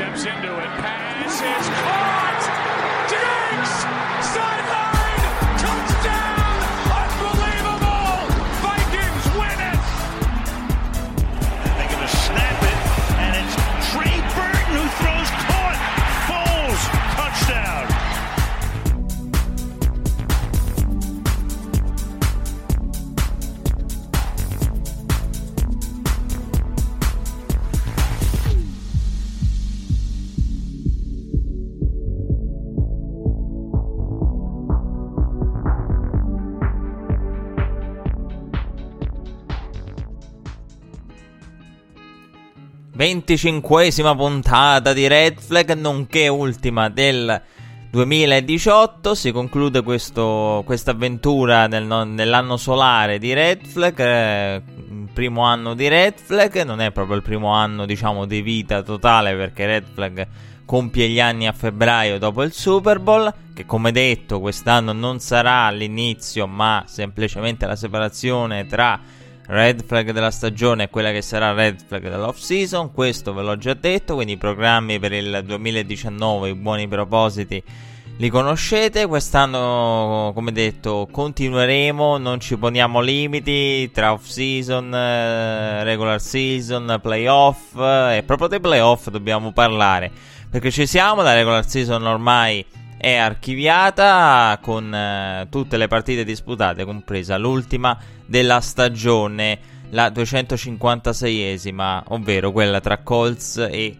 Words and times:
steps 0.00 0.24
into 0.24 0.56
it. 0.56 0.70
Pass 0.80 1.34
is 1.34 1.68
caught. 1.84 2.40
Diggs 3.12 3.84
sideline 4.32 4.69
25esima 43.00 44.14
puntata 44.14 44.92
di 44.92 45.08
Red 45.08 45.40
Flag, 45.40 45.72
nonché 45.72 46.28
ultima 46.28 46.90
del 46.90 47.40
2018. 47.90 49.14
Si 49.14 49.32
conclude 49.32 49.80
questa 49.82 50.90
avventura 50.90 51.66
nel, 51.66 51.86
nell'anno 52.08 52.58
solare 52.58 53.18
di 53.18 53.32
Red 53.32 53.64
Flag, 53.64 53.98
eh, 53.98 54.62
primo 55.14 55.44
anno 55.44 55.72
di 55.72 55.88
Red 55.88 56.18
Flag. 56.18 56.62
Non 56.64 56.82
è 56.82 56.90
proprio 56.90 57.16
il 57.16 57.22
primo 57.22 57.54
anno, 57.54 57.86
diciamo, 57.86 58.26
di 58.26 58.42
vita 58.42 58.82
totale 58.82 59.34
perché 59.34 59.64
Red 59.64 59.86
Flag 59.94 60.26
compie 60.66 61.08
gli 61.08 61.20
anni 61.20 61.46
a 61.46 61.52
febbraio 61.52 62.18
dopo 62.18 62.42
il 62.42 62.52
Super 62.52 62.98
Bowl, 62.98 63.32
che 63.54 63.64
come 63.64 63.92
detto 63.92 64.40
quest'anno 64.40 64.92
non 64.92 65.20
sarà 65.20 65.70
l'inizio, 65.70 66.46
ma 66.46 66.84
semplicemente 66.86 67.64
la 67.64 67.76
separazione 67.76 68.66
tra 68.66 69.00
red 69.50 69.84
flag 69.84 70.12
della 70.12 70.30
stagione 70.30 70.84
e 70.84 70.90
quella 70.90 71.10
che 71.10 71.22
sarà 71.22 71.52
red 71.52 71.80
flag 71.84 72.08
dell'off 72.08 72.38
season. 72.38 72.92
Questo 72.92 73.34
ve 73.34 73.42
l'ho 73.42 73.56
già 73.56 73.74
detto. 73.74 74.14
Quindi 74.14 74.34
i 74.34 74.36
programmi 74.36 74.98
per 75.00 75.12
il 75.12 75.42
2019, 75.44 76.50
i 76.50 76.54
buoni 76.54 76.86
propositi 76.86 77.62
li 78.18 78.28
conoscete. 78.28 79.06
Quest'anno, 79.06 80.30
come 80.34 80.52
detto, 80.52 81.08
continueremo. 81.10 82.16
Non 82.18 82.38
ci 82.38 82.56
poniamo 82.56 83.00
limiti 83.00 83.90
tra 83.90 84.12
off 84.12 84.26
season, 84.26 84.94
eh, 84.94 85.82
regular 85.82 86.20
season, 86.20 86.98
playoff. 87.02 87.74
Eh, 87.76 88.18
e 88.18 88.22
proprio 88.22 88.46
dei 88.46 88.60
playoff 88.60 89.08
dobbiamo 89.08 89.52
parlare. 89.52 90.12
Perché 90.48 90.70
ci 90.70 90.86
siamo, 90.86 91.22
la 91.22 91.34
regular 91.34 91.68
season 91.68 92.06
ormai 92.06 92.64
è 92.96 93.16
archiviata 93.16 94.58
con 94.62 94.94
eh, 94.94 95.48
tutte 95.50 95.76
le 95.76 95.88
partite 95.88 96.22
disputate, 96.22 96.84
compresa 96.84 97.36
l'ultima 97.36 97.98
della 98.30 98.60
stagione, 98.60 99.58
la 99.90 100.08
256esima, 100.08 102.02
ovvero 102.10 102.52
quella 102.52 102.78
tra 102.78 102.98
Colts 102.98 103.56
e 103.56 103.96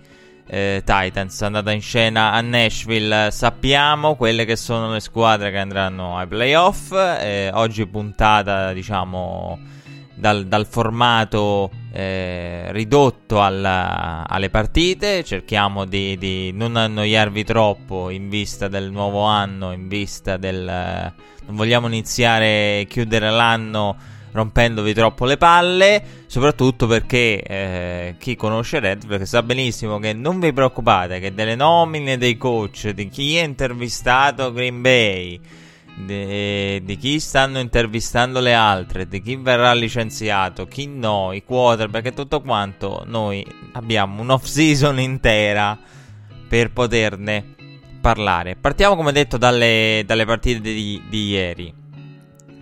eh, 0.47 0.83
Titans, 0.85 1.43
andata 1.43 1.73
in 1.73 1.83
scena 1.83 2.31
a 2.31 2.41
Nashville. 2.41 3.31
Sappiamo 3.33 4.15
quelle 4.15 4.45
che 4.45 4.55
sono 4.55 4.93
le 4.93 5.01
squadre 5.01 5.51
che 5.51 5.59
andranno 5.59 6.17
ai 6.17 6.29
playoff. 6.29 6.93
Eh, 6.93 7.51
oggi 7.53 7.85
puntata, 7.89 8.73
diciamo, 8.73 9.59
dal, 10.15 10.47
dal 10.47 10.65
formato 10.65 11.69
eh, 11.91 12.71
ridotto 12.71 13.43
alla, 13.43 14.25
alle 14.29 14.49
partite. 14.49 15.25
Cerchiamo 15.25 15.87
di, 15.87 16.17
di, 16.19 16.53
non 16.53 16.77
annoiarvi 16.77 17.43
troppo 17.43 18.11
in 18.11 18.29
vista 18.29 18.69
del 18.69 18.93
nuovo 18.93 19.23
anno, 19.23 19.73
in 19.73 19.89
vista 19.89 20.37
del... 20.37 20.65
non 21.47 21.57
vogliamo 21.57 21.89
iniziare 21.89 22.81
e 22.81 22.87
chiudere 22.89 23.29
l'anno 23.29 24.19
rompendovi 24.33 24.95
troppo 24.95 25.25
le 25.25 25.37
palle, 25.37 26.03
soprattutto 26.27 26.87
perché 26.87 27.43
eh, 27.43 28.15
chi 28.19 28.37
conosce 28.37 28.81
Red 28.81 29.23
sa 29.23 29.43
benissimo 29.43 29.99
che 29.99 30.13
non 30.13 30.39
vi 30.41 30.53
preoccupate 30.53 31.19
che 31.21 31.35
delle 31.35 31.55
nomine 31.55 32.17
dei 32.17 32.37
coach, 32.37 32.91
di 32.91 33.09
chi 33.09 33.39
ha 33.39 33.43
intervistato 33.43 34.53
Green 34.53 34.81
Bay, 34.81 35.41
di, 35.97 36.83
di, 36.85 36.97
chi 36.97 37.21
stanno 37.21 37.59
intervistando 37.59 38.41
le 38.41 38.55
altre, 38.55 39.07
di 39.07 39.21
chi 39.21 39.37
verrà 39.37 39.73
licenziato, 39.75 40.67
chi 40.67 40.87
no, 40.87 41.33
i 41.33 41.45
quarterback 41.45 42.07
e 42.07 42.15
tutto 42.15 42.41
quanto, 42.41 43.03
noi 43.07 43.45
abbiamo 43.73 44.23
un'off 44.23 44.45
season 44.45 45.01
intera 45.01 45.79
per 46.49 46.73
poterne 46.73 47.55
parlare. 48.01 48.57
Partiamo 48.57 48.97
come 48.97 49.13
detto 49.13 49.37
dalle, 49.37 50.03
dalle 50.07 50.25
partite 50.25 50.61
di, 50.61 51.03
di 51.09 51.29
ieri. 51.29 51.80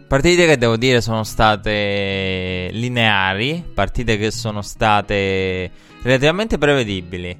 Partite 0.09 0.47
che 0.47 0.57
devo 0.57 0.79
dire 0.79 1.03
sono 1.03 1.23
state 1.23 2.71
lineari, 2.73 3.63
partite 3.75 4.17
che 4.17 4.31
sono 4.31 4.63
state 4.63 5.71
relativamente 6.01 6.57
prevedibili. 6.57 7.39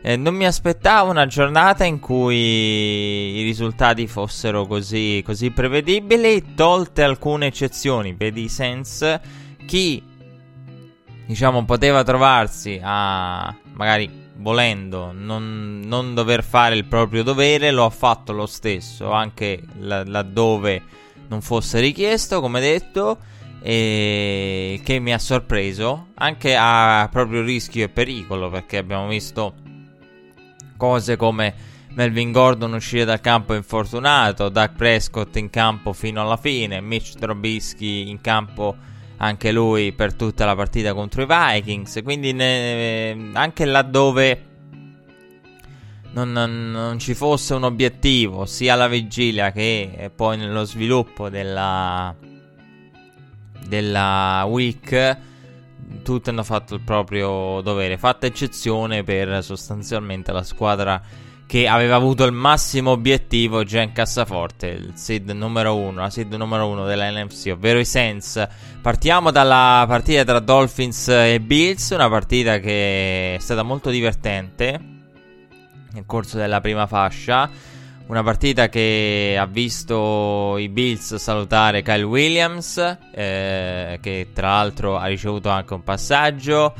Eh, 0.00 0.14
non 0.14 0.36
mi 0.36 0.46
aspettavo 0.46 1.10
una 1.10 1.26
giornata 1.26 1.82
in 1.82 1.98
cui 1.98 2.36
i 2.36 3.42
risultati 3.42 4.06
fossero 4.06 4.64
così, 4.64 5.22
così 5.24 5.50
prevedibili, 5.50 6.54
tolte 6.54 7.02
alcune 7.02 7.46
eccezioni. 7.46 8.14
Vedi 8.16 8.48
Sense, 8.48 9.20
chi 9.66 10.00
diciamo 11.26 11.64
poteva 11.64 12.04
trovarsi 12.04 12.78
a 12.80 13.52
magari 13.72 14.08
volendo 14.36 15.10
non, 15.12 15.82
non, 15.84 16.14
dover 16.14 16.44
fare 16.44 16.76
il 16.76 16.84
proprio 16.84 17.24
dovere, 17.24 17.72
lo 17.72 17.84
ha 17.84 17.90
fatto 17.90 18.32
lo 18.32 18.46
stesso, 18.46 19.10
anche 19.10 19.60
laddove 19.80 21.02
non 21.28 21.40
fosse 21.40 21.80
richiesto, 21.80 22.40
come 22.40 22.60
detto, 22.60 23.18
e 23.60 24.80
che 24.84 24.98
mi 24.98 25.12
ha 25.12 25.18
sorpreso. 25.18 26.08
Anche 26.14 26.56
a 26.56 27.08
proprio 27.10 27.42
rischio 27.42 27.84
e 27.84 27.88
pericolo, 27.88 28.50
perché 28.50 28.78
abbiamo 28.78 29.08
visto 29.08 29.54
cose 30.76 31.16
come 31.16 31.54
Melvin 31.94 32.32
Gordon 32.32 32.72
uscire 32.72 33.04
dal 33.04 33.20
campo 33.20 33.54
infortunato, 33.54 34.48
Doug 34.48 34.72
Prescott 34.76 35.36
in 35.36 35.48
campo 35.48 35.92
fino 35.92 36.20
alla 36.20 36.36
fine, 36.36 36.80
Mitch 36.80 37.14
Trubisky 37.14 38.08
in 38.10 38.20
campo 38.20 38.76
anche 39.18 39.52
lui 39.52 39.92
per 39.92 40.14
tutta 40.14 40.44
la 40.44 40.56
partita 40.56 40.92
contro 40.92 41.22
i 41.22 41.26
Vikings, 41.26 42.00
quindi 42.02 42.32
ne, 42.32 43.30
anche 43.32 43.64
laddove 43.64 44.53
non, 46.14 46.70
non, 46.70 46.98
ci 46.98 47.14
fosse 47.14 47.54
un 47.54 47.64
obiettivo 47.64 48.46
sia 48.46 48.74
alla 48.74 48.88
vigilia 48.88 49.50
che 49.50 50.10
poi 50.14 50.36
nello 50.36 50.64
sviluppo 50.64 51.28
della, 51.28 52.14
della 53.66 54.44
week, 54.48 55.18
tutti 56.02 56.28
hanno 56.30 56.44
fatto 56.44 56.74
il 56.74 56.80
proprio 56.80 57.60
dovere, 57.62 57.98
fatta 57.98 58.26
eccezione 58.26 59.02
per 59.02 59.42
sostanzialmente 59.42 60.30
la 60.30 60.44
squadra 60.44 61.02
che 61.46 61.66
aveva 61.66 61.96
avuto 61.96 62.24
il 62.24 62.32
massimo 62.32 62.92
obiettivo 62.92 63.64
già 63.64 63.82
in 63.82 63.92
cassaforte, 63.92 64.68
il 64.68 64.92
seed 64.94 65.28
numero 65.30 65.76
uno, 65.76 66.00
la 66.00 66.10
seed 66.10 66.32
numero 66.32 66.68
uno 66.68 66.86
della 66.86 67.10
NFC, 67.10 67.50
ovvero 67.52 67.78
i 67.80 67.84
Saints. 67.84 68.46
Partiamo 68.80 69.30
dalla 69.30 69.84
partita 69.86 70.24
tra 70.24 70.38
Dolphins 70.38 71.08
e 71.08 71.40
Bills, 71.40 71.90
una 71.90 72.08
partita 72.08 72.58
che 72.60 73.34
è 73.34 73.38
stata 73.38 73.62
molto 73.62 73.90
divertente 73.90 74.92
nel 75.94 76.04
corso 76.06 76.36
della 76.36 76.60
prima 76.60 76.86
fascia. 76.86 77.48
Una 78.06 78.22
partita 78.22 78.68
che 78.68 79.34
ha 79.38 79.46
visto 79.46 80.58
i 80.58 80.68
Bills 80.68 81.14
salutare 81.14 81.82
Kyle 81.82 82.02
Williams, 82.02 82.76
eh, 83.12 83.98
che 84.02 84.28
tra 84.34 84.48
l'altro 84.48 84.98
ha 84.98 85.06
ricevuto 85.06 85.48
anche 85.48 85.72
un 85.72 85.82
passaggio. 85.82 86.74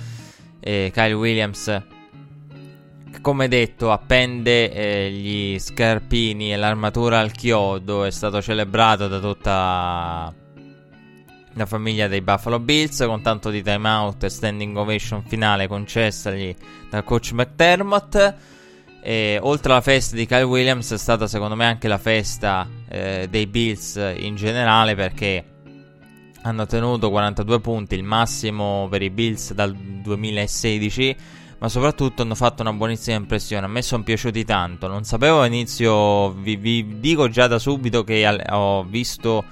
Eh, 0.60 0.90
Kyle 0.92 1.14
Williams, 1.14 1.82
come 3.22 3.48
detto, 3.48 3.90
appende 3.90 4.70
eh, 4.70 5.10
gli 5.10 5.58
scarpini 5.58 6.52
e 6.52 6.56
l'armatura 6.56 7.20
al 7.20 7.32
chiodo. 7.32 8.04
È 8.04 8.10
stato 8.10 8.42
celebrato 8.42 9.08
da 9.08 9.18
tutta 9.18 10.34
la 11.56 11.66
famiglia 11.66 12.06
dei 12.06 12.20
Buffalo 12.20 12.58
Bills 12.58 13.02
con 13.06 13.22
tanto 13.22 13.48
di 13.48 13.62
timeout 13.62 14.24
e 14.24 14.28
standing 14.28 14.76
ovation 14.76 15.22
finale 15.22 15.68
concessagli 15.68 16.54
dal 16.90 17.02
coach 17.02 17.32
McDermott. 17.32 18.52
E, 19.06 19.38
oltre 19.42 19.72
alla 19.72 19.82
festa 19.82 20.16
di 20.16 20.24
Kyle 20.24 20.44
Williams 20.44 20.90
è 20.90 20.96
stata 20.96 21.26
secondo 21.26 21.54
me 21.54 21.66
anche 21.66 21.88
la 21.88 21.98
festa 21.98 22.66
eh, 22.88 23.26
dei 23.28 23.46
Bills 23.46 23.96
in 24.16 24.34
generale 24.34 24.94
perché 24.94 25.44
hanno 26.44 26.64
tenuto 26.64 27.10
42 27.10 27.60
punti, 27.60 27.96
il 27.96 28.02
massimo 28.02 28.88
per 28.90 29.02
i 29.02 29.10
Bills 29.10 29.52
dal 29.52 29.74
2016, 29.74 31.16
ma 31.58 31.68
soprattutto 31.68 32.22
hanno 32.22 32.34
fatto 32.34 32.62
una 32.62 32.72
buonissima 32.72 33.16
impressione. 33.16 33.66
A 33.66 33.68
me 33.68 33.82
sono 33.82 34.02
piaciuti 34.02 34.42
tanto. 34.44 34.86
Non 34.86 35.04
sapevo 35.04 35.42
all'inizio, 35.42 36.32
vi, 36.32 36.56
vi 36.56 36.98
dico 36.98 37.28
già 37.28 37.46
da 37.46 37.58
subito 37.58 38.04
che 38.04 38.24
al, 38.24 38.42
ho 38.50 38.84
visto 38.84 39.44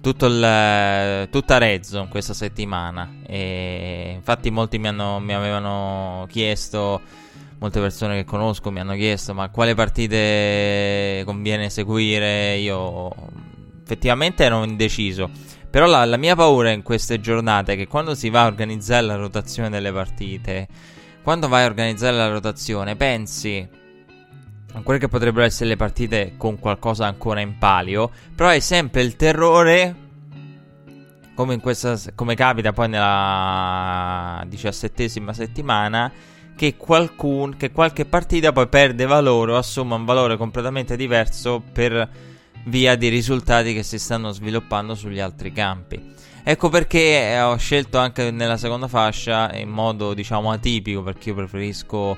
tutto 0.00 0.26
il, 0.26 1.28
tutta 1.28 1.58
Rezzo 1.58 2.06
questa 2.08 2.34
settimana. 2.34 3.18
E 3.26 4.12
infatti 4.14 4.50
molti 4.50 4.78
mi, 4.78 4.88
hanno, 4.88 5.18
mi 5.18 5.34
avevano 5.34 6.26
chiesto 6.28 7.00
molte 7.62 7.78
persone 7.78 8.16
che 8.16 8.24
conosco 8.24 8.72
mi 8.72 8.80
hanno 8.80 8.94
chiesto 8.94 9.34
ma 9.34 9.48
quale 9.48 9.74
partite 9.76 11.22
conviene 11.24 11.70
seguire, 11.70 12.56
io 12.56 13.08
effettivamente 13.80 14.42
ero 14.42 14.64
indeciso. 14.64 15.30
Però 15.70 15.86
la, 15.86 16.04
la 16.04 16.16
mia 16.16 16.34
paura 16.34 16.70
in 16.70 16.82
queste 16.82 17.20
giornate 17.20 17.74
è 17.74 17.76
che 17.76 17.86
quando 17.86 18.16
si 18.16 18.30
va 18.30 18.42
a 18.42 18.46
organizzare 18.46 19.06
la 19.06 19.14
rotazione 19.14 19.70
delle 19.70 19.92
partite, 19.92 20.66
quando 21.22 21.46
vai 21.46 21.62
a 21.62 21.66
organizzare 21.66 22.16
la 22.16 22.28
rotazione, 22.28 22.96
pensi 22.96 23.66
a 24.74 24.80
quelle 24.82 24.98
che 24.98 25.08
potrebbero 25.08 25.46
essere 25.46 25.70
le 25.70 25.76
partite 25.76 26.34
con 26.36 26.58
qualcosa 26.58 27.06
ancora 27.06 27.40
in 27.40 27.58
palio, 27.58 28.10
però 28.34 28.48
hai 28.48 28.60
sempre 28.60 29.02
il 29.02 29.14
terrore 29.14 29.94
come, 31.34 31.60
questa, 31.60 31.96
come 32.14 32.34
capita 32.34 32.72
poi 32.72 32.88
nella 32.88 34.44
diciassettesima 34.46 35.32
settimana, 35.32 36.12
che, 36.56 36.76
qualcun, 36.76 37.56
che 37.56 37.70
qualche 37.70 38.04
partita 38.04 38.52
poi 38.52 38.68
perde 38.68 39.06
valore 39.06 39.52
o 39.52 39.56
assume 39.56 39.94
un 39.94 40.04
valore 40.04 40.36
completamente 40.36 40.96
diverso 40.96 41.62
per 41.72 42.08
via 42.64 42.94
di 42.94 43.08
risultati 43.08 43.74
che 43.74 43.82
si 43.82 43.98
stanno 43.98 44.30
sviluppando 44.30 44.94
sugli 44.94 45.18
altri 45.20 45.52
campi. 45.52 46.10
Ecco 46.44 46.68
perché 46.68 47.40
ho 47.40 47.56
scelto 47.56 47.98
anche 47.98 48.30
nella 48.32 48.56
seconda 48.56 48.88
fascia 48.88 49.54
in 49.54 49.68
modo 49.68 50.12
diciamo 50.12 50.50
atipico 50.50 51.02
perché 51.02 51.28
io 51.28 51.36
preferisco 51.36 52.16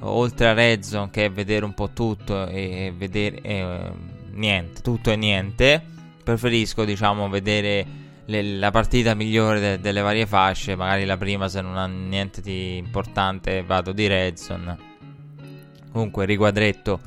oltre 0.00 0.48
a 0.48 0.52
Red 0.52 0.82
Zone 0.82 1.10
che 1.10 1.24
è 1.24 1.30
vedere 1.30 1.64
un 1.64 1.74
po' 1.74 1.90
tutto 1.90 2.46
e 2.46 2.92
vedere 2.96 3.40
eh, 3.40 3.90
niente, 4.32 4.80
tutto 4.80 5.10
e 5.10 5.16
niente, 5.16 5.82
preferisco 6.22 6.84
diciamo 6.84 7.28
vedere 7.28 8.02
le, 8.26 8.42
la 8.42 8.70
partita 8.70 9.14
migliore 9.14 9.60
de, 9.60 9.80
delle 9.80 10.00
varie 10.00 10.26
fasce, 10.26 10.76
magari 10.76 11.04
la 11.04 11.16
prima 11.16 11.48
se 11.48 11.60
non 11.60 11.76
ha 11.76 11.86
niente 11.86 12.40
di 12.40 12.76
importante 12.76 13.62
vado 13.62 13.92
di 13.92 14.06
Red 14.06 14.36
Zone. 14.36 14.78
Comunque 15.92 16.24
riquadretto 16.24 17.00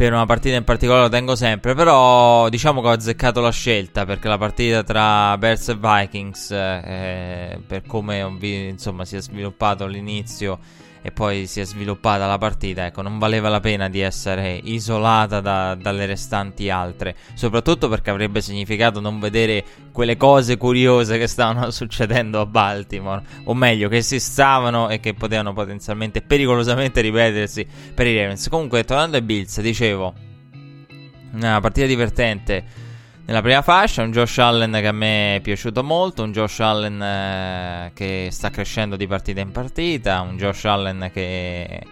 per 0.00 0.14
una 0.14 0.24
partita 0.24 0.56
in 0.56 0.64
particolare 0.64 1.02
lo 1.02 1.08
tengo 1.10 1.36
sempre, 1.36 1.74
però 1.74 2.48
diciamo 2.48 2.80
che 2.80 2.88
ho 2.88 2.92
azzeccato 2.92 3.42
la 3.42 3.50
scelta 3.50 4.06
perché 4.06 4.28
la 4.28 4.38
partita 4.38 4.82
tra 4.82 5.36
Bears 5.36 5.68
e 5.68 5.76
Vikings, 5.76 6.50
eh, 6.52 7.60
per 7.66 7.82
come 7.86 8.20
insomma, 8.40 9.04
si 9.04 9.16
è 9.16 9.20
sviluppato 9.20 9.84
all'inizio 9.84 10.58
e 11.02 11.10
poi 11.12 11.46
si 11.46 11.60
è 11.60 11.64
sviluppata 11.64 12.26
la 12.26 12.38
partita, 12.38 12.86
ecco, 12.86 13.02
non 13.02 13.18
valeva 13.18 13.48
la 13.48 13.60
pena 13.60 13.88
di 13.88 14.00
essere 14.00 14.60
isolata 14.62 15.40
da, 15.40 15.74
dalle 15.74 16.06
restanti 16.06 16.68
altre, 16.68 17.16
soprattutto 17.34 17.88
perché 17.88 18.10
avrebbe 18.10 18.40
significato 18.40 19.00
non 19.00 19.18
vedere 19.18 19.64
quelle 19.92 20.16
cose 20.16 20.56
curiose 20.56 21.18
che 21.18 21.26
stavano 21.26 21.70
succedendo 21.72 22.40
a 22.40 22.46
Baltimore, 22.46 23.22
o 23.44 23.54
meglio, 23.54 23.88
che 23.88 24.02
si 24.02 24.20
stavano 24.20 24.88
e 24.88 25.00
che 25.00 25.14
potevano 25.14 25.52
potenzialmente 25.52 26.22
pericolosamente 26.22 27.00
ripetersi 27.00 27.66
per 27.94 28.06
i 28.06 28.16
Ravens. 28.16 28.48
Comunque, 28.48 28.84
tornando 28.84 29.16
ai 29.16 29.22
Bills, 29.22 29.60
dicevo, 29.60 30.14
una 31.32 31.60
partita 31.60 31.86
divertente 31.86 32.88
nella 33.24 33.42
prima 33.42 33.62
fascia, 33.62 34.02
un 34.02 34.10
Josh 34.10 34.38
Allen 34.38 34.72
che 34.72 34.86
a 34.86 34.92
me 34.92 35.36
è 35.36 35.40
piaciuto 35.40 35.84
molto, 35.84 36.22
un 36.22 36.32
Josh 36.32 36.60
Allen 36.60 37.00
eh, 37.00 37.90
che 37.94 38.28
sta 38.30 38.50
crescendo 38.50 38.96
di 38.96 39.06
partita 39.06 39.40
in 39.40 39.52
partita, 39.52 40.20
un 40.20 40.36
Josh 40.36 40.64
Allen 40.64 41.10
che 41.12 41.82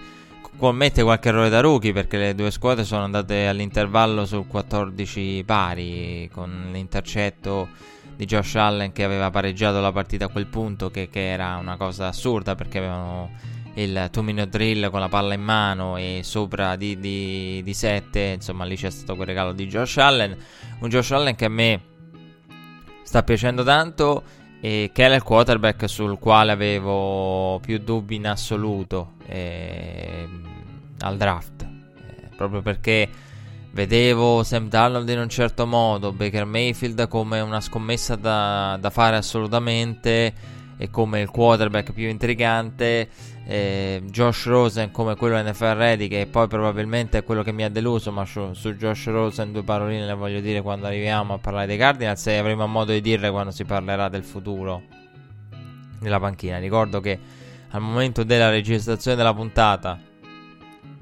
commette 0.57 1.05
qualche 1.05 1.29
errore 1.29 1.49
da 1.49 1.61
rookie 1.61 1.93
perché 1.93 2.19
le 2.19 2.35
due 2.35 2.51
squadre 2.51 2.85
sono 2.85 3.05
andate 3.05 3.47
all'intervallo 3.47 4.27
su 4.27 4.47
14 4.49 5.45
pari 5.47 6.29
con 6.33 6.71
l'intercetto 6.73 7.69
di 8.17 8.25
Josh 8.25 8.57
Allen 8.57 8.91
che 8.91 9.05
aveva 9.05 9.31
pareggiato 9.31 9.81
la 9.81 9.93
partita 9.93 10.25
a 10.25 10.29
quel 10.29 10.47
punto 10.47 10.91
che, 10.91 11.09
che 11.09 11.31
era 11.31 11.57
una 11.57 11.77
cosa 11.77 12.09
assurda 12.09 12.57
perché 12.57 12.79
avevano 12.79 13.31
il 13.83 14.09
2 14.11 14.23
minute 14.23 14.49
drill 14.49 14.91
con 14.91 15.01
la 15.01 15.09
palla 15.09 15.35
in 15.35 15.43
mano 15.43 15.97
e 15.97 16.21
sopra 16.23 16.77
di, 16.77 16.99
di, 16.99 17.63
di 17.63 17.75
7, 17.75 18.21
insomma 18.35 18.65
lì 18.65 18.77
c'è 18.77 18.91
stato 18.91 19.15
quel 19.15 19.29
regalo 19.29 19.53
di 19.53 19.67
Josh 19.67 19.99
Allen, 19.99 20.37
un 20.81 20.89
Josh 20.89 21.13
Allen 21.13 21.37
che 21.37 21.45
a 21.45 21.49
me 21.49 21.81
sta 23.03 23.23
piacendo 23.23 23.63
tanto 23.63 24.23
e 24.61 24.91
che 24.93 25.03
era 25.03 25.15
il 25.15 25.23
quarterback 25.23 25.89
sul 25.89 26.19
quale 26.19 26.51
avevo 26.51 27.61
più 27.61 27.79
dubbi 27.79 28.17
in 28.17 28.27
assoluto 28.27 29.13
eh, 29.27 30.29
al 31.01 31.17
draft, 31.17 31.63
eh, 31.63 32.29
proprio 32.37 32.63
perché 32.63 33.09
vedevo 33.71 34.43
Sam 34.43 34.69
Darnold 34.69 35.09
in 35.09 35.21
un 35.21 35.29
certo 35.29 35.67
modo, 35.67 36.13
Baker 36.13 36.45
Mayfield 36.47 37.07
come 37.07 37.39
una 37.39 37.61
scommessa 37.61 38.17
da, 38.17 38.77
da 38.81 38.91
fare 38.91 39.17
assolutamente 39.17 40.57
e 40.79 40.91
come 40.91 41.21
il 41.21 41.29
quarterback 41.29 41.93
più 41.93 42.09
intrigante 42.09 43.09
eh, 43.50 44.03
Josh 44.05 44.45
Rosen 44.45 44.91
come 44.91 45.17
quello 45.17 45.41
NFL 45.43 45.73
Ready 45.73 46.06
che 46.06 46.29
poi 46.31 46.47
probabilmente 46.49 47.17
è 47.17 47.25
quello 47.25 47.43
che 47.43 47.50
mi 47.50 47.65
ha 47.65 47.71
deluso 47.71 48.12
ma 48.12 48.27
su, 48.27 48.53
su, 48.53 48.75
Josh 48.75 49.06
Rosen 49.06 49.53
due 49.53 49.62
paroline 49.62 50.05
le 50.05 50.12
voglio 50.12 50.41
dire 50.41 50.61
quando 50.61 50.87
arriviamo 50.87 51.33
a 51.33 51.39
parlare 51.39 51.67
dei 51.67 51.79
Cardinals 51.79 52.27
e 52.27 52.37
avremo 52.37 52.67
modo 52.67 52.93
di 52.93 53.00
dirle 53.00 53.31
quando 53.31 53.50
si 53.50 53.65
parlerà 53.65 54.11
del 54.11 54.23
futuro 54.23 54.83
della 55.99 56.21
panchina. 56.21 56.59
Ricordo 56.59 57.00
che 57.00 57.19
al 57.71 57.81
momento 57.81 58.23
della 58.23 58.50
registrazione 58.50 59.17
della 59.17 59.33
puntata 59.33 59.99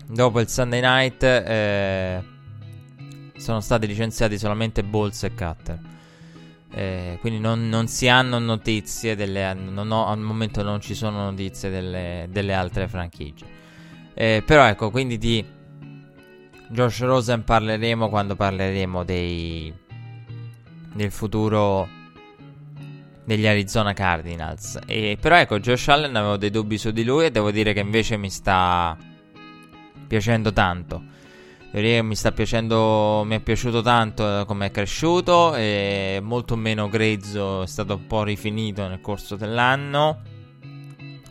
dopo 0.06 0.38
il 0.38 0.48
Sunday 0.48 0.80
Night 0.80 1.22
eh, 1.24 2.22
sono 3.36 3.58
stati 3.58 3.88
licenziati 3.88 4.38
solamente 4.38 4.84
Balls 4.84 5.24
e 5.24 5.34
Cutter 5.34 5.78
eh, 6.76 7.16
quindi 7.22 7.40
non, 7.40 7.70
non, 7.70 7.88
si 7.88 8.06
hanno 8.06 8.38
notizie 8.38 9.16
delle, 9.16 9.50
ho, 9.50 10.06
al 10.06 10.18
momento 10.18 10.62
non 10.62 10.78
ci 10.82 10.94
sono 10.94 11.24
notizie 11.24 11.70
delle, 11.70 12.28
delle 12.28 12.52
altre 12.52 12.86
franchigie. 12.86 13.46
Eh, 14.12 14.42
però 14.44 14.66
ecco 14.66 14.90
quindi 14.90 15.16
di 15.16 15.42
Josh 16.68 17.00
Rosen 17.00 17.44
parleremo 17.44 18.10
quando 18.10 18.36
parleremo 18.36 19.04
dei, 19.04 19.72
del 20.92 21.10
futuro 21.10 21.88
degli 23.24 23.46
Arizona 23.46 23.94
Cardinals. 23.94 24.78
E, 24.84 25.16
però 25.18 25.36
ecco 25.36 25.58
Josh 25.58 25.88
Allen 25.88 26.14
avevo 26.14 26.36
dei 26.36 26.50
dubbi 26.50 26.76
su 26.76 26.90
di 26.90 27.04
lui 27.04 27.24
e 27.24 27.30
devo 27.30 27.50
dire 27.52 27.72
che 27.72 27.80
invece 27.80 28.18
mi 28.18 28.28
sta 28.28 28.94
piacendo 30.06 30.52
tanto 30.52 31.02
mi 31.76 32.16
sta 32.16 32.32
piacendo, 32.32 33.22
mi 33.26 33.36
è 33.36 33.40
piaciuto 33.40 33.82
tanto 33.82 34.44
come 34.46 34.66
è 34.66 34.70
cresciuto, 34.70 35.52
è 35.52 36.20
molto 36.22 36.56
meno 36.56 36.88
grezzo, 36.88 37.62
è 37.62 37.66
stato 37.66 37.96
un 37.96 38.06
po' 38.06 38.22
rifinito 38.22 38.88
nel 38.88 39.02
corso 39.02 39.36
dell'anno. 39.36 40.22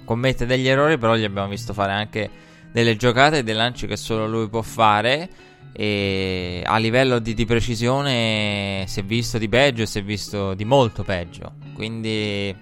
Commette 0.04 0.46
degli 0.46 0.68
errori, 0.68 1.00
però 1.00 1.16
gli 1.16 1.24
abbiamo 1.24 1.48
visto 1.48 1.74
fare 1.74 1.94
anche 1.94 2.30
delle 2.72 2.96
giocate 2.96 3.40
e 3.40 3.44
dei 3.44 3.56
lanci 3.56 3.88
che 3.88 3.98
solo 3.98 4.28
lui 4.28 4.48
può 4.48 4.62
fare. 4.62 5.28
E 5.74 6.62
a 6.64 6.78
livello 6.78 7.18
di, 7.18 7.34
di 7.34 7.46
precisione 7.46 8.86
si 8.86 9.00
è 9.00 9.04
visto 9.04 9.40
di 9.40 9.50
peggio 9.50 9.82
e 9.82 9.88
si 9.88 9.98
è 9.98 10.04
visto 10.04 10.54
di 10.54 10.64
molto 10.64 11.04
peggio. 11.04 11.54
Quindi, 11.74 12.56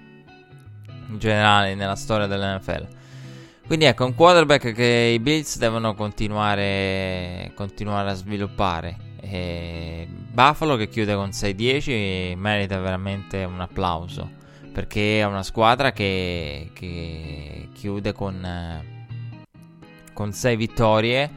in 1.08 1.18
generale, 1.18 1.74
nella 1.74 1.96
storia 1.96 2.26
dell'NFL. 2.26 2.86
Quindi 3.66 3.86
ecco, 3.86 4.04
un 4.04 4.14
quarterback 4.14 4.72
che 4.72 5.12
i 5.14 5.18
Bills 5.18 5.56
devono 5.56 5.94
continuare, 5.94 7.50
continuare 7.54 8.10
a 8.10 8.14
sviluppare. 8.14 9.12
E 9.20 10.06
Buffalo 10.06 10.76
che 10.76 10.88
chiude 10.88 11.14
con 11.14 11.30
6-10 11.30 12.36
merita 12.36 12.78
veramente 12.78 13.42
un 13.44 13.60
applauso. 13.60 14.42
Perché 14.70 15.20
è 15.20 15.24
una 15.24 15.42
squadra 15.42 15.92
che, 15.92 16.72
che 16.74 17.68
chiude 17.72 18.12
con, 18.12 18.46
con 20.12 20.32
6 20.32 20.56
vittorie. 20.56 21.30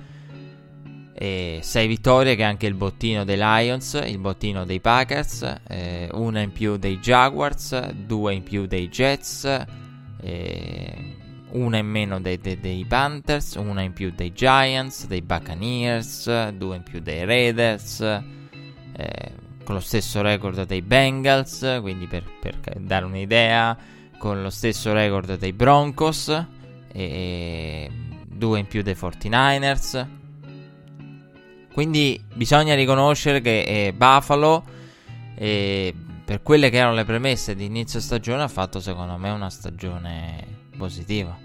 E 1.13 1.59
6 1.61 1.87
vittorie 1.87 2.35
che 2.35 2.41
è 2.41 2.45
anche 2.45 2.67
il 2.67 2.73
bottino 2.73 3.23
dei 3.23 3.37
Lions, 3.37 4.01
il 4.05 4.19
bottino 4.19 4.65
dei 4.65 4.81
Packers, 4.81 5.61
eh, 5.69 6.09
una 6.11 6.41
in 6.41 6.51
più 6.51 6.75
dei 6.75 6.99
Jaguars, 6.99 7.89
due 7.91 8.33
in 8.33 8.43
più 8.43 8.65
dei 8.65 8.89
Jets. 8.89 9.45
Eh, 10.19 11.16
una 11.51 11.77
in 11.77 11.87
meno 11.87 12.19
dei, 12.19 12.37
dei, 12.39 12.59
dei, 12.59 12.85
Panthers, 12.85 13.55
una 13.55 13.81
in 13.81 13.93
più 13.93 14.11
dei 14.13 14.33
Giants, 14.33 15.07
dei 15.07 15.21
Buccaneers, 15.21 16.49
due 16.49 16.75
in 16.75 16.83
più 16.83 16.99
dei 16.99 17.25
Raiders, 17.25 18.01
eh, 18.01 19.31
con 19.63 19.75
lo 19.75 19.81
stesso 19.81 20.21
record 20.21 20.65
dei 20.65 20.81
Bengals, 20.81 21.79
quindi 21.81 22.07
per, 22.07 22.23
per, 22.39 22.57
dare 22.79 23.05
un'idea, 23.05 23.77
con 24.17 24.41
lo 24.41 24.49
stesso 24.49 24.91
record 24.93 25.37
dei 25.37 25.53
Broncos, 25.53 26.45
e 26.91 27.91
due 28.25 28.59
in 28.59 28.67
più 28.67 28.81
dei 28.81 28.95
49ers. 28.95 30.07
Quindi 31.73 32.21
bisogna 32.33 32.75
riconoscere 32.75 33.39
che 33.39 33.61
eh, 33.61 33.93
Buffalo, 33.93 34.63
eh, 35.35 35.93
per 36.25 36.41
quelle 36.41 36.69
che 36.69 36.77
erano 36.77 36.95
le 36.95 37.05
premesse 37.05 37.55
di 37.55 37.65
inizio 37.65 37.99
stagione, 37.99 38.41
ha 38.41 38.47
fatto 38.47 38.79
secondo 38.79 39.15
me 39.17 39.29
una 39.29 39.49
stagione 39.49 40.56
positiva. 40.77 41.37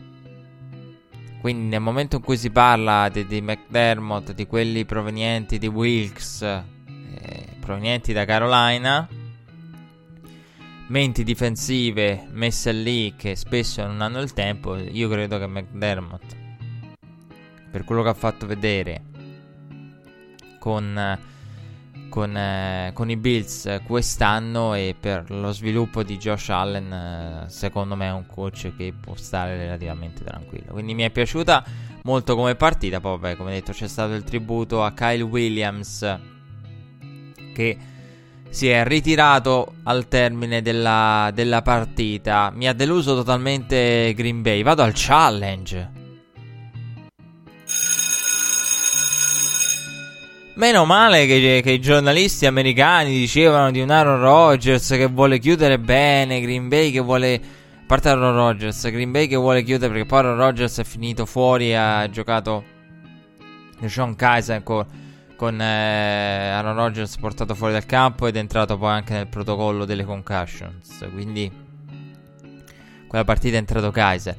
Quindi 1.41 1.69
nel 1.69 1.81
momento 1.81 2.17
in 2.17 2.23
cui 2.23 2.37
si 2.37 2.51
parla 2.51 3.09
di, 3.09 3.27
di 3.27 3.41
McDermott, 3.41 4.33
di 4.33 4.47
quelli 4.47 4.85
provenienti 4.85 5.59
di 5.59 5.67
Wilkes, 5.67 6.43
eh, 6.43 7.47
provenienti 7.59 8.13
da 8.13 8.25
Carolina, 8.25 9.09
menti 10.87 11.25
difensive 11.25 12.29
messe 12.31 12.71
lì 12.71 13.15
che 13.17 13.35
spesso 13.35 13.85
non 13.85 14.01
hanno 14.03 14.21
il 14.21 14.33
tempo, 14.33 14.77
io 14.77 15.09
credo 15.09 15.39
che 15.39 15.47
McDermott 15.47 16.41
per 17.73 17.85
quello 17.85 18.03
che 18.03 18.11
ha 18.11 18.15
fatto 18.15 18.47
vedere 18.47 19.03
con, 20.59 21.19
con, 22.13 22.37
eh, 22.37 22.91
con 22.93 23.09
i 23.09 23.17
Bills 23.17 23.81
quest'anno 23.87 24.75
e 24.75 24.95
per 24.99 25.31
lo 25.31 25.51
sviluppo 25.51 26.03
di 26.03 26.19
Josh 26.19 26.51
Allen, 26.51 26.93
eh, 26.93 27.45
secondo 27.49 27.97
me 27.97 28.09
è 28.09 28.13
un 28.13 28.27
coach 28.27 28.77
che 28.77 28.93
può 28.93 29.15
stare 29.15 29.57
relativamente 29.57 30.23
tranquillo. 30.23 30.73
Quindi 30.73 30.93
mi 30.93 31.05
è 31.05 31.11
piaciuta 31.11 31.65
molto 32.03 32.37
come 32.37 32.55
partita. 32.55 33.01
Poi, 33.01 33.19
vabbè, 33.19 33.37
come 33.37 33.53
detto, 33.53 33.73
c'è 33.73 33.89
stato 33.89 34.13
il 34.13 34.25
tributo 34.25 34.85
a 34.85 34.93
Kyle 34.93 35.23
Williams 35.23 36.19
che 37.55 37.79
si 38.51 38.69
è 38.69 38.85
ritirato 38.85 39.77
al 39.85 40.07
termine 40.07 40.61
della, 40.61 41.31
della 41.33 41.63
partita. 41.63 42.53
Mi 42.55 42.69
ha 42.69 42.75
deluso 42.75 43.15
totalmente 43.15 44.13
Green 44.15 44.43
Bay. 44.43 44.63
Vado 44.63 44.83
al 44.83 44.93
challenge. 44.95 46.02
Meno 50.55 50.85
male 50.85 51.25
che, 51.27 51.61
che, 51.65 51.71
i 51.71 51.81
giornalisti 51.81 52.45
americani 52.45 53.11
dicevano 53.11 53.71
di 53.71 53.81
un 53.81 53.89
Aaron 53.89 54.21
Rodgers 54.21 54.87
che 54.91 55.07
vuole 55.07 55.39
chiudere 55.39 55.79
bene, 55.79 56.41
Green 56.41 56.69
Bay 56.69 56.91
che 56.91 57.01
vuole... 57.01 57.35
A 57.35 57.85
parte 57.87 58.11
Aaron 58.11 58.35
Rodgers, 58.35 58.91
Green 58.91 59.11
Bay 59.11 59.27
che 59.27 59.37
vuole 59.37 59.63
chiudere 59.63 59.93
perché 59.93 60.07
poi 60.07 60.19
Aaron 60.19 60.37
Rodgers 60.37 60.79
è 60.79 60.85
finito 60.85 61.27
fuori, 61.27 61.71
e 61.71 61.75
ha 61.75 62.09
giocato 62.09 62.65
Sean 63.87 64.15
Kaiser 64.15 64.63
con, 64.63 64.87
con 65.37 65.61
eh, 65.61 66.51
Aaron 66.51 66.75
Rodgers 66.75 67.17
portato 67.17 67.55
fuori 67.55 67.73
dal 67.73 67.85
campo 67.85 68.27
ed 68.27 68.37
è 68.37 68.39
entrato 68.39 68.79
poi 68.79 68.93
anche 68.93 69.15
nel 69.15 69.27
protocollo 69.29 69.85
delle 69.85 70.05
concussions. 70.05 71.07
Quindi 71.13 71.51
quella 73.09 73.25
partita 73.25 73.57
è 73.57 73.59
entrato 73.59 73.91
Kaiser. 73.91 74.37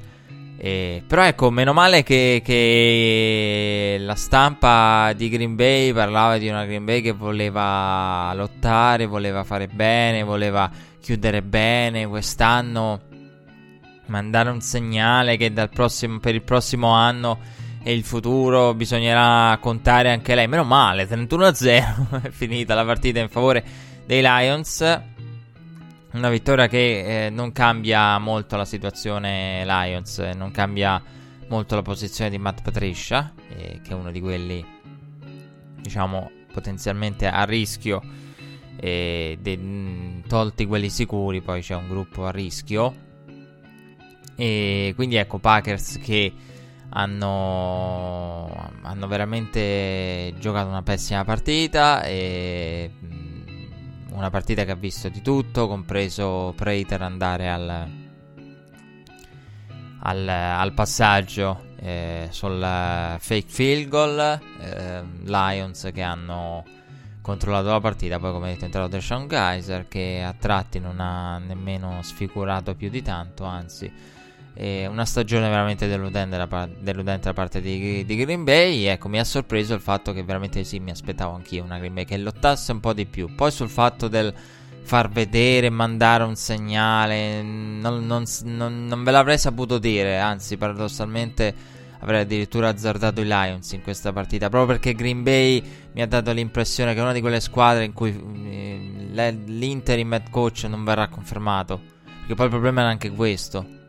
Eh, 0.65 1.03
però 1.05 1.25
ecco, 1.25 1.51
meno 1.51 1.73
male 1.73 2.03
che, 2.03 2.41
che, 2.41 3.97
la 3.99 4.15
stampa 4.15 5.11
di 5.11 5.27
Green 5.27 5.55
Bay 5.55 5.91
parlava 5.91 6.37
di 6.37 6.47
una 6.47 6.63
Green 6.63 6.85
Bay 6.85 7.01
che 7.01 7.11
voleva 7.11 8.31
lottare, 8.33 9.05
voleva 9.05 9.43
fare 9.43 9.67
bene, 9.67 10.23
voleva 10.23 10.71
chiudere 11.01 11.41
bene 11.41 12.07
quest'anno, 12.07 13.01
mandare 14.05 14.51
un 14.51 14.61
segnale 14.61 15.35
che 15.35 15.51
prossimo, 15.69 16.19
per 16.19 16.33
il 16.33 16.43
prossimo 16.43 16.91
anno 16.91 17.39
e 17.83 17.91
il 17.91 18.05
futuro 18.05 18.73
bisognerà 18.73 19.57
contare 19.59 20.11
anche 20.11 20.33
lei. 20.33 20.47
Meno 20.47 20.63
male, 20.63 21.09
31-0 21.09 22.21
è 22.23 22.29
finita 22.29 22.73
la 22.73 22.85
partita 22.85 23.19
in 23.19 23.27
favore 23.27 23.65
dei 24.05 24.21
Lions. 24.21 25.11
Una 26.13 26.29
vittoria 26.29 26.67
che 26.67 27.25
eh, 27.25 27.29
non 27.31 27.51
cambia 27.51 28.19
molto 28.19 28.55
la 28.55 28.65
situazione 28.65 29.63
Lions, 29.65 30.19
eh, 30.19 30.33
non 30.35 30.51
cambia 30.51 31.01
molto 31.47 31.73
la 31.73 31.81
posizione 31.81 32.29
di 32.29 32.37
Matt 32.37 32.61
Patricia, 32.61 33.33
eh, 33.49 33.79
che 33.81 33.89
è 33.89 33.93
uno 33.93 34.11
di 34.11 34.21
quelli, 34.21 34.63
diciamo, 35.81 36.29
potenzialmente 36.53 37.25
a 37.27 37.43
rischio. 37.45 38.01
De, 38.75 39.59
tolti 40.27 40.65
quelli 40.67 40.89
sicuri, 40.89 41.41
poi 41.41 41.61
c'è 41.61 41.73
un 41.73 41.87
gruppo 41.87 42.27
a 42.27 42.31
rischio. 42.31 42.95
E 44.35 44.93
quindi 44.95 45.15
ecco, 45.15 45.39
Packers 45.39 45.97
che 45.97 46.31
hanno, 46.89 48.71
hanno 48.83 49.07
veramente 49.07 50.33
giocato 50.37 50.67
una 50.67 50.83
pessima 50.83 51.23
partita 51.23 52.03
e 52.03 52.91
una 54.13 54.29
partita 54.29 54.63
che 54.63 54.71
ha 54.71 54.75
visto 54.75 55.09
di 55.09 55.21
tutto, 55.21 55.67
compreso 55.67 56.53
Prater 56.55 57.01
andare 57.01 57.49
al, 57.49 57.87
al, 59.99 60.27
al 60.27 60.73
passaggio 60.73 61.71
eh, 61.79 62.27
sul 62.31 62.59
fake 63.19 63.49
field 63.49 63.87
goal, 63.89 64.39
eh, 64.59 65.03
Lions 65.23 65.89
che 65.93 66.01
hanno 66.01 66.63
controllato 67.21 67.69
la 67.69 67.79
partita, 67.79 68.19
poi 68.19 68.31
come 68.31 68.49
detto 68.49 68.61
è 68.61 68.65
entrato 68.65 68.89
Deshaun 68.89 69.27
Geyser 69.27 69.87
che 69.87 70.23
a 70.23 70.33
tratti 70.37 70.79
non 70.79 70.99
ha 70.99 71.37
nemmeno 71.39 72.01
sfigurato 72.01 72.75
più 72.75 72.89
di 72.89 73.01
tanto, 73.01 73.45
anzi 73.45 73.91
una 74.55 75.05
stagione 75.05 75.49
veramente 75.49 75.87
deludente 75.87 76.37
da, 76.37 76.47
par- 76.47 76.69
deludente 76.69 77.25
da 77.25 77.33
parte 77.33 77.59
di, 77.59 78.05
di, 78.05 78.15
Green 78.15 78.43
Bay. 78.43 78.83
Ecco, 78.83 79.09
mi 79.09 79.19
ha 79.19 79.23
sorpreso 79.23 79.73
il 79.73 79.81
fatto 79.81 80.13
che 80.13 80.23
veramente 80.23 80.63
sì, 80.63 80.79
mi 80.79 80.91
aspettavo 80.91 81.33
anch'io 81.33 81.63
una 81.63 81.79
Green 81.79 81.93
Bay 81.93 82.05
che 82.05 82.17
lottasse 82.17 82.71
un 82.71 82.79
po' 82.79 82.93
di 82.93 83.05
più. 83.05 83.33
Poi 83.33 83.51
sul 83.51 83.69
fatto 83.69 84.07
del 84.07 84.33
far 84.83 85.09
vedere, 85.09 85.69
mandare 85.69 86.23
un 86.23 86.35
segnale, 86.35 87.41
non, 87.41 88.05
non, 88.05 88.25
non, 88.43 88.85
non 88.85 89.03
ve 89.03 89.11
l'avrei 89.11 89.39
saputo 89.39 89.79
dire. 89.79 90.19
Anzi, 90.19 90.57
paradossalmente 90.57 91.71
avrei 91.99 92.21
addirittura 92.21 92.67
azzardato 92.67 93.21
i 93.21 93.25
Lions 93.25 93.71
in 93.71 93.81
questa 93.81 94.13
partita. 94.13 94.49
Proprio 94.49 94.75
perché 94.75 94.93
Green 94.93 95.23
Bay 95.23 95.63
mi 95.93 96.01
ha 96.01 96.07
dato 96.07 96.31
l'impressione 96.31 96.93
che 96.93 96.99
è 96.99 97.01
una 97.01 97.13
di 97.13 97.21
quelle 97.21 97.39
squadre 97.39 97.85
in 97.85 97.93
cui 97.93 98.09
eh, 98.11 99.31
l'interim 99.45 100.13
head 100.13 100.29
coach 100.29 100.65
non 100.65 100.83
verrà 100.83 101.07
confermato. 101.07 101.81
Perché 102.19 102.35
poi 102.35 102.45
il 102.45 102.51
problema 102.51 102.81
era 102.81 102.89
anche 102.89 103.09
questo 103.09 103.81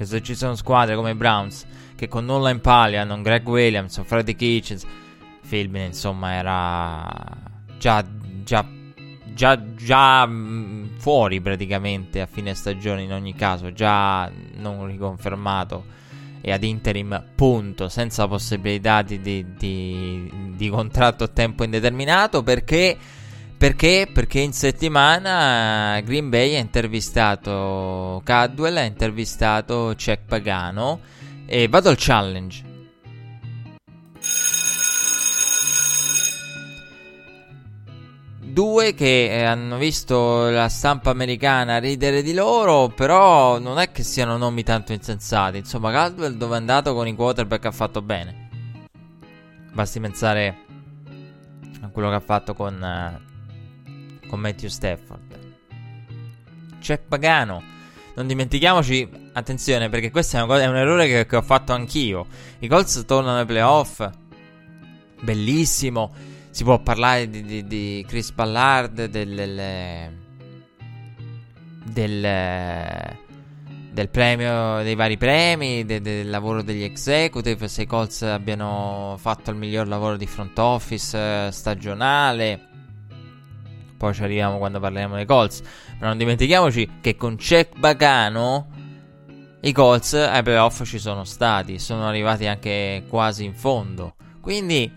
che 0.00 0.06
se 0.06 0.22
ci 0.22 0.34
sono 0.34 0.54
squadre 0.54 0.94
come 0.94 1.10
i 1.10 1.14
Browns 1.14 1.66
che 1.94 2.08
con 2.08 2.24
nulla 2.24 2.48
un 2.48 3.20
Greg 3.22 3.46
Williams, 3.46 4.00
Freddy 4.02 4.34
Kitchens, 4.34 4.86
Philbin 5.46 5.82
insomma 5.82 6.32
era 6.32 7.06
già, 7.76 8.02
già, 8.42 8.66
già, 9.34 9.74
già 9.74 10.24
mh, 10.24 10.92
fuori 10.96 11.42
praticamente 11.42 12.22
a 12.22 12.26
fine 12.26 12.54
stagione 12.54 13.02
in 13.02 13.12
ogni 13.12 13.34
caso, 13.34 13.74
già 13.74 14.32
non 14.54 14.86
riconfermato 14.86 15.84
e 16.40 16.50
ad 16.50 16.64
interim 16.64 17.22
punto, 17.34 17.90
senza 17.90 18.26
possibilità 18.26 19.02
di, 19.02 19.20
di, 19.20 19.44
di, 19.54 20.54
di 20.56 20.68
contratto 20.70 21.24
a 21.24 21.28
tempo 21.28 21.62
indeterminato 21.62 22.42
perché 22.42 22.96
perché? 23.60 24.08
Perché 24.10 24.40
in 24.40 24.54
settimana 24.54 26.00
Green 26.00 26.30
Bay 26.30 26.54
ha 26.54 26.58
intervistato 26.60 28.22
Cadwell, 28.24 28.78
ha 28.78 28.84
intervistato 28.84 29.94
Cech 29.94 30.22
Pagano 30.24 31.00
e 31.44 31.68
vado 31.68 31.90
al 31.90 31.96
challenge. 31.98 32.64
Due 38.40 38.94
che 38.94 39.28
eh, 39.28 39.44
hanno 39.44 39.76
visto 39.76 40.48
la 40.48 40.70
stampa 40.70 41.10
americana 41.10 41.76
ridere 41.76 42.22
di 42.22 42.32
loro, 42.32 42.88
però 42.88 43.58
non 43.58 43.78
è 43.78 43.92
che 43.92 44.02
siano 44.02 44.38
nomi 44.38 44.62
tanto 44.62 44.94
insensati. 44.94 45.58
Insomma, 45.58 45.92
Caldwell 45.92 46.32
dove 46.32 46.54
è 46.54 46.58
andato 46.58 46.94
con 46.94 47.06
i 47.06 47.14
quarterback 47.14 47.66
ha 47.66 47.72
fatto 47.72 48.00
bene. 48.00 48.48
Basti 49.70 50.00
pensare 50.00 50.56
a 51.82 51.88
quello 51.88 52.08
che 52.08 52.14
ha 52.14 52.20
fatto 52.20 52.54
con 52.54 52.74
uh, 52.80 53.28
con 54.30 54.38
Matthew 54.40 54.68
Stafford. 54.68 55.38
Check 56.80 57.02
Pagano. 57.08 57.62
Non 58.14 58.26
dimentichiamoci, 58.26 59.08
attenzione, 59.32 59.88
perché 59.88 60.10
questo 60.10 60.38
è, 60.38 60.46
cosa, 60.46 60.62
è 60.62 60.66
un 60.66 60.76
errore 60.76 61.08
che, 61.08 61.26
che, 61.26 61.36
ho 61.36 61.42
fatto 61.42 61.72
anch'io. 61.72 62.26
I 62.60 62.68
Colts 62.68 63.04
tornano 63.06 63.40
ai 63.40 63.46
playoff. 63.46 64.08
Bellissimo. 65.20 66.12
Si 66.50 66.62
può 66.64 66.78
parlare 66.78 67.28
di, 67.28 67.42
di, 67.42 67.66
di 67.66 68.04
Chris 68.06 68.30
Ballard, 68.32 69.04
del, 69.06 69.34
del, 69.34 70.12
del, 71.84 73.16
del, 73.92 74.08
premio, 74.08 74.82
dei 74.82 74.94
vari 74.94 75.16
premi, 75.16 75.84
de, 75.84 76.00
del 76.00 76.30
lavoro 76.30 76.62
degli 76.62 76.82
executive. 76.82 77.68
Se 77.68 77.82
i 77.82 77.86
Colts 77.86 78.22
abbiano 78.22 79.16
fatto 79.18 79.50
il 79.50 79.56
miglior 79.56 79.88
lavoro 79.88 80.16
di 80.16 80.26
front 80.26 80.58
office 80.58 81.16
eh, 81.16 81.50
stagionale 81.52 82.69
poi 84.00 84.14
ci 84.14 84.22
arriviamo 84.22 84.56
quando 84.56 84.80
parleremo 84.80 85.14
dei 85.14 85.26
Colts. 85.26 85.60
Ma 85.98 86.06
non 86.06 86.16
dimentichiamoci 86.16 86.90
che 87.02 87.16
con 87.16 87.36
Cech 87.36 87.78
Bacano 87.78 88.68
i 89.60 89.72
Colts 89.72 90.14
ai 90.14 90.42
playoff 90.42 90.84
ci 90.84 90.98
sono 90.98 91.24
stati, 91.24 91.78
sono 91.78 92.08
arrivati 92.08 92.46
anche 92.46 93.04
quasi 93.10 93.44
in 93.44 93.52
fondo. 93.52 94.14
Quindi 94.40 94.90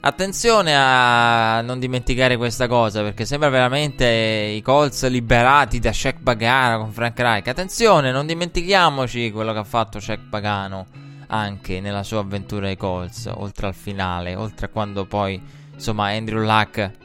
attenzione 0.00 0.74
a 0.74 1.60
non 1.60 1.78
dimenticare 1.78 2.38
questa 2.38 2.68
cosa 2.68 3.02
perché 3.02 3.26
sembra 3.26 3.50
veramente 3.50 4.06
i 4.06 4.62
Colts 4.62 5.06
liberati 5.10 5.78
da 5.78 5.92
Cech 5.92 6.20
Bagano 6.20 6.78
con 6.78 6.90
Frank 6.90 7.18
Reich. 7.20 7.48
Attenzione, 7.48 8.12
non 8.12 8.24
dimentichiamoci 8.24 9.30
quello 9.30 9.52
che 9.52 9.58
ha 9.58 9.64
fatto 9.64 10.00
Cech 10.00 10.22
Bagano 10.22 10.86
anche 11.26 11.80
nella 11.80 12.02
sua 12.02 12.20
avventura 12.20 12.68
ai 12.68 12.78
Colts, 12.78 13.30
oltre 13.30 13.66
al 13.66 13.74
finale, 13.74 14.34
oltre 14.34 14.66
a 14.66 14.68
quando 14.70 15.04
poi 15.04 15.38
insomma 15.74 16.06
Andrew 16.06 16.42
Luck 16.42 17.00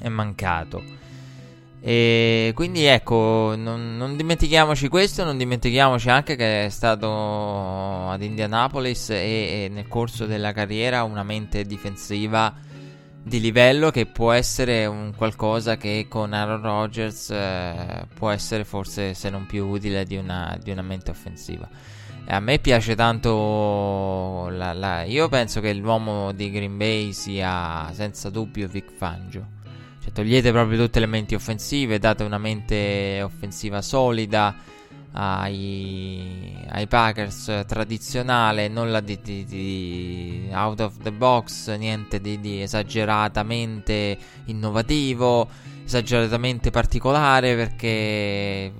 è 0.00 0.08
mancato. 0.08 0.98
E 1.82 2.52
quindi 2.54 2.84
ecco, 2.84 3.54
non, 3.56 3.96
non, 3.96 4.14
dimentichiamoci 4.16 4.88
questo, 4.88 5.24
non 5.24 5.38
dimentichiamoci 5.38 6.10
anche 6.10 6.36
che 6.36 6.66
è 6.66 6.68
stato 6.68 8.10
ad 8.10 8.22
Indianapolis 8.22 9.10
e, 9.10 9.14
e, 9.64 9.68
nel 9.70 9.88
corso 9.88 10.26
della 10.26 10.52
carriera 10.52 11.04
una 11.04 11.22
mente 11.22 11.64
difensiva 11.64 12.54
di 13.22 13.40
livello 13.40 13.90
che 13.90 14.04
può 14.06 14.32
essere 14.32 14.84
un 14.86 15.12
qualcosa 15.16 15.76
che 15.76 16.06
con 16.08 16.34
Aaron 16.34 16.62
Rodgers 16.62 17.30
eh, 17.30 18.06
può 18.14 18.28
essere 18.30 18.64
forse 18.64 19.14
se 19.14 19.30
non 19.30 19.46
più 19.46 19.66
utile 19.66 20.04
di 20.04 20.16
una, 20.16 20.58
di 20.62 20.70
una 20.70 20.82
mente 20.82 21.10
offensiva. 21.10 21.68
a 22.26 22.40
me 22.40 22.58
piace 22.58 22.94
tanto. 22.94 24.48
La, 24.50 24.74
la, 24.74 25.04
io 25.04 25.28
penso 25.28 25.60
che 25.60 25.72
l'uomo 25.72 26.32
di 26.32 26.50
Green 26.50 26.76
Bay 26.76 27.12
sia 27.12 27.90
senza 27.92 28.28
dubbio 28.28 28.68
Vic 28.68 28.92
Fangio. 28.92 29.58
Cioè, 30.02 30.12
togliete 30.12 30.50
proprio 30.50 30.78
tutte 30.78 31.00
le 31.00 31.06
menti 31.06 31.34
offensive, 31.34 31.98
date 31.98 32.22
una 32.22 32.38
mente 32.38 33.20
offensiva 33.22 33.82
solida 33.82 34.54
ai, 35.12 36.56
ai 36.68 36.86
Packers 36.86 37.64
tradizionale, 37.66 38.68
nulla 38.68 39.00
di, 39.00 39.18
di, 39.22 39.44
di, 39.44 40.48
out 40.52 40.80
of 40.80 40.96
the 41.02 41.12
box, 41.12 41.74
niente 41.76 42.20
di, 42.20 42.38
di 42.40 42.62
esageratamente 42.62 44.16
innovativo, 44.46 45.48
esageratamente 45.84 46.70
particolare 46.70 47.56
perché 47.56 48.72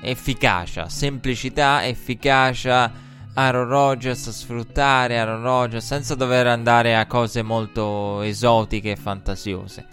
efficacia, 0.00 0.88
semplicità, 0.88 1.86
efficacia. 1.86 3.06
Aaron 3.34 3.68
Rodgers, 3.68 4.30
sfruttare 4.30 5.16
Aaron 5.16 5.42
Rodgers 5.42 5.86
senza 5.86 6.16
dover 6.16 6.48
andare 6.48 6.96
a 6.96 7.06
cose 7.06 7.42
molto 7.42 8.20
esotiche 8.22 8.90
e 8.90 8.96
fantasiose. 8.96 9.86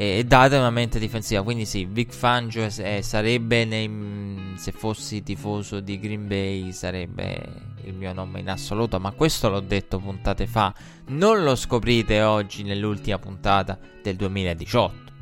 E, 0.00 0.24
date 0.24 0.56
una 0.56 0.70
mente 0.70 0.98
difensiva. 0.98 1.42
Quindi, 1.42 1.66
sì, 1.66 1.84
Vic 1.84 2.14
Fangio 2.14 2.62
eh, 2.62 3.02
sarebbe, 3.02 3.66
nei, 3.66 4.54
se 4.56 4.72
fossi 4.72 5.22
tifoso 5.22 5.80
di 5.80 6.00
Green 6.00 6.26
Bay, 6.26 6.72
sarebbe 6.72 7.68
il 7.84 7.92
mio 7.92 8.14
nome 8.14 8.40
in 8.40 8.48
assoluto. 8.48 8.98
Ma 8.98 9.10
questo 9.10 9.50
l'ho 9.50 9.60
detto 9.60 9.98
puntate 9.98 10.46
fa. 10.46 10.72
Non 11.08 11.42
lo 11.42 11.54
scoprite 11.54 12.22
oggi 12.22 12.62
nell'ultima 12.62 13.18
puntata 13.18 13.78
del 14.02 14.16
2018. 14.16 15.12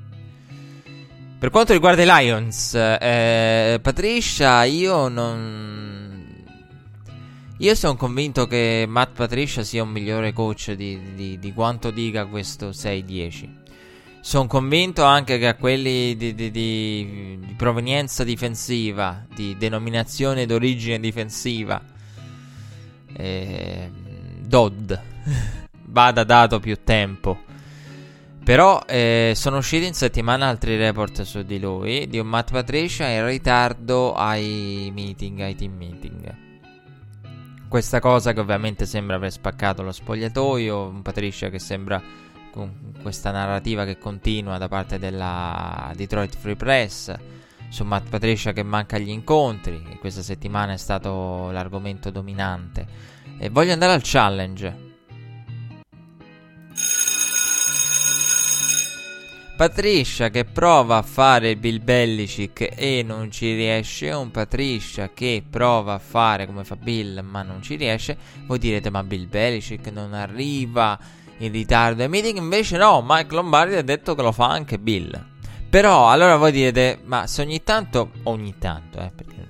Per 1.41 1.51
quanto 1.51 1.73
riguarda 1.73 2.03
i 2.03 2.07
Lions, 2.07 2.75
eh, 2.75 3.81
Patricia, 3.83 4.63
io 4.63 5.09
non. 5.09 6.47
Io 7.59 7.75
sono 7.75 7.97
convinto 7.97 8.47
che 8.47 8.85
Matt 8.87 9.17
Patricia 9.17 9.65
sia 9.65 9.83
un 9.83 9.89
migliore 9.89 10.33
coach 10.33 10.71
di, 10.75 11.15
di, 11.17 11.37
di 11.41 11.53
quanto 11.53 11.91
dica 11.91 12.27
questo 12.27 12.69
6-10. 12.69 13.58
Sono 14.21 14.47
convinto 14.47 15.05
anche 15.05 15.39
che 15.39 15.47
a 15.47 15.55
quelli 15.55 16.17
di, 16.17 16.35
di, 16.51 17.55
provenienza 17.57 18.25
difensiva, 18.25 19.25
di 19.35 19.57
denominazione 19.57 20.45
d'origine 20.45 21.01
difensiva, 21.01 21.81
eh, 23.17 23.91
Dodd, 24.41 24.93
vada 25.87 26.25
dato 26.25 26.61
più 26.61 26.79
tempo. 26.83 27.47
Però 28.49 28.83
eh, 28.87 29.33
sono 29.35 29.59
usciti 29.59 29.87
in 29.87 29.93
settimana 29.93 30.47
altri 30.47 30.77
report 30.77 31.21
su 31.23 31.43
di 31.43 31.61
lui, 31.61 32.09
di 32.09 32.19
un 32.19 32.27
Matt 32.27 32.51
Patricia 32.51 33.07
in 33.07 33.27
ritardo 33.27 34.15
ai 34.15 34.91
meeting, 34.93 35.41
ai 35.41 35.55
team 35.55 35.75
meeting. 35.75 36.35
Questa 37.69 38.01
cosa 38.01 38.33
che 38.33 38.41
ovviamente 38.41 38.87
sembra 38.87 39.17
aver 39.17 39.31
spaccato 39.31 39.83
lo 39.83 39.93
spogliatoio, 39.93 40.89
un 40.89 41.03
Patricia 41.03 41.51
che 41.51 41.59
sembra 41.59 42.03
questa 43.03 43.31
narrativa 43.31 43.85
che 43.85 43.99
continua 43.99 44.59
da 44.59 44.69
parte 44.69 44.99
della 44.99 45.93
Detroit 45.95 46.37
Free 46.37 46.57
Press. 46.57 47.15
Su 47.71 47.85
Matt 47.85 48.09
Patricia 48.09 48.53
che 48.53 48.63
manca 48.63 48.97
agli 48.97 49.11
incontri, 49.11 49.83
che 49.83 49.99
questa 49.99 50.23
settimana 50.23 50.73
è 50.73 50.79
stato 50.79 51.51
l'argomento 51.51 52.11
dominante. 52.11 52.87
E 53.39 53.51
voglio 53.51 53.73
andare 53.73 53.93
al 53.93 54.01
challenge. 54.03 54.87
Patricia 59.59 60.31
che 60.31 60.45
prova 60.45 60.99
a 60.99 61.03
fare 61.03 61.57
Bill 61.57 61.83
Belichick 61.83 62.75
e 62.77 63.03
non 63.05 63.29
ci 63.33 63.55
riesce, 63.55 64.13
un 64.13 64.31
Patricia 64.31 65.11
che 65.13 65.43
prova 65.51 65.95
a 65.95 65.99
fare 65.99 66.47
come 66.47 66.63
fa 66.63 66.77
Bill 66.77 67.25
ma 67.25 67.43
non 67.43 67.61
ci 67.61 67.75
riesce, 67.75 68.17
voi 68.47 68.61
direte 68.61 68.89
ma 68.89 69.03
Bill 69.03 69.29
Belichick 69.29 69.91
non 69.91 70.15
arriva 70.15 70.97
in 71.39 71.53
ritardo 71.53 72.03
ai 72.03 72.09
meeting, 72.09 72.39
invece 72.39 72.77
no, 72.77 73.05
Mike 73.07 73.35
Lombardi 73.35 73.75
ha 73.75 73.83
detto 73.83 74.15
che 74.15 74.23
lo 74.23 74.33
fa 74.33 74.49
anche 74.49 74.79
Bill. 74.79 75.27
Però 75.71 76.11
allora 76.11 76.37
voi 76.37 76.53
direte, 76.53 77.01
ma 77.05 77.27
se 77.27 77.43
ogni 77.43 77.63
tanto, 77.63 78.11
ogni 78.25 78.55
tanto, 78.59 79.01
eh, 79.01 79.11
perché 79.15 79.47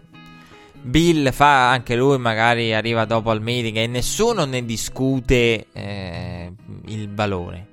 Bill 0.80 1.30
fa 1.32 1.70
anche 1.70 1.94
lui, 1.96 2.18
magari 2.18 2.74
arriva 2.74 3.04
dopo 3.04 3.30
al 3.30 3.42
meeting 3.42 3.76
e 3.76 3.86
nessuno 3.86 4.44
ne 4.44 4.64
discute 4.64 5.66
eh, 5.72 6.52
il 6.86 7.12
valore. 7.12 7.66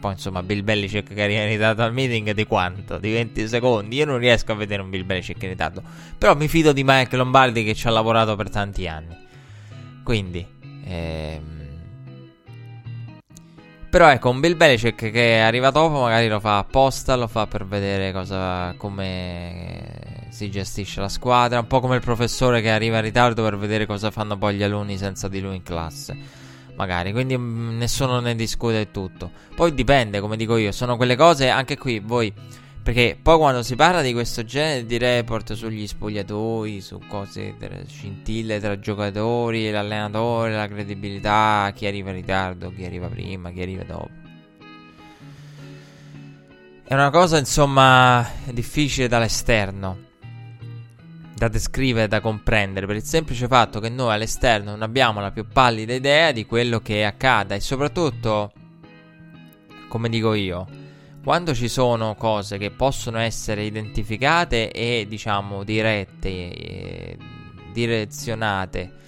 Poi 0.00 0.12
insomma 0.12 0.42
Bill 0.42 0.64
Belichick 0.64 1.12
che 1.12 1.22
arriva 1.22 1.44
ritardo 1.44 1.82
al 1.82 1.92
meeting 1.92 2.32
di 2.32 2.44
quanto? 2.46 2.96
Di 2.96 3.12
20 3.12 3.46
secondi? 3.46 3.96
Io 3.96 4.06
non 4.06 4.16
riesco 4.16 4.52
a 4.52 4.54
vedere 4.54 4.80
un 4.80 4.88
Bill 4.88 5.04
Belichick 5.04 5.42
in 5.42 5.50
ritardo. 5.50 5.82
Però 6.16 6.34
mi 6.34 6.48
fido 6.48 6.72
di 6.72 6.82
Mike 6.84 7.16
Lombardi 7.16 7.62
che 7.64 7.74
ci 7.74 7.86
ha 7.86 7.90
lavorato 7.90 8.34
per 8.36 8.50
tanti 8.50 8.86
anni. 8.88 9.16
Quindi... 10.02 10.46
Ehm... 10.84 11.59
Però 13.90 14.08
ecco, 14.08 14.30
un 14.30 14.38
Bill 14.38 14.56
Belichick 14.56 15.10
che 15.10 15.40
arriva 15.40 15.70
dopo 15.70 16.02
magari 16.02 16.28
lo 16.28 16.38
fa 16.38 16.58
apposta, 16.58 17.16
lo 17.16 17.26
fa 17.26 17.48
per 17.48 17.66
vedere 17.66 18.12
cosa, 18.12 18.72
come 18.76 20.28
si 20.28 20.48
gestisce 20.48 21.00
la 21.00 21.08
squadra, 21.08 21.58
un 21.58 21.66
po' 21.66 21.80
come 21.80 21.96
il 21.96 22.00
professore 22.00 22.60
che 22.60 22.70
arriva 22.70 22.98
in 22.98 23.02
ritardo 23.02 23.42
per 23.42 23.58
vedere 23.58 23.86
cosa 23.86 24.12
fanno 24.12 24.38
poi 24.38 24.54
gli 24.54 24.62
alunni 24.62 24.96
senza 24.96 25.26
di 25.26 25.40
lui 25.40 25.56
in 25.56 25.64
classe 25.64 26.16
magari, 26.76 27.12
quindi 27.12 27.36
mm, 27.36 27.76
nessuno 27.76 28.20
ne 28.20 28.34
discute 28.34 28.90
tutto. 28.90 29.30
Poi 29.54 29.74
dipende, 29.74 30.20
come 30.20 30.36
dico 30.36 30.56
io, 30.56 30.72
sono 30.72 30.96
quelle 30.96 31.16
cose 31.16 31.50
anche 31.50 31.76
qui 31.76 31.98
voi 31.98 32.32
perché 32.82 33.18
poi 33.20 33.36
quando 33.36 33.62
si 33.62 33.76
parla 33.76 34.00
di 34.00 34.12
questo 34.12 34.44
genere 34.44 34.86
di 34.86 34.96
report 34.96 35.52
sugli 35.52 35.86
spogliatoi, 35.86 36.80
su 36.80 36.98
cose, 37.06 37.54
scintille 37.86 38.58
tra 38.58 38.78
giocatori, 38.78 39.70
l'allenatore, 39.70 40.54
la 40.54 40.66
credibilità, 40.66 41.72
chi 41.74 41.86
arriva 41.86 42.10
in 42.10 42.16
ritardo, 42.16 42.72
chi 42.74 42.84
arriva 42.84 43.08
prima, 43.08 43.50
chi 43.50 43.60
arriva 43.60 43.84
dopo. 43.84 44.10
È 46.84 46.94
una 46.94 47.10
cosa 47.10 47.38
insomma 47.38 48.28
difficile 48.50 49.08
dall'esterno 49.08 50.08
da 51.40 51.48
descrivere, 51.48 52.06
da 52.06 52.20
comprendere, 52.20 52.84
per 52.84 52.96
il 52.96 53.02
semplice 53.02 53.46
fatto 53.46 53.80
che 53.80 53.88
noi 53.88 54.12
all'esterno 54.12 54.72
non 54.72 54.82
abbiamo 54.82 55.20
la 55.20 55.30
più 55.30 55.46
pallida 55.46 55.94
idea 55.94 56.32
di 56.32 56.44
quello 56.44 56.80
che 56.80 57.02
accada 57.02 57.54
e 57.54 57.60
soprattutto, 57.60 58.52
come 59.88 60.10
dico 60.10 60.34
io, 60.34 60.79
quando 61.22 61.54
ci 61.54 61.68
sono 61.68 62.14
cose 62.14 62.56
che 62.58 62.70
possono 62.70 63.18
essere 63.18 63.64
identificate 63.64 64.70
e 64.70 65.06
diciamo 65.08 65.64
dirette, 65.64 66.28
eh, 66.28 67.16
direzionate 67.72 68.98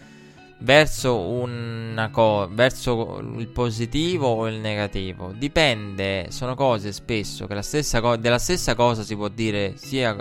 verso 0.59 1.19
una 1.19 2.11
cosa, 2.11 2.49
verso 2.53 3.19
il 3.37 3.49
positivo 3.49 4.29
o 4.29 4.49
il 4.49 4.57
negativo, 4.57 5.33
dipende, 5.37 6.27
sono 6.31 6.55
cose 6.55 6.93
spesso 6.93 7.47
che 7.47 7.55
la 7.55 7.63
stessa 7.63 8.01
co- 8.01 8.17
della 8.17 8.39
stessa 8.39 8.75
cosa 8.75 9.03
si 9.03 9.17
può 9.17 9.29
dire 9.29 9.75
sia 9.77 10.17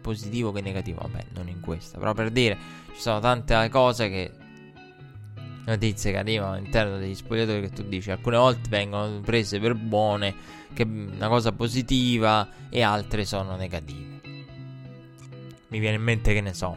positivo 0.00 0.52
che 0.52 0.60
negativo. 0.60 1.00
Vabbè, 1.02 1.26
non 1.34 1.48
in 1.48 1.60
questa, 1.60 1.98
però 1.98 2.12
per 2.12 2.30
dire, 2.30 2.56
ci 2.94 3.00
sono 3.00 3.20
tante 3.20 3.68
cose 3.70 4.08
che 4.08 4.30
notizie 5.66 6.12
che 6.12 6.18
arrivano 6.18 6.54
all'interno 6.54 6.98
degli 6.98 7.14
spogliatori 7.14 7.62
che 7.62 7.70
tu 7.70 7.82
dici 7.82 8.10
alcune 8.10 8.36
volte 8.36 8.68
vengono 8.68 9.20
prese 9.20 9.58
per 9.58 9.74
buone 9.74 10.34
che 10.74 10.82
una 10.82 11.28
cosa 11.28 11.52
positiva 11.52 12.48
e 12.68 12.82
altre 12.82 13.24
sono 13.24 13.56
negative 13.56 14.20
mi 15.68 15.78
viene 15.78 15.96
in 15.96 16.02
mente 16.02 16.34
che 16.34 16.40
ne 16.40 16.52
so 16.52 16.76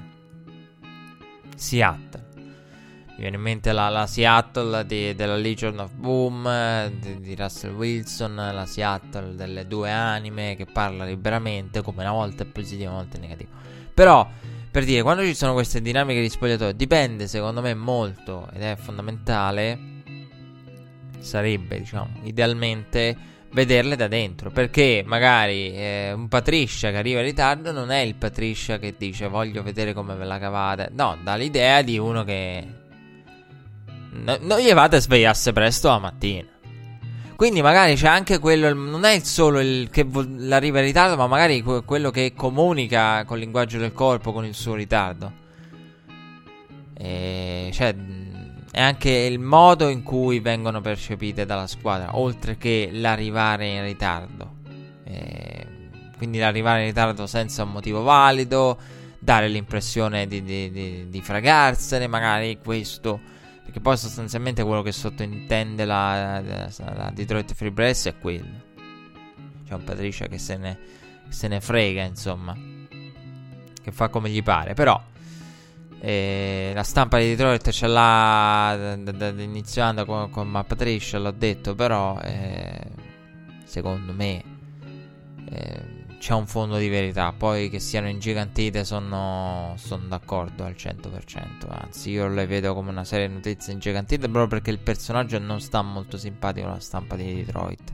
Seattle 1.56 2.28
mi 3.18 3.24
viene 3.24 3.38
in 3.38 3.42
mente 3.42 3.72
la, 3.72 3.90
la 3.90 4.06
Seattle 4.06 4.86
di, 4.86 5.16
della 5.16 5.36
Legion 5.36 5.80
of 5.80 5.92
Boom 5.94 6.88
di, 7.00 7.20
di, 7.20 7.36
Russell 7.36 7.74
Wilson, 7.74 8.36
la 8.36 8.66
Seattle 8.68 9.34
delle 9.34 9.66
due 9.66 9.90
anime 9.90 10.56
che 10.56 10.68
parla 10.68 11.04
liberamente, 11.04 11.82
come 11.82 12.04
una 12.04 12.12
volta 12.12 12.44
è 12.44 12.46
positivo, 12.46 12.92
una 12.92 13.00
volta 13.00 13.18
è 13.18 13.20
negativo. 13.20 13.50
Però, 13.92 14.30
per 14.70 14.86
dire, 14.86 15.02
quando 15.02 15.24
ci 15.24 15.34
sono 15.34 15.54
queste 15.54 15.82
dinamiche 15.82 16.22
di 16.22 16.30
spogliatoio, 16.30 16.74
dipende 16.74 17.28
secondo 17.28 17.62
me 17.62 17.74
molto, 17.74 18.48
ed 18.54 18.62
è 18.62 18.76
fondamentale, 18.76 19.80
sarebbe, 21.18 21.80
diciamo, 21.80 22.20
idealmente 22.22 23.18
vederle 23.52 23.96
da 23.96 24.08
dentro. 24.08 24.52
Perché 24.52 25.04
magari 25.06 25.74
eh, 25.74 26.12
un 26.14 26.28
Patricia 26.28 26.92
che 26.92 26.98
arriva 26.98 27.20
in 27.20 27.26
ritardo 27.26 27.72
non 27.72 27.92
è 27.92 28.00
il 28.00 28.16
Patricia 28.16 28.80
che 28.80 28.96
dice 28.98 29.28
voglio 29.28 29.64
vedere 29.64 29.94
come 29.94 30.16
ve 30.16 30.26
la 30.26 30.40
cavate. 30.40 30.90
No, 30.94 31.18
dà 31.24 31.36
l'idea 31.36 31.82
di 31.82 31.98
uno 31.98 32.24
che 32.24 32.68
no, 34.12 34.38
non 34.42 34.60
gli 34.60 34.70
fate 34.70 35.00
svegliarsi 35.00 35.54
presto 35.54 35.90
la 35.90 36.00
mattina. 36.00 36.48
Quindi 37.38 37.62
magari 37.62 37.94
c'è 37.94 38.08
anche 38.08 38.40
quello, 38.40 38.74
non 38.74 39.04
è 39.04 39.20
solo 39.20 39.60
il 39.60 39.90
che 39.92 40.04
l'arriva 40.12 40.80
in 40.80 40.86
ritardo, 40.86 41.16
ma 41.16 41.28
magari 41.28 41.62
quello 41.62 42.10
che 42.10 42.34
comunica 42.36 43.24
col 43.26 43.38
linguaggio 43.38 43.78
del 43.78 43.94
corpo 43.94 44.34
con 44.34 44.44
il 44.44 44.56
suo 44.56 44.74
ritardo. 44.74 45.32
E 46.98 47.70
cioè, 47.72 47.96
è 48.78 48.82
anche 48.82 49.10
il 49.10 49.40
modo 49.40 49.90
in 49.90 50.04
cui 50.04 50.40
vengono 50.40 50.82
percepite 50.82 51.48
dalla 51.48 51.66
squadra, 51.66 52.16
oltre 52.16 52.58
che 52.58 52.90
l'arrivare 52.92 53.66
in 53.70 53.82
ritardo. 53.82 54.58
E 55.04 55.66
quindi 56.16 56.38
l'arrivare 56.38 56.82
in 56.82 56.86
ritardo 56.86 57.26
senza 57.26 57.64
un 57.64 57.72
motivo 57.72 58.04
valido, 58.04 58.78
dare 59.18 59.48
l'impressione 59.48 60.28
di, 60.28 60.44
di, 60.44 60.70
di, 60.70 61.10
di 61.10 61.22
fragarsene, 61.24 62.06
magari 62.06 62.60
questo, 62.64 63.20
perché 63.64 63.80
poi 63.80 63.98
sostanzialmente 63.98 64.64
quello 64.64 64.84
che 64.84 64.92
sottintende 64.92 65.84
la, 65.84 66.40
la, 66.40 66.70
la 66.78 67.12
Detroit 67.12 67.56
Free 67.56 67.72
Press 67.72 68.10
è 68.10 68.18
quello. 68.20 68.62
C'è 69.68 69.74
un 69.74 69.84
Patricia 69.86 70.28
che 70.28 70.38
se 70.38 70.56
ne, 70.56 70.78
se 71.30 71.48
ne 71.48 71.60
frega, 71.62 72.04
insomma, 72.04 72.56
che 73.82 73.92
fa 73.92 74.10
come 74.10 74.30
gli 74.30 74.44
pare, 74.44 74.76
però... 74.76 75.02
E 76.00 76.72
la 76.76 76.84
stampa 76.84 77.18
di 77.18 77.30
Detroit 77.30 77.70
ce 77.72 77.88
l'ha 77.88 78.96
iniziando 79.38 80.06
con, 80.06 80.30
con 80.30 80.48
Matt 80.48 80.68
Patricia, 80.68 81.18
l'ho 81.18 81.32
detto, 81.32 81.74
però 81.74 82.20
eh, 82.22 82.80
secondo 83.64 84.14
me 84.14 84.44
eh, 85.50 85.98
c'è 86.20 86.34
un 86.34 86.46
fondo 86.46 86.78
di 86.78 86.88
verità. 86.88 87.34
Poi 87.36 87.70
che 87.70 87.80
siano 87.80 88.08
ingigantite 88.10 88.84
sono, 88.84 89.74
sono 89.78 90.06
d'accordo 90.08 90.66
al 90.66 90.76
100%. 90.78 91.68
Anzi, 91.70 92.12
io 92.12 92.28
le 92.28 92.46
vedo 92.46 92.74
come 92.74 92.90
una 92.90 93.04
serie 93.04 93.28
di 93.28 93.34
notizie 93.34 93.74
ingigantite 93.74 94.28
proprio 94.28 94.48
perché 94.48 94.72
il 94.72 94.80
personaggio 94.80 95.40
non 95.40 95.60
sta 95.62 95.82
molto 95.82 96.18
simpatico 96.18 96.68
alla 96.68 96.80
stampa 96.80 97.16
di 97.16 97.44
Detroit. 97.44 97.94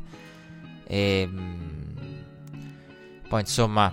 E 0.86 1.30
poi 3.28 3.40
insomma, 3.40 3.92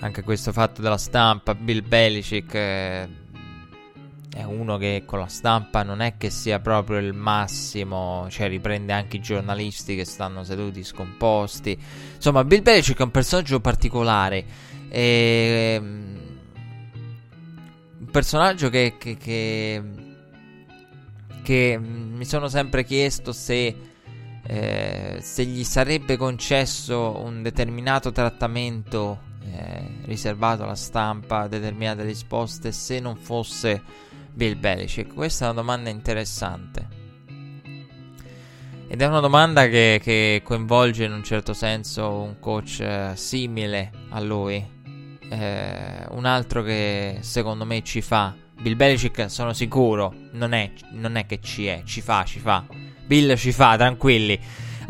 anche 0.00 0.22
questo 0.22 0.52
fatto 0.52 0.80
della 0.82 0.98
stampa, 0.98 1.54
Bill 1.54 1.86
Belichick. 1.86 2.54
Eh, 2.54 3.08
è 4.30 4.44
uno 4.44 4.76
che 4.76 5.02
con 5.04 5.18
la 5.18 5.26
stampa 5.26 5.82
non 5.82 6.00
è 6.00 6.16
che 6.16 6.30
sia 6.30 6.60
proprio 6.60 6.98
il 6.98 7.12
massimo, 7.12 8.28
cioè 8.30 8.48
riprende 8.48 8.92
anche 8.92 9.16
i 9.16 9.20
giornalisti 9.20 9.96
che 9.96 10.04
stanno 10.04 10.44
seduti 10.44 10.84
scomposti. 10.84 11.76
Insomma, 12.14 12.44
Bill 12.44 12.62
Belichick 12.62 13.00
è 13.00 13.02
un 13.02 13.10
personaggio 13.10 13.60
particolare. 13.60 14.44
E, 14.88 15.76
um, 15.80 16.16
un 17.98 18.06
personaggio 18.12 18.70
che, 18.70 18.94
che, 18.96 19.16
che, 19.16 19.82
che, 21.42 21.78
mi 21.78 22.24
sono 22.24 22.46
sempre 22.48 22.84
chiesto 22.84 23.32
se, 23.32 23.76
eh, 24.46 25.18
se 25.20 25.44
gli 25.44 25.64
sarebbe 25.64 26.16
concesso 26.16 27.20
un 27.24 27.42
determinato 27.42 28.12
trattamento 28.12 29.27
eh, 29.52 30.04
riservato 30.04 30.62
alla 30.62 30.74
stampa, 30.74 31.48
determinate 31.48 32.02
risposte, 32.02 32.72
se 32.72 33.00
non 33.00 33.16
fosse 33.16 33.82
Bill 34.32 34.58
Belichick? 34.58 35.12
Questa 35.12 35.46
è 35.46 35.50
una 35.50 35.60
domanda 35.60 35.90
interessante. 35.90 36.96
Ed 38.90 39.02
è 39.02 39.06
una 39.06 39.20
domanda 39.20 39.68
che, 39.68 40.00
che 40.02 40.40
coinvolge 40.42 41.04
in 41.04 41.12
un 41.12 41.22
certo 41.22 41.52
senso 41.52 42.10
un 42.20 42.38
coach 42.40 42.80
eh, 42.80 43.12
simile 43.14 43.90
a 44.08 44.20
lui. 44.20 44.76
Eh, 45.30 46.06
un 46.08 46.24
altro 46.24 46.62
che 46.62 47.18
secondo 47.20 47.66
me 47.66 47.82
ci 47.82 48.00
fa. 48.00 48.34
Bill 48.60 48.76
Belichick, 48.76 49.30
sono 49.30 49.52
sicuro, 49.52 50.14
non 50.32 50.52
è, 50.52 50.72
non 50.92 51.16
è 51.16 51.26
che 51.26 51.38
ci 51.40 51.66
è, 51.66 51.82
ci 51.84 52.00
fa, 52.00 52.24
ci 52.24 52.40
fa. 52.40 52.64
Bill 53.04 53.36
ci 53.36 53.52
fa, 53.52 53.76
tranquilli. 53.76 54.40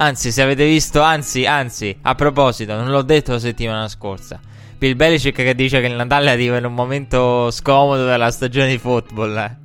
Anzi, 0.01 0.31
se 0.31 0.43
avete 0.43 0.65
visto, 0.65 1.01
anzi, 1.01 1.45
anzi, 1.45 1.97
a 2.03 2.15
proposito, 2.15 2.77
non 2.77 2.89
l'ho 2.89 3.03
detto 3.03 3.33
la 3.33 3.41
settimana 3.41 3.89
scorsa. 3.89 4.39
Bill 4.79 4.95
Belichick 4.95 5.35
che 5.35 5.57
dice 5.57 5.81
che 5.81 5.89
il 5.89 5.95
Natale 5.95 6.31
arriva 6.31 6.57
in 6.57 6.65
un 6.65 6.75
momento 6.75 7.51
scomodo 7.51 8.05
della 8.07 8.31
stagione 8.31 8.69
di 8.69 8.79
football. 8.79 9.37
Eh. 9.37 9.57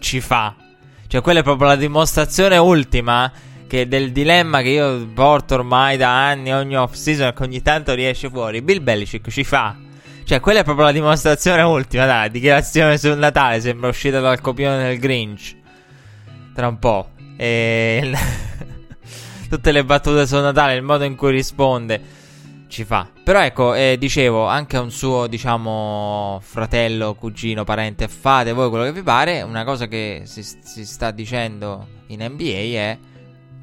Ci 0.00 0.20
fa. 0.20 0.54
Cioè, 1.06 1.22
quella 1.22 1.40
è 1.40 1.42
proprio 1.42 1.68
la 1.68 1.76
dimostrazione 1.76 2.58
ultima 2.58 3.32
che 3.66 3.88
del 3.88 4.12
dilemma 4.12 4.60
che 4.60 4.68
io 4.68 5.06
porto 5.14 5.54
ormai 5.54 5.96
da 5.96 6.26
anni, 6.26 6.52
ogni 6.52 6.76
off-season, 6.76 7.32
che 7.32 7.42
ogni 7.42 7.62
tanto 7.62 7.94
riesce 7.94 8.28
fuori. 8.28 8.60
Bill 8.60 8.82
Belichick 8.82 9.30
ci 9.30 9.44
fa. 9.44 9.74
Cioè, 10.24 10.40
quella 10.40 10.60
è 10.60 10.64
proprio 10.64 10.84
la 10.84 10.92
dimostrazione 10.92 11.62
ultima, 11.62 12.04
dai. 12.04 12.30
Dichiarazione 12.30 12.98
sul 12.98 13.16
Natale, 13.16 13.62
sembra 13.62 13.88
uscita 13.88 14.20
dal 14.20 14.42
copione 14.42 14.88
del 14.88 14.98
Grinch. 14.98 15.56
Tra 16.54 16.68
un 16.68 16.78
po'. 16.78 17.08
E... 17.38 18.12
Tutte 19.54 19.70
le 19.70 19.84
battute 19.84 20.26
sul 20.26 20.40
Natale, 20.40 20.74
il 20.74 20.82
modo 20.82 21.04
in 21.04 21.14
cui 21.14 21.30
risponde 21.30 22.02
ci 22.66 22.82
fa. 22.82 23.08
Però 23.22 23.40
ecco, 23.40 23.72
eh, 23.72 23.96
dicevo, 23.96 24.46
anche 24.46 24.76
un 24.78 24.90
suo, 24.90 25.28
diciamo, 25.28 26.40
fratello, 26.42 27.14
cugino, 27.14 27.62
parente, 27.62 28.08
fate 28.08 28.52
voi 28.52 28.68
quello 28.68 28.82
che 28.82 28.92
vi 28.92 29.02
pare. 29.02 29.42
Una 29.42 29.62
cosa 29.62 29.86
che 29.86 30.22
si, 30.24 30.42
si 30.42 30.84
sta 30.84 31.12
dicendo 31.12 31.86
in 32.08 32.24
NBA 32.28 32.78
è 32.78 32.98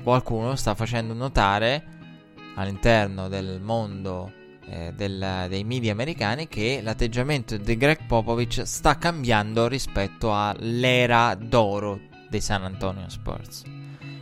qualcuno 0.02 0.56
sta 0.56 0.76
facendo 0.76 1.14
notare 1.14 1.84
all'interno 2.56 3.28
del 3.28 3.60
mondo 3.60 4.32
eh, 4.68 4.94
del, 4.96 5.48
dei 5.50 5.66
media 5.66 5.92
americani 5.92 6.48
che 6.48 6.80
l'atteggiamento 6.82 7.58
di 7.58 7.76
Greg 7.76 8.06
Popovich 8.08 8.62
sta 8.62 8.98
cambiando 8.98 9.68
rispetto 9.68 10.34
all'era 10.34 11.36
d'oro 11.36 12.00
dei 12.30 12.40
San 12.40 12.64
Antonio 12.64 13.10
Spurs. 13.10 13.81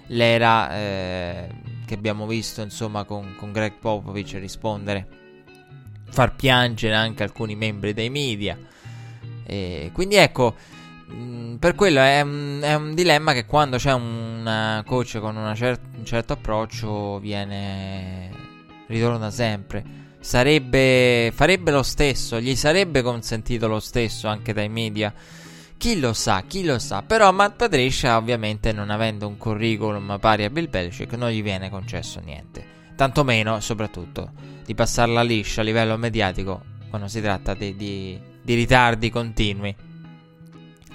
L'era 0.10 0.76
eh, 0.76 1.50
che 1.86 1.93
abbiamo 1.93 2.28
visto 2.28 2.62
insomma 2.62 3.04
con, 3.04 3.36
con 3.38 3.52
Greg 3.52 3.74
Popovich 3.80 4.34
rispondere, 4.34 5.08
far 6.10 6.36
piangere 6.36 6.95
anche 6.95 7.24
alcuni 7.24 7.56
membri 7.56 7.93
dei 7.93 8.10
media. 8.10 8.58
E 9.43 9.89
quindi 9.93 10.15
ecco, 10.15 10.56
mm, 11.12 11.56
per 11.56 11.76
quello 11.76 12.00
è 12.00 12.22
un, 12.22 12.60
è 12.62 12.74
un, 12.76 12.93
dilemma 12.93 13.34
che 13.34 13.45
quando 13.45 13.78
c'è 13.78 13.93
un 13.93 14.84
coach 14.86 15.19
con 15.19 15.54
cer- 15.56 15.80
un 15.98 16.06
certo 16.06 16.34
approccio 16.34 17.19
viene 17.19 18.30
ritorna 18.88 19.32
sempre. 19.32 19.98
Sarebbe 20.19 21.32
farebbe 21.34 21.72
lo 21.72 21.84
stesso, 21.84 22.39
gli 22.39 22.56
sarebbe 22.56 23.02
consentito 23.02 23.67
lo 23.67 23.80
stesso 23.80 24.28
anche 24.28 24.54
dai 24.54 24.69
media 24.69 25.13
chi 25.80 25.98
lo 25.98 26.12
sa, 26.12 26.44
chi 26.46 26.65
lo 26.65 26.78
sa. 26.78 27.02
Però 27.04 27.32
Matt 27.32 27.56
Patricia, 27.56 28.18
ovviamente, 28.18 28.74
non 28.74 28.89
avendo 28.89 29.28
un 29.28 29.38
curriculum 29.38 30.18
pari 30.20 30.44
a 30.44 30.50
Bill 30.50 30.70
Belichick, 30.70 31.13
non 31.13 31.30
gli 31.30 31.42
viene 31.42 31.70
concesso 31.70 32.20
niente. 32.20 32.78
Tanto 32.98 33.24
meno, 33.24 33.62
soprattutto, 33.62 34.34
di 34.65 34.76
passarla 34.76 35.24
liscia 35.24 35.62
a 35.62 35.63
livello 35.63 35.96
mediatico 35.98 36.62
quando 36.89 37.08
si 37.08 37.22
tratta 37.22 37.54
di, 37.54 37.78
di, 37.78 38.20
di 38.42 38.54
ritardi 38.56 39.10
continui 39.10 39.74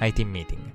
ai 0.01 0.13
team 0.13 0.29
meeting. 0.29 0.73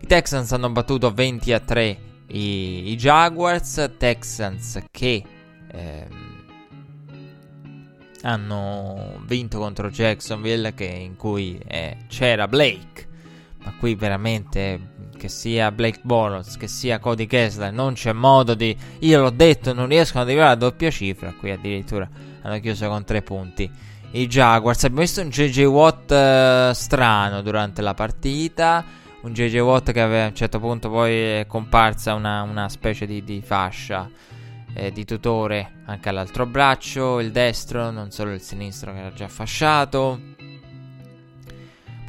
I 0.00 0.06
Texans 0.06 0.52
hanno 0.52 0.68
battuto 0.68 1.10
20 1.10 1.52
a 1.54 1.60
3 1.60 1.98
i, 2.26 2.90
i 2.90 2.96
Jaguars. 2.96 3.92
Texans 3.96 4.82
che 4.90 5.24
ehm, 5.72 6.44
hanno 8.20 9.18
vinto 9.24 9.58
contro 9.58 9.88
Jacksonville, 9.88 10.74
che, 10.74 10.84
in 10.84 11.16
cui 11.16 11.58
eh, 11.66 11.96
c'era 12.06 12.46
Blake 12.46 13.08
ma 13.62 13.74
qui 13.78 13.94
veramente 13.94 14.98
che 15.16 15.28
sia 15.28 15.70
Blake 15.70 16.00
Boros, 16.02 16.56
che 16.56 16.66
sia 16.66 16.98
Cody 16.98 17.26
Kessler, 17.26 17.72
non 17.72 17.92
c'è 17.92 18.12
modo 18.12 18.54
di... 18.54 18.74
Io 19.00 19.20
l'ho 19.20 19.30
detto, 19.30 19.74
non 19.74 19.88
riescono 19.88 20.22
ad 20.22 20.28
arrivare 20.28 20.52
alla 20.52 20.58
doppia 20.58 20.90
cifra, 20.90 21.34
qui 21.38 21.50
addirittura 21.50 22.08
hanno 22.42 22.58
chiuso 22.60 22.88
con 22.88 23.04
tre 23.04 23.20
punti. 23.20 23.70
I 24.12 24.26
Jaguars, 24.26 24.84
abbiamo 24.84 25.02
visto 25.02 25.20
un 25.20 25.28
JJ 25.28 25.64
Watt 25.64 26.10
uh, 26.10 26.72
strano 26.72 27.42
durante 27.42 27.82
la 27.82 27.94
partita, 27.94 28.84
un 29.20 29.32
JJ 29.32 29.58
Watt 29.58 29.92
che 29.92 30.00
aveva, 30.00 30.24
a 30.24 30.28
un 30.28 30.34
certo 30.34 30.58
punto 30.58 30.88
poi 30.88 31.12
è 31.12 31.44
comparsa 31.46 32.14
una, 32.14 32.42
una 32.42 32.68
specie 32.70 33.06
di, 33.06 33.22
di 33.22 33.42
fascia 33.42 34.08
eh, 34.72 34.92
di 34.92 35.04
tutore 35.04 35.82
anche 35.84 36.08
all'altro 36.08 36.46
braccio, 36.46 37.20
il 37.20 37.30
destro, 37.30 37.90
non 37.90 38.10
solo 38.10 38.32
il 38.32 38.40
sinistro 38.40 38.92
che 38.92 38.98
era 38.98 39.12
già 39.12 39.28
fasciato. 39.28 40.20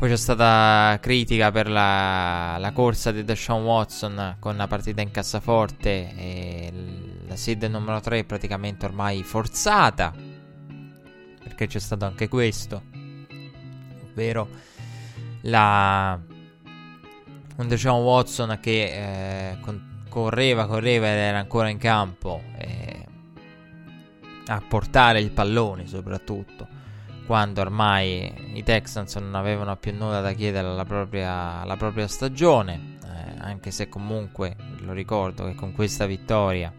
Poi 0.01 0.09
c'è 0.09 0.17
stata 0.17 0.97
critica 0.99 1.51
per 1.51 1.69
la, 1.69 2.57
la 2.57 2.71
corsa 2.71 3.11
di 3.11 3.23
Deshaun 3.23 3.63
Watson 3.63 4.37
con 4.39 4.57
la 4.57 4.65
partita 4.65 5.01
in 5.01 5.11
cassaforte 5.11 6.15
e 6.17 6.73
la 7.27 7.35
seed 7.35 7.61
numero 7.65 7.99
3 7.99 8.23
praticamente 8.23 8.87
ormai 8.87 9.21
forzata. 9.21 10.11
Perché 11.43 11.67
c'è 11.67 11.77
stato 11.77 12.05
anche 12.05 12.27
questo. 12.29 12.81
Ovvero 14.09 14.49
la, 15.41 16.19
un 17.57 17.67
Deshaun 17.67 18.01
Watson 18.01 18.57
che 18.59 19.51
eh, 19.51 19.59
con, 19.59 20.05
correva, 20.09 20.65
correva 20.65 21.11
ed 21.11 21.17
era 21.17 21.37
ancora 21.37 21.69
in 21.69 21.77
campo 21.77 22.41
eh, 22.57 23.05
a 24.47 24.63
portare 24.67 25.19
il 25.19 25.29
pallone 25.29 25.85
soprattutto 25.85 26.80
quando 27.31 27.61
ormai 27.61 28.51
i 28.55 28.61
Texans 28.61 29.15
non 29.15 29.35
avevano 29.35 29.77
più 29.77 29.93
nulla 29.93 30.19
da 30.19 30.33
chiedere 30.33 30.67
alla 30.67 30.83
propria, 30.83 31.61
alla 31.61 31.77
propria 31.77 32.05
stagione, 32.05 32.97
eh, 33.05 33.37
anche 33.37 33.71
se 33.71 33.87
comunque 33.87 34.57
lo 34.79 34.91
ricordo 34.91 35.45
che 35.45 35.55
con 35.55 35.71
questa 35.71 36.05
vittoria 36.05 36.73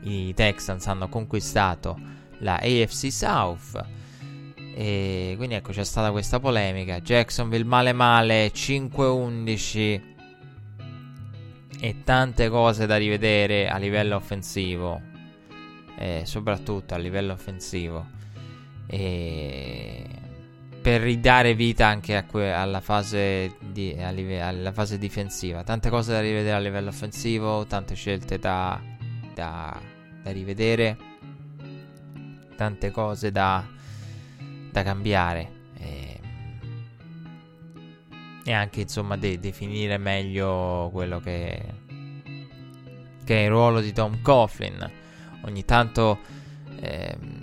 i 0.00 0.34
Texans 0.34 0.88
hanno 0.88 1.08
conquistato 1.08 1.96
la 2.38 2.56
AFC 2.56 3.12
South. 3.12 3.80
E 4.74 5.34
quindi 5.36 5.54
ecco 5.54 5.70
c'è 5.70 5.84
stata 5.84 6.10
questa 6.10 6.40
polemica. 6.40 6.98
Jacksonville 6.98 7.62
male 7.62 7.92
male 7.92 8.50
5-11 8.52 10.00
e 11.78 12.02
tante 12.02 12.48
cose 12.48 12.86
da 12.86 12.96
rivedere 12.96 13.68
a 13.68 13.76
livello 13.76 14.16
offensivo. 14.16 15.00
E 15.96 16.22
soprattutto 16.24 16.94
a 16.94 16.96
livello 16.96 17.34
offensivo. 17.34 18.18
E 18.94 20.04
per 20.82 21.00
ridare 21.00 21.54
vita 21.54 21.86
anche 21.86 22.26
que- 22.28 22.52
alla, 22.52 22.80
fase 22.80 23.56
di- 23.60 23.96
alla 23.98 24.72
fase 24.72 24.98
difensiva. 24.98 25.62
Tante 25.62 25.88
cose 25.88 26.12
da 26.12 26.20
rivedere 26.20 26.56
a 26.56 26.58
livello 26.58 26.90
offensivo, 26.90 27.64
tante 27.66 27.94
scelte 27.94 28.38
da, 28.38 28.78
da, 29.32 29.80
da 30.22 30.30
rivedere, 30.30 30.96
tante 32.54 32.90
cose 32.90 33.30
da, 33.30 33.64
da 34.70 34.82
cambiare. 34.82 35.50
E, 35.78 36.20
e 38.44 38.52
anche 38.52 38.82
insomma 38.82 39.16
de- 39.16 39.38
definire 39.38 39.96
meglio 39.96 40.90
quello 40.92 41.18
che, 41.20 41.62
che 43.24 43.36
è 43.40 43.44
il 43.44 43.50
ruolo 43.50 43.80
di 43.80 43.92
Tom 43.92 44.20
Coughlin. 44.20 44.90
Ogni 45.44 45.64
tanto. 45.64 46.18
Ehm, 46.80 47.41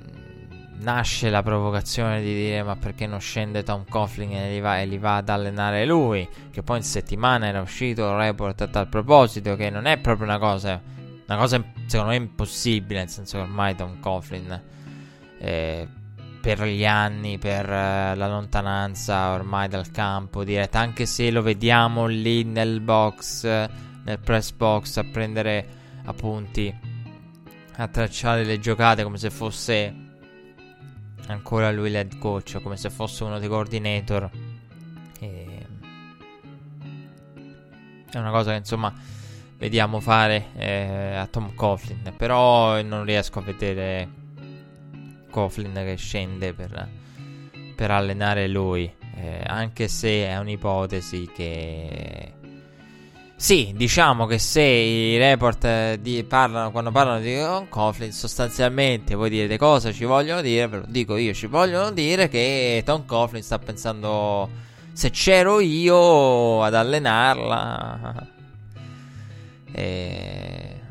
nasce 0.80 1.30
la 1.30 1.44
provocazione 1.44 2.22
di 2.22 2.34
dire 2.34 2.64
ma 2.64 2.76
perché 2.76 3.08
non 3.08 3.20
scende 3.20 3.64
Tom 3.64 3.86
Coughlin 3.88 4.34
e 4.34 4.52
li, 4.52 4.60
va, 4.60 4.80
e 4.80 4.86
li 4.86 4.98
va 4.98 5.18
ad 5.18 5.30
allenare 5.30 5.86
lui? 5.86 6.28
Che 6.52 6.62
poi 6.64 6.78
in 6.78 6.84
settimana 6.84 7.48
era 7.48 7.62
uscito 7.62 8.06
un 8.06 8.18
report 8.18 8.62
a 8.62 8.68
tal 8.68 8.88
proposito 8.88 9.56
che 9.56 9.70
non 9.70 9.86
è 9.86 9.98
proprio 9.98 10.26
una 10.26 10.40
cosa 10.40 10.98
una 11.30 11.38
cosa 11.38 11.64
secondo 11.86 12.12
me 12.12 12.18
impossibile 12.18 13.00
nel 13.00 13.10
senso 13.10 13.38
che 13.38 13.44
ormai 13.44 13.76
Tom 13.76 14.00
Coughlin 14.00 14.62
eh, 15.38 15.88
per 16.42 16.64
gli 16.64 16.86
anni 16.86 17.38
per 17.38 17.70
eh, 17.70 18.16
la 18.16 18.28
lontananza 18.28 19.34
ormai 19.34 19.68
dal 19.68 19.92
campo 19.92 20.44
diretta 20.44 20.80
anche 20.80 21.06
se 21.06 21.30
lo 21.30 21.44
vediamo 21.44 22.08
lì 22.08 22.44
nel 22.44 22.82
box 22.82 23.44
nel 23.44 24.20
press 24.20 24.52
box 24.52 24.98
a 24.98 25.04
prendere 25.04 25.68
appunti 26.06 26.76
a 27.76 27.88
tracciare 27.88 28.44
le 28.44 28.60
giocate 28.60 29.04
come 29.04 29.18
se 29.18 29.30
fosse 29.30 30.08
ancora 31.28 31.72
lui 31.72 31.90
l'head 31.90 32.18
coach, 32.18 32.60
come 32.62 32.78
se 32.78 32.90
fosse 32.90 33.24
uno 33.24 33.40
dei 33.40 33.48
coordinator. 33.48 34.30
E... 35.20 35.66
È 38.12 38.18
una 38.18 38.32
cosa 38.32 38.52
che 38.52 38.58
insomma 38.58 38.94
vediamo 39.58 40.00
fare 40.00 40.48
eh, 40.56 41.16
a 41.16 41.28
Tom 41.28 41.54
Coughlin, 41.54 42.14
però 42.18 42.82
non 42.82 43.04
riesco 43.04 43.40
a 43.40 43.42
vedere 43.42 44.10
Coughlin 45.30 45.74
che 45.74 45.96
scende 45.96 46.54
per, 46.54 46.90
per 47.76 47.92
allenare 47.92 48.48
lui, 48.48 48.92
eh, 49.16 49.44
anche 49.46 49.88
se 49.88 50.28
è 50.28 50.38
un'ipotesi 50.38 51.30
che 51.34 52.34
sì, 53.42 53.72
diciamo 53.74 54.26
che 54.26 54.38
se 54.38 54.62
i 54.62 55.18
report 55.18 55.64
eh, 55.64 55.98
di, 56.02 56.26
parlano, 56.26 56.72
quando 56.72 56.92
parlano 56.92 57.22
di 57.22 57.38
Con 57.38 57.70
Coughlin, 57.70 58.12
sostanzialmente 58.12 59.16
voi 59.16 59.30
direte 59.30 59.58
cosa 59.58 59.94
ci 59.94 60.04
vogliono 60.04 60.42
dire, 60.42 60.68
ve 60.68 60.78
lo 60.80 60.86
dico 60.86 61.16
io, 61.16 61.34
ci 61.34 61.46
vogliono 61.46 61.92
dire 61.92 62.28
che 62.28 62.82
Tom 62.84 63.06
Coughlin 63.06 63.42
sta 63.42 63.58
pensando 63.58 64.50
se 64.92 65.10
c'ero 65.12 65.62
io 65.62 66.62
ad 66.64 66.74
allenarla, 66.74 68.28
e 69.72 70.82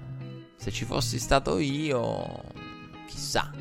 se 0.57 0.71
ci 0.71 0.87
fossi 0.87 1.19
stato 1.19 1.59
io, 1.59 2.45
chissà. 3.07 3.53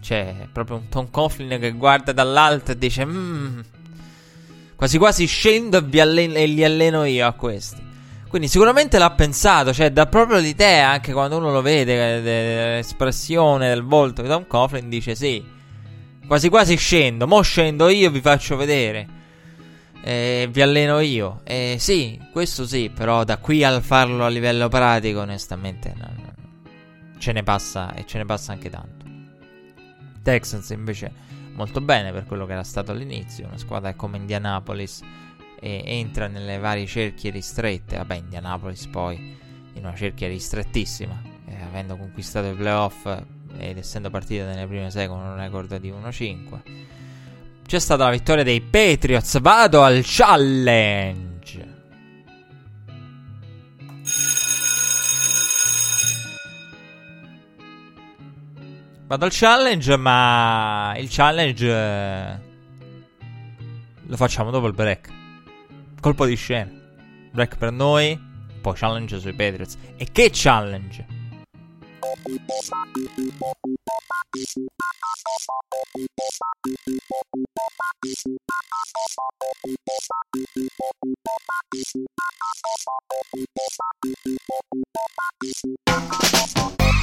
C'è 0.00 0.48
proprio 0.50 0.76
un 0.76 0.88
Tom 0.88 1.10
Coughlin 1.10 1.60
che 1.60 1.72
guarda 1.72 2.12
dall'alto 2.12 2.72
e 2.72 2.78
dice... 2.78 3.04
Mmm, 3.04 3.60
Quasi 4.78 4.96
quasi 4.96 5.26
scendo 5.26 5.84
e, 5.90 6.00
allen- 6.00 6.36
e 6.36 6.46
li 6.46 6.62
alleno 6.62 7.02
io 7.02 7.26
a 7.26 7.32
questi. 7.32 7.84
Quindi 8.28 8.46
sicuramente 8.46 8.96
l'ha 8.96 9.10
pensato, 9.10 9.72
cioè 9.72 9.90
dà 9.90 10.06
proprio 10.06 10.38
l'idea, 10.38 10.90
anche 10.90 11.12
quando 11.12 11.36
uno 11.36 11.50
lo 11.50 11.62
vede, 11.62 12.20
l'espressione 12.76 13.70
del 13.70 13.82
volto 13.82 14.22
di 14.22 14.28
Tom 14.28 14.46
Coughlin 14.46 14.88
dice 14.88 15.16
sì, 15.16 15.44
quasi 16.28 16.48
quasi 16.48 16.76
scendo, 16.76 17.26
mo 17.26 17.40
scendo 17.40 17.88
io 17.88 18.06
e 18.06 18.10
vi 18.12 18.20
faccio 18.20 18.54
vedere, 18.54 19.08
e 20.00 20.48
vi 20.48 20.62
alleno 20.62 21.00
io. 21.00 21.40
E 21.42 21.78
sì, 21.80 22.16
questo 22.30 22.64
sì, 22.64 22.88
però 22.94 23.24
da 23.24 23.38
qui 23.38 23.64
al 23.64 23.82
farlo 23.82 24.24
a 24.24 24.28
livello 24.28 24.68
pratico, 24.68 25.22
onestamente, 25.22 25.92
no, 25.96 26.08
no, 26.14 26.32
ce 27.18 27.32
ne 27.32 27.42
passa 27.42 27.94
e 27.94 28.06
ce 28.06 28.18
ne 28.18 28.24
passa 28.26 28.52
anche 28.52 28.70
tanto. 28.70 29.04
Texans 30.22 30.70
invece 30.70 31.26
molto 31.58 31.80
bene 31.80 32.12
per 32.12 32.24
quello 32.24 32.46
che 32.46 32.52
era 32.52 32.62
stato 32.62 32.92
all'inizio, 32.92 33.48
una 33.48 33.58
squadra 33.58 33.92
come 33.94 34.16
Indianapolis 34.16 35.02
e 35.60 35.82
entra 35.84 36.28
nelle 36.28 36.56
varie 36.58 36.86
cerchie 36.86 37.32
ristrette, 37.32 37.96
vabbè 37.96 38.14
Indianapolis 38.14 38.86
poi 38.86 39.36
in 39.72 39.84
una 39.84 39.96
cerchia 39.96 40.28
ristrettissima, 40.28 41.20
eh, 41.46 41.60
avendo 41.60 41.96
conquistato 41.96 42.46
i 42.46 42.54
playoff 42.54 43.06
ed 43.58 43.76
essendo 43.76 44.08
partita 44.08 44.44
nelle 44.44 44.68
prime 44.68 44.90
sei 44.92 45.08
con 45.08 45.18
un 45.18 45.36
record 45.36 45.76
di 45.78 45.90
1-5. 45.90 46.60
C'è 47.66 47.78
stata 47.80 48.04
la 48.04 48.10
vittoria 48.10 48.44
dei 48.44 48.60
Patriots, 48.60 49.40
vado 49.40 49.82
al 49.82 50.00
challenge. 50.04 51.27
Vado 59.08 59.24
al 59.24 59.30
challenge, 59.32 59.96
ma 59.96 60.94
il 60.98 61.08
challenge 61.08 61.66
eh, 61.66 62.38
lo 64.02 64.16
facciamo 64.16 64.50
dopo 64.50 64.66
il 64.66 64.74
break. 64.74 65.08
Colpo 65.98 66.26
di 66.26 66.36
scena. 66.36 66.70
Break 67.32 67.56
per 67.56 67.72
noi, 67.72 68.20
poi 68.60 68.74
challenge 68.76 69.18
sui 69.18 69.32
Patriots. 69.32 69.78
E 69.96 70.08
che 70.12 70.28
challenge? 70.30 71.06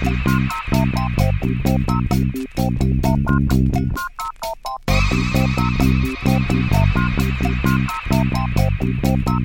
Thank 0.00 0.26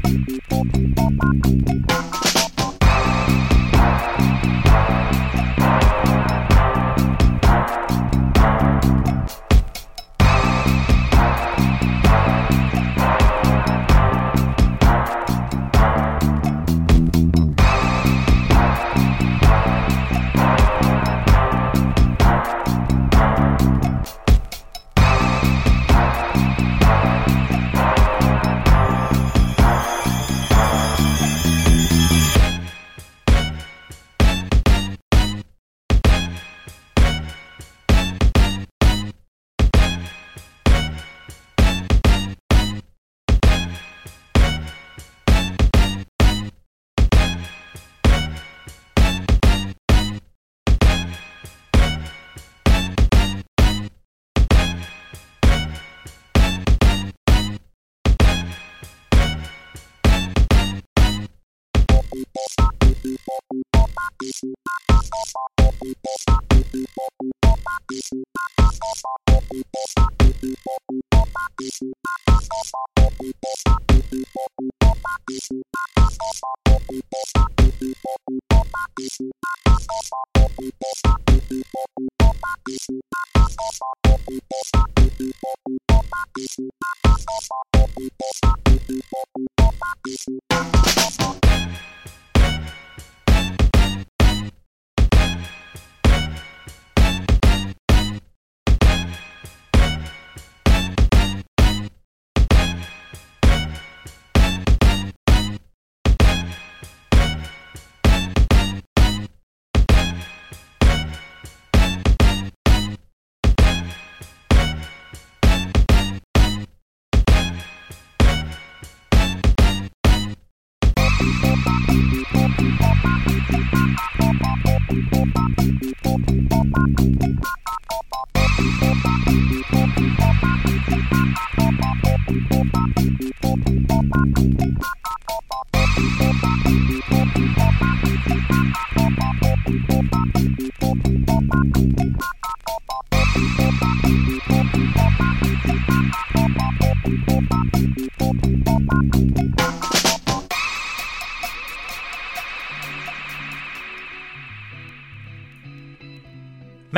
you. 0.07 0.22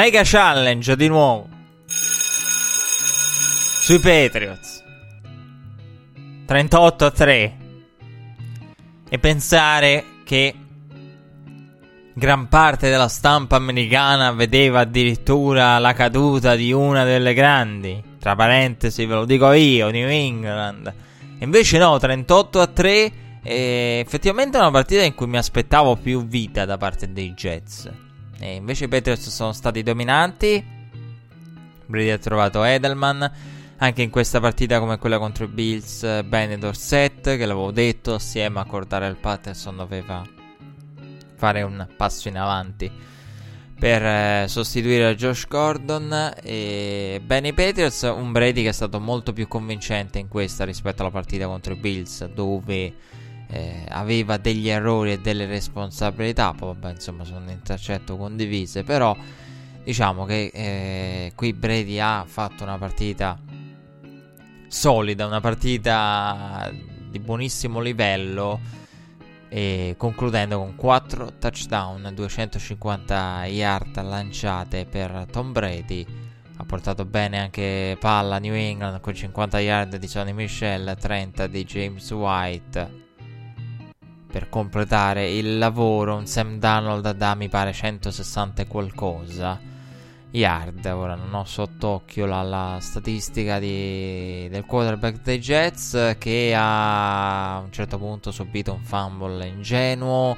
Mega 0.06 0.22
challenge 0.24 0.96
di 0.96 1.08
nuovo. 1.08 1.50
Sui 3.82 3.98
Patriots. 3.98 4.84
38 6.46 7.06
a 7.06 7.10
3. 7.10 7.58
E 9.10 9.18
pensare 9.18 10.06
che 10.24 10.54
gran 12.14 12.48
parte 12.50 12.92
della 12.92 13.08
stampa 13.08 13.56
americana 13.56 14.32
vedeva 14.32 14.82
addirittura 14.82 15.80
la 15.80 15.94
caduta 15.94 16.54
di 16.54 16.72
una 16.72 17.04
delle 17.04 17.34
grandi. 17.34 18.00
Tra 18.20 18.36
parentesi, 18.36 19.08
ve 19.08 19.16
lo 19.16 19.26
dico 19.26 19.52
io, 19.54 19.90
New 19.90 20.08
England. 20.08 20.94
Invece 21.40 21.80
no, 21.80 21.98
38 21.98 22.62
a 22.62 22.68
3. 22.68 23.12
E 23.42 24.04
effettivamente 24.06 24.58
è 24.58 24.62
una 24.62 24.70
partita 24.70 25.02
in 25.02 25.16
cui 25.16 25.26
mi 25.26 25.38
aspettavo 25.38 25.96
più 25.96 26.28
vita 26.28 26.66
da 26.66 26.78
parte 26.78 27.12
dei 27.12 27.34
Jets. 27.34 28.05
E 28.46 28.54
invece 28.54 28.86
i 28.86 28.88
Patriots 28.88 29.30
sono 29.30 29.54
stati 29.54 29.82
dominanti. 29.82 30.64
Brady 31.88 32.10
ha 32.10 32.20
trovato 32.20 32.64
Edelman. 32.64 33.32
Anche 33.78 34.04
in 34.04 34.12
questa 34.12 34.40
partita, 34.40 34.78
come 34.80 35.00
quella 35.00 35.18
contro 35.18 35.46
i 35.46 35.48
Bills, 35.48 36.24
bene 36.24 36.60
Dorset, 36.60 37.22
che 37.24 37.46
l'avevo 37.46 37.72
detto, 37.72 38.14
assieme 38.14 38.60
a 38.60 38.66
Cordare 38.66 39.16
Patterson 39.16 39.76
doveva 39.76 40.24
fare 41.36 41.64
un 41.64 41.88
passo 41.98 42.28
in 42.28 42.38
avanti 42.38 42.90
per 43.78 44.02
eh, 44.04 44.46
sostituire 44.48 45.16
Josh 45.16 45.48
Gordon. 45.48 46.36
E 46.44 47.20
bene 47.26 47.48
i 47.48 47.54
Patriots, 47.54 48.04
un 48.04 48.32
Brady 48.32 48.62
che 48.62 48.70
è 48.70 48.74
stato 48.74 49.00
molto 49.00 49.34
più 49.34 49.48
convincente 49.48 50.20
in 50.20 50.28
questa 50.28 50.66
rispetto 50.66 51.02
alla 51.02 51.12
partita 51.12 51.48
contro 51.48 51.74
i 51.74 51.78
Bills, 51.78 52.26
dove 52.26 52.94
eh, 53.48 53.86
aveva 53.90 54.38
degli 54.38 54.68
errori 54.70 55.14
e 55.14 55.20
delle 55.20 55.46
responsabilità, 55.46 56.54
poi 56.54 56.74
vabbè 56.74 56.94
insomma 56.94 57.24
sono 57.24 57.50
intercetto 57.52 58.18
condivise, 58.18 58.84
però 58.84 59.16
diciamo 59.84 60.26
che 60.26 60.52
eh, 60.54 61.32
qui 61.36 61.54
Brady 61.54 62.00
ha 62.00 62.26
fatto 62.28 62.64
una 62.64 62.78
partita 62.78 63.40
solida, 64.68 65.26
una 65.26 65.42
partita 65.42 66.72
di 67.10 67.20
buonissimo 67.20 67.80
livello 67.80 68.60
e 69.48 69.94
concludendo 69.98 70.58
con 70.58 70.76
4 70.76 71.34
touchdown, 71.40 72.12
250 72.14 73.46
yard 73.46 74.04
lanciate 74.04 74.86
per 74.86 75.28
Tom 75.32 75.52
Brady. 75.52 76.06
Ha 76.58 76.64
portato 76.64 77.06
bene 77.06 77.40
anche 77.40 77.98
palla 78.00 78.40
New 78.40 78.54
England 78.54 79.02
con 79.02 79.14
50 79.14 79.60
yard 79.60 79.96
di 79.98 80.08
Sonny 80.08 80.32
Michel, 80.32 80.96
30 80.98 81.48
di 81.48 81.64
James 81.66 82.10
White 82.12 83.05
per 84.36 84.50
completare 84.50 85.32
il 85.32 85.58
lavoro. 85.58 86.18
Un 86.18 86.28
Sam 86.28 86.60
Donald 86.60 87.10
da 87.12 87.36
mi 87.36 87.48
pare 87.48 87.72
160 87.72 88.64
e 88.64 88.68
qualcosa 88.68 89.58
yard. 90.32 90.84
Ora 90.88 91.16
non 91.16 91.34
ho 91.34 91.46
sott'occhio 91.46 92.26
la, 92.26 92.42
la 92.42 92.78
statistica 92.82 93.60
di, 93.60 94.50
del 94.50 94.66
quarterback 94.66 95.22
dei 95.22 95.40
Jets 95.40 96.18
che 96.20 96.54
ha 96.54 97.56
a 97.56 97.60
un 97.60 97.72
certo 97.72 97.98
punto 97.98 98.32
subito 98.32 98.74
un 98.74 98.84
fumble 98.84 99.48
ingenuo. 99.48 100.36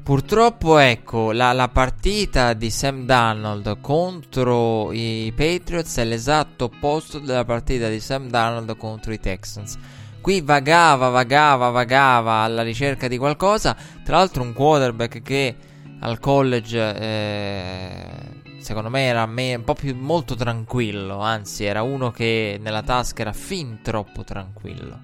Purtroppo, 0.00 0.78
ecco, 0.78 1.32
la, 1.32 1.50
la, 1.50 1.68
partita 1.68 2.52
di 2.52 2.70
Sam 2.70 3.04
Donald 3.04 3.80
contro 3.80 4.92
i 4.92 5.32
Patriots 5.34 5.96
è 5.96 6.04
l'esatto 6.04 6.66
opposto 6.66 7.18
della 7.18 7.44
partita 7.44 7.88
di 7.88 7.98
Sam 7.98 8.28
Donald 8.28 8.76
contro 8.76 9.12
i 9.12 9.18
Texans. 9.18 9.76
Qui 10.24 10.40
vagava, 10.40 11.10
vagava, 11.10 11.68
vagava 11.68 12.36
alla 12.36 12.62
ricerca 12.62 13.08
di 13.08 13.18
qualcosa. 13.18 13.76
Tra 14.02 14.16
l'altro 14.16 14.42
un 14.42 14.54
quarterback 14.54 15.20
che 15.20 15.54
al 16.00 16.18
college 16.18 16.96
eh, 16.96 18.56
secondo 18.58 18.88
me 18.88 19.02
era 19.02 19.26
me- 19.26 19.54
un 19.54 19.64
po' 19.64 19.74
più 19.74 19.94
molto 19.94 20.34
tranquillo, 20.34 21.20
anzi 21.20 21.64
era 21.64 21.82
uno 21.82 22.10
che 22.10 22.58
nella 22.58 22.80
tasca 22.80 23.20
era 23.20 23.34
fin 23.34 23.80
troppo 23.82 24.24
tranquillo. 24.24 24.98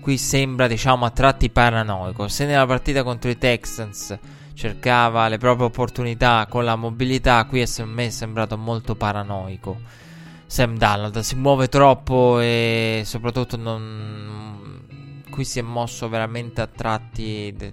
Qui 0.00 0.16
sembra 0.16 0.68
diciamo 0.68 1.04
a 1.04 1.10
tratti 1.10 1.50
paranoico. 1.50 2.28
Se 2.28 2.46
nella 2.46 2.66
partita 2.66 3.02
contro 3.02 3.28
i 3.28 3.38
Texans 3.38 4.16
cercava 4.54 5.26
le 5.26 5.38
proprie 5.38 5.66
opportunità 5.66 6.46
con 6.48 6.64
la 6.64 6.76
mobilità, 6.76 7.44
qui 7.46 7.62
a 7.62 7.84
me 7.84 8.06
è 8.06 8.10
sembrato 8.10 8.56
molto 8.56 8.94
paranoico. 8.94 10.04
Sam 10.46 10.76
Donald 10.78 11.18
si 11.18 11.34
muove 11.34 11.68
troppo 11.68 12.38
e 12.40 13.02
soprattutto 13.04 13.56
non... 13.56 15.24
qui 15.28 15.44
si 15.44 15.58
è 15.58 15.62
mosso 15.62 16.08
veramente 16.08 16.60
a 16.60 16.66
tratti 16.66 17.52
de... 17.54 17.72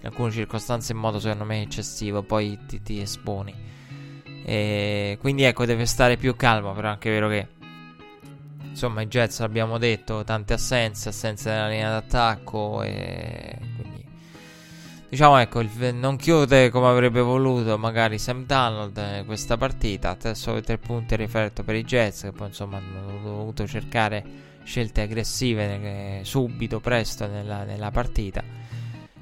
in 0.00 0.06
alcune 0.06 0.30
circostanze 0.30 0.92
in 0.92 0.98
modo 0.98 1.18
secondo 1.18 1.44
me 1.44 1.62
eccessivo 1.62 2.22
poi 2.22 2.58
ti, 2.66 2.82
ti 2.82 3.00
esponi. 3.00 3.54
E 4.44 5.16
quindi 5.20 5.42
ecco 5.42 5.64
deve 5.64 5.86
stare 5.86 6.16
più 6.16 6.36
calmo 6.36 6.72
però 6.72 6.88
è 6.88 6.92
anche 6.92 7.10
vero 7.10 7.28
che 7.28 7.48
insomma 8.68 9.02
i 9.02 9.06
Jets 9.06 9.40
l'abbiamo 9.40 9.76
detto 9.78 10.24
tante 10.24 10.52
assenze 10.52 11.08
assenze 11.08 11.50
nella 11.50 11.68
linea 11.68 11.90
d'attacco 11.90 12.82
e 12.82 13.58
Diciamo 15.10 15.38
ecco, 15.38 15.60
il, 15.60 15.70
non 15.94 16.16
chiude 16.16 16.68
come 16.68 16.86
avrebbe 16.86 17.20
voluto 17.22 17.78
magari 17.78 18.18
Sam 18.18 18.44
Donald 18.44 18.96
eh, 18.98 19.24
questa 19.24 19.56
partita. 19.56 20.10
Adesso 20.10 20.60
tre 20.60 20.76
punti 20.76 21.16
riferto 21.16 21.62
per 21.62 21.76
i 21.76 21.84
Jets 21.84 22.22
che 22.22 22.32
poi 22.32 22.48
insomma 22.48 22.76
hanno 22.76 23.18
dovuto 23.22 23.66
cercare 23.66 24.22
scelte 24.64 25.00
aggressive 25.00 26.18
eh, 26.20 26.20
subito, 26.24 26.78
presto 26.80 27.26
nella, 27.26 27.64
nella, 27.64 27.90
partita. 27.90 28.44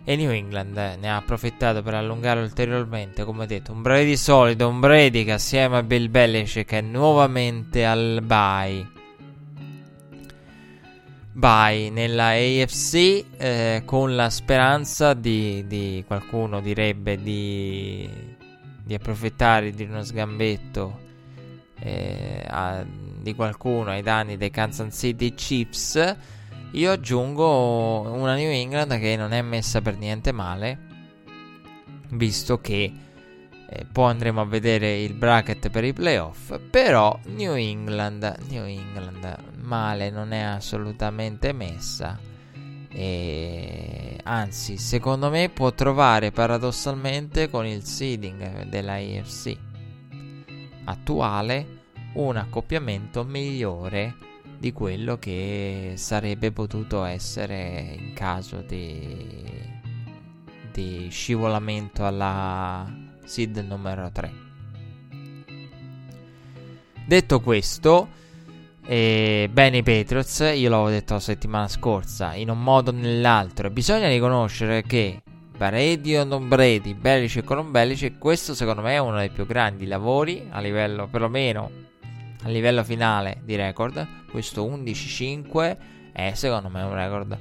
E 0.03 0.16
New 0.16 0.30
England 0.30 0.76
eh, 0.76 0.97
ne 0.97 1.09
ha 1.09 1.16
approfittato 1.16 1.82
per 1.82 1.95
allungare 1.95 2.41
ulteriormente, 2.41 3.22
come 3.22 3.47
detto, 3.47 3.70
un 3.70 3.82
Brady 3.82 4.16
solido, 4.16 4.68
un 4.68 4.80
Brady 4.80 5.22
che 5.24 5.32
assieme 5.32 5.76
a 5.76 5.82
Bill 5.84 6.11
Belichick 6.11 6.72
è 6.72 6.80
nuovamente 6.80 7.84
al 7.84 8.22
bye 8.24 8.95
bye 11.37 11.91
nella 11.91 12.28
AFC 12.28 13.24
eh, 13.37 13.82
con 13.84 14.16
la 14.16 14.30
speranza 14.30 15.12
di, 15.12 15.66
di 15.66 16.03
qualcuno 16.07 16.62
direbbe 16.62 17.20
di, 17.20 18.09
di, 18.82 18.95
approfittare 18.95 19.70
di 19.72 19.82
uno 19.84 20.03
sgambetto 20.03 20.99
eh, 21.80 22.43
a, 22.49 22.82
di 22.87 23.34
qualcuno 23.34 23.91
ai 23.91 24.01
danni 24.01 24.39
dei 24.39 24.51
Kansas 24.51 24.97
City 24.97 25.34
Chiefs. 25.34 26.16
Io 26.72 26.91
aggiungo 26.91 28.01
una 28.01 28.34
New 28.34 28.51
England 28.51 28.99
che 28.99 29.16
non 29.16 29.32
è 29.32 29.43
messa 29.43 29.82
per 29.82 29.99
niente 29.99 30.32
male 30.32 30.78
visto 32.11 32.61
che 32.61 32.93
Eh, 33.69 33.85
poi 33.91 34.11
andremo 34.11 34.41
a 34.41 34.47
vedere 34.47 35.01
il 35.03 35.14
bracket 35.14 35.71
per 35.71 35.85
i 35.85 35.93
playoff. 35.93 36.59
Però 36.71 37.19
New 37.27 37.55
England, 37.55 38.37
New 38.49 38.64
England 38.64 39.37
male 39.61 40.11
non 40.11 40.33
è 40.33 40.41
assolutamente 40.41 41.53
messa. 41.53 42.19
E 42.89 44.19
anzi, 44.23 44.79
secondo 44.79 45.29
me 45.31 45.51
può 45.51 45.73
trovare 45.73 46.31
paradossalmente 46.31 47.51
con 47.51 47.67
il 47.67 47.85
seeding 47.85 48.64
della 48.64 48.95
AFC 48.95 49.57
attuale 50.85 51.83
un 52.14 52.37
accoppiamento 52.37 53.25
migliore 53.25 54.14
di 54.59 54.73
quello 54.73 55.19
che 55.19 55.95
sarebbe 55.97 56.51
potuto 56.53 57.05
essere 57.05 57.97
in 57.99 58.12
caso 58.14 58.62
di, 58.67 59.07
di 60.73 61.09
scivolamento 61.11 62.07
alla 62.07 63.05
seed 63.27 63.59
numero 63.59 64.11
3. 64.11 64.33
Detto 67.07 67.41
questo, 67.41 68.09
eh, 68.87 69.49
bene 69.53 69.79
i 69.79 69.83
Patriots, 69.83 70.53
io 70.55 70.70
l'avevo 70.70 70.89
detto 70.89 71.14
la 71.14 71.20
settimana 71.20 71.68
scorsa, 71.68 72.35
in 72.35 72.51
un 72.51 72.62
modo 72.62 72.91
o 72.91 72.95
nell'altro, 72.95 73.70
bisogna 73.70 74.09
riconoscere 74.09 74.83
che 74.83 75.22
Brady 75.57 76.16
o 76.16 76.24
non 76.24 76.49
Brady, 76.49 76.95
Belichick 76.95 77.49
o 77.51 77.55
non 77.55 77.70
Belichick, 77.70 78.18
questo 78.18 78.55
secondo 78.55 78.83
me 78.83 78.95
è 78.95 78.99
uno 78.99 79.18
dei 79.18 79.31
più 79.31 79.47
grandi 79.47 79.87
lavori 79.87 80.49
a 80.51 80.61
livello, 80.61 81.07
perlomeno 81.07 81.70
a 82.43 82.49
livello 82.49 82.85
finale 82.85 83.41
di 83.43 83.57
record. 83.57 84.07
Questo 84.31 84.64
11-5 84.66 85.77
è 86.12 86.33
secondo 86.35 86.68
me 86.68 86.83
un 86.83 86.95
record 86.95 87.39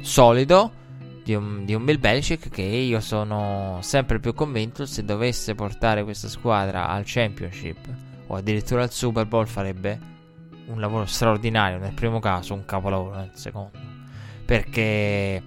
solido 0.00 0.82
di 1.24 1.34
un, 1.34 1.64
di 1.64 1.74
un 1.74 1.84
Bill 1.84 1.98
Belichick 1.98 2.50
che 2.50 2.62
io 2.62 3.00
sono 3.00 3.78
sempre 3.80 4.20
più 4.20 4.34
convinto 4.34 4.84
se 4.84 5.04
dovesse 5.04 5.54
portare 5.54 6.04
questa 6.04 6.28
squadra 6.28 6.88
al 6.88 7.02
championship 7.06 7.78
o 8.26 8.36
addirittura 8.36 8.82
al 8.82 8.92
Super 8.92 9.26
Bowl 9.26 9.48
farebbe 9.48 10.12
un 10.66 10.78
lavoro 10.80 11.06
straordinario 11.06 11.78
nel 11.78 11.94
primo 11.94 12.20
caso, 12.20 12.54
un 12.54 12.64
capolavoro 12.64 13.16
nel 13.16 13.30
secondo. 13.34 13.78
Perché 14.44 15.42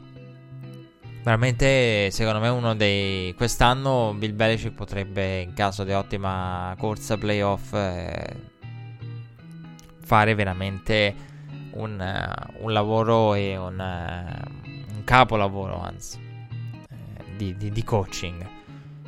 Veramente, 1.28 2.10
secondo 2.10 2.40
me, 2.40 2.48
uno 2.48 2.74
dei. 2.74 3.34
Quest'anno 3.36 4.16
Bill 4.18 4.34
Belichick 4.34 4.74
potrebbe, 4.74 5.42
in 5.42 5.54
caso 5.54 5.84
di 5.84 5.92
ottima 5.92 6.74
corsa 6.80 7.18
playoff, 7.18 7.74
eh, 7.74 8.34
fare 10.00 10.36
veramente 10.36 11.14
un, 11.72 12.00
uh, 12.00 12.64
un, 12.64 12.72
lavoro 12.72 13.34
e 13.34 13.58
un, 13.58 13.78
uh, 13.78 14.67
capolavoro, 15.08 15.82
anzi, 15.82 16.20
eh, 16.90 17.24
di, 17.38 17.56
di, 17.56 17.72
di, 17.72 17.84
coaching. 17.86 18.46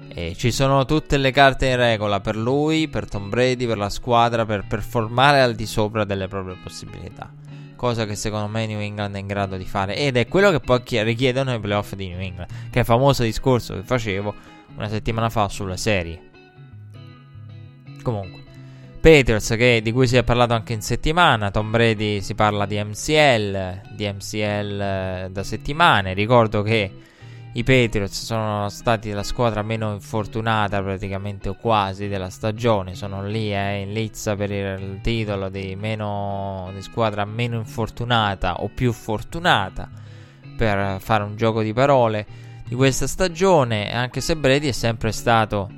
E 0.08 0.34
ci 0.38 0.50
sono 0.50 0.86
tutte 0.86 1.18
le 1.18 1.32
carte 1.32 1.68
in 1.68 1.76
regola 1.76 2.22
per 2.22 2.38
lui, 2.38 2.88
per 2.88 3.10
Tom 3.10 3.28
Brady, 3.28 3.68
per 3.68 3.78
la 3.78 3.89
squadra, 3.89 4.45
per 4.45 4.66
performare 4.66 5.41
al 5.41 5.56
di 5.56 5.66
sopra 5.66 6.06
delle 6.06 6.30
proprie 6.30 6.56
possibilità 6.56 7.30
cosa 7.76 8.06
che 8.06 8.16
secondo 8.16 8.47
me 8.50 8.66
New 8.66 8.82
England 8.82 9.16
è 9.16 9.20
in 9.20 9.28
grado 9.28 9.56
di 9.56 9.64
fare 9.64 9.95
ed 9.95 10.18
è 10.18 10.28
quello 10.28 10.52
che 10.52 10.60
poi 10.60 10.82
richiedono 11.02 11.54
i 11.54 11.62
playoff 11.62 11.93
di 11.93 12.10
New 12.10 12.20
England, 12.20 12.50
che 12.70 12.76
è 12.76 12.80
il 12.80 12.86
famoso 12.86 13.24
discorso 13.24 13.74
che 13.74 13.84
facevo 13.84 14.34
una 14.76 14.89
settimana 14.89 15.30
fa 15.30 15.47
sulle 15.47 15.78
serie. 15.78 16.30
Comunque, 18.04 18.43
Patriots 19.00 19.56
che, 19.56 19.80
di 19.82 19.93
cui 19.93 20.08
si 20.08 20.18
è 20.18 20.24
parlato 20.24 20.54
anche 20.54 20.74
in 20.74 20.82
settimana, 20.82 21.52
Tom 21.52 21.72
Brady 21.72 22.22
si 22.22 22.36
parla 22.36 22.66
di 22.66 22.84
MCL, 22.84 23.82
di 23.95 24.12
MCL 24.12 24.82
eh, 24.82 25.30
da 25.32 25.43
settimane, 25.43 26.14
ricordo 26.14 26.62
che 26.64 26.91
i 27.54 27.64
Patriots 27.64 28.26
sono 28.26 28.68
stati 28.68 29.12
la 29.12 29.24
squadra 29.24 29.62
meno 29.62 29.93
infortunata 29.93 30.82
praticamente 30.82 31.47
o 31.47 31.56
quasi 31.56 32.10
della 32.10 32.30
stagione. 32.30 32.93
Sono 32.93 33.26
lì 33.26 33.54
eh, 33.54 33.82
in 33.82 33.93
lizza 33.93 34.36
per 34.36 34.52
il 34.52 35.00
titolo 35.02 35.47
di, 35.47 35.76
meno, 35.76 36.70
di 36.74 36.82
squadra 36.82 37.24
meno 37.24 37.56
infortunata 37.56 38.62
o 38.62 38.68
più 38.68 38.91
fortunata 38.91 39.89
per 40.58 41.00
fare 41.00 41.24
un 41.24 41.38
gioco 41.38 41.62
di 41.62 41.72
parole 41.72 42.26
di 42.68 42.76
questa 42.76 43.08
stagione. 43.08 43.93
Anche 43.93 44.20
se 44.20 44.36
Brady 44.36 44.68
è 44.68 44.74
sempre 44.74 45.14
stato 45.14 45.70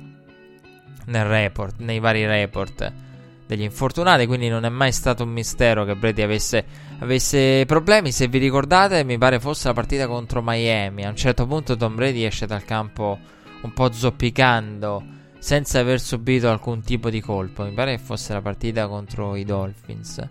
nel 1.06 1.24
report, 1.24 1.76
nei 1.78 2.00
vari 2.00 2.26
report 2.26 3.10
degli 3.54 3.62
infortunati, 3.62 4.26
quindi 4.26 4.48
non 4.48 4.64
è 4.64 4.68
mai 4.68 4.92
stato 4.92 5.24
un 5.24 5.30
mistero 5.30 5.84
che 5.84 5.94
Brady 5.94 6.22
avesse, 6.22 6.64
avesse, 6.98 7.64
problemi. 7.66 8.10
Se 8.10 8.26
vi 8.28 8.38
ricordate, 8.38 9.04
mi 9.04 9.18
pare 9.18 9.40
fosse 9.40 9.68
la 9.68 9.74
partita 9.74 10.06
contro 10.06 10.42
Miami. 10.42 11.04
A 11.04 11.10
un 11.10 11.16
certo 11.16 11.46
punto 11.46 11.76
Tom 11.76 11.94
Brady 11.94 12.24
esce 12.24 12.46
dal 12.46 12.64
campo 12.64 13.18
un 13.62 13.72
po' 13.72 13.92
zoppicando, 13.92 15.04
senza 15.38 15.80
aver 15.80 16.00
subito 16.00 16.50
alcun 16.50 16.82
tipo 16.82 17.10
di 17.10 17.20
colpo. 17.20 17.64
Mi 17.64 17.72
pare 17.72 17.96
che 17.96 18.02
fosse 18.02 18.32
la 18.32 18.40
partita 18.40 18.88
contro 18.88 19.36
i 19.36 19.44
Dolphins. 19.44 20.28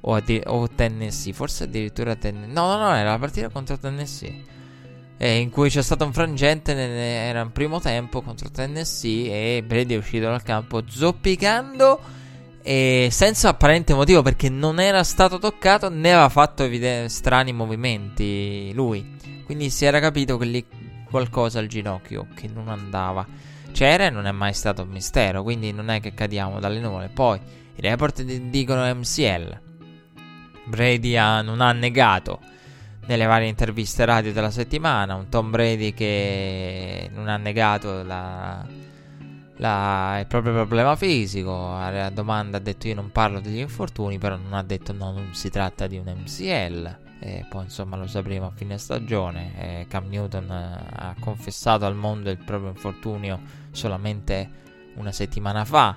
O, 0.00 0.14
addi- 0.14 0.42
o 0.44 0.68
Tennessee, 0.68 1.32
forse 1.32 1.64
addirittura 1.64 2.14
Tennessee. 2.16 2.52
No, 2.52 2.66
no, 2.66 2.78
no, 2.78 2.94
era 2.94 3.10
la 3.10 3.18
partita 3.18 3.48
contro 3.48 3.78
Tennessee. 3.78 4.54
In 5.18 5.48
cui 5.48 5.70
c'è 5.70 5.82
stato 5.82 6.04
un 6.04 6.12
frangente, 6.12 6.74
era 6.74 7.40
un 7.42 7.50
primo 7.50 7.80
tempo 7.80 8.20
contro 8.20 8.50
Tennessee 8.50 9.56
e 9.56 9.62
Brady 9.62 9.94
è 9.94 9.96
uscito 9.96 10.26
dal 10.26 10.42
campo 10.42 10.82
zoppicando 10.86 12.24
e 12.66 13.10
senza 13.12 13.50
apparente 13.50 13.94
motivo 13.94 14.22
perché 14.22 14.48
non 14.48 14.80
era 14.80 15.04
stato 15.04 15.38
toccato 15.38 15.88
né 15.88 16.12
aveva 16.12 16.28
fatto 16.28 16.64
evide- 16.64 17.08
strani 17.08 17.52
movimenti 17.52 18.72
lui. 18.74 19.14
Quindi 19.44 19.70
si 19.70 19.84
era 19.84 20.00
capito 20.00 20.36
che 20.36 20.46
lì 20.46 20.66
qualcosa 21.08 21.60
al 21.60 21.68
ginocchio 21.68 22.26
che 22.34 22.48
non 22.52 22.68
andava. 22.68 23.24
C'era 23.70 24.06
e 24.06 24.10
non 24.10 24.26
è 24.26 24.32
mai 24.32 24.52
stato 24.52 24.82
un 24.82 24.88
mistero, 24.88 25.44
quindi 25.44 25.70
non 25.70 25.90
è 25.90 26.00
che 26.00 26.12
cadiamo 26.12 26.58
dalle 26.58 26.80
nuvole. 26.80 27.08
Poi 27.08 27.38
i 27.76 27.80
report 27.80 28.22
d- 28.22 28.50
dicono 28.50 28.84
MCL. 28.92 29.60
Brady 30.64 31.14
ha, 31.14 31.42
non 31.42 31.60
ha 31.60 31.70
negato 31.70 32.40
nelle 33.06 33.26
varie 33.26 33.46
interviste 33.46 34.04
radio 34.04 34.32
della 34.32 34.50
settimana. 34.50 35.14
Un 35.14 35.28
Tom 35.28 35.50
Brady 35.50 35.94
che 35.94 37.08
non 37.14 37.28
ha 37.28 37.36
negato 37.36 38.02
la 38.02 38.66
la, 39.56 40.18
il 40.20 40.26
proprio 40.26 40.52
problema 40.52 40.96
fisico. 40.96 41.72
A 41.74 42.10
domanda 42.10 42.58
ha 42.58 42.60
detto 42.60 42.88
io 42.88 42.94
non 42.94 43.10
parlo 43.10 43.40
degli 43.40 43.58
infortuni, 43.58 44.18
però 44.18 44.36
non 44.36 44.52
ha 44.54 44.62
detto 44.62 44.92
no, 44.92 45.12
non 45.12 45.34
si 45.34 45.50
tratta 45.50 45.86
di 45.86 45.98
un 45.98 46.04
MCL. 46.06 47.04
E 47.18 47.46
poi 47.48 47.64
insomma 47.64 47.96
lo 47.96 48.06
sapremo 48.06 48.46
a 48.46 48.52
fine 48.54 48.78
stagione. 48.78 49.80
E 49.80 49.86
Cam 49.88 50.08
Newton 50.08 50.50
eh, 50.50 50.86
ha 50.96 51.14
confessato 51.18 51.86
al 51.86 51.94
mondo 51.94 52.30
il 52.30 52.38
proprio 52.38 52.70
infortunio 52.70 53.40
solamente 53.70 54.64
una 54.96 55.12
settimana 55.12 55.64
fa, 55.64 55.96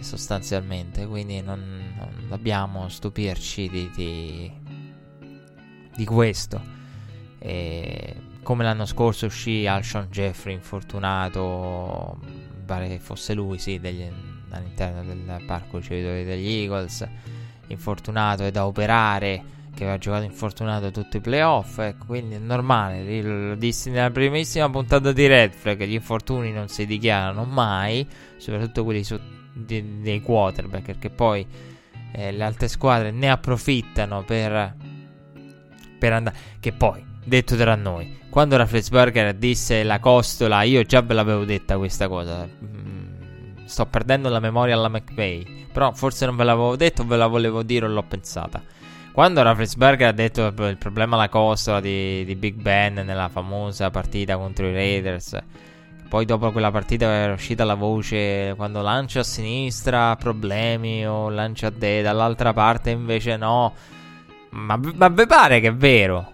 sostanzialmente. 0.00 1.06
Quindi 1.06 1.40
non, 1.40 1.94
non 1.96 2.26
dobbiamo 2.28 2.88
stupirci 2.88 3.68
di, 3.68 3.90
di, 3.94 4.52
di 5.94 6.04
questo. 6.04 6.76
E 7.38 8.16
come 8.42 8.64
l'anno 8.64 8.86
scorso 8.86 9.26
uscì 9.26 9.66
Alshon 9.66 10.08
Jeffrey 10.10 10.54
infortunato 10.54 12.18
pare 12.68 12.86
che 12.86 12.98
fosse 12.98 13.32
lui, 13.32 13.58
sì, 13.58 13.80
degli, 13.80 14.06
all'interno 14.50 15.02
del 15.02 15.42
parco 15.46 15.78
ricevitori 15.78 16.22
degli 16.22 16.46
Eagles, 16.46 17.08
infortunato 17.68 18.44
e 18.44 18.50
da 18.50 18.66
operare, 18.66 19.56
che 19.74 19.84
aveva 19.84 19.96
giocato 19.96 20.24
infortunato 20.24 20.90
tutti 20.90 21.16
i 21.16 21.20
playoff, 21.20 21.78
ecco, 21.78 22.04
quindi 22.06 22.34
è 22.34 22.38
normale, 22.38 23.22
lo 23.22 23.54
dissi 23.54 23.88
nella 23.88 24.10
primissima 24.10 24.68
puntata 24.68 25.12
di 25.12 25.26
Red 25.26 25.52
Flag, 25.52 25.82
gli 25.84 25.94
infortuni 25.94 26.52
non 26.52 26.68
si 26.68 26.84
dichiarano 26.84 27.44
mai, 27.44 28.06
soprattutto 28.36 28.84
quelli 28.84 29.02
su, 29.02 29.18
di, 29.54 30.00
dei 30.02 30.20
quarterback, 30.20 30.84
perché 30.84 31.08
poi 31.08 31.46
eh, 32.12 32.32
le 32.32 32.44
altre 32.44 32.68
squadre 32.68 33.12
ne 33.12 33.30
approfittano 33.30 34.24
per, 34.24 34.74
per 35.98 36.12
andare, 36.12 36.36
che 36.60 36.72
poi 36.72 37.02
detto 37.24 37.56
tra 37.56 37.74
noi. 37.74 38.26
Quando 38.30 38.56
Rafflesberger 38.56 39.34
disse 39.34 39.82
la 39.82 39.98
costola, 40.00 40.62
io 40.62 40.82
già 40.82 41.00
ve 41.00 41.14
l'avevo 41.14 41.44
detta 41.44 41.78
questa 41.78 42.08
cosa. 42.08 42.46
Mm, 42.46 43.64
sto 43.64 43.86
perdendo 43.86 44.28
la 44.28 44.38
memoria 44.38 44.74
alla 44.74 44.88
McVay. 44.88 45.66
Però 45.72 45.92
forse 45.92 46.26
non 46.26 46.36
ve 46.36 46.44
l'avevo 46.44 46.76
detto, 46.76 47.06
ve 47.06 47.16
la 47.16 47.26
volevo 47.26 47.62
dire 47.62 47.86
o 47.86 47.88
l'ho 47.88 48.02
pensata. 48.02 48.62
Quando 49.12 49.42
Rafflesberger 49.42 50.08
ha 50.08 50.12
detto 50.12 50.46
il 50.46 50.76
problema 50.78 51.16
alla 51.16 51.28
costola 51.28 51.80
di, 51.80 52.24
di 52.24 52.36
Big 52.36 52.54
Ben 52.54 52.94
nella 52.94 53.28
famosa 53.28 53.90
partita 53.90 54.36
contro 54.36 54.66
i 54.66 54.72
Raiders. 54.72 55.36
Poi 56.08 56.24
dopo 56.24 56.52
quella 56.52 56.70
partita 56.70 57.06
era 57.06 57.32
uscita 57.32 57.64
la 57.64 57.74
voce 57.74 58.54
quando 58.56 58.80
lancia 58.80 59.20
a 59.20 59.24
sinistra 59.24 60.16
problemi 60.16 61.06
o 61.06 61.28
lancia 61.28 61.66
a 61.66 61.70
destra, 61.70 62.12
dall'altra 62.12 62.52
parte 62.52 62.90
invece 62.90 63.36
no. 63.36 63.74
Ma, 64.50 64.80
ma 64.94 65.08
vi 65.08 65.26
pare 65.26 65.60
che 65.60 65.68
è 65.68 65.74
vero? 65.74 66.32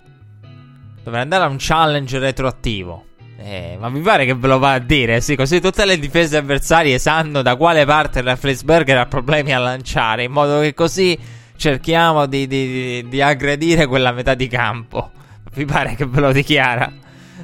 Dovrei 1.05 1.21
andare 1.21 1.45
a 1.45 1.49
un 1.49 1.57
challenge 1.59 2.19
retroattivo. 2.19 3.05
Eh, 3.37 3.77
ma 3.79 3.91
mi 3.91 4.01
pare 4.01 4.25
che 4.25 4.35
ve 4.35 4.49
lo 4.49 4.59
va 4.59 4.73
a 4.73 4.79
dire, 4.79 5.21
sì, 5.21 5.37
così 5.37 5.61
tutte 5.61 5.85
le 5.85 5.99
difese 5.99 6.39
avversarie 6.39 6.99
sanno 6.99 7.43
da 7.43 7.57
quale 7.57 7.85
parte 7.85 8.21
il 8.21 8.25
Rafflesberger 8.25 8.97
ha 8.97 9.07
problemi 9.07 9.53
a 9.53 9.59
lanciare, 9.59 10.25
in 10.25 10.33
modo 10.33 10.61
che 10.61 10.73
così 10.73 11.19
cerchiamo 11.55 12.25
di, 12.25 12.47
di, 12.47 13.07
di, 13.07 13.21
aggredire 13.21 13.87
quella 13.87 14.13
metà 14.13 14.35
di 14.35 14.49
campo. 14.49 15.11
Mi 15.57 15.67
pare 15.67 15.95
che 15.95 16.07
ve 16.07 16.21
lo 16.21 16.33
dichiara. 16.33 16.91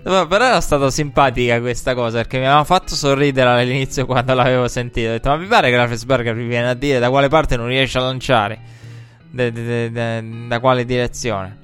però 0.03 0.37
era 0.37 0.61
stata 0.63 0.91
simpatica 0.91 1.61
questa 1.61 1.95
cosa 1.95 2.17
perché 2.17 2.39
mi 2.39 2.47
aveva 2.47 2.65
fatto 2.65 2.95
sorridere 2.95 3.51
all'inizio 3.51 4.07
quando 4.07 4.33
l'avevo 4.33 4.69
sentito. 4.69 5.09
Ho 5.09 5.13
detto, 5.13 5.29
ma 5.29 5.37
mi 5.37 5.47
pare 5.47 5.69
che 5.69 5.77
la 5.77 5.87
Fesberger 5.87 6.35
mi 6.35 6.47
viene 6.47 6.71
a 6.71 6.75
dire 6.75 6.99
da 6.99 7.11
quale 7.11 7.29
parte 7.29 7.59
non 7.59 7.67
riesce 7.67 7.99
a 7.99 8.01
lanciare, 8.01 8.59
de, 9.31 9.53
de, 9.53 9.91
de, 9.91 10.47
da 10.49 10.61
quale 10.61 10.87
direzione. 10.87 11.60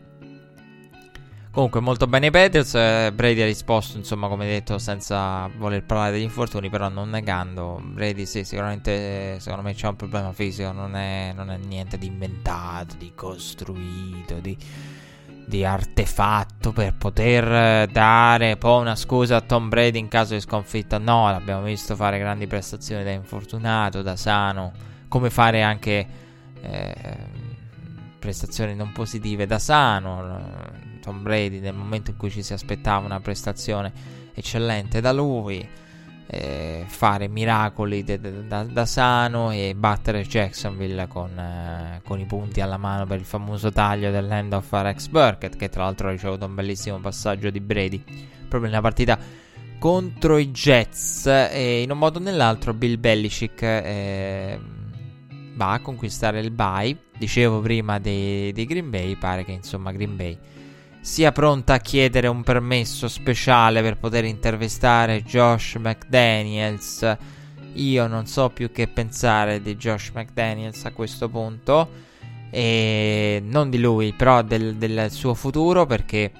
Comunque, 1.57 1.80
molto 1.80 2.07
bene 2.07 2.28
Patriots. 2.30 2.74
Eh, 2.74 3.12
Brady 3.14 3.40
ha 3.40 3.46
risposto, 3.46 3.96
insomma, 3.96 4.28
come 4.28 4.44
detto, 4.44 4.76
senza 4.76 5.48
voler 5.57 5.84
parlare 5.84 6.12
degli 6.12 6.20
infortuni, 6.20 6.68
però 6.68 6.90
non 6.90 7.09
negando. 7.09 7.80
Brady, 7.82 8.26
sì, 8.26 8.44
sicuramente, 8.44 9.40
secondo 9.40 9.64
me 9.64 9.72
c'è 9.72 9.88
un 9.88 9.96
problema 9.96 10.34
fisico. 10.34 10.70
Non 10.72 10.94
è, 10.96 11.32
non 11.34 11.50
è 11.50 11.57
niente 11.57 11.96
di 11.96 12.09
inventato, 12.09 12.96
di 12.98 13.12
costruito, 13.14 14.34
di, 14.34 14.54
di, 15.46 15.64
artefatto 15.64 16.72
per 16.72 16.94
poter 16.94 17.88
dare 17.88 18.59
poi 18.59 18.82
una 18.82 18.94
scusa 18.94 19.36
a 19.36 19.40
Tom 19.40 19.70
Brady 19.70 19.98
in 19.98 20.09
caso 20.09 20.34
di 20.34 20.40
sconfitta. 20.40 20.98
No, 20.98 21.30
l'abbiamo 21.30 21.62
visto 21.62 21.96
fare 21.96 22.18
grandi 22.18 22.46
prestazioni 22.46 23.02
da 23.02 23.12
infortunato, 23.12 24.02
da 24.02 24.16
sano, 24.16 24.72
come 25.09 25.30
fare 25.30 25.62
anche 25.62 26.07
eh, 26.61 27.16
prestazioni 28.18 28.74
non 28.74 28.92
positive 28.92 29.46
da 29.46 29.59
sano 29.59 30.86
Tom 31.07 31.22
Brady 31.22 31.61
nel 31.61 31.72
momento 31.72 32.11
in 32.11 32.16
cui 32.16 32.30
ci 32.30 32.42
si 32.42 32.52
aspettava 32.52 33.07
una 33.07 33.20
prestazione 33.20 33.92
eccellente 34.34 35.00
da 35.00 35.12
lui, 35.12 35.66
eh, 36.26 36.84
fare 36.88 37.28
miracoli 37.28 38.02
de, 38.02 38.18
de, 38.18 38.46
da, 38.48 38.64
da, 38.64 38.84
sano 38.84 39.52
e 39.52 39.74
battere 39.76 40.24
Jacksonville 40.24 41.07
con, 41.07 41.38
eh, 41.38 42.00
con, 42.04 42.18
i 42.18 42.24
punti 42.24 42.61
alla 42.61 42.76
mano 42.76 43.07
per 43.07 43.20
il 43.20 43.24
famoso 43.24 43.70
taglio 43.70 44.11
dell'end 44.11 44.52
of 44.52 44.68
Rex 44.68 45.07
Burkett, 45.07 45.57
che 45.57 45.68
tra 45.68 45.84
l'altro 45.84 46.09
ha 46.09 46.11
ricevuto 46.11 46.44
un 46.44 46.57
bellissimo 46.57 46.98
passaggio 46.98 47.50
di 47.50 47.61
Brady 47.61 48.02
proprio 48.48 48.68
nella 48.68 48.82
partita 48.82 49.16
contro 49.78 50.38
i 50.38 50.50
Jets. 50.50 51.26
E 51.26 51.82
in 51.82 51.92
un 51.92 51.98
modo 51.98 52.18
o 52.18 52.22
nell'altro 52.22 52.74
Bill 52.74 52.98
Belichick 52.98 53.62
eh, 53.62 54.59
va 55.54 55.70
a 55.70 55.78
conquistare 55.78 56.40
il 56.40 56.50
bye. 56.50 56.96
Dicevo 57.16 57.61
prima 57.61 58.00
dei, 58.00 58.50
dei 58.52 58.66
Green 58.66 58.90
Bay, 58.90 59.14
pare 59.14 59.44
che 59.44 59.52
insomma 59.52 59.92
Green 59.92 60.16
Bay 60.16 60.36
sia 61.07 61.30
pronta 61.30 61.74
a 61.74 61.78
chiedere 61.78 62.26
un 62.26 62.42
permesso 62.42 63.07
speciale 63.07 63.80
per 63.80 63.96
poter 63.96 64.24
intervistare 64.24 65.22
Josh 65.22 65.76
McDaniels. 65.76 67.16
Io 67.74 68.09
non 68.09 68.26
so 68.26 68.50
più 68.50 68.72
che 68.72 68.88
pensare 68.88 69.62
di 69.62 69.76
Josh 69.76 70.11
McDaniels 70.12 70.84
a 70.84 70.90
questo 70.90 71.28
punto. 71.28 71.88
E 72.50 73.40
non 73.40 73.70
di 73.70 73.78
lui, 73.78 74.14
però 74.14 74.42
del, 74.42 74.74
del 74.74 75.12
suo 75.12 75.34
futuro. 75.34 75.86
Perché 75.86 76.32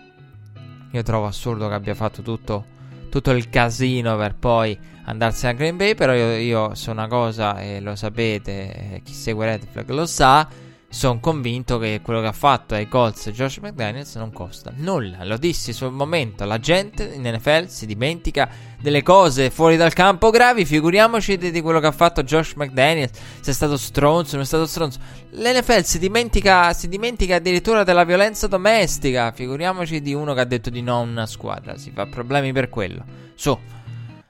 io 0.91 1.03
trovo 1.05 1.27
assurdo 1.27 1.69
che 1.69 1.75
abbia 1.75 1.95
fatto 1.95 2.23
tutto, 2.23 2.65
tutto 3.09 3.31
il 3.31 3.49
casino 3.49 4.17
per 4.17 4.35
poi 4.35 4.77
andarsene 5.05 5.53
a 5.53 5.55
Green 5.55 5.77
Bay. 5.77 5.95
Però 5.95 6.13
io, 6.13 6.33
io 6.39 6.75
so 6.75 6.91
una 6.91 7.07
cosa, 7.07 7.61
e 7.61 7.81
lo 7.81 7.95
sapete, 7.95 9.01
chi 9.05 9.13
segue 9.13 9.47
Red 9.47 9.65
Flag 9.71 9.89
lo 9.91 10.07
sa 10.07 10.66
sono 10.89 11.19
convinto 11.21 11.79
che 11.79 12.01
quello 12.03 12.21
che 12.21 12.29
ha 12.29 12.33
fatto 12.33 12.75
ai 12.75 12.89
Colts 12.89 13.31
Josh 13.31 13.59
McDaniels 13.59 14.15
non 14.15 14.33
costa 14.33 14.73
nulla. 14.77 15.25
Lo 15.25 15.37
dissi 15.37 15.73
sul 15.73 15.91
momento. 15.91 16.45
La 16.45 16.59
gente 16.59 17.13
in 17.13 17.23
NFL 17.23 17.67
si 17.67 17.87
dimentica 17.87 18.49
delle 18.81 19.03
cose 19.03 19.51
fuori 19.51 19.77
dal 19.77 19.93
campo 19.93 20.31
gravi. 20.31 20.65
Figuriamoci 20.65 21.37
di, 21.37 21.51
di 21.51 21.61
quello 21.61 21.81
che 21.81 21.87
ha 21.87 21.93
fatto 21.93 22.23
Josh 22.23 22.55
McDaniels. 22.55 23.13
Se 23.41 23.51
è 23.51 23.55
stato 23.55 23.77
stronzo, 23.77 24.37
non 24.37 24.45
è 24.45 24.47
stato 24.47 24.67
stronzo. 24.67 24.99
L'NFL 25.31 25.83
si 25.83 25.99
dimentica, 25.99 26.73
si 26.73 26.89
dimentica 26.89 27.37
addirittura 27.37 27.83
della 27.83 28.05
violenza 28.05 28.47
domestica. 28.47 29.33
Figuriamoci 29.33 30.01
di 30.01 30.15
uno 30.15 30.35
che 30.35 30.41
ha 30.41 30.45
detto 30.45 30.71
di 30.71 30.83
no 30.83 30.99
a 30.99 31.01
una 31.01 31.27
squadra. 31.27 31.77
Si 31.77 31.91
fa 31.91 32.07
problemi 32.07 32.53
per 32.53 32.69
quello. 32.69 33.05
Su, 33.35 33.59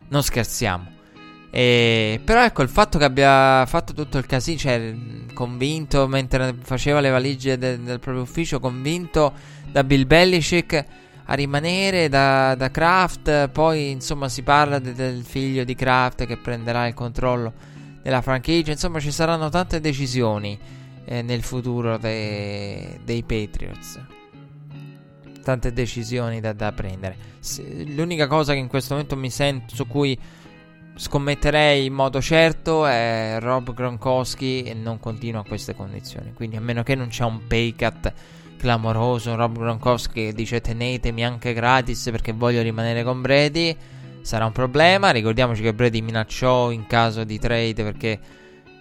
non 0.09 0.23
scherziamo. 0.23 0.96
E, 1.59 2.21
però 2.23 2.45
ecco 2.45 2.61
il 2.61 2.69
fatto 2.69 2.99
che 2.99 3.05
abbia 3.05 3.65
fatto 3.65 3.95
tutto 3.95 4.19
il 4.19 4.27
casino, 4.27 4.59
cioè 4.59 4.95
convinto 5.33 6.07
mentre 6.07 6.55
faceva 6.61 7.01
le 7.01 7.09
valigie 7.09 7.57
de- 7.57 7.83
del 7.83 7.99
proprio 7.99 8.25
ufficio, 8.25 8.61
convinto 8.61 9.33
da 9.73 9.83
Bill 9.83 10.07
Belichick 10.07 10.85
a 11.25 11.33
rimanere 11.33 12.11
da, 12.11 12.55
da 12.57 12.71
Kraft. 12.71 13.49
Poi 13.49 13.89
insomma 13.89 14.29
si 14.29 14.43
parla 14.43 14.79
de- 14.79 14.93
del 14.93 15.25
figlio 15.25 15.65
di 15.65 15.75
Kraft 15.75 16.27
che 16.27 16.37
prenderà 16.37 16.89
il 16.89 16.93
controllo 16.93 17.55
della 18.03 18.21
franchigia. 18.21 18.73
Insomma 18.73 19.01
ci 19.01 19.11
saranno 19.11 19.49
tante 19.49 19.81
decisioni 19.81 20.59
eh, 21.07 21.23
nel 21.23 21.43
futuro 21.43 21.97
de- 21.97 23.01
dei 23.03 23.23
Patriots. 23.23 23.99
Tante 25.43 25.73
decisioni 25.73 26.39
da, 26.39 26.53
da 26.53 26.71
prendere. 26.73 27.17
Se, 27.39 27.65
l'unica 27.95 28.27
cosa 28.27 28.53
che 28.53 28.59
in 28.59 28.69
questo 28.69 28.93
momento 28.93 29.17
mi 29.17 29.31
sento 29.31 29.75
su 29.75 29.87
cui 29.87 30.19
scommetterei 30.97 31.87
in 31.87 31.93
modo 31.93 32.21
certo 32.21 32.87
è 32.87 33.37
Rob 33.39 33.75
Gronkowski 33.75 34.63
e 34.63 34.75
non 34.75 34.99
continua 34.99 35.41
a 35.41 35.45
queste 35.45 35.75
condizioni. 35.75 36.33
Quindi 36.33 36.57
a 36.57 36.61
meno 36.61 36.83
che 36.83 36.95
non 36.95 37.09
c'è 37.09 37.25
un 37.25 37.47
pay 37.47 37.75
cut 37.75 38.13
clamoroso, 38.57 39.35
Rob 39.35 39.59
Gronkowski 39.59 40.27
che 40.27 40.33
dice 40.33 40.61
tenetemi 40.61 41.25
anche 41.25 41.53
gratis 41.53 42.09
perché 42.11 42.33
voglio 42.33 42.63
rimanere 42.63 43.05
con 43.05 43.21
Brady, 43.21 43.77
sarà 44.23 44.47
un 44.47 44.53
problema. 44.53 45.11
Ricordiamoci 45.11 45.63
che 45.63 45.75
Brady 45.75 46.01
minacciò 46.01 46.71
in 46.71 46.87
caso 46.87 47.25
di 47.25 47.39
trade 47.39 47.83
perché 47.83 48.19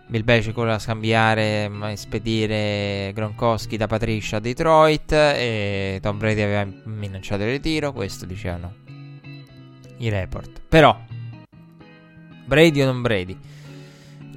Bill 0.08 0.24
Belichick 0.24 0.56
voleva 0.56 0.80
scambiare 0.80 1.66
e 1.66 1.96
spedire 1.96 3.12
Gronkowski 3.14 3.76
da 3.76 3.88
Patricia 3.88 4.38
a 4.38 4.40
Detroit 4.40 5.12
e 5.12 6.00
Tom 6.02 6.18
Brady 6.18 6.42
aveva 6.42 6.66
minacciato 6.84 7.44
il 7.44 7.50
ritiro, 7.50 7.92
questo 7.92 8.26
dicevano 8.26 8.74
i 9.98 10.10
report. 10.10 10.62
Però 10.70 10.98
Brady 12.46 12.82
o 12.82 12.86
non 12.86 13.02
Brady. 13.02 13.38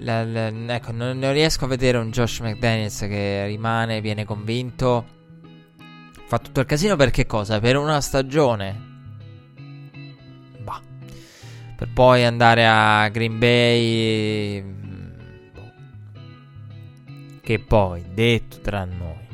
La, 0.01 0.25
la, 0.25 0.49
ecco, 0.75 0.93
non, 0.93 1.19
non, 1.19 1.33
riesco 1.33 1.65
a 1.65 1.69
vedere 1.69 1.99
un 1.99 2.11
Josh 2.11 2.41
McDaniels 2.41 3.01
che 3.01 3.47
rimane, 3.47 4.01
viene 4.01 4.25
convinto. 4.25 5.17
Fa 6.27 6.39
tutto 6.39 6.61
il 6.61 6.67
casino 6.67 6.97
per 6.97 7.11
che 7.11 7.27
cosa? 7.27 7.59
Per 7.61 7.77
una 7.77 8.01
stagione. 8.01 8.87
Bah. 10.61 10.81
Per 11.77 11.89
poi 11.93 12.25
andare 12.25 12.67
a 12.67 13.09
Green 13.09 13.39
Bay. 13.39 14.63
Boh. 15.53 15.73
Che 17.41 17.59
poi, 17.59 18.05
detto 18.13 18.61
tra 18.61 18.85
noi, 18.85 19.27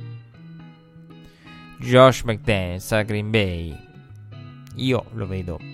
Josh 1.79 2.23
McDaniels 2.23 2.91
a 2.93 3.03
Green 3.03 3.31
Bay. 3.31 3.77
Io 4.77 5.05
lo 5.13 5.27
vedo 5.27 5.74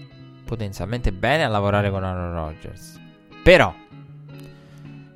potenzialmente 0.51 1.13
bene 1.13 1.45
a 1.45 1.49
lavorare 1.49 1.91
con 1.91 2.03
Aaron 2.03 2.35
Rodgers. 2.35 2.99
Però, 3.45 3.73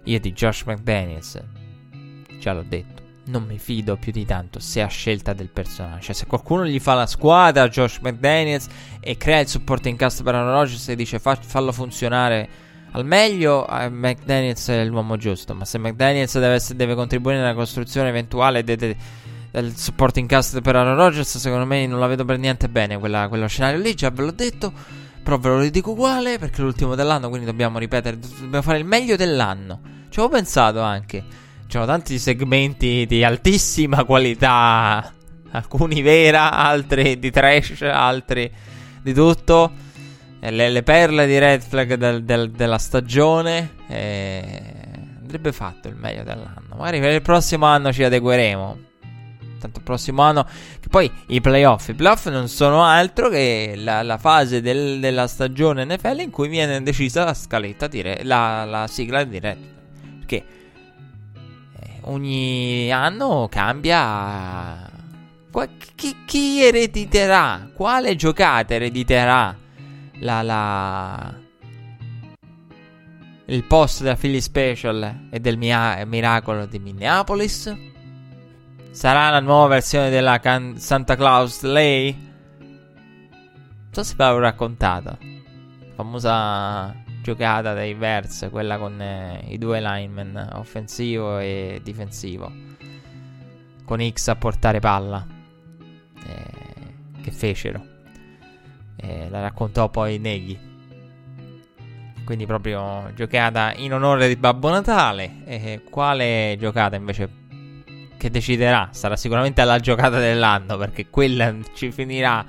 io 0.04 0.20
di 0.20 0.32
Josh 0.32 0.62
McDaniels, 0.62 1.42
già 2.38 2.52
l'ho 2.52 2.62
detto, 2.62 3.02
non 3.24 3.42
mi 3.42 3.58
fido 3.58 3.96
più 3.96 4.12
di 4.12 4.24
tanto 4.24 4.60
se 4.60 4.80
ha 4.80 4.86
scelta 4.86 5.32
del 5.32 5.48
personaggio. 5.48 6.02
Cioè, 6.02 6.14
se 6.14 6.26
qualcuno 6.26 6.64
gli 6.64 6.78
fa 6.78 6.94
la 6.94 7.06
squadra, 7.06 7.68
Josh 7.68 7.98
McDaniels, 8.00 8.68
e 9.00 9.16
crea 9.16 9.40
il 9.40 9.48
supporting 9.48 9.98
cast 9.98 10.22
per 10.22 10.36
Aaron 10.36 10.52
Rodgers 10.52 10.88
e 10.88 10.94
dice 10.94 11.18
fa, 11.18 11.34
fallo 11.34 11.72
funzionare 11.72 12.48
al 12.92 13.04
meglio, 13.04 13.66
McDaniels 13.90 14.68
è 14.68 14.84
l'uomo 14.84 15.16
giusto. 15.16 15.52
Ma 15.52 15.64
se 15.64 15.78
McDaniels 15.78 16.38
deve, 16.38 16.60
deve 16.76 16.94
contribuire 16.94 17.38
nella 17.38 17.54
costruzione 17.54 18.08
eventuale 18.08 18.62
de, 18.62 18.76
de, 18.76 18.96
del 19.50 19.76
supporting 19.76 20.28
cast 20.28 20.60
per 20.60 20.76
Aaron 20.76 20.94
Rodgers, 20.94 21.38
secondo 21.38 21.66
me 21.66 21.88
non 21.88 21.98
la 21.98 22.06
vedo 22.06 22.24
per 22.24 22.38
niente 22.38 22.68
bene 22.68 23.00
quella, 23.00 23.26
quello 23.26 23.48
scenario 23.48 23.80
lì, 23.80 23.94
già 23.94 24.10
ve 24.10 24.22
l'ho 24.22 24.30
detto. 24.30 25.02
Però 25.24 25.38
ve 25.38 25.48
lo 25.48 25.58
ridico 25.60 25.92
uguale 25.92 26.38
perché 26.38 26.58
è 26.58 26.60
l'ultimo 26.60 26.94
dell'anno, 26.94 27.30
quindi 27.30 27.46
dobbiamo 27.46 27.78
ripetere, 27.78 28.18
dobbiamo 28.18 28.60
fare 28.60 28.76
il 28.76 28.84
meglio 28.84 29.16
dell'anno. 29.16 29.80
Ci 30.10 30.18
avevo 30.20 30.34
pensato 30.34 30.82
anche. 30.82 31.24
C'erano 31.66 31.90
tanti 31.90 32.18
segmenti 32.18 33.06
di 33.08 33.24
altissima 33.24 34.04
qualità, 34.04 35.12
alcuni 35.52 36.02
vera, 36.02 36.52
altri 36.52 37.18
di 37.18 37.30
trash, 37.30 37.80
altri 37.90 38.52
di 39.00 39.14
tutto. 39.14 39.72
Le, 40.40 40.68
le 40.68 40.82
perle 40.82 41.26
di 41.26 41.38
red 41.38 41.62
flag 41.62 41.94
del, 41.94 42.22
del, 42.22 42.50
della 42.50 42.78
stagione. 42.78 43.76
E 43.88 44.62
andrebbe 45.22 45.52
fatto 45.52 45.88
il 45.88 45.96
meglio 45.96 46.22
dell'anno. 46.22 46.76
Magari 46.76 47.00
per 47.00 47.12
il 47.12 47.22
prossimo 47.22 47.64
anno 47.64 47.94
ci 47.94 48.02
adegueremo 48.02 48.78
tanto 49.64 49.78
il 49.78 49.84
prossimo 49.84 50.22
anno. 50.22 50.44
Che 50.44 50.88
poi 50.88 51.10
i 51.28 51.40
playoff, 51.40 51.88
i 51.88 51.94
playoff 51.94 52.28
non 52.28 52.48
sono 52.48 52.84
altro 52.84 53.28
che 53.28 53.74
la, 53.76 54.02
la 54.02 54.18
fase 54.18 54.60
del, 54.60 55.00
della 55.00 55.26
stagione 55.26 55.84
NFL 55.84 56.20
in 56.20 56.30
cui 56.30 56.48
viene 56.48 56.82
decisa 56.82 57.24
la 57.24 57.34
scaletta, 57.34 57.86
dire, 57.86 58.20
la, 58.24 58.64
la 58.64 58.86
sigla 58.86 59.24
diretta. 59.24 59.82
Perché 60.18 60.44
eh, 61.80 61.98
ogni 62.02 62.92
anno 62.92 63.48
cambia. 63.50 64.90
Chi, 65.94 66.16
chi, 66.26 66.64
erediterà? 66.64 67.70
Quale 67.72 68.16
giocata 68.16 68.74
erediterà 68.74 69.56
la, 70.18 70.42
la, 70.42 71.34
il 73.46 73.62
post 73.62 74.02
della 74.02 74.16
Philly 74.16 74.40
Special 74.40 75.28
e 75.30 75.38
del 75.38 75.56
mia- 75.56 76.04
miracolo 76.06 76.66
di 76.66 76.80
Minneapolis? 76.80 77.93
Sarà 78.94 79.28
la 79.28 79.40
nuova 79.40 79.66
versione 79.66 80.08
della 80.08 80.38
can- 80.38 80.78
Santa 80.78 81.16
Claus 81.16 81.62
lei? 81.62 82.16
so 83.90 84.04
se 84.04 84.14
ve 84.16 84.22
l'avevo 84.22 84.40
raccontata. 84.40 85.18
Famosa 85.96 86.94
giocata 87.20 87.74
dei 87.74 87.94
Verse, 87.94 88.50
quella 88.50 88.78
con 88.78 89.00
eh, 89.00 89.46
i 89.48 89.58
due 89.58 89.80
linemen, 89.80 90.50
offensivo 90.52 91.38
e 91.38 91.80
difensivo. 91.82 92.52
Con 93.84 94.08
X 94.08 94.28
a 94.28 94.36
portare 94.36 94.78
palla. 94.78 95.26
Eh, 96.28 97.20
che 97.20 97.32
fecero. 97.32 97.84
Eh, 98.94 99.28
la 99.28 99.40
raccontò 99.40 99.88
poi 99.88 100.18
Neghi. 100.18 100.56
Quindi 102.24 102.46
proprio 102.46 103.10
giocata 103.12 103.72
in 103.74 103.92
onore 103.92 104.28
di 104.28 104.36
Babbo 104.36 104.70
Natale. 104.70 105.42
E 105.46 105.82
quale 105.90 106.54
giocata 106.60 106.94
invece 106.94 107.42
che 108.24 108.30
deciderà? 108.30 108.88
Sarà 108.92 109.16
sicuramente 109.16 109.62
la 109.64 109.78
giocata 109.78 110.18
dell'anno 110.18 110.78
perché 110.78 111.08
quella 111.10 111.54
ci 111.74 111.92
finirà 111.92 112.42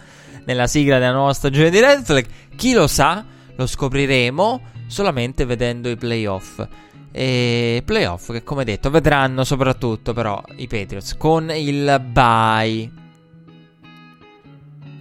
nella 0.46 0.68
sigla 0.68 1.00
della 1.00 1.12
nuova 1.12 1.34
stagione 1.34 1.70
di 1.70 1.82
Red 1.82 2.06
Flag. 2.06 2.26
Chi 2.56 2.72
lo 2.72 2.88
sa? 2.88 3.26
Lo 3.58 3.68
scopriremo 3.68 4.62
solamente 4.88 5.44
vedendo 5.44 5.90
i 5.90 5.98
playoff. 5.98 6.66
E 7.12 7.82
playoff 7.84 8.32
che 8.32 8.44
come 8.44 8.64
detto 8.64 8.90
vedranno 8.90 9.44
soprattutto 9.44 10.14
però 10.14 10.42
i 10.56 10.68
Patriots 10.68 11.18
con 11.18 11.52
il 11.52 12.02
bye. 12.10 12.92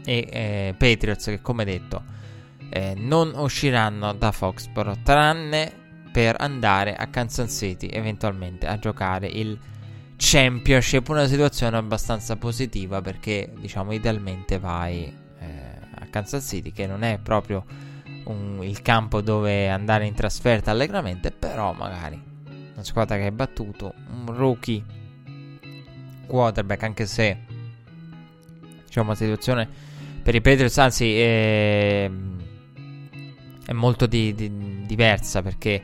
E 0.04 0.28
eh, 0.28 0.74
Patriots 0.76 1.26
che 1.26 1.40
come 1.40 1.64
detto 1.64 2.02
eh, 2.70 2.94
non 2.96 3.32
usciranno 3.36 4.12
da 4.12 4.32
Foxborough 4.32 5.02
tranne 5.04 5.72
per 6.10 6.34
andare 6.36 6.96
a 6.96 7.06
Kansas 7.06 7.52
City 7.52 7.86
eventualmente 7.86 8.66
a 8.66 8.76
giocare 8.76 9.28
il 9.28 9.56
Championship. 10.16 11.08
Una 11.08 11.26
situazione 11.26 11.76
abbastanza 11.76 12.36
positiva 12.36 13.00
perché 13.00 13.52
diciamo 13.58 13.92
idealmente 13.92 14.58
vai 14.58 15.04
eh, 15.04 15.46
a 15.94 16.06
Kansas 16.10 16.46
City 16.46 16.72
che 16.72 16.86
non 16.86 17.02
è 17.02 17.18
proprio 17.22 17.64
un, 18.24 18.60
il 18.62 18.82
campo 18.82 19.20
dove 19.20 19.68
andare 19.68 20.06
in 20.06 20.14
trasferta 20.14 20.70
allegramente, 20.70 21.30
però 21.30 21.72
magari 21.72 22.20
una 22.72 22.84
squadra 22.84 23.16
che 23.16 23.24
hai 23.24 23.30
battuto, 23.30 23.94
un 24.08 24.34
rookie 24.34 24.82
quarterback, 26.26 26.82
anche 26.82 27.06
se 27.06 27.38
diciamo 28.84 29.08
una 29.08 29.16
situazione 29.16 29.68
per 30.22 30.34
i 30.34 30.40
Patriots, 30.40 30.78
anzi 30.78 31.18
è, 31.20 32.10
è 33.66 33.72
molto 33.72 34.06
di, 34.06 34.34
di, 34.34 34.86
diversa 34.86 35.42
perché 35.42 35.82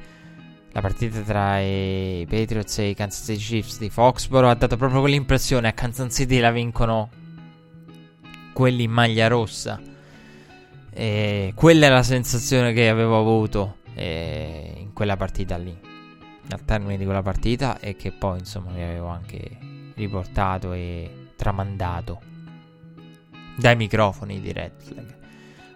la 0.73 0.81
partita 0.81 1.21
tra 1.21 1.61
i 1.61 2.27
Patriots 2.29 2.79
e 2.79 2.89
i 2.91 2.95
Kansas 2.95 3.25
City 3.25 3.39
Chiefs 3.39 3.79
di 3.79 3.91
Foxborough 3.91 4.51
ha 4.51 4.55
dato 4.55 4.77
proprio 4.77 5.01
quell'impressione 5.01 5.69
a 5.69 5.73
Kansas 5.73 6.15
City 6.15 6.39
la 6.39 6.51
vincono 6.51 7.11
quelli 8.53 8.85
in 8.85 8.91
maglia 8.91 9.27
rossa 9.27 9.81
e 10.93 11.53
quella 11.55 11.87
è 11.87 11.89
la 11.89 12.03
sensazione 12.03 12.73
che 12.73 12.89
avevo 12.89 13.19
avuto 13.19 13.79
eh, 13.95 14.75
in 14.79 14.93
quella 14.93 15.17
partita 15.17 15.57
lì, 15.57 15.77
al 16.51 16.65
termine 16.65 16.97
di 16.97 17.05
quella 17.05 17.23
partita, 17.23 17.79
e 17.79 17.97
che 17.97 18.13
poi 18.13 18.39
insomma 18.41 18.73
vi 18.73 18.83
avevo 18.83 19.07
anche 19.07 19.59
riportato 19.95 20.73
e 20.73 21.29
tramandato 21.37 22.21
dai 23.57 23.77
microfoni 23.77 24.41
di 24.41 24.53
Red 24.53 24.73
Flag. 24.79 25.17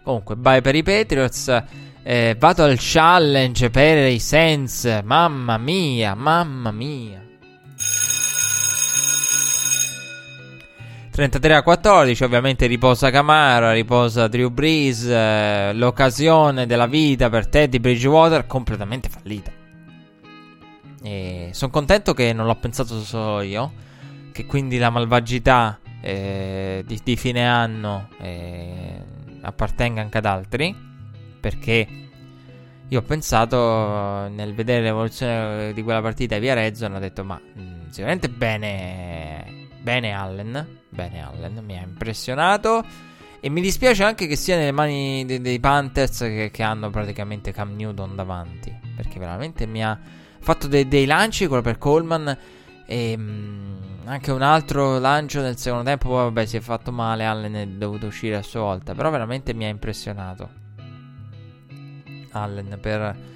Comunque, 0.03 0.37
bye 0.37 0.61
per 0.61 0.75
i 0.75 0.83
Patriots. 0.83 1.65
Eh, 2.07 2.37
vado 2.39 2.65
al 2.65 2.77
challenge 2.79 3.71
per 3.71 4.11
i 4.11 4.19
Saints. 4.19 5.01
Mamma 5.03 5.57
mia, 5.57 6.15
mamma 6.15 6.71
mia. 6.71 7.23
33 11.11 11.55
a 11.55 11.63
14, 11.63 12.25
ovviamente 12.25 12.67
riposa 12.67 13.11
Camara, 13.11 13.73
riposa 13.73 14.29
Drew 14.29 14.51
Brees, 14.51 15.07
eh, 15.07 15.73
l'occasione 15.73 16.67
della 16.67 16.87
vita 16.87 17.31
per 17.31 17.47
Teddy 17.47 17.79
Bridgewater 17.79 18.47
completamente 18.47 19.09
fallita. 19.09 19.53
E 21.03 21.51
sono 21.53 21.71
contento 21.71 22.13
che 22.13 22.35
non 22.35 22.47
l'ho 22.47 22.57
pensato 22.57 23.01
solo 23.03 23.41
io, 23.41 23.73
che 24.33 24.45
quindi 24.45 24.77
la 24.77 24.91
malvagità 24.91 25.79
eh, 26.03 26.83
di, 26.85 27.01
di, 27.03 27.17
fine 27.17 27.47
anno 27.47 28.09
eh, 28.21 29.03
appartenga 29.41 30.03
anche 30.03 30.19
ad 30.19 30.27
altri, 30.27 30.94
perché 31.45 31.87
io 32.89 32.99
ho 32.99 33.03
pensato 33.03 34.29
nel 34.29 34.55
vedere 34.55 34.81
l'evoluzione 34.81 35.75
di 35.75 35.83
quella 35.83 36.01
partita 36.01 36.39
via 36.39 36.55
Redzone, 36.55 36.97
ho 36.97 37.01
detto 37.01 37.23
ma 37.23 37.39
mh, 37.39 37.61
mm, 37.61 37.89
sicuramente 37.91 38.31
bene, 38.31 39.69
bene 39.83 40.13
Allen, 40.15 40.83
Bene, 40.95 41.23
Allen 41.23 41.63
mi 41.65 41.77
ha 41.77 41.83
impressionato. 41.83 42.83
E 43.41 43.51
mi 43.51 43.61
dispiace 43.61 44.05
anche 44.05 44.27
che 44.27 44.37
sia 44.37 44.57
nelle 44.57 44.73
mani 44.73 45.27
dei, 45.27 45.41
dei 45.41 45.61
Panthers 45.61 46.21
che, 46.21 46.51
che, 46.51 46.63
hanno 46.63 46.89
praticamente 46.89 47.53
Cam 47.53 47.75
Newton 47.75 48.15
davanti. 48.15 48.73
Perché 48.97 49.19
veramente 49.19 49.67
mi 49.67 49.85
ha 49.85 49.99
fatto 50.39 50.67
dei, 50.67 50.89
dei 50.89 51.05
lanci, 51.05 51.47
quello 51.47 51.63
per 51.63 51.77
Coleman. 51.77 52.39
E 52.87 53.17
mh, 53.17 53.23
mm, 53.23 54.07
anche 54.07 54.31
un 54.31 54.41
altro 54.41 54.99
lancio 54.99 55.43
nel 55.43 55.59
secondo 55.59 55.85
tempo. 55.85 56.09
Poi 56.09 56.25
vabbè, 56.25 56.47
si 56.47 56.57
è 56.57 56.61
fatto 56.61 56.93
male. 56.93 57.27
Allen 57.27 57.55
è 57.55 57.67
dovuto 57.67 58.07
uscire 58.07 58.37
a 58.37 58.43
sua 58.43 58.61
volta. 58.61 58.95
Però 58.95 59.11
veramente 59.11 59.53
mi 59.53 59.65
ha 59.65 59.69
impressionato. 59.69 60.64
Allen 62.35 62.79
per 62.81 63.33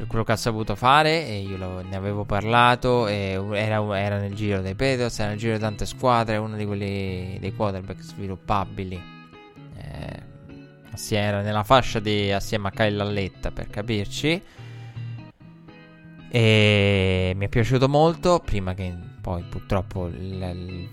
per 0.00 0.06
quello 0.06 0.24
che 0.24 0.32
ha 0.32 0.36
saputo 0.36 0.74
fare 0.76 1.26
e 1.26 1.40
io 1.40 1.58
lo, 1.58 1.82
ne 1.82 1.94
avevo 1.94 2.24
parlato 2.24 3.06
era, 3.06 3.98
era, 3.98 4.18
nel 4.18 4.34
giro 4.34 4.62
dei 4.62 4.74
Patriots, 4.74 5.18
era 5.18 5.28
nel 5.30 5.38
giro 5.38 5.54
di 5.54 5.60
tante 5.60 5.84
squadre, 5.84 6.38
uno 6.38 6.56
di 6.56 6.64
quelli 6.64 7.36
dei 7.38 7.54
quarterback 7.54 8.00
sviluppabili. 8.00 9.02
Eh, 9.76 10.28
era 11.10 11.42
nella 11.42 11.64
fascia 11.64 12.00
di, 12.00 12.32
assieme 12.32 12.68
a 12.68 12.70
Kyle 12.70 12.96
Lalletta 12.96 13.50
per 13.50 13.68
capirci. 13.68 14.42
E 16.32 17.32
mi 17.34 17.44
è 17.44 17.48
piaciuto 17.48 17.88
molto, 17.88 18.40
prima 18.44 18.72
che 18.74 18.94
poi 19.20 19.42
purtroppo 19.42 20.06
l, 20.06 20.38
l, 20.38 20.88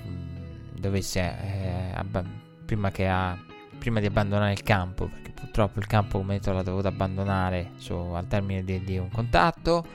dovesse... 0.74 1.20
Eh, 1.22 1.92
abba, 1.94 2.24
prima 2.66 2.92
che 2.92 3.08
ha 3.08 3.38
prima 3.78 4.00
di 4.00 4.08
abbandonare 4.08 4.52
il 4.52 4.64
campo, 4.64 5.10
purtroppo 5.40 5.80
il 5.80 5.86
campo 5.86 6.18
come 6.18 6.36
detto 6.36 6.52
l'ha 6.52 6.64
dovuto 6.64 6.88
abbandonare 6.88 7.72
su, 7.78 7.94
al 7.94 8.28
termine 8.28 8.64
di, 8.64 8.84
di, 8.84 8.98
un 8.98 9.10
contatto. 9.10 9.86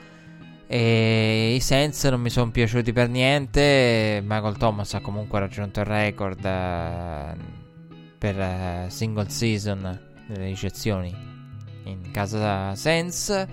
E 0.65 1.53
i 1.55 1.59
Saints 1.59 2.05
non 2.05 2.21
mi 2.21 2.29
sono 2.29 2.49
piaciuti 2.49 2.93
per 2.93 3.09
niente. 3.09 4.21
Michael 4.23 4.57
Thomas 4.57 4.93
ha 4.93 5.01
comunque 5.01 5.39
raggiunto 5.39 5.81
il 5.81 5.85
record 5.85 6.43
eh, 6.43 7.35
per 8.17 8.39
eh, 8.39 8.85
single 8.87 9.29
season 9.29 9.99
delle 10.27 10.45
ricezioni 10.45 11.13
in 11.83 12.11
casa 12.11 12.73
Saints. 12.75 13.47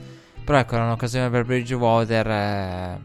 Però 0.45 0.59
ecco, 0.59 0.75
era 0.77 0.85
un'occasione 0.85 1.29
per 1.29 1.45
Bridgewater 1.45 2.27
eh, 2.31 3.01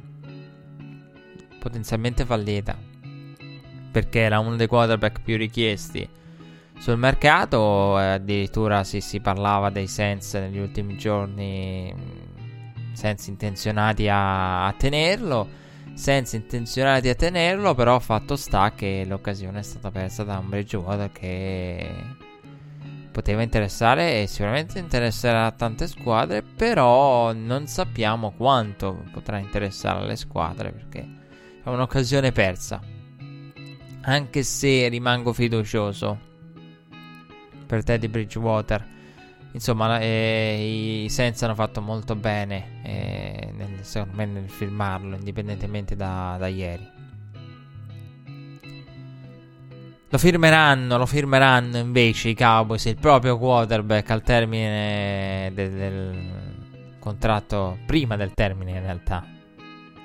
potenzialmente 1.60 2.24
fallita. 2.24 2.78
Perché 3.92 4.20
era 4.20 4.40
uno 4.40 4.56
dei 4.56 4.68
quarterback 4.68 5.22
più 5.22 5.36
richiesti 5.36 6.24
sul 6.78 6.98
mercato. 6.98 7.96
Addirittura 7.96 8.84
si, 8.84 9.02
si, 9.02 9.20
parlava 9.20 9.70
dei 9.70 9.88
Sens 9.88 10.34
negli 10.34 10.60
ultimi 10.60 10.98
giorni, 10.98 11.94
Sens 12.94 13.28
intenzionati 13.28 14.08
a, 14.08 14.66
a 14.66 14.74
tenerlo. 14.74 15.64
Senza 15.94 16.36
intenzionati 16.36 17.08
a 17.08 17.16
tenerlo, 17.16 17.74
però 17.74 18.00
fatto 18.00 18.36
sta 18.36 18.74
che 18.74 19.06
l'occasione 19.08 19.60
è 19.60 19.64
stata 19.64 19.92
persa 19.92 20.24
da 20.24 20.40
un 20.40 20.50
Bridgewater 20.50 21.10
che 21.10 21.90
poteva 23.14 23.42
interessare 23.42 24.22
e 24.22 24.28
sicuramente 24.28 24.78
interesserà 24.78 25.46
a 25.46 25.52
tante 25.52 25.88
squadre, 25.88 26.42
però 26.42 27.32
non 27.32 27.68
sappiamo 27.68 28.34
quanto 28.36 29.06
potrà 29.14 29.38
interessare 29.38 30.02
alle 30.02 30.18
squadre 30.18 30.74
perché 30.74 31.08
è 31.64 31.70
un'occasione 31.70 32.34
persa. 32.34 32.82
Anche 34.02 34.44
se 34.44 34.90
rimango 34.90 35.32
fiducioso 35.32 36.34
per 37.66 37.84
Teddy 37.84 38.08
Bridgewater. 38.08 38.94
Insomma, 39.52 40.00
eh, 40.00 41.04
i 41.06 41.10
Sens 41.10 41.42
hanno 41.44 41.56
fatto 41.56 41.82
molto 41.82 42.16
bene, 42.16 42.82
eh, 42.84 43.54
nel, 43.56 43.84
secondo 43.84 44.16
me, 44.18 44.26
nel 44.26 44.50
filmarlo, 44.50 45.16
indipendentemente 45.16 45.96
da, 45.96 46.36
da 46.38 46.48
ieri. 46.48 46.96
Lo 50.10 50.18
firmeranno, 50.18 50.98
lo 50.98 51.06
firmeranno 51.06 51.78
invece 51.78 52.30
i 52.30 52.36
Cowboys, 52.36 52.86
il 52.86 52.98
proprio 52.98 53.38
quarterback 53.38 54.10
al 54.12 54.22
termine 54.22 55.52
del, 55.54 55.72
del 55.72 56.56
contratto, 57.00 57.80
prima 57.86 58.16
del 58.16 58.34
termine 58.34 58.72
in 58.72 58.82
realtà. 58.82 59.26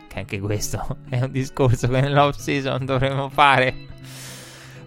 Che 0.08 0.18
anche 0.18 0.40
questo 0.40 0.98
è 1.08 1.20
un 1.20 1.30
discorso 1.30 1.88
che 1.88 2.00
nell'off 2.00 2.36
season 2.38 2.84
dovremmo 2.84 3.28
fare. 3.28 3.74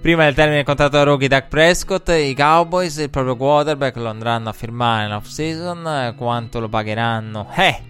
Prima 0.03 0.25
del 0.25 0.33
termine 0.33 0.57
del 0.57 0.65
contratto 0.65 0.97
da 0.97 1.03
rookie 1.03 1.29
Dak 1.29 1.47
Prescott, 1.47 2.09
i 2.09 2.35
Cowboys, 2.35 2.97
il 2.97 3.09
proprio 3.09 3.37
quarterback, 3.37 3.95
lo 3.95 4.09
andranno 4.09 4.49
a 4.49 4.51
firmare 4.51 5.05
in 5.05 5.13
off 5.13 5.27
season. 5.27 6.13
Quanto 6.17 6.59
lo 6.59 6.67
pagheranno? 6.67 7.49
Eh, 7.55 7.81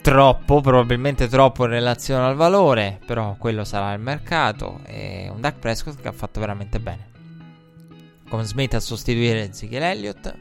troppo, 0.00 0.62
probabilmente 0.62 1.28
troppo 1.28 1.64
in 1.64 1.72
relazione 1.72 2.24
al 2.24 2.36
valore, 2.36 3.00
però 3.04 3.36
quello 3.38 3.64
sarà 3.64 3.92
il 3.92 4.00
mercato. 4.00 4.80
E 4.86 5.28
un 5.30 5.42
Dak 5.42 5.58
Prescott 5.58 6.00
che 6.00 6.08
ha 6.08 6.12
fatto 6.12 6.40
veramente 6.40 6.80
bene. 6.80 7.08
con 8.26 8.42
Smith 8.44 8.72
a 8.72 8.80
sostituire 8.80 9.50
Ezekiel 9.50 9.82
Elliott. 9.82 10.34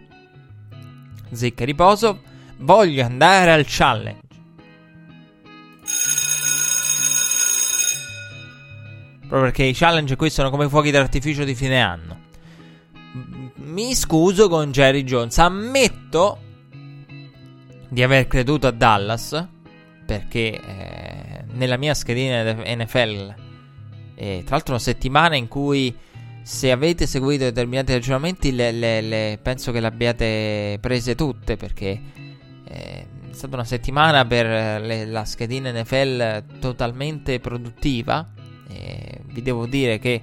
Zicca 1.29 1.65
riposo. 1.65 2.21
Voglio 2.59 3.03
andare 3.03 3.51
al 3.51 3.65
challenge. 3.67 4.21
Proprio 9.33 9.51
perché 9.51 9.67
i 9.67 9.73
challenge 9.73 10.15
qui 10.15 10.29
sono 10.29 10.51
come 10.51 10.69
fuochi 10.69 10.91
d'artificio 10.91 11.43
di 11.43 11.55
fine 11.55 11.81
anno. 11.81 12.19
Mi 13.55 13.95
scuso 13.95 14.47
con 14.47 14.71
Jerry 14.71 15.03
Jones. 15.03 15.39
Ammetto 15.39 16.39
di 17.89 18.03
aver 18.03 18.27
creduto 18.27 18.67
a 18.67 18.71
Dallas. 18.71 19.47
Perché 20.05 20.61
eh, 20.61 21.45
nella 21.53 21.77
mia 21.77 21.95
schedina 21.95 22.43
NFL, 22.53 23.35
eh, 24.13 24.41
tra 24.45 24.55
l'altro, 24.55 24.75
una 24.75 24.83
settimana 24.83 25.35
in 25.35 25.47
cui 25.47 25.91
se 26.43 26.69
avete 26.69 27.07
seguito 27.07 27.45
determinati 27.45 27.91
ragionamenti, 27.91 28.53
le, 28.53 28.71
le, 28.71 29.01
le, 29.01 29.39
penso 29.41 29.71
che 29.71 29.79
le 29.79 29.87
abbiate 29.87 30.77
prese 30.79 31.15
tutte 31.15 31.57
perché 31.57 31.99
eh, 32.65 33.07
è 33.31 33.33
stata 33.33 33.55
una 33.55 33.65
settimana 33.65 34.27
per 34.27 35.07
la 35.07 35.25
schedina 35.25 35.71
NFL 35.71 36.59
totalmente 36.59 37.39
produttiva. 37.39 38.29
Eh, 38.67 39.21
vi 39.33 39.41
devo 39.41 39.65
dire 39.65 39.99
che 39.99 40.21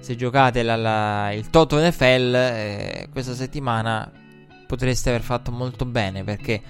se 0.00 0.16
giocate 0.16 0.62
la, 0.62 0.76
la, 0.76 1.32
il 1.32 1.50
Toto 1.50 1.78
NFL 1.78 2.34
eh, 2.34 3.08
questa 3.12 3.34
settimana 3.34 4.10
potreste 4.66 5.10
aver 5.10 5.22
fatto 5.22 5.50
molto 5.50 5.84
bene 5.84 6.24
perché 6.24 6.60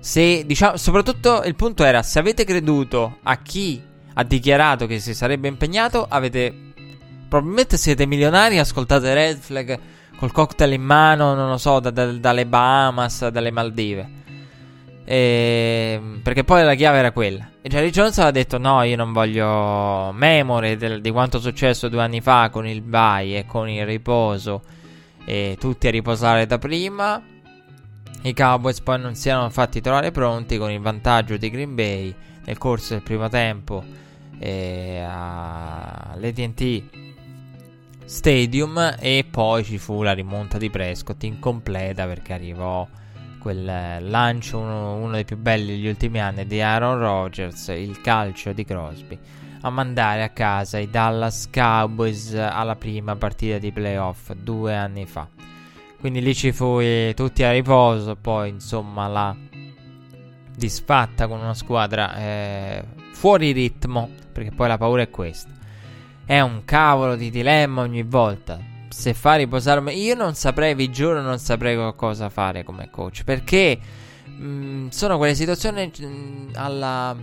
se 0.00 0.44
diciamo 0.44 0.76
soprattutto 0.76 1.42
il 1.44 1.54
punto 1.54 1.84
era 1.84 2.02
se 2.02 2.18
avete 2.18 2.44
creduto 2.44 3.18
a 3.22 3.38
chi 3.38 3.82
ha 4.14 4.22
dichiarato 4.24 4.86
che 4.86 4.98
si 4.98 5.14
sarebbe 5.14 5.48
impegnato 5.48 6.06
avete 6.08 6.72
probabilmente 7.34 7.76
siete 7.76 8.06
milionari, 8.06 8.58
ascoltate 8.58 9.12
Red 9.12 9.38
Flag 9.38 9.78
col 10.16 10.30
cocktail 10.30 10.72
in 10.72 10.82
mano, 10.82 11.34
non 11.34 11.48
lo 11.48 11.58
so, 11.58 11.80
da, 11.80 11.90
da, 11.90 12.06
dalle 12.12 12.46
Bahamas, 12.46 13.26
dalle 13.26 13.50
Maldive. 13.50 14.22
E, 15.06 16.00
perché 16.22 16.44
poi 16.44 16.64
la 16.64 16.74
chiave 16.74 16.98
era 16.98 17.12
quella. 17.12 17.50
E 17.60 17.68
Jerry 17.68 17.90
Jones 17.90 18.16
aveva 18.18 18.32
detto: 18.32 18.58
No, 18.58 18.82
io 18.82 18.96
non 18.96 19.12
voglio 19.12 20.12
memorie 20.12 20.76
del, 20.76 21.00
di 21.00 21.10
quanto 21.10 21.36
è 21.38 21.40
successo 21.40 21.88
due 21.88 22.02
anni 22.02 22.20
fa 22.20 22.48
con 22.50 22.66
il 22.66 22.80
bye 22.82 23.38
e 23.38 23.46
con 23.46 23.68
il 23.68 23.84
riposo. 23.84 24.62
E 25.24 25.56
tutti 25.58 25.86
a 25.86 25.90
riposare 25.90 26.46
da 26.46 26.58
prima. 26.58 27.22
I 28.22 28.32
Cowboys 28.32 28.80
poi 28.80 28.98
non 29.00 29.14
si 29.14 29.28
erano 29.28 29.50
fatti 29.50 29.82
trovare 29.82 30.10
pronti 30.10 30.56
con 30.56 30.70
il 30.70 30.80
vantaggio 30.80 31.36
di 31.36 31.50
Green 31.50 31.74
Bay 31.74 32.14
nel 32.46 32.56
corso 32.56 32.94
del 32.94 33.02
primo 33.02 33.28
tempo. 33.28 33.84
All'ATT 35.06 36.22
Stadium 38.04 38.96
e 38.98 39.26
poi 39.30 39.64
ci 39.64 39.78
fu 39.78 40.02
la 40.02 40.12
rimonta 40.12 40.58
di 40.58 40.68
Prescott 40.68 41.22
incompleta 41.24 42.06
perché 42.06 42.32
arrivò 42.34 42.86
quel 43.44 44.08
lancio, 44.08 44.56
uno, 44.56 44.94
uno, 44.94 45.12
dei 45.12 45.26
più 45.26 45.36
belli 45.36 45.66
degli 45.66 45.86
ultimi 45.86 46.18
anni 46.18 46.46
di 46.46 46.62
Aaron 46.62 46.98
Rodgers, 46.98 47.68
il 47.68 48.00
calcio 48.00 48.54
di 48.54 48.64
Crosby, 48.64 49.18
a 49.60 49.68
mandare 49.68 50.22
a 50.22 50.30
casa 50.30 50.78
i 50.78 50.88
Dallas 50.88 51.50
Cowboys 51.52 52.32
alla 52.32 52.74
prima 52.74 53.16
partita 53.16 53.58
di 53.58 53.70
playoff 53.70 54.32
due 54.32 54.74
anni 54.74 55.04
fa. 55.04 55.28
Quindi 56.00 56.22
lì 56.22 56.34
ci 56.34 56.52
fu 56.52 56.80
tutti 57.14 57.42
a 57.42 57.52
riposo, 57.52 58.16
poi 58.16 58.48
insomma 58.48 59.08
la 59.08 59.36
disfatta 60.56 61.28
con 61.28 61.40
una 61.40 61.52
squadra 61.52 62.16
eh, 62.16 62.84
fuori 63.12 63.52
ritmo, 63.52 64.08
perché 64.32 64.52
poi 64.52 64.68
la 64.68 64.78
paura 64.78 65.02
è 65.02 65.10
questa 65.10 65.52
è 66.26 66.40
un 66.40 66.64
cavolo 66.64 67.16
di 67.16 67.28
dilemma 67.28 67.82
ogni 67.82 68.02
volta. 68.02 68.72
Se 68.94 69.12
fa 69.12 69.34
riposarmi, 69.34 69.92
io 70.00 70.14
non 70.14 70.34
saprei, 70.34 70.74
vi 70.74 70.88
giuro, 70.90 71.20
non 71.20 71.38
saprei 71.38 71.92
cosa 71.96 72.28
fare 72.28 72.62
come 72.62 72.90
coach. 72.90 73.24
Perché 73.24 73.78
mh, 74.24 74.46
mm, 74.46 74.88
sono 74.88 75.18
quelle 75.18 75.34
situazioni 75.34 75.90
mh, 75.98 76.06
mm, 76.06 76.48
alla. 76.54 77.16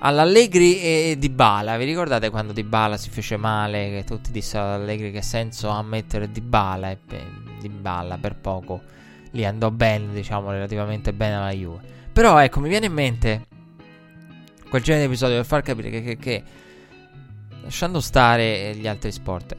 All'Allegri 0.00 0.80
e 0.80 1.16
di 1.18 1.28
Bala, 1.28 1.76
vi 1.76 1.84
ricordate 1.84 2.30
quando 2.30 2.52
Di 2.52 2.62
Bala 2.62 2.96
si 2.96 3.10
fece 3.10 3.36
male? 3.36 3.90
Che 3.90 4.04
tutti 4.04 4.30
dissero 4.30 4.66
ad 4.66 4.80
Allegri 4.80 5.10
che 5.10 5.22
senso 5.22 5.70
ha 5.70 5.82
mettere 5.82 6.30
Di 6.30 6.40
Bala 6.40 6.90
e 6.90 6.98
Di 7.60 7.68
Bala 7.68 8.16
per 8.16 8.36
poco 8.36 8.80
lì 9.32 9.44
andò 9.44 9.70
bene, 9.70 10.12
diciamo 10.12 10.50
relativamente 10.50 11.12
bene 11.12 11.34
alla 11.34 11.52
Juve. 11.52 11.80
Però 12.12 12.38
ecco, 12.38 12.60
mi 12.60 12.68
viene 12.68 12.86
in 12.86 12.92
mente 12.92 13.46
quel 14.68 14.82
genere 14.82 15.04
di 15.04 15.10
episodio 15.10 15.36
per 15.36 15.46
far 15.46 15.62
capire 15.62 15.90
che, 15.90 16.02
che, 16.02 16.16
che 16.16 16.42
lasciando 17.62 18.00
stare 18.00 18.74
gli 18.76 18.86
altri 18.86 19.12
sport, 19.12 19.56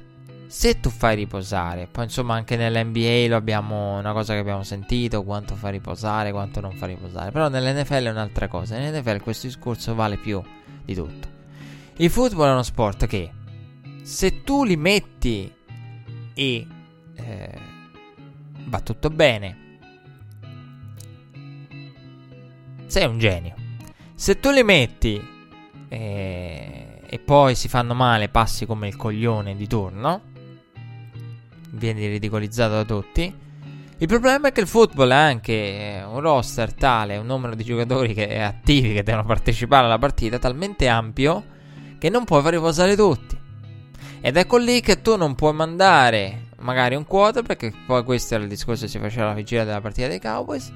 se 0.50 0.80
tu 0.80 0.90
fai 0.90 1.16
riposare, 1.16 1.86
poi 1.86 2.06
insomma 2.06 2.34
anche 2.34 2.56
nell'NBA 2.56 3.28
lo 3.28 3.36
abbiamo 3.36 4.00
una 4.00 4.14
cosa 4.14 4.34
che 4.34 4.40
abbiamo 4.40 4.64
sentito, 4.64 5.24
quanto 5.24 5.54
fa 5.54 5.70
riposare, 5.70 6.32
quanto 6.32 6.60
non 6.60 6.74
fa 6.74 6.88
riposare, 6.88 7.30
però 7.30 7.50
nell'NFL 7.50 8.06
è 8.06 8.10
un'altra 8.10 8.48
cosa, 8.48 8.76
nell'NFL 8.76 9.22
questo 9.22 9.46
discorso 9.46 9.94
vale 9.94 10.18
più 10.18 10.42
di 10.84 10.96
tutto. 10.96 11.28
Il 11.98 12.10
football 12.10 12.48
è 12.48 12.52
uno 12.54 12.64
sport 12.64 13.06
che 13.06 13.32
se 14.02 14.42
tu 14.42 14.64
li 14.64 14.76
metti 14.76 15.54
e 16.34 16.68
eh, 17.14 17.60
va 18.66 18.80
tutto 18.80 19.10
bene, 19.12 19.78
sei 22.88 23.06
un 23.06 23.20
genio. 23.20 23.54
Se 24.16 24.40
tu 24.40 24.50
li 24.50 24.64
metti 24.64 25.24
eh, 25.90 27.02
e 27.06 27.20
poi 27.20 27.54
si 27.54 27.68
fanno 27.68 27.94
male 27.94 28.30
passi 28.30 28.66
come 28.66 28.88
il 28.88 28.96
coglione 28.96 29.56
di 29.56 29.68
turno, 29.68 30.29
vieni 31.72 32.08
ridicolizzato 32.08 32.74
da 32.74 32.86
tutti. 32.86 33.34
Il 34.02 34.08
problema 34.08 34.48
è 34.48 34.52
che 34.52 34.62
il 34.62 34.68
football 34.68 35.12
ha 35.12 35.26
anche 35.26 36.02
un 36.08 36.20
roster 36.22 36.74
tale, 36.74 37.18
un 37.18 37.26
numero 37.26 37.54
di 37.56 37.64
giocatori 37.64 38.14
che 38.14 38.28
è 38.28 38.40
attivi 38.40 38.94
che 38.94 39.04
devono 39.04 39.26
partecipare 39.26 39.86
alla 39.86 39.98
partita 39.98 40.40
talmente 40.40 40.88
ampio 40.88 41.44
che 41.98 42.10
non 42.10 42.24
puoi 42.24 42.42
far 42.42 42.54
riposare 42.54 42.96
tutti. 42.96 43.38
Ed 44.22 44.38
ecco 44.38 44.58
lì 44.58 44.82
che 44.82 45.02
tu 45.02 45.16
non 45.18 45.36
puoi 45.36 45.54
mandare 45.54 46.48
magari 46.60 46.96
un 46.96 47.06
quota, 47.06 47.42
perché 47.42 47.74
poi 47.86 48.04
questo 48.04 48.36
era 48.36 48.44
il 48.44 48.50
discorso 48.50 48.86
che 48.86 48.92
si 48.92 49.00
faceva 49.00 49.26
alla 49.26 49.34
vigilia 49.34 49.66
della 49.66 49.82
partita 49.82 50.08
dei 50.08 50.20
Cowboys. 50.20 50.72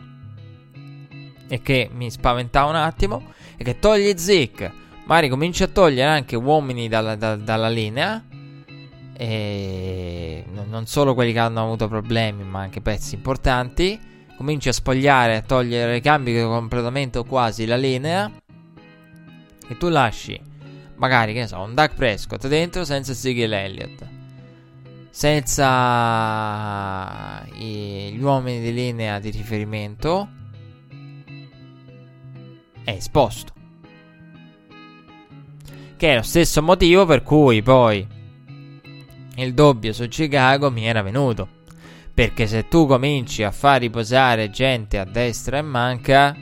E 1.47 1.61
che 1.61 1.89
mi 1.93 2.09
spaventava 2.09 2.69
un 2.69 2.75
attimo. 2.75 3.31
E 3.57 3.63
che 3.63 3.79
togli 3.79 4.13
Zeke 4.17 4.71
magari 5.05 5.29
cominci 5.29 5.63
a 5.63 5.67
togliere 5.67 6.09
anche 6.09 6.35
uomini 6.35 6.87
dalla, 6.87 7.15
da, 7.15 7.35
dalla 7.35 7.69
linea. 7.69 8.23
E 9.15 10.43
non 10.67 10.85
solo 10.87 11.13
quelli 11.13 11.33
che 11.33 11.39
hanno 11.39 11.63
avuto 11.63 11.87
problemi, 11.87 12.43
ma 12.43 12.61
anche 12.61 12.81
pezzi 12.81 13.15
importanti. 13.15 13.99
Cominci 14.35 14.69
a 14.69 14.73
spogliare, 14.73 15.35
a 15.37 15.41
togliere, 15.41 15.99
cambi 16.01 16.41
completamente 16.41 17.19
o 17.19 17.23
quasi 17.23 17.65
la 17.65 17.77
linea. 17.77 18.31
E 19.67 19.77
tu 19.77 19.87
lasci, 19.89 20.39
magari, 20.95 21.33
che 21.33 21.41
ne 21.41 21.47
so, 21.47 21.59
un 21.59 21.75
Duck 21.75 21.93
Prescott 21.93 22.47
dentro 22.47 22.83
senza 22.83 23.11
Ezekiel 23.11 23.53
Elliott. 23.53 24.07
Senza 25.11 25.45
gli 27.53 28.19
uomini 28.19 28.59
di 28.61 28.73
linea 28.73 29.19
di 29.19 29.29
riferimento. 29.29 30.27
È 32.83 32.89
esposto. 32.89 33.53
Che 35.95 36.11
è 36.11 36.15
lo 36.15 36.23
stesso 36.23 36.61
motivo 36.63 37.05
per 37.05 37.21
cui 37.21 37.61
poi 37.61 38.12
il 39.35 39.53
doppio 39.53 39.93
su 39.93 40.07
Chicago 40.07 40.69
mi 40.71 40.85
era 40.85 41.01
venuto. 41.01 41.61
Perché 42.13 42.45
se 42.45 42.67
tu 42.67 42.85
cominci 42.85 43.43
a 43.43 43.51
far 43.51 43.79
riposare 43.81 44.51
gente 44.51 44.99
a 44.99 45.03
destra 45.03 45.57
e 45.57 45.61
manca, 45.63 46.35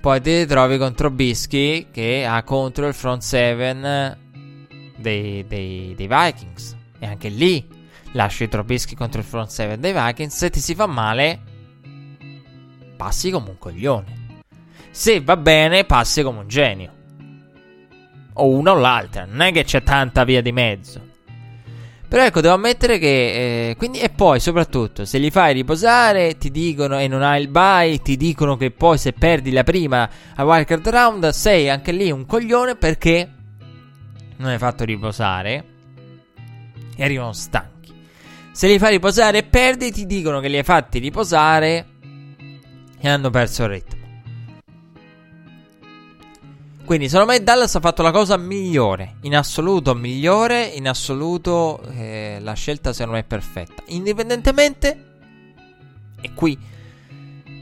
poi 0.00 0.20
ti 0.20 0.38
ritrovi 0.38 0.78
contro 0.78 1.10
Bischi 1.10 1.88
che 1.92 2.24
ha 2.26 2.42
contro 2.42 2.88
il 2.88 2.94
front 2.94 3.22
7 3.22 4.18
dei, 4.96 5.44
dei, 5.46 5.94
dei 5.94 6.08
Vikings. 6.08 6.76
E 6.98 7.06
anche 7.06 7.28
lì 7.28 7.66
lasci 8.12 8.48
Trobischi 8.48 8.96
contro 8.96 9.20
il 9.20 9.26
front 9.26 9.50
7 9.50 9.78
dei 9.78 9.92
Vikings. 9.92 10.34
Se 10.34 10.50
ti 10.50 10.60
si 10.60 10.74
fa 10.74 10.86
male, 10.86 11.40
passi 12.96 13.30
come 13.30 13.50
un 13.50 13.58
coglione. 13.58 14.42
Se 14.90 15.20
va 15.20 15.36
bene, 15.36 15.84
passi 15.84 16.22
come 16.22 16.40
un 16.40 16.48
genio. 16.48 16.98
O 18.34 18.48
una 18.48 18.72
o 18.72 18.74
l'altra, 18.76 19.26
non 19.28 19.40
è 19.40 19.52
che 19.52 19.64
c'è 19.64 19.82
tanta 19.82 20.24
via 20.24 20.40
di 20.40 20.52
mezzo. 20.52 21.08
Però 22.10 22.24
ecco, 22.24 22.40
devo 22.40 22.54
ammettere 22.54 22.98
che. 22.98 23.68
Eh, 23.70 23.76
quindi, 23.76 24.00
e 24.00 24.08
poi, 24.08 24.40
soprattutto, 24.40 25.04
se 25.04 25.18
li 25.18 25.30
fai 25.30 25.54
riposare, 25.54 26.36
ti 26.38 26.50
dicono 26.50 26.98
e 26.98 27.06
non 27.06 27.22
hai 27.22 27.40
il 27.40 27.46
bye, 27.46 28.00
ti 28.02 28.16
dicono 28.16 28.56
che 28.56 28.72
poi 28.72 28.98
se 28.98 29.12
perdi 29.12 29.52
la 29.52 29.62
prima 29.62 30.10
a 30.34 30.44
wildcard 30.44 30.88
round, 30.88 31.28
sei 31.28 31.70
anche 31.70 31.92
lì 31.92 32.10
un 32.10 32.26
coglione 32.26 32.74
perché 32.74 33.30
non 34.38 34.48
hai 34.48 34.58
fatto 34.58 34.84
riposare 34.84 35.64
e 36.96 37.04
arrivano 37.04 37.32
stanchi. 37.32 37.94
Se 38.50 38.66
li 38.66 38.80
fai 38.80 38.90
riposare 38.90 39.38
e 39.38 39.42
perdi, 39.44 39.92
ti 39.92 40.04
dicono 40.04 40.40
che 40.40 40.48
li 40.48 40.56
hai 40.56 40.64
fatti 40.64 40.98
riposare 40.98 41.86
e 42.98 43.08
hanno 43.08 43.30
perso 43.30 43.62
il 43.62 43.68
ritmo. 43.68 43.99
Quindi 46.90 47.08
secondo 47.08 47.30
me 47.30 47.40
Dallas 47.40 47.76
ha 47.76 47.78
fatto 47.78 48.02
la 48.02 48.10
cosa 48.10 48.36
migliore, 48.36 49.14
in 49.20 49.36
assoluto 49.36 49.94
migliore, 49.94 50.64
in 50.64 50.88
assoluto 50.88 51.80
eh, 51.92 52.38
la 52.40 52.54
scelta 52.54 52.92
secondo 52.92 53.12
me 53.12 53.20
è 53.20 53.24
perfetta. 53.24 53.84
Indipendentemente, 53.90 55.04
e 56.20 56.34
qui 56.34 56.58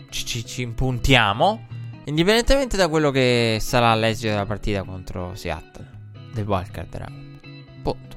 ci, 0.09 0.25
ci, 0.25 0.47
ci 0.47 0.63
impuntiamo, 0.63 1.67
indipendentemente 2.05 2.79
da 2.79 2.89
quello 2.89 3.11
che 3.11 3.59
sarà 3.61 3.95
l'esito 3.95 4.29
della 4.29 4.47
partita 4.47 4.83
contro 4.83 5.35
Seattle, 5.35 5.87
del 6.33 6.47
wildcard 6.47 6.97
round. 6.97 7.41
Punto. 7.83 8.17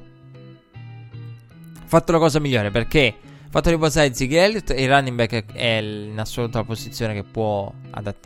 Ha 0.72 1.88
fatto 1.88 2.12
la 2.14 2.20
cosa 2.20 2.40
migliore 2.40 2.72
perché 2.72 3.16
ha 3.18 3.50
fatto 3.50 3.70
riposare 3.70 4.14
Ziggy 4.14 4.36
Elliott 4.36 4.70
il 4.70 4.88
running 4.88 5.18
back 5.18 5.52
è 5.52 5.82
in 5.82 6.18
assoluto 6.18 6.58
la 6.58 6.64
posizione 6.64 7.14
che 7.14 7.24
può, 7.24 7.70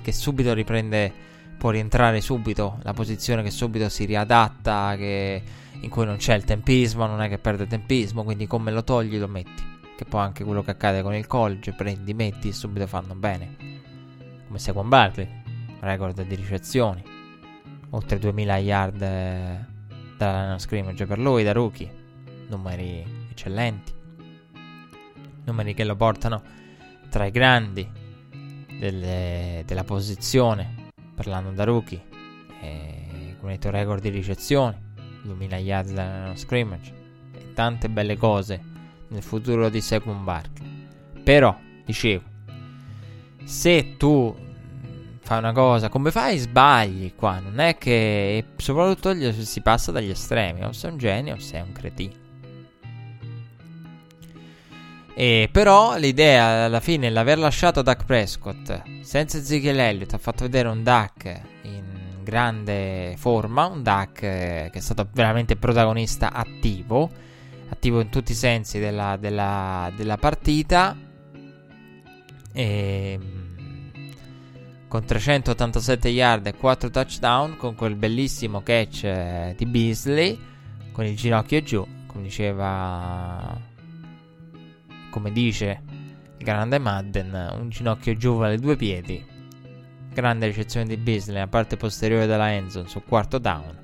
che 0.04 0.12
subito 0.12 0.54
riprende 0.54 1.34
può 1.58 1.70
rientrare 1.70 2.22
subito, 2.22 2.80
la 2.84 2.94
posizione 2.94 3.44
che 3.44 3.52
subito 3.52 3.90
si 3.90 4.06
riadatta, 4.06 4.96
che, 4.98 5.42
in 5.80 5.90
cui 5.90 6.06
non 6.06 6.18
c'è 6.18 6.36
il 6.36 6.44
tempismo, 6.44 7.06
non 7.06 7.22
è 7.22 7.30
che 7.30 7.38
perde 7.38 7.68
tempismo, 7.68 8.24
quindi 8.24 8.48
come 8.48 8.72
lo 8.72 8.84
togli 8.84 9.18
lo 9.18 9.28
metti. 9.28 9.74
Che 9.96 10.06
poi 10.06 10.22
anche 10.22 10.44
quello 10.44 10.62
che 10.62 10.72
accade 10.72 11.02
con 11.02 11.14
il 11.14 11.26
college, 11.26 11.72
prendi, 11.74 12.14
metti 12.14 12.50
e 12.50 12.54
subito 12.54 12.86
fanno 12.86 13.16
bene. 13.16 13.56
Come 14.46 14.60
Saquon 14.60 14.90
Barkley, 14.90 15.28
record 15.80 16.22
di 16.22 16.36
ricezioni, 16.36 17.02
oltre 17.92 18.20
2000 18.20 18.58
yard 18.58 19.02
eh, 19.02 19.66
dalla 20.18 20.60
scrimmage 20.60 21.06
per 21.06 21.18
lui 21.18 21.44
da 21.44 21.54
rookie, 21.54 21.90
numeri 22.50 23.28
eccellenti, 23.32 23.94
numeri 25.46 25.74
che 25.74 25.84
lo 25.86 25.96
portano 25.96 26.42
tra 27.10 27.26
i 27.26 27.32
grandi 27.32 27.90
delle, 28.78 29.64
della 29.66 29.84
posizione 29.86 30.85
parlando 31.16 31.52
da 31.52 31.64
rookie, 31.64 32.04
eh, 32.62 33.36
con 33.40 33.52
il 33.52 33.60
tuo 33.60 33.72
record 33.72 34.02
di 34.02 34.10
ricezioni, 34.10 34.76
2000 35.24 35.58
yards 35.58 35.94
da 35.94 36.32
scrimmage 36.36 36.94
e 37.34 37.54
tante 37.54 37.90
belle 37.90 38.18
cose 38.18 38.62
nel 39.08 39.24
futuro 39.24 39.70
di 39.70 39.82
Saquon 39.82 40.24
Barkley. 40.24 40.88
Però, 41.24 41.58
dicevo, 41.86 42.24
se 43.44 43.96
tu 43.98 44.36
fai 45.22 45.40
una 45.40 45.54
cosa, 45.54 45.90
come 45.90 46.12
fai 46.12 46.38
sbagli 46.38 47.14
qua, 47.16 47.40
non 47.40 47.60
è 47.60 47.78
che 47.78 48.46
soprattutto 48.58 49.32
si 49.32 49.62
passa 49.62 49.92
dagli 49.92 50.10
estremi, 50.10 50.64
o 50.64 50.72
sei 50.72 50.92
un 50.92 50.98
genio 50.98 51.36
o 51.36 51.40
sei 51.40 51.62
un 51.62 51.72
cretino. 51.72 52.25
E 55.18 55.48
però 55.50 55.96
l'idea 55.96 56.66
alla 56.66 56.82
fine, 56.82 57.10
l'aver 57.10 57.38
lasciato 57.38 57.82
Duck 57.82 58.04
Prescott 58.04 58.82
senza 59.02 59.38
Ezekiel 59.38 59.80
Elliott, 59.80 60.14
ha 60.14 60.18
fatto 60.18 60.44
vedere 60.44 60.68
un 60.68 60.84
Duck 60.84 61.42
in 61.62 61.84
grande 62.22 63.16
forma, 63.18 63.66
un 63.68 63.82
Duck 63.82 64.20
che 64.20 64.70
è 64.70 64.80
stato 64.82 65.08
veramente 65.14 65.56
protagonista 65.56 66.34
attivo, 66.34 67.10
attivo 67.70 68.02
in 68.02 68.10
tutti 68.10 68.34
i 68.34 68.36
sensi 68.36 68.78
della, 68.78 69.16
della, 69.16 69.90
della 69.96 70.18
partita. 70.18 70.98
E, 72.52 73.20
con 74.90 75.06
387 75.06 76.10
yard 76.10 76.46
e 76.48 76.56
4 76.56 76.90
touchdown, 76.90 77.56
con 77.56 77.74
quel 77.76 77.96
bellissimo 77.96 78.62
catch 78.62 79.04
eh, 79.06 79.54
di 79.58 79.66
Beasley, 79.66 80.38
con 80.92 81.06
il 81.06 81.16
ginocchio 81.16 81.64
giù, 81.64 81.88
come 82.06 82.24
diceva 82.24 83.74
come 85.16 85.32
dice 85.32 85.82
grande 86.38 86.78
Madden, 86.78 87.54
un 87.58 87.70
ginocchio 87.70 88.18
giù 88.18 88.36
vale 88.36 88.58
due 88.58 88.76
piedi. 88.76 89.26
Grande 90.12 90.48
ricezione 90.48 90.86
di 90.86 90.98
Beasley 90.98 91.36
nella 91.36 91.48
parte 91.48 91.78
posteriore 91.78 92.26
della 92.26 92.52
endzone 92.52 92.90
sul 92.90 93.06
quarto 93.08 93.38
down. 93.38 93.78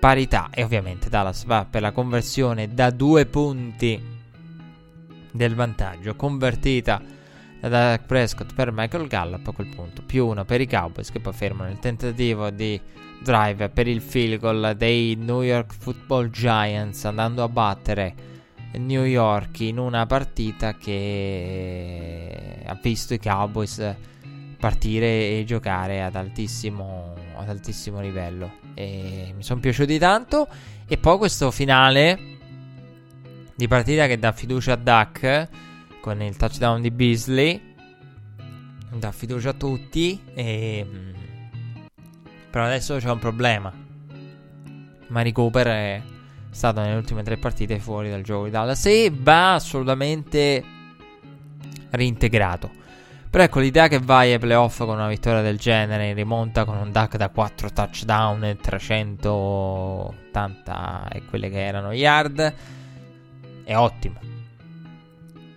Parità 0.00 0.48
e 0.50 0.62
ovviamente 0.64 1.10
Dallas 1.10 1.44
va 1.44 1.66
per 1.68 1.82
la 1.82 1.92
conversione 1.92 2.72
da 2.72 2.88
due 2.88 3.26
punti 3.26 4.02
del 5.30 5.54
vantaggio, 5.54 6.16
convertita 6.16 7.02
da 7.60 7.68
Dak 7.68 8.06
Prescott 8.06 8.54
per 8.54 8.72
Michael 8.72 9.06
Gallup 9.06 9.46
a 9.46 9.52
quel 9.52 9.68
punto, 9.68 10.02
più 10.02 10.26
uno 10.26 10.46
per 10.46 10.62
i 10.62 10.66
Cowboys 10.66 11.10
che 11.10 11.20
poi 11.20 11.34
fermano 11.34 11.70
il 11.70 11.78
tentativo 11.78 12.48
di 12.48 12.80
drive 13.22 13.68
per 13.68 13.86
il 13.86 14.00
field 14.00 14.40
goal 14.40 14.74
dei 14.78 15.14
New 15.14 15.42
York 15.42 15.74
Football 15.74 16.30
Giants 16.30 17.04
andando 17.04 17.42
a 17.42 17.48
battere 17.48 18.32
New 18.78 19.04
York 19.04 19.60
in 19.60 19.78
una 19.78 20.06
partita 20.06 20.74
che 20.74 22.62
ha 22.64 22.78
visto 22.82 23.14
i 23.14 23.18
Cowboys 23.18 23.96
partire 24.58 25.06
e 25.38 25.44
giocare 25.46 26.02
ad 26.02 26.16
altissimo, 26.16 27.14
ad 27.36 27.48
altissimo 27.48 28.00
livello. 28.00 28.58
E 28.74 29.32
mi 29.36 29.42
sono 29.42 29.60
piaciuti 29.60 29.98
tanto. 29.98 30.48
E 30.86 30.96
poi 30.96 31.18
questo 31.18 31.50
finale 31.50 32.18
di 33.54 33.68
partita 33.68 34.06
che 34.06 34.18
dà 34.18 34.32
fiducia 34.32 34.72
a 34.72 34.76
Duck 34.76 35.48
con 36.00 36.22
il 36.22 36.36
touchdown 36.36 36.80
di 36.80 36.90
Beasley. 36.90 37.74
Dà 38.90 39.12
fiducia 39.12 39.50
a 39.50 39.54
tutti. 39.54 40.18
E... 40.34 40.86
Però 42.50 42.64
adesso 42.64 42.96
c'è 42.96 43.10
un 43.10 43.18
problema. 43.18 43.72
Mari 45.08 45.32
Cooper 45.32 45.66
è 45.66 46.02
stato 46.54 46.80
nelle 46.80 46.94
ultime 46.94 47.22
tre 47.22 47.36
partite 47.36 47.78
fuori 47.78 48.08
dal 48.08 48.22
gioco 48.22 48.44
di 48.44 48.50
Dallas 48.50 48.86
e 48.86 49.12
va 49.12 49.52
assolutamente 49.54 50.64
reintegrato. 51.90 52.70
Però 53.28 53.42
ecco 53.42 53.58
l'idea 53.58 53.88
che 53.88 53.98
vai 53.98 54.32
ai 54.32 54.38
playoff 54.38 54.78
con 54.78 54.90
una 54.90 55.08
vittoria 55.08 55.42
del 55.42 55.58
genere 55.58 56.10
in 56.10 56.14
rimonta 56.14 56.64
con 56.64 56.76
un 56.76 56.92
duck 56.92 57.16
da 57.16 57.30
4 57.30 57.72
touchdown 57.72 58.44
e 58.44 58.56
380 58.56 61.08
e 61.10 61.24
quelle 61.24 61.50
che 61.50 61.66
erano 61.66 61.90
yard 61.90 62.54
è 63.64 63.76
ottimo. 63.76 64.20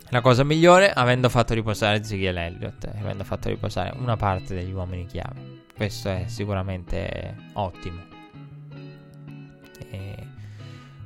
La 0.10 0.22
cosa 0.22 0.44
migliore 0.44 0.92
avendo 0.92 1.30
fatto 1.30 1.54
riposare 1.54 2.00
Ezekiel 2.00 2.38
Elliott, 2.38 2.90
avendo 3.00 3.24
fatto 3.24 3.50
riposare 3.50 3.94
una 3.96 4.16
parte 4.16 4.56
degli 4.56 4.72
uomini 4.72 5.06
chiave. 5.06 5.66
Questo 5.76 6.10
è 6.10 6.24
sicuramente 6.26 7.36
ottimo. 7.54 8.17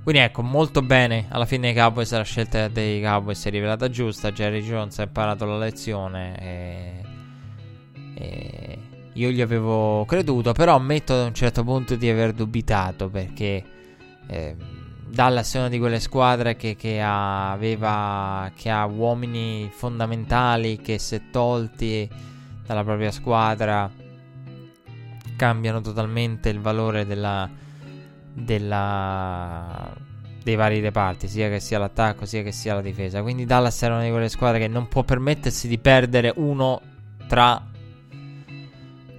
Quindi 0.03 0.21
ecco, 0.21 0.41
molto 0.41 0.81
bene. 0.81 1.27
Alla 1.29 1.45
fine 1.45 1.69
i 1.69 1.75
Cowboys, 1.75 2.11
la 2.11 2.23
scelta 2.23 2.67
dei 2.67 3.01
Cowboys 3.01 3.39
si 3.39 3.47
è 3.47 3.51
rivelata 3.51 3.89
giusta. 3.89 4.31
Jerry 4.31 4.61
Jones 4.61 4.97
ha 4.99 5.03
imparato 5.03 5.45
la 5.45 5.57
lezione. 5.57 6.39
E, 6.39 7.03
e 8.15 8.79
io 9.13 9.29
gli 9.29 9.41
avevo 9.41 10.05
creduto, 10.05 10.53
però 10.53 10.75
ammetto 10.75 11.13
ad 11.13 11.25
un 11.25 11.33
certo 11.33 11.63
punto 11.63 11.95
di 11.95 12.09
aver 12.09 12.33
dubitato 12.33 13.09
perché 13.09 13.63
eh, 14.27 14.55
Dallas 15.07 15.53
è 15.55 15.59
una 15.59 15.67
di 15.67 15.77
quelle 15.77 15.99
squadre 15.99 16.55
che, 16.55 16.77
che, 16.77 17.01
aveva, 17.01 18.49
che 18.55 18.69
ha 18.69 18.85
uomini 18.85 19.69
fondamentali 19.73 20.77
che 20.77 20.97
se 20.97 21.29
tolti 21.29 22.09
dalla 22.65 22.83
propria 22.83 23.11
squadra 23.11 23.91
cambiano 25.35 25.81
totalmente 25.81 26.47
il 26.47 26.61
valore 26.61 27.05
della 27.05 27.49
della, 28.33 29.93
dei 30.43 30.55
vari 30.55 30.79
reparti, 30.79 31.27
sia 31.27 31.49
che 31.49 31.59
sia 31.59 31.77
l'attacco 31.77 32.25
sia 32.25 32.41
che 32.43 32.51
sia 32.51 32.73
la 32.73 32.81
difesa. 32.81 33.21
Quindi 33.21 33.45
Dallas 33.45 33.81
era 33.81 33.95
una 33.95 34.03
di 34.03 34.09
quelle 34.09 34.29
squadre 34.29 34.59
che 34.59 34.67
non 34.67 34.87
può 34.87 35.03
permettersi 35.03 35.67
di 35.67 35.77
perdere 35.77 36.33
uno 36.35 36.81
tra 37.27 37.61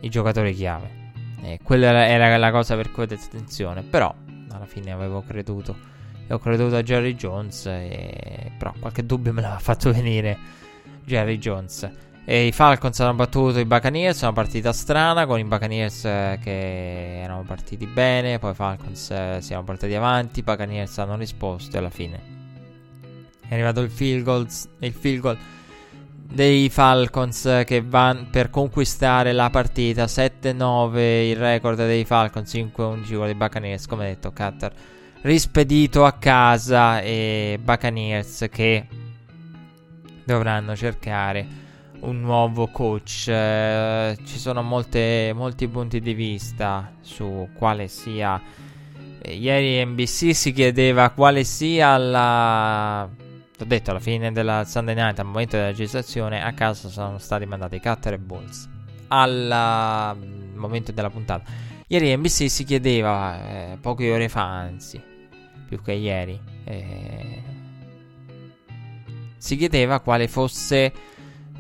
i 0.01 0.09
giocatori 0.09 0.53
chiave. 0.55 1.01
E 1.43 1.59
quella 1.63 2.07
era, 2.07 2.37
la 2.37 2.51
cosa 2.51 2.77
per 2.77 2.91
cui 2.91 3.05
ho 3.05 3.07
detto 3.07 3.25
attenzione. 3.27 3.83
Però 3.83 4.15
alla 4.51 4.67
fine 4.67 4.93
avevo 4.93 5.23
creduto. 5.23 5.77
E 6.27 6.33
ho 6.33 6.39
creduto 6.39 6.77
a 6.77 6.83
Jerry 6.83 7.15
Jones. 7.15 7.67
E... 7.67 8.53
Però 8.59 8.73
qualche 8.79 9.05
dubbio 9.05 9.33
me 9.33 9.43
l'ha 9.43 9.59
fatto 9.59 9.93
venire 9.93 10.39
Jerry 11.05 11.39
Jones. 11.39 11.91
E 12.25 12.47
I 12.47 12.53
Falcons 12.53 13.01
hanno 13.01 13.15
battuto 13.15 13.59
i 13.59 13.65
Buccaneers, 13.65 14.23
una 14.23 14.33
partita 14.33 14.73
strana 14.73 15.27
con 15.27 15.39
i 15.39 15.45
Buccaneers 15.45 16.05
eh, 16.05 16.39
che 16.43 17.21
erano 17.21 17.43
partiti 17.43 17.87
bene, 17.87 18.39
poi 18.39 18.53
i 18.53 18.55
Falcons 18.55 19.11
eh, 19.11 19.39
si 19.41 19.51
erano 19.51 19.67
portati 19.67 19.95
avanti, 19.95 20.39
i 20.39 20.43
Buccaneers 20.43 20.99
hanno 20.99 21.17
risposto 21.17 21.75
e 21.75 21.79
alla 21.81 21.91
fine 21.91 22.33
è 23.53 23.55
arrivato 23.55 23.81
il 23.81 23.91
field, 23.91 24.25
goals, 24.25 24.67
il 24.79 24.93
field 24.93 25.21
goal 25.21 25.39
dei 26.23 26.71
Falcons 26.71 27.63
che 27.67 27.83
vanno 27.83 28.29
per 28.31 28.49
conquistare 28.49 29.33
la 29.33 29.51
partita. 29.51 30.05
7-9 30.05 30.99
il 31.29 31.37
record 31.37 31.77
dei 31.77 32.07
Falcons 32.07 32.51
5-11 32.51 33.17
con 33.17 33.29
i 33.29 33.35
Buccaneers 33.35 33.87
come 33.87 34.07
detto 34.07 34.33
Cutter 34.33 34.73
rispedito 35.23 36.05
a 36.07 36.13
casa 36.13 37.03
e 37.03 37.59
Buccaneers 37.63 38.47
che 38.51 38.87
dovranno 40.25 40.75
cercare 40.75 41.62
un 42.03 42.21
nuovo 42.21 42.69
coach. 42.69 43.29
Eh, 43.29 44.17
ci 44.25 44.39
sono 44.39 44.63
molte, 44.63 45.33
molti 45.35 45.69
punti 45.69 46.01
di 46.01 46.15
vista 46.15 46.93
su 47.01 47.49
quale 47.55 47.89
sia. 47.89 48.41
Ieri 49.25 49.85
NBC 49.85 50.35
si 50.35 50.53
chiedeva 50.53 51.11
quale 51.11 51.45
sia 51.45 51.97
la. 51.97 53.09
L'ho 53.57 53.65
detto 53.65 53.91
alla 53.91 54.01
fine 54.01 54.33
della 54.33 54.65
Sunday 54.65 54.95
night, 54.95 55.19
al 55.19 55.27
momento 55.27 55.57
della 55.57 55.69
registrazione, 55.69 56.43
a 56.43 56.53
casa 56.53 56.89
sono 56.89 57.19
stati 57.19 57.47
mandati 57.47 57.79
Cutter 57.81 58.15
e 58.15 58.19
Bulls. 58.19 58.69
al 59.09 60.17
momento 60.55 60.91
della 60.93 61.11
puntata. 61.11 61.45
Ieri 61.87 62.17
NBC 62.17 62.49
si 62.49 62.65
chiedeva, 62.65 63.73
eh, 63.73 63.79
poche 63.81 64.11
ore 64.11 64.29
fa 64.31 64.43
anzi, 64.45 65.01
più 65.69 65.83
che 65.83 65.93
ieri, 65.93 66.41
eh, 66.65 67.43
si 69.37 69.57
chiedeva 69.57 70.01
quale 70.01 70.27
fosse 70.27 70.93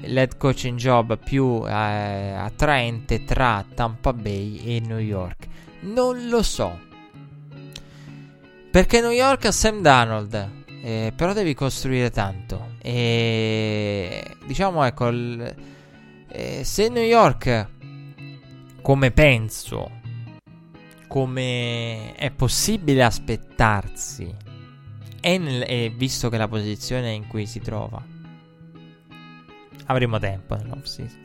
l'head 0.05 0.37
coaching 0.37 0.79
job 0.79 1.19
più 1.19 1.65
eh, 1.67 1.73
attraente 1.73 3.25
tra 3.25 3.65
Tampa 3.75 4.13
Bay 4.13 4.77
e 4.77 4.81
New 4.81 4.99
York. 4.99 5.47
Non 5.81 6.29
lo 6.29 6.43
so. 6.43 6.79
Perché 8.71 9.01
New 9.01 9.11
York 9.11 9.45
ha 9.47 9.53
Sam 9.53 9.83
Donald, 9.83 10.51
eh, 10.83 11.13
però 11.15 11.33
devi 11.33 11.55
costruire 11.55 12.11
tanto. 12.11 12.75
E 12.81 14.37
diciamo, 14.47 14.85
ecco, 14.85 15.11
l- 15.11 15.55
eh, 16.29 16.65
se 16.65 16.89
New 16.89 17.03
York, 17.03 17.69
come 18.81 19.11
penso, 19.11 19.91
come 21.07 22.15
è 22.15 22.31
possibile 22.31 23.03
aspettarsi, 23.05 24.35
e, 25.21 25.39
nel- 25.39 25.65
e 25.69 25.93
visto 25.95 26.31
che 26.31 26.39
la 26.39 26.49
posizione 26.49 27.13
in 27.13 27.27
cui 27.27 27.45
si 27.47 27.61
trova, 27.61 28.03
avremo 29.87 30.19
tempo 30.19 30.55
nell'off 30.57 30.85
season. 30.85 31.21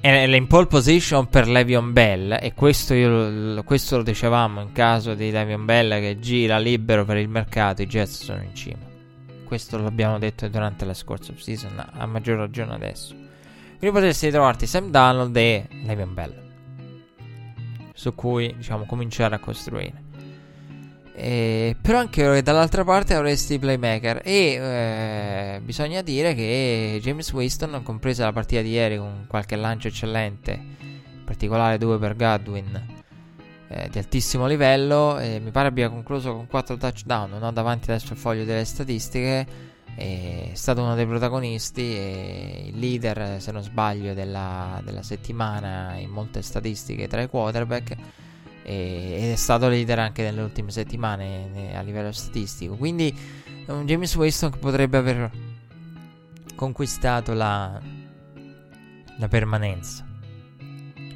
È 0.00 0.08
in 0.08 0.46
pole 0.46 0.66
position 0.66 1.28
per 1.28 1.48
Levion 1.48 1.92
Bell. 1.92 2.38
E 2.40 2.54
questo, 2.54 2.94
io, 2.94 3.62
questo 3.64 3.96
lo 3.96 4.02
dicevamo 4.04 4.60
in 4.60 4.72
caso 4.72 5.14
di 5.14 5.30
Levion 5.30 5.64
Bell 5.64 6.00
che 6.00 6.18
gira 6.20 6.58
libero 6.58 7.04
per 7.04 7.16
il 7.16 7.28
mercato. 7.28 7.82
I 7.82 7.86
Jets 7.86 8.22
sono 8.22 8.42
in 8.42 8.54
cima. 8.54 8.86
Questo 9.44 9.76
l'abbiamo 9.78 10.18
detto 10.18 10.46
durante 10.48 10.84
la 10.84 10.94
scorsa 10.94 11.32
off 11.32 11.40
season. 11.40 11.84
A 11.92 12.06
maggior 12.06 12.38
ragione 12.38 12.74
adesso. 12.74 13.14
Quindi 13.78 13.96
potresti 13.96 14.30
trovarti 14.30 14.66
Sam 14.66 14.90
Donald 14.90 15.36
e 15.36 15.66
Levion 15.84 16.14
Bell. 16.14 16.46
Su 17.92 18.14
cui 18.14 18.54
diciamo 18.56 18.84
cominciare 18.84 19.34
a 19.34 19.38
costruire. 19.40 20.07
Eh, 21.20 21.74
però 21.82 21.98
anche 21.98 22.42
dall'altra 22.42 22.84
parte 22.84 23.14
avresti 23.14 23.54
i 23.54 23.58
playmaker. 23.58 24.20
E 24.24 24.54
eh, 24.54 25.60
bisogna 25.64 26.00
dire 26.00 26.32
che 26.34 27.00
James 27.02 27.32
Winston, 27.32 27.80
compresa 27.82 28.24
la 28.24 28.32
partita 28.32 28.62
di 28.62 28.70
ieri 28.70 28.98
con 28.98 29.24
qualche 29.26 29.56
lancio 29.56 29.88
eccellente, 29.88 30.52
in 30.52 31.24
particolare 31.24 31.76
due 31.76 31.98
per 31.98 32.14
Godwin, 32.14 32.86
eh, 33.66 33.88
di 33.90 33.98
altissimo 33.98 34.46
livello, 34.46 35.18
mi 35.18 35.50
pare 35.50 35.68
abbia 35.68 35.90
concluso 35.90 36.32
con 36.34 36.46
4 36.46 36.76
touchdown, 36.76 37.30
non 37.30 37.42
ho 37.42 37.50
davanti 37.50 37.90
adesso 37.90 38.12
il 38.12 38.18
foglio 38.18 38.44
delle 38.44 38.64
statistiche, 38.64 39.46
è 39.96 40.50
stato 40.52 40.82
uno 40.82 40.94
dei 40.94 41.06
protagonisti 41.06 41.82
e 41.82 42.70
il 42.72 42.78
leader, 42.78 43.42
se 43.42 43.50
non 43.50 43.62
sbaglio, 43.62 44.14
della, 44.14 44.80
della 44.84 45.02
settimana 45.02 45.96
in 45.96 46.10
molte 46.10 46.42
statistiche 46.42 47.08
tra 47.08 47.20
i 47.20 47.28
quarterback 47.28 47.96
ed 48.70 49.30
è 49.30 49.36
stato 49.36 49.66
leader 49.66 49.98
anche 49.98 50.22
nelle 50.22 50.42
ultime 50.42 50.70
settimane 50.70 51.74
a 51.74 51.80
livello 51.80 52.12
statistico. 52.12 52.76
Quindi 52.76 53.16
un 53.68 53.86
James 53.86 54.14
Winston 54.14 54.50
che 54.50 54.58
potrebbe 54.58 54.98
aver 54.98 55.30
conquistato 56.54 57.32
la, 57.32 57.80
la 59.16 59.28
permanenza 59.28 60.06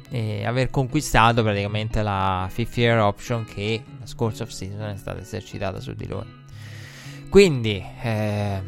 e 0.09 0.45
aver 0.45 0.71
conquistato 0.71 1.43
praticamente 1.43 2.01
la 2.01 2.47
fifth 2.49 2.77
year 2.77 2.99
option 2.99 3.45
che 3.45 3.83
la 3.99 4.05
scorsa 4.07 4.47
season 4.47 4.89
è 4.89 4.97
stata 4.97 5.19
esercitata 5.19 5.79
su 5.79 5.93
di 5.93 6.07
lui. 6.07 6.41
Quindi 7.29 7.83
eh, 8.01 8.61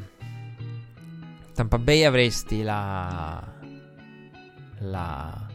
Tampa 1.53 1.79
Bay 1.79 2.03
avresti 2.03 2.61
la 2.61 3.53
la 4.79 5.47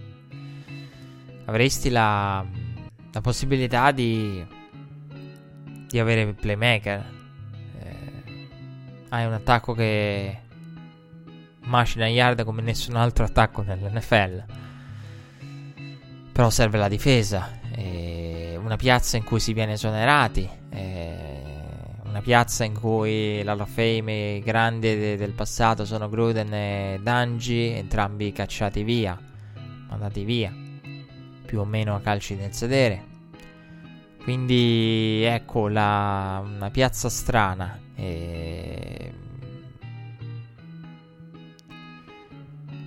avresti 1.44 1.90
la 1.90 2.44
la 3.12 3.20
possibilità 3.20 3.90
di, 3.90 4.44
di 5.88 5.98
avere 5.98 6.32
playmaker. 6.32 7.04
Eh, 7.78 8.48
hai 9.08 9.26
un 9.26 9.32
attacco 9.32 9.74
che 9.74 10.38
macina 11.64 12.06
yard 12.06 12.44
come 12.44 12.62
nessun 12.62 12.96
altro 12.96 13.24
attacco 13.24 13.62
nell'NFL. 13.62 14.44
Però 16.32 16.50
serve 16.50 16.78
la 16.78 16.88
difesa. 16.88 17.58
Una 18.60 18.76
piazza 18.76 19.16
in 19.16 19.24
cui 19.24 19.40
si 19.40 19.52
viene 19.52 19.72
esonerati. 19.72 20.48
Una 22.04 22.20
piazza 22.22 22.64
in 22.64 22.78
cui 22.78 23.42
l'Hall 23.42 23.60
of 23.60 23.70
Fame 23.70 24.40
grandi 24.44 24.96
de- 24.96 25.16
del 25.16 25.32
passato 25.32 25.84
sono 25.84 26.08
Gruden 26.08 26.52
e 26.52 27.00
Dangi, 27.02 27.70
entrambi 27.70 28.32
cacciati 28.32 28.82
via, 28.82 29.18
mandati 29.88 30.24
via 30.24 30.59
più 31.50 31.58
o 31.58 31.64
meno 31.64 31.96
a 31.96 32.00
calci 32.00 32.36
nel 32.36 32.52
sedere. 32.52 33.02
Quindi 34.22 35.24
ecco 35.24 35.66
la, 35.66 36.40
una 36.44 36.70
piazza 36.70 37.08
strana. 37.08 37.76
E... 37.96 39.12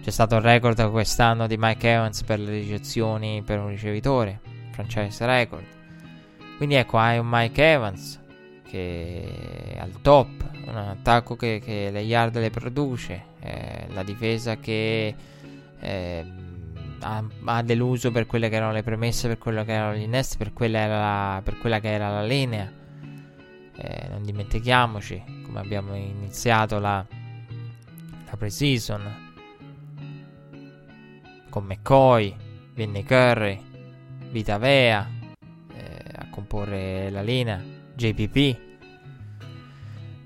C'è 0.01 0.09
stato 0.09 0.35
il 0.35 0.41
record 0.41 0.89
quest'anno 0.91 1.45
di 1.45 1.57
Mike 1.59 1.91
Evans 1.91 2.23
per 2.23 2.39
le 2.39 2.51
ricezioni 2.51 3.41
per 3.41 3.59
un 3.59 3.67
ricevitore, 3.67 4.39
franchise 4.71 5.25
record. 5.25 5.65
Quindi 6.55 6.75
ecco, 6.75 6.97
hai 6.99 7.17
un 7.17 7.27
Mike 7.27 7.69
Evans 7.69 8.21
che 8.65 9.73
è 9.73 9.77
al 9.77 9.99
top, 10.01 10.29
un 10.67 10.77
attacco 10.77 11.35
che, 11.35 11.59
che 11.61 11.89
le 11.91 11.99
yard 11.99 12.37
le 12.37 12.49
produce, 12.49 13.23
eh, 13.41 13.87
la 13.89 14.03
difesa 14.03 14.55
che 14.55 15.13
eh, 15.81 16.25
ha, 17.03 17.23
ha, 17.45 17.61
deluso 17.61 18.11
per 18.11 18.25
quelle 18.25 18.49
che 18.49 18.55
erano 18.55 18.71
le 18.71 18.83
premesse, 18.83 19.27
per 19.27 19.37
quello 19.37 19.63
che 19.63 19.73
erano 19.73 19.95
gli 19.95 20.01
innesti, 20.01 20.37
per 20.37 20.53
quella, 20.53 20.87
la, 20.87 21.41
per 21.43 21.57
quella 21.57 21.79
che 21.79 21.91
era 21.91 22.09
la 22.09 22.23
linea. 22.23 22.71
Eh, 23.75 24.07
non 24.09 24.23
dimentichiamoci 24.23 25.41
come 25.43 25.59
abbiamo 25.59 25.95
iniziato 25.95 26.79
la, 26.79 27.05
la 28.25 28.37
pre-season 28.37 29.31
con 31.53 31.65
McCoy, 31.65 32.35
Vinny 32.73 33.03
Curry, 33.03 33.61
Vita 34.31 34.57
Vea 34.57 35.07
eh, 35.75 36.03
a 36.15 36.27
comporre 36.31 37.11
la 37.11 37.21
linea, 37.21 37.61
JPP. 37.93 38.57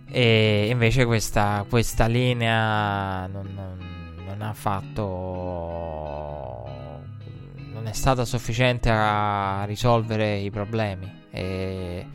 E 0.10 0.68
invece 0.72 1.04
questa, 1.04 1.66
questa 1.68 2.06
linea 2.06 3.28
non, 3.28 3.52
non, 3.54 3.78
non 4.26 4.42
ha 4.42 4.54
fatto 4.54 6.47
è 7.90 7.94
stata 7.94 8.26
sufficiente 8.26 8.90
a 8.92 9.64
risolvere 9.66 10.38
i 10.38 10.52
problemi. 10.52 11.10
E 11.32 12.06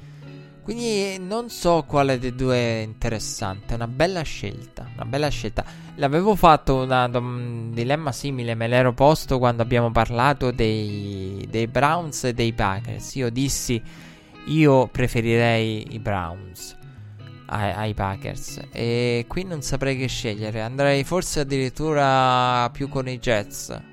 quindi 0.63 1.19
non 1.19 1.49
so 1.49 1.85
quale 1.87 2.19
dei 2.19 2.35
due 2.35 2.57
è 2.57 2.83
interessante. 2.83 3.75
Una 3.75 3.89
bella 3.89 4.23
scelta. 4.23 4.87
Una 4.95 5.05
bella 5.05 5.29
scelta. 5.29 5.65
L'avevo 5.97 6.35
fatto 6.37 6.83
una, 6.83 7.07
un 7.19 7.71
dilemma 7.73 8.13
simile, 8.13 8.55
me 8.55 8.69
l'ero 8.69 8.93
posto 8.93 9.39
quando 9.39 9.63
abbiamo 9.63 9.91
parlato 9.91 10.51
dei, 10.51 11.47
dei 11.51 11.67
Browns 11.67 12.25
e 12.25 12.35
dei 12.35 12.53
Packers. 12.53 13.15
Io 13.17 13.31
dissi, 13.31 13.83
io 14.47 14.87
preferirei 14.89 15.95
i 15.95 15.99
Browns 15.99 16.77
ai, 17.47 17.73
ai 17.73 17.95
Packers. 17.95 18.61
E 18.73 19.25
qui 19.27 19.45
non 19.45 19.63
saprei 19.63 19.97
che 19.97 20.07
scegliere. 20.07 20.61
Andrei 20.61 21.03
forse 21.05 21.41
addirittura 21.41 22.69
più 22.71 22.89
con 22.89 23.09
i 23.09 23.19
Jets 23.19 23.91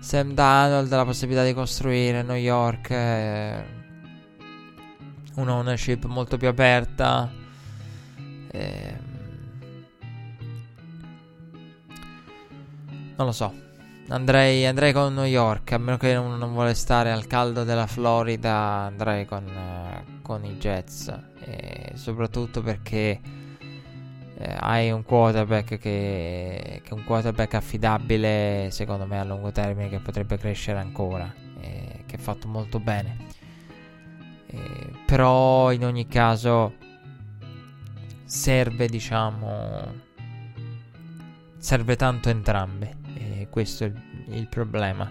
Sam 0.00 0.32
Donald, 0.32 0.88
la 0.90 1.04
possibilità 1.04 1.44
di 1.44 1.52
costruire 1.52 2.22
New 2.22 2.36
York, 2.36 2.90
eh, 2.90 3.64
un'ownership 5.34 6.04
molto 6.06 6.36
più 6.36 6.48
aperta. 6.48 7.30
Eh, 8.50 8.96
non 13.16 13.26
lo 13.26 13.32
so. 13.32 13.52
Andrei, 14.08 14.64
andrei, 14.64 14.92
con 14.92 15.12
New 15.12 15.24
York, 15.24 15.72
a 15.72 15.78
meno 15.78 15.98
che 15.98 16.14
uno 16.14 16.36
non 16.36 16.52
vuole 16.52 16.74
stare 16.74 17.12
al 17.12 17.26
caldo 17.26 17.64
della 17.64 17.86
Florida, 17.86 18.54
andrei 18.86 19.26
con, 19.26 19.44
uh, 19.44 20.22
con 20.22 20.44
i 20.44 20.56
Jets. 20.56 21.12
Soprattutto 21.94 22.62
perché 22.62 23.20
eh, 24.40 24.54
hai 24.56 24.92
un 24.92 25.02
quarterback 25.02 25.78
che, 25.78 26.80
che, 26.84 26.88
è 26.88 26.92
un 26.92 27.02
quarterback 27.02 27.54
affidabile 27.54 28.68
secondo 28.70 29.04
me 29.04 29.18
a 29.18 29.24
lungo 29.24 29.50
termine 29.50 29.88
che 29.88 29.98
potrebbe 29.98 30.38
crescere 30.38 30.78
ancora 30.78 31.32
eh, 31.60 32.04
che 32.06 32.14
ha 32.14 32.18
fatto 32.20 32.46
molto 32.46 32.78
bene. 32.78 33.16
Eh, 34.46 34.90
però 35.04 35.72
in 35.72 35.84
ogni 35.84 36.06
caso 36.06 36.74
serve 38.24 38.86
diciamo 38.86 40.06
serve 41.58 41.96
tanto 41.96 42.28
entrambe 42.28 42.96
questo 43.50 43.84
è 43.84 43.86
il, 43.88 44.02
il 44.36 44.48
problema 44.48 45.10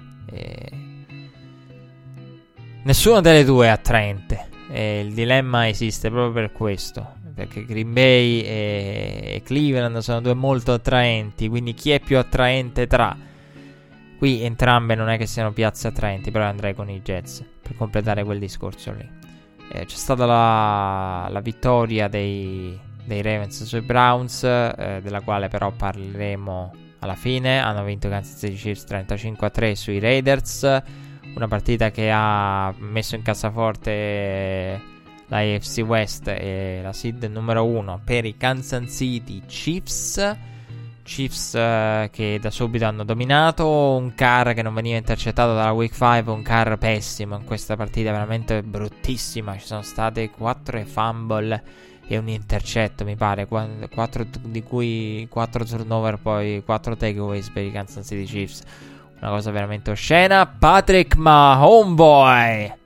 nessuna 2.84 3.22
delle 3.22 3.44
due 3.44 3.66
è 3.66 3.70
attraente 3.70 4.48
il 4.70 5.14
dilemma 5.14 5.68
esiste 5.68 6.10
proprio 6.10 6.32
per 6.32 6.52
questo 6.52 7.17
perché 7.38 7.66
Green 7.66 7.94
Bay 7.94 8.42
e, 8.42 9.42
Cleveland 9.46 10.00
sono 10.00 10.22
due 10.22 10.34
molto 10.34 10.74
attraenti, 10.74 11.48
quindi 11.48 11.76
chi 11.76 11.92
è 11.92 12.00
più 12.00 12.18
attraente 12.18 12.88
tra? 12.88 13.16
Qui 14.18 14.42
entrambe 14.42 14.96
non 14.96 15.10
è 15.10 15.20
che 15.20 15.28
siano 15.28 15.54
piazze 15.54 15.90
attraenti, 15.90 16.32
però 16.32 16.46
andrei 16.46 16.74
con 16.74 16.90
i 16.90 17.00
Jets 17.00 17.46
per 17.62 17.76
completare 17.76 18.24
quel 18.24 18.40
discorso 18.40 18.92
lì. 18.92 19.08
Eh, 19.72 19.86
c'è 19.86 19.96
stata 19.96 20.26
la, 20.26 21.28
la 21.30 21.40
vittoria 21.40 22.08
dei, 22.08 22.76
dei, 23.06 23.22
Ravens 23.22 23.64
sui 23.66 23.82
Browns, 23.82 24.44
eh, 24.44 25.00
della 25.04 25.22
quale 25.22 25.48
però 25.48 25.72
parleremo 25.72 26.74
alla 27.00 27.16
fine. 27.16 27.60
Hanno 27.60 27.84
vinto 27.84 28.10
Kansas 28.10 28.40
City 28.40 28.56
Chiefs 28.56 28.86
35-3 28.90 29.74
sui 29.74 30.00
Raiders, 30.00 30.64
una 31.36 31.48
partita 31.48 31.92
che 31.92 32.10
ha 32.12 32.74
messo 32.80 33.14
in 33.14 33.22
cassaforte 33.22 34.96
la 35.28 35.38
AFC 35.38 35.84
West 35.86 36.28
e 36.28 36.80
la 36.82 36.94
seed 36.94 37.24
numero 37.26 37.66
1 37.66 38.02
per 38.04 38.26
i 38.26 38.36
Kansas 38.38 38.90
City 38.96 39.42
Chiefs. 39.46 40.38
Chiefs 41.04 41.54
uh, 41.54 42.10
che 42.12 42.38
da 42.42 42.50
subito 42.50 42.86
hanno 42.86 43.06
dominato, 43.06 43.96
un 43.96 44.14
car 44.14 44.54
che 44.54 44.62
non 44.62 44.74
veniva 44.74 44.98
intercettato 44.98 45.54
dalla 45.54 45.72
week 45.72 45.94
5, 45.94 46.34
un 46.34 46.42
car 46.42 46.78
pessimo 46.78 47.38
in 47.38 47.46
questa 47.46 47.78
partita, 47.78 48.12
veramente 48.12 48.62
bruttissima, 48.62 49.58
ci 49.58 49.66
sono 49.66 49.84
state 49.84 50.30
4 50.30 50.84
fumble 50.84 51.64
e 52.06 52.18
un 52.18 52.28
intercetto 52.28 53.06
mi 53.06 53.16
pare, 53.16 53.48
4 53.48 54.26
di 54.42 54.64
cui 54.64 55.28
4 55.30 55.64
turnover 55.64 56.20
poi 56.20 56.62
4 56.66 56.98
takeaways 56.98 57.50
per 57.52 57.64
i 57.64 57.72
Kansas 57.72 58.06
City 58.06 58.26
Chiefs, 58.26 58.64
una 59.22 59.30
cosa 59.30 59.50
veramente 59.52 59.92
oscena. 59.92 60.46
Patrick 60.46 61.16
Mahomeboy 61.16 62.77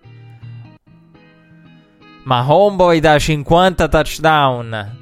Mahomeboy 2.24 3.00
da 3.00 3.18
50 3.18 3.88
touchdown 3.88 4.98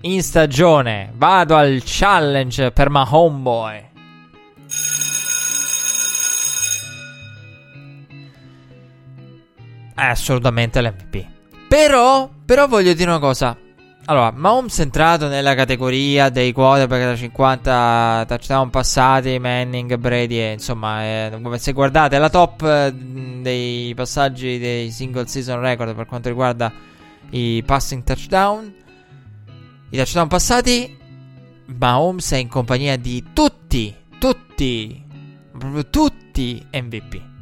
in 0.00 0.22
stagione. 0.22 1.12
Vado 1.14 1.56
al 1.56 1.80
challenge 1.84 2.72
per 2.72 2.90
ma 2.90 3.06
homeboy. 3.08 3.84
È 9.94 10.04
assolutamente 10.04 10.82
l'MVP. 10.82 11.26
Però, 11.68 12.28
però 12.44 12.66
voglio 12.66 12.92
dire 12.92 13.10
una 13.10 13.18
cosa. 13.18 13.56
Allora, 14.08 14.30
Mahomes 14.30 14.78
è 14.78 14.82
entrato 14.82 15.26
nella 15.26 15.56
categoria 15.56 16.28
dei 16.28 16.52
quarterback 16.52 17.02
da 17.02 17.16
50 17.16 18.24
touchdown 18.28 18.70
passati, 18.70 19.36
Manning, 19.40 19.96
Brady, 19.96 20.52
insomma, 20.52 21.02
eh, 21.02 21.40
se 21.56 21.72
guardate 21.72 22.16
la 22.16 22.30
top 22.30 22.62
eh, 22.62 22.94
dei 22.94 23.92
passaggi 23.96 24.60
dei 24.60 24.92
single 24.92 25.26
season 25.26 25.58
record 25.58 25.92
per 25.96 26.06
quanto 26.06 26.28
riguarda 26.28 26.72
i 27.30 27.60
passing 27.66 28.04
touchdown, 28.04 28.72
i 29.90 29.96
touchdown 29.96 30.28
passati, 30.28 30.96
Mahomes 31.76 32.30
è 32.30 32.36
in 32.36 32.46
compagnia 32.46 32.96
di 32.96 33.24
tutti, 33.32 33.92
tutti, 34.20 35.04
proprio 35.50 35.84
tutti 35.90 36.64
MVP. 36.72 37.35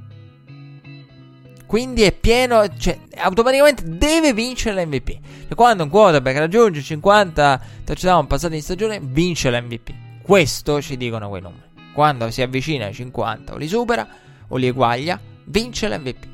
Quindi 1.75 2.03
è 2.03 2.13
pieno, 2.13 2.65
cioè 2.77 2.97
automaticamente 3.17 3.83
deve 3.85 4.33
vincere 4.33 4.81
l'MVP. 4.85 5.19
Cioè, 5.49 5.57
quando 5.57 5.83
un 5.83 5.89
quarterback 5.89 6.39
raggiunge 6.39 6.81
50 6.81 7.61
touchdown 7.83 8.29
passati 8.29 8.55
in 8.55 8.63
stagione, 8.63 9.01
vince 9.03 9.51
l'MVP. 9.51 10.23
Questo 10.23 10.81
ci 10.81 10.97
dicono 10.97 11.29
quei 11.29 11.43
numeri. 11.43 11.65
Quando 11.93 12.31
si 12.31 12.43
avvicina 12.43 12.85
ai 12.85 12.95
50 12.95 13.55
o 13.55 13.57
li 13.57 13.67
supera 13.67 14.07
o 14.47 14.57
li 14.57 14.69
eguaglia, 14.69 15.19
vince 15.47 15.89
l'MVP. 15.89 16.27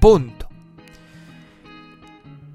Punto. 0.00 0.48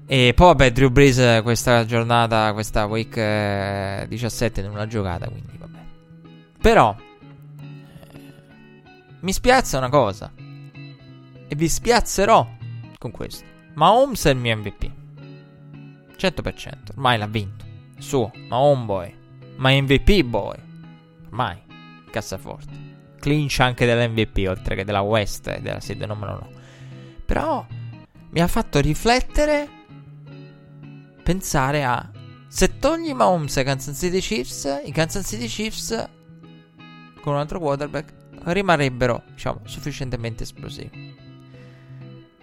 E 0.06 0.32
poi 0.34 0.46
vabbè, 0.48 0.70
Drew 0.70 0.90
Brees 0.90 1.40
questa 1.42 1.86
giornata, 1.86 2.52
questa 2.52 2.84
week 2.84 3.16
eh, 3.16 4.04
17 4.06 4.60
non 4.60 4.76
l'ha 4.76 4.86
giocata, 4.86 5.26
quindi 5.30 5.56
vabbè. 5.56 5.78
Però 6.60 6.94
eh, 8.12 8.20
mi 9.20 9.32
spiazza 9.32 9.78
una 9.78 9.88
cosa. 9.88 10.30
E 11.48 11.54
vi 11.56 11.68
spiazzerò 11.68 12.46
con 12.98 13.10
questo. 13.10 13.44
Ma 13.74 13.92
Holmes 13.92 14.24
è 14.26 14.30
il 14.30 14.36
mio 14.36 14.56
MVP. 14.56 14.90
100%. 16.16 16.72
Ormai 16.90 17.18
l'ha 17.18 17.26
vinto. 17.26 17.64
Suo. 17.98 18.30
Ma 18.48 18.58
homeboy. 18.58 19.14
Ma 19.56 19.70
MVP 19.70 20.22
boy. 20.22 20.56
Ormai. 21.26 21.58
Cassaforte. 22.10 22.86
Clinch 23.18 23.60
anche 23.60 23.86
dell'MVP, 23.86 24.48
oltre 24.48 24.76
che 24.76 24.84
della 24.84 25.00
West 25.00 25.48
e 25.48 25.60
della 25.60 25.80
sede 25.80 26.06
numero 26.06 26.32
1. 26.32 26.50
Però 27.24 27.66
mi 28.30 28.40
ha 28.40 28.46
fatto 28.46 28.80
riflettere 28.80 29.68
pensare 31.22 31.84
a 31.84 32.10
se 32.46 32.78
togli 32.78 33.12
Mahomes 33.12 33.56
ai 33.56 33.64
Kansas 33.64 33.98
City 33.98 34.20
Chiefs, 34.20 34.80
i 34.84 34.92
Kansas 34.92 35.26
City 35.26 35.46
Chiefs 35.46 36.08
con 37.20 37.34
un 37.34 37.38
altro 37.38 37.58
quarterback 37.58 38.14
rimarrebbero, 38.44 39.22
diciamo, 39.32 39.60
sufficientemente 39.64 40.44
esplosivi. 40.44 41.14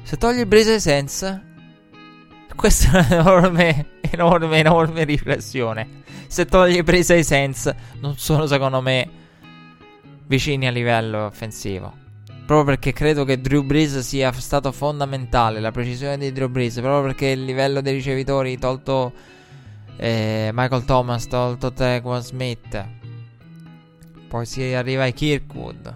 Se 0.05 0.17
togli 0.17 0.45
Breeze 0.45 0.79
Sense, 0.79 1.41
questa 2.55 3.07
è 3.07 3.17
un'enorme, 3.17 3.87
enorme, 4.01 4.59
enorme 4.59 5.03
riflessione. 5.03 6.03
Se 6.27 6.45
togli 6.45 6.83
Breeze 6.83 7.23
Sense, 7.23 7.75
non 8.01 8.15
sono 8.15 8.45
secondo 8.45 8.81
me 8.81 9.09
vicini 10.27 10.67
a 10.67 10.71
livello 10.71 11.25
offensivo. 11.25 11.91
Proprio 12.45 12.65
perché 12.65 12.93
credo 12.93 13.23
che 13.23 13.41
Drew 13.41 13.63
Brees 13.63 13.97
sia 14.01 14.31
stato 14.33 14.71
fondamentale. 14.71 15.59
La 15.59 15.71
precisione 15.71 16.19
di 16.19 16.31
Drew 16.31 16.49
Brees. 16.49 16.75
Proprio 16.75 17.01
perché 17.01 17.29
il 17.29 17.43
livello 17.43 17.81
dei 17.81 17.95
ricevitori, 17.95 18.59
tolto 18.59 19.11
eh, 19.97 20.51
Michael 20.53 20.85
Thomas, 20.85 21.25
tolto 21.25 21.73
Tequan 21.73 22.21
Smith. 22.21 22.87
Poi 24.27 24.45
si 24.45 24.71
arriva 24.71 25.01
ai 25.01 25.13
Kirkwood. 25.13 25.95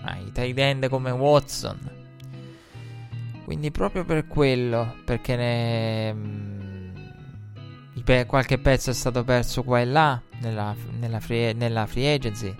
Ai 0.00 0.32
tight 0.32 0.58
end 0.58 0.88
come 0.88 1.10
Watson. 1.10 1.93
Quindi 3.44 3.70
proprio 3.70 4.04
per 4.04 4.26
quello. 4.26 4.96
Perché 5.04 5.36
ne, 5.36 6.12
mh, 6.12 6.92
pe- 8.04 8.26
qualche 8.26 8.58
pezzo 8.58 8.90
è 8.90 8.94
stato 8.94 9.24
perso 9.24 9.62
qua 9.62 9.80
e 9.80 9.84
là. 9.84 10.20
Nella, 10.40 10.74
nella, 10.98 11.20
free, 11.20 11.52
nella 11.52 11.86
free 11.86 12.12
agency 12.12 12.54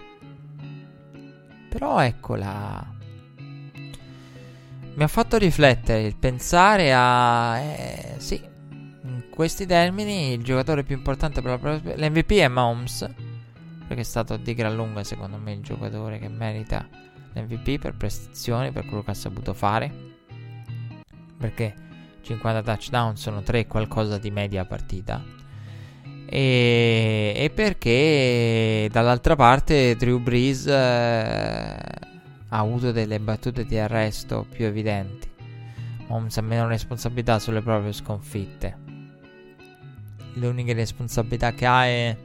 però 1.74 1.99
eccola. 1.99 2.87
Mi 4.94 5.02
ha 5.02 5.09
fatto 5.09 5.36
riflettere 5.39 6.02
il 6.02 6.15
pensare 6.15 6.94
a... 6.94 7.59
Eh, 7.59 8.15
sì, 8.19 8.40
in 9.02 9.24
questi 9.28 9.66
termini 9.66 10.35
il 10.35 10.44
giocatore 10.44 10.85
più 10.85 10.94
importante 10.94 11.43
per 11.43 11.51
la 11.51 11.59
prospettiva... 11.59 12.06
L'MVP 12.06 12.31
è 12.35 12.47
Mahomes, 12.47 13.12
perché 13.89 14.02
è 14.02 14.05
stato 14.05 14.36
di 14.36 14.55
gran 14.55 14.77
lunga 14.77 15.02
secondo 15.02 15.36
me 15.36 15.51
il 15.51 15.62
giocatore 15.62 16.20
che 16.20 16.28
merita 16.28 16.89
l'MVP 17.32 17.81
per 17.81 17.97
prestazioni, 17.97 18.70
per 18.70 18.85
quello 18.85 19.02
che 19.02 19.11
ha 19.11 19.15
saputo 19.15 19.52
fare. 19.52 20.14
Perché 21.45 21.75
50 22.23 22.62
touchdown 22.62 23.16
sono 23.19 23.43
3 23.43 23.66
qualcosa 23.66 24.16
di 24.16 24.31
media 24.31 24.65
partita 24.65 25.23
e, 26.25 27.35
e 27.37 27.51
perché 27.51 28.89
dall'altra 28.91 29.37
parte 29.37 29.95
Drew 29.95 30.19
Brees 30.21 30.66
eh, 30.66 30.73
ha 30.73 32.59
avuto 32.59 32.93
delle 32.93 33.21
battute 33.21 33.66
di 33.66 33.77
arresto 33.77 34.47
più 34.51 34.65
evidenti. 34.65 35.29
Holmes 36.09 36.35
ha 36.39 36.41
meno 36.41 36.66
responsabilità 36.66 37.39
sulle 37.39 37.61
proprie 37.61 37.93
sconfitte. 37.93 38.79
L'unica 40.37 40.73
responsabilità 40.73 41.53
che 41.53 41.66
ha 41.66 41.85
è 41.85 42.16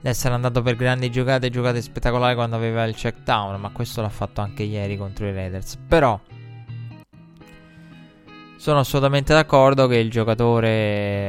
essere 0.00 0.32
andato 0.32 0.62
per 0.62 0.76
grandi 0.76 1.10
giocate, 1.10 1.50
giocate 1.50 1.82
spettacolari 1.82 2.34
quando 2.34 2.56
aveva 2.56 2.84
il 2.84 2.94
check 2.94 3.22
down, 3.22 3.60
ma 3.60 3.68
questo 3.68 4.00
l'ha 4.00 4.08
fatto 4.08 4.40
anche 4.40 4.62
ieri 4.62 4.96
contro 4.96 5.26
i 5.26 5.32
Raiders. 5.32 5.76
Però 5.76 6.18
sono 8.58 8.80
assolutamente 8.80 9.32
d'accordo 9.32 9.86
che 9.86 9.98
il 9.98 10.10
giocatore 10.10 11.28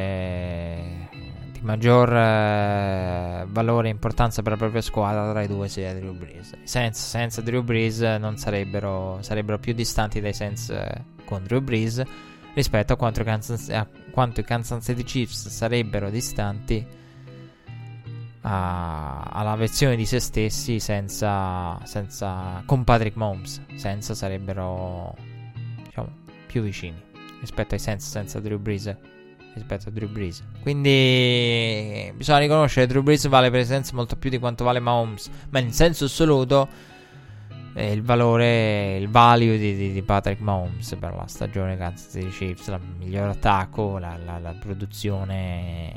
di 1.51 1.61
maggior 1.61 2.11
eh, 2.11 3.45
valore 3.47 3.87
e 3.87 3.91
importanza 3.91 4.41
per 4.41 4.53
la 4.53 4.57
propria 4.57 4.81
squadra 4.81 5.29
tra 5.29 5.43
i 5.43 5.47
due 5.47 5.67
sia 5.67 5.93
Drew 5.93 6.15
Brees. 6.15 6.57
Senza, 6.63 7.01
senza 7.03 7.41
Drew 7.41 7.61
Brees 7.61 7.99
non 8.01 8.37
sarebbero, 8.37 9.19
sarebbero 9.21 9.59
più 9.59 9.73
distanti 9.73 10.19
dai 10.19 10.33
Saints 10.33 10.71
eh, 10.71 11.03
con 11.25 11.43
Drew 11.43 11.61
Brees 11.61 12.01
rispetto 12.55 12.93
a 12.93 12.95
quanto, 12.95 13.23
Kansas, 13.23 13.69
a 13.69 13.87
quanto, 14.09 14.39
i 14.39 14.43
Kansas 14.43 14.83
City 14.83 15.03
Chiefs 15.03 15.49
sarebbero 15.49 16.09
distanti 16.09 16.83
a, 18.41 19.21
alla 19.21 19.55
versione 19.55 19.95
di 19.95 20.07
se 20.07 20.19
stessi 20.19 20.79
senza, 20.79 21.79
senza 21.83 22.63
con 22.65 22.83
Patrick 22.83 23.15
Mahomes. 23.15 23.61
Senza 23.75 24.15
sarebbero 24.15 25.15
diciamo, 25.83 26.09
più 26.47 26.63
vicini 26.63 27.08
rispetto 27.39 27.73
ai 27.73 27.79
Saints 27.79 28.09
senza 28.09 28.39
Drew 28.39 28.59
Brees. 28.59 28.95
Rispetto 29.53 29.89
a 29.89 29.91
Drew 29.91 30.09
Brees. 30.09 30.43
Quindi 30.61 32.11
bisogna 32.15 32.39
riconoscere 32.39 32.85
che 32.85 32.91
Drew 32.91 33.03
Brees 33.03 33.27
vale 33.27 33.49
per 33.49 33.59
esempio 33.59 33.95
molto 33.95 34.15
più 34.15 34.29
di 34.29 34.37
quanto 34.37 34.63
vale 34.63 34.79
Mahomes, 34.79 35.29
ma 35.49 35.59
in 35.59 35.73
senso 35.73 36.05
assoluto 36.05 36.67
eh, 37.73 37.91
il 37.91 38.01
valore, 38.01 38.97
il 38.97 39.09
value 39.09 39.57
di, 39.57 39.75
di, 39.75 39.91
di, 39.91 40.01
Patrick 40.01 40.41
Mahomes 40.41 40.95
per 40.99 41.13
la 41.13 41.27
stagione 41.27 41.77
Kansas 41.77 42.11
City 42.11 42.29
Chiefs, 42.29 42.67
il 42.67 42.79
miglior 42.97 43.29
attacco, 43.29 43.97
la, 43.97 44.17
la, 44.23 44.37
la 44.39 44.53
produzione, 44.53 45.95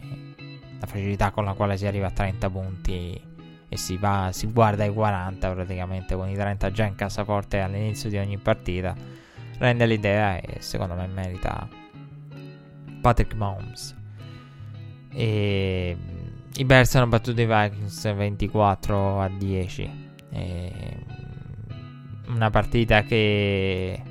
la 0.79 0.87
facilità 0.87 1.31
con 1.31 1.45
la 1.45 1.55
quale 1.55 1.77
si 1.77 1.87
arriva 1.87 2.07
a 2.07 2.11
30 2.11 2.51
punti 2.51 3.31
e 3.69 3.77
si, 3.79 3.97
va, 3.97 4.29
si 4.33 4.47
guarda 4.49 4.85
ai 4.85 4.93
40 4.93 5.51
praticamente 5.51 6.15
con 6.15 6.29
i 6.29 6.35
30 6.35 6.71
già 6.73 6.85
in 6.85 6.95
cassaforte 6.95 7.61
all'inizio 7.61 8.11
di 8.11 8.19
ogni 8.19 8.37
partita 8.37 8.95
rende 9.59 9.87
l'idea 9.87 10.41
e 10.41 10.61
secondo 10.61 10.95
me 10.95 11.07
merita 11.07 11.69
Patrick 13.01 13.35
Mahomes. 13.35 13.97
E 15.13 15.97
i 16.55 16.65
Bears 16.65 16.95
hanno 16.95 17.09
battuto 17.09 17.41
i 17.41 17.47
Vikings 17.47 18.15
24 18.15 19.21
a 19.21 19.29
10 19.29 20.11
e 20.31 20.73
una 22.29 22.51
partita 22.51 23.03
che 23.03 24.03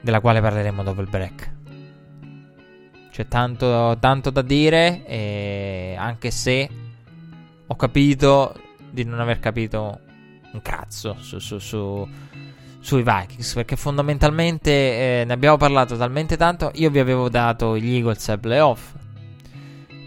della 0.00 0.20
quale 0.20 0.40
parleremo 0.40 0.82
dopo 0.82 1.00
il 1.00 1.08
break. 1.08 1.52
C'è 3.10 3.28
tanto, 3.28 3.98
tanto 3.98 4.30
da 4.30 4.42
dire 4.42 5.94
anche 5.96 6.30
se 6.30 6.68
ho 7.66 7.76
capito 7.76 8.54
di 8.90 9.04
non 9.04 9.20
aver 9.20 9.38
capito 9.38 10.00
un 10.52 10.62
cazzo 10.62 11.16
su, 11.20 11.38
su, 11.38 11.58
su, 11.58 12.08
sui 12.80 13.02
Vikings. 13.02 13.54
Perché 13.54 13.76
fondamentalmente 13.76 14.70
eh, 14.70 15.24
ne 15.26 15.32
abbiamo 15.32 15.56
parlato 15.56 15.96
talmente 15.96 16.36
tanto. 16.36 16.70
Io 16.74 16.90
vi 16.90 16.98
avevo 16.98 17.28
dato 17.28 17.76
gli 17.76 17.94
Eagles 17.94 18.28
ai 18.28 18.38
playoff. 18.38 18.92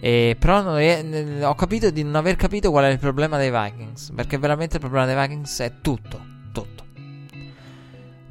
E, 0.02 0.36
però 0.38 0.74
è, 0.74 1.44
ho 1.44 1.56
capito 1.56 1.90
di 1.90 2.04
non 2.04 2.16
aver 2.16 2.36
capito 2.36 2.72
qual 2.72 2.86
è 2.86 2.90
il 2.90 3.00
problema 3.00 3.38
dei 3.38 3.52
Vikings. 3.52 4.12
Perché 4.16 4.38
veramente 4.38 4.76
il 4.76 4.82
problema 4.82 5.06
dei 5.06 5.16
Vikings 5.16 5.60
è 5.60 5.74
tutto. 5.82 6.20
Tutto. 6.52 6.84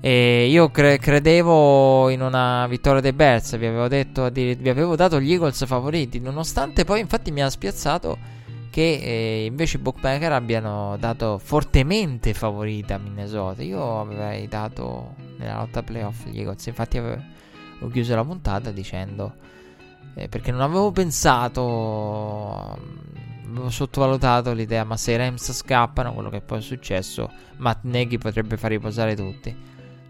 E 0.00 0.46
io 0.48 0.70
cre- 0.70 0.98
credevo 0.98 2.08
in 2.10 2.20
una 2.20 2.66
vittoria 2.66 3.00
dei 3.00 3.12
Bears. 3.12 3.56
Vi 3.56 3.66
avevo 3.66 3.88
detto, 3.88 4.28
vi 4.30 4.68
avevo 4.68 4.96
dato 4.96 5.20
gli 5.20 5.32
Eagles 5.32 5.64
favoriti. 5.64 6.18
Nonostante 6.18 6.84
poi, 6.84 7.00
infatti, 7.00 7.30
mi 7.30 7.42
ha 7.42 7.48
spiazzato 7.48 8.40
che 8.72 9.00
eh, 9.02 9.44
invece 9.44 9.76
i 9.76 9.80
bookmaker 9.80 10.32
abbiano 10.32 10.96
dato 10.98 11.36
fortemente 11.36 12.32
favorita 12.32 12.94
a 12.94 12.98
Minnesota. 12.98 13.62
Io 13.62 14.00
avrei 14.00 14.48
dato 14.48 15.14
nella 15.36 15.58
lotta 15.58 15.82
playoff 15.82 16.24
gli 16.24 16.38
Eagles, 16.38 16.64
infatti 16.64 16.96
avevo, 16.96 17.22
ho 17.80 17.88
chiuso 17.88 18.14
la 18.14 18.24
puntata 18.24 18.70
dicendo 18.70 19.34
eh, 20.14 20.26
perché 20.28 20.52
non 20.52 20.62
avevo 20.62 20.90
pensato 20.90 22.78
avevo 23.50 23.68
sottovalutato 23.68 24.54
l'idea, 24.54 24.84
ma 24.84 24.96
se 24.96 25.12
i 25.12 25.16
Rams 25.16 25.52
scappano, 25.52 26.14
quello 26.14 26.30
che 26.30 26.40
poi 26.40 26.60
è 26.60 26.62
successo, 26.62 27.30
Matt 27.58 27.80
Nagy 27.82 28.16
potrebbe 28.16 28.56
far 28.56 28.70
riposare 28.70 29.14
tutti. 29.14 29.54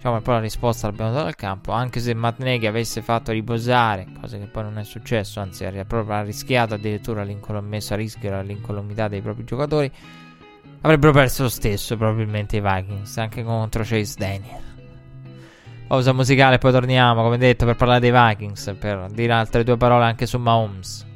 Diciamo 0.03 0.19
che 0.19 0.25
poi 0.25 0.35
la 0.35 0.41
risposta 0.41 0.89
l'abbiamo 0.89 1.13
data 1.13 1.29
al 1.29 1.37
campo. 1.37 1.71
Anche 1.71 2.01
se 2.01 2.13
Matt 2.13 2.41
Nagy 2.41 2.67
avesse 2.67 3.03
fatto 3.03 3.31
riposare, 3.31 4.09
cosa 4.21 4.37
che 4.37 4.47
poi 4.47 4.65
non 4.65 4.79
è 4.79 4.83
successo, 4.83 5.39
anzi 5.39 5.65
ha 5.65 5.85
proprio 5.85 6.23
rischiato 6.23 6.75
addirittura 6.75 7.25
messo 7.61 7.93
a 7.93 7.97
rischio 7.97 8.41
l'incolumità 8.43 9.07
dei 9.07 9.21
propri 9.21 9.45
giocatori, 9.45 9.89
avrebbero 10.81 11.13
perso 11.13 11.45
lo 11.45 11.49
stesso 11.49 11.97
probabilmente 11.97 12.57
i 12.57 12.61
Vikings, 12.61 13.17
anche 13.19 13.45
contro 13.45 13.85
Chase 13.85 14.17
Daniel. 14.19 14.63
Pausa 15.87 16.13
musicale, 16.13 16.59
poi 16.59 16.73
torniamo, 16.73 17.23
come 17.23 17.39
detto, 17.39 17.65
per 17.65 17.77
parlare 17.77 18.01
dei 18.01 18.11
Vikings, 18.11 18.75
per 18.81 19.07
dire 19.13 19.33
altre 19.33 19.63
due 19.63 19.77
parole 19.77 20.03
anche 20.03 20.27
su 20.27 20.37
Mahomes. 20.37 21.07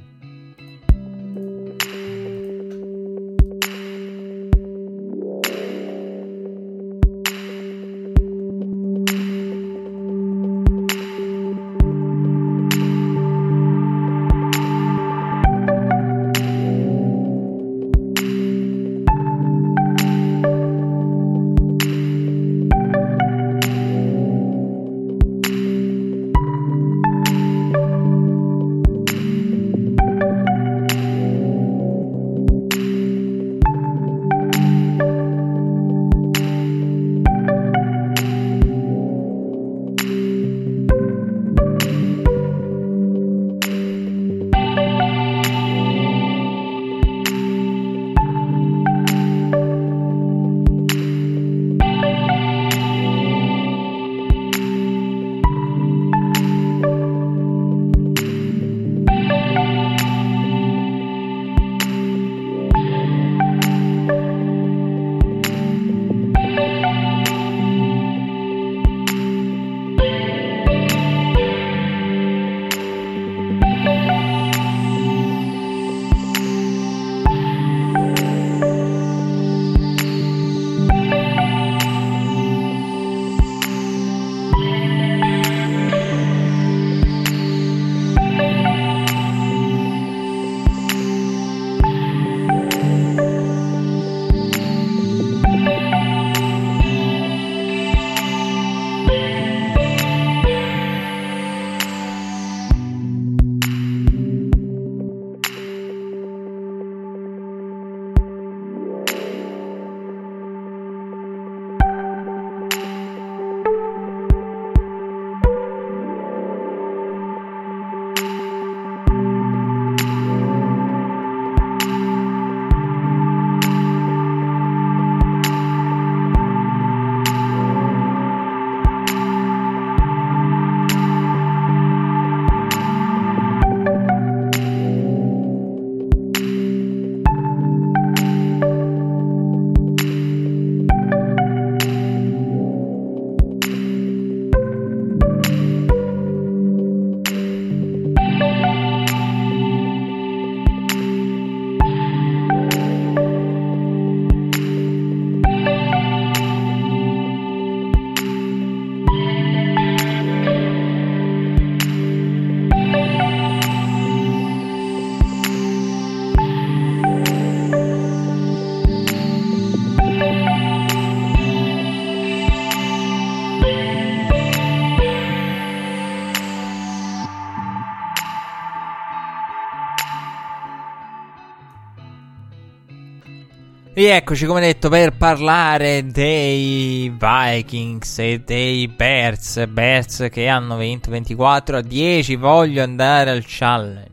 Rieccoci 183.97 184.44
come 184.44 184.60
detto 184.60 184.90
per 184.90 185.16
parlare 185.16 186.05
dei 186.05 187.10
Vikings 187.18 188.18
e 188.18 188.43
dei 188.44 188.89
Bears. 188.89 189.66
Bears 189.68 190.27
che 190.31 190.48
hanno 190.48 190.77
vinto 190.77 191.09
24 191.09 191.78
a 191.78 191.81
10. 191.81 192.36
Voglio 192.36 192.82
andare 192.82 193.31
al 193.31 193.43
challenge. 193.47 194.10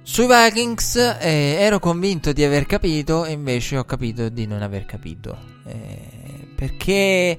sui 0.00 0.26
Vikings 0.26 0.96
eh, 1.20 1.56
ero 1.58 1.78
convinto 1.78 2.32
di 2.32 2.42
aver 2.42 2.64
capito 2.64 3.26
e 3.26 3.32
invece 3.32 3.76
ho 3.76 3.84
capito 3.84 4.30
di 4.30 4.46
non 4.46 4.62
aver 4.62 4.86
capito. 4.86 5.36
Eh, 5.66 6.48
perché 6.56 7.38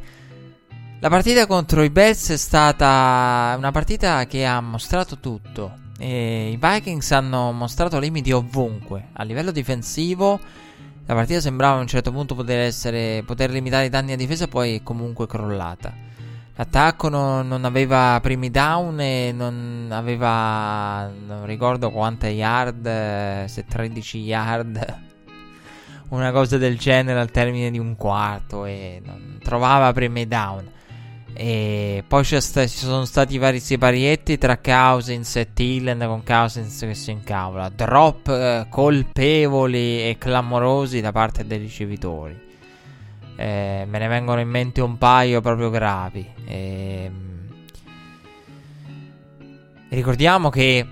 la 1.00 1.10
partita 1.10 1.48
contro 1.48 1.82
i 1.82 1.90
Bears 1.90 2.30
è 2.30 2.38
stata 2.38 3.56
una 3.58 3.72
partita 3.72 4.28
che 4.28 4.46
ha 4.46 4.62
mostrato 4.62 5.18
tutto. 5.18 5.81
E 6.02 6.50
I 6.50 6.58
Vikings 6.60 7.12
hanno 7.12 7.52
mostrato 7.52 8.00
limiti 8.00 8.32
ovunque. 8.32 9.10
A 9.14 9.24
livello 9.24 9.52
difensivo, 9.52 10.40
la 11.06 11.14
partita 11.14 11.40
sembrava 11.40 11.78
a 11.78 11.82
un 11.82 11.86
certo 11.86 12.12
punto 12.12 12.34
poter, 12.34 12.62
essere, 12.62 13.22
poter 13.24 13.52
limitare 13.52 13.86
i 13.86 13.90
danni 13.90 14.14
a 14.14 14.16
difesa, 14.16 14.48
poi 14.48 14.78
è 14.78 14.84
comunque 14.84 15.28
crollata. 15.28 15.94
L'attacco 16.56 17.08
non, 17.08 17.48
non, 17.48 17.66
aveva 17.66 18.18
primi 18.20 18.50
down 18.50 19.00
e 19.00 19.32
non 19.32 19.90
aveva. 19.92 21.08
Non 21.08 21.46
ricordo 21.46 21.92
quante 21.92 22.30
yard. 22.30 23.46
Se 23.46 23.64
13 23.66 24.18
yard. 24.18 25.00
Una 26.10 26.32
cosa 26.32 26.58
del 26.58 26.80
genere 26.80 27.20
al 27.20 27.30
termine 27.30 27.70
di 27.70 27.78
un 27.78 27.96
quarto. 27.96 28.66
E 28.66 29.00
non 29.06 29.38
trovava 29.44 29.94
primi 29.94 30.28
down. 30.28 30.68
E 31.34 32.04
poi 32.08 32.24
sta- 32.24 32.68
ci 32.68 32.78
sono 32.78 33.06
stati 33.06 33.38
vari 33.38 33.60
siparietti 33.60 34.38
tra 34.38 34.58
Cousins 34.58 35.36
e 35.36 35.54
Tillen. 35.54 36.00
Con 36.00 36.24
Cousins 36.24 36.80
che 36.80 36.94
si 36.94 37.12
incavola. 37.12 37.70
Drop 37.70 38.28
eh, 38.28 38.66
colpevoli 38.70 40.10
e 40.10 40.18
clamorosi 40.20 41.02
da 41.02 41.12
parte 41.12 41.46
dei 41.46 41.58
ricevitori. 41.58 42.50
Eh, 43.36 43.86
me 43.88 43.98
ne 43.98 44.08
vengono 44.08 44.40
in 44.40 44.50
mente 44.50 44.82
un 44.82 44.98
paio 44.98 45.42
proprio 45.42 45.70
gravi. 45.70 46.28
Eh, 46.46 47.12
ricordiamo 49.90 50.50
che 50.50 50.86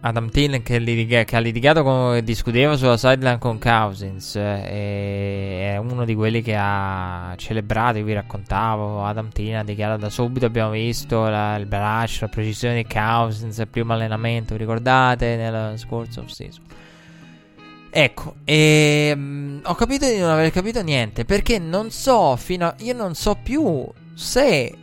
Adam 0.00 0.30
Thielen 0.30 0.62
che, 0.62 0.78
litiga- 0.78 1.24
che 1.24 1.36
ha 1.36 1.38
litigato 1.40 1.82
con, 1.82 2.20
discuteva 2.22 2.76
sulla 2.76 2.96
sideline 2.96 3.38
con 3.38 3.58
Cousins 3.58 4.36
eh, 4.36 5.72
è 5.72 5.76
uno 5.78 6.04
di 6.04 6.14
quelli 6.14 6.42
che 6.42 6.54
ha 6.56 7.34
celebrato, 7.36 8.02
vi 8.02 8.12
raccontavo 8.12 9.04
Adam 9.04 9.30
Thielen 9.30 9.60
ha 9.60 9.64
dichiarato 9.64 10.02
da 10.02 10.10
subito 10.10 10.46
abbiamo 10.46 10.70
visto 10.70 11.28
la, 11.28 11.56
il 11.56 11.66
braccio, 11.66 12.26
la 12.26 12.30
precisione 12.30 12.82
di 12.82 12.86
Cousins 12.86 13.58
il 13.58 13.68
primo 13.68 13.94
allenamento, 13.94 14.54
vi 14.54 14.60
ricordate 14.60 15.36
nel 15.36 15.78
scorso 15.78 16.20
off 16.20 16.28
season 16.28 16.62
Ecco, 17.98 18.34
e, 18.44 19.10
um, 19.16 19.60
ho 19.64 19.74
capito 19.74 20.06
di 20.06 20.18
non 20.18 20.28
aver 20.28 20.50
capito 20.50 20.82
niente 20.82 21.24
perché 21.24 21.58
non 21.58 21.90
so 21.90 22.36
fino 22.36 22.66
a... 22.66 22.74
Io 22.80 22.92
non 22.92 23.14
so 23.14 23.38
più 23.42 23.86
se 24.12 24.76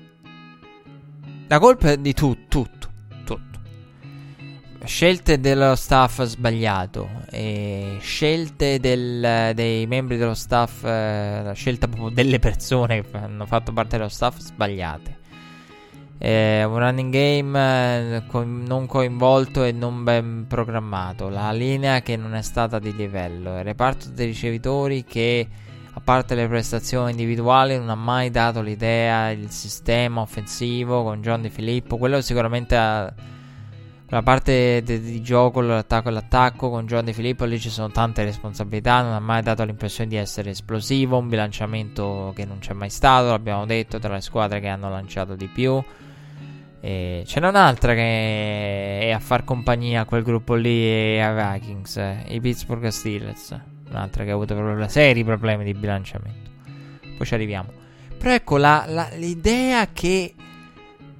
la 1.45 1.59
colpa 1.59 1.91
è 1.91 1.97
di 1.97 2.13
tu, 2.13 2.47
tutto. 2.47 2.82
Scelte 4.85 5.39
dello 5.39 5.75
staff 5.75 6.23
sbagliato, 6.23 7.09
scelte 7.99 8.79
del, 8.81 9.51
dei 9.55 9.87
membri 9.87 10.17
dello 10.17 10.33
staff, 10.33 10.83
eh, 10.83 11.51
scelta 11.55 11.87
proprio 11.87 12.09
delle 12.09 12.37
persone 12.37 13.01
che 13.01 13.17
hanno 13.17 13.45
fatto 13.45 13.71
parte 13.71 13.95
dello 13.95 14.09
staff 14.09 14.37
sbagliate. 14.39 15.17
Eh, 16.17 16.63
un 16.65 16.77
running 16.77 17.11
game 17.11 18.17
eh, 18.17 18.23
co- 18.27 18.43
non 18.43 18.85
coinvolto 18.85 19.63
e 19.63 19.71
non 19.71 20.03
ben 20.03 20.45
programmato, 20.47 21.29
la 21.29 21.51
linea 21.51 22.01
che 22.01 22.17
non 22.17 22.35
è 22.35 22.41
stata 22.41 22.77
di 22.77 22.93
livello, 22.93 23.57
il 23.57 23.63
reparto 23.63 24.09
dei 24.09 24.27
ricevitori 24.27 25.05
che 25.05 25.47
a 25.93 25.99
parte 26.01 26.35
le 26.35 26.47
prestazioni 26.47 27.11
individuali 27.11 27.77
non 27.77 27.89
ha 27.89 27.95
mai 27.95 28.29
dato 28.29 28.61
l'idea, 28.61 29.31
il 29.31 29.49
sistema 29.49 30.21
offensivo 30.21 31.03
con 31.03 31.21
John 31.21 31.41
Di 31.41 31.49
Filippo, 31.49 31.97
quello 31.97 32.21
sicuramente 32.21 32.75
ha 32.75 33.13
la 34.13 34.21
parte 34.21 34.83
de- 34.83 35.01
di 35.01 35.23
gioco, 35.23 35.59
l'attacco 35.59 36.09
e 36.09 36.11
l'attacco 36.11 36.69
con 36.69 36.85
John 36.85 37.03
Di 37.03 37.13
Filippo 37.13 37.45
lì 37.45 37.59
ci 37.59 37.71
sono 37.71 37.89
tante 37.89 38.23
responsabilità, 38.23 39.01
non 39.01 39.13
ha 39.13 39.19
mai 39.19 39.41
dato 39.41 39.63
l'impressione 39.63 40.07
di 40.07 40.17
essere 40.17 40.51
esplosivo, 40.51 41.17
un 41.17 41.27
bilanciamento 41.27 42.31
che 42.35 42.45
non 42.45 42.59
c'è 42.59 42.73
mai 42.73 42.91
stato, 42.91 43.29
l'abbiamo 43.29 43.65
detto, 43.65 43.97
tra 43.97 44.13
le 44.13 44.21
squadre 44.21 44.59
che 44.59 44.67
hanno 44.67 44.87
lanciato 44.91 45.35
di 45.35 45.47
più. 45.47 45.81
E 46.79 47.23
ce 47.25 47.39
n'è 47.39 47.47
un'altra 47.47 47.95
che 47.95 48.99
è 48.99 49.11
a 49.11 49.19
far 49.19 49.43
compagnia 49.43 50.01
a 50.01 50.05
quel 50.05 50.21
gruppo 50.21 50.53
lì 50.53 51.19
ai 51.19 51.59
Vikings, 51.59 51.97
eh, 51.97 52.23
i 52.27 52.39
Pittsburgh 52.39 52.85
Steelers. 52.89 53.59
Un'altra 53.89 54.23
che 54.23 54.29
ha 54.29 54.33
avuto 54.33 54.53
proprio 54.53 54.87
seri 54.89 55.23
problemi 55.23 55.63
di 55.63 55.73
bilanciamento. 55.73 56.51
Poi 57.17 57.25
ci 57.25 57.33
arriviamo. 57.33 57.71
Però 58.15 58.31
ecco 58.31 58.57
la, 58.57 58.85
la, 58.87 59.09
l'idea 59.15 59.87
che 59.91 60.35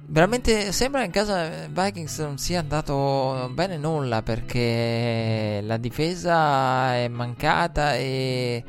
veramente 0.06 0.72
sembra 0.72 1.00
che 1.00 1.06
in 1.06 1.12
casa 1.12 1.66
Vikings 1.68 2.18
non 2.18 2.38
sia 2.38 2.60
andato 2.60 3.50
bene 3.52 3.76
nulla 3.76 4.22
perché 4.22 5.60
la 5.62 5.76
difesa 5.76 6.94
è 6.94 7.08
mancata 7.08 7.94
e 7.96 8.64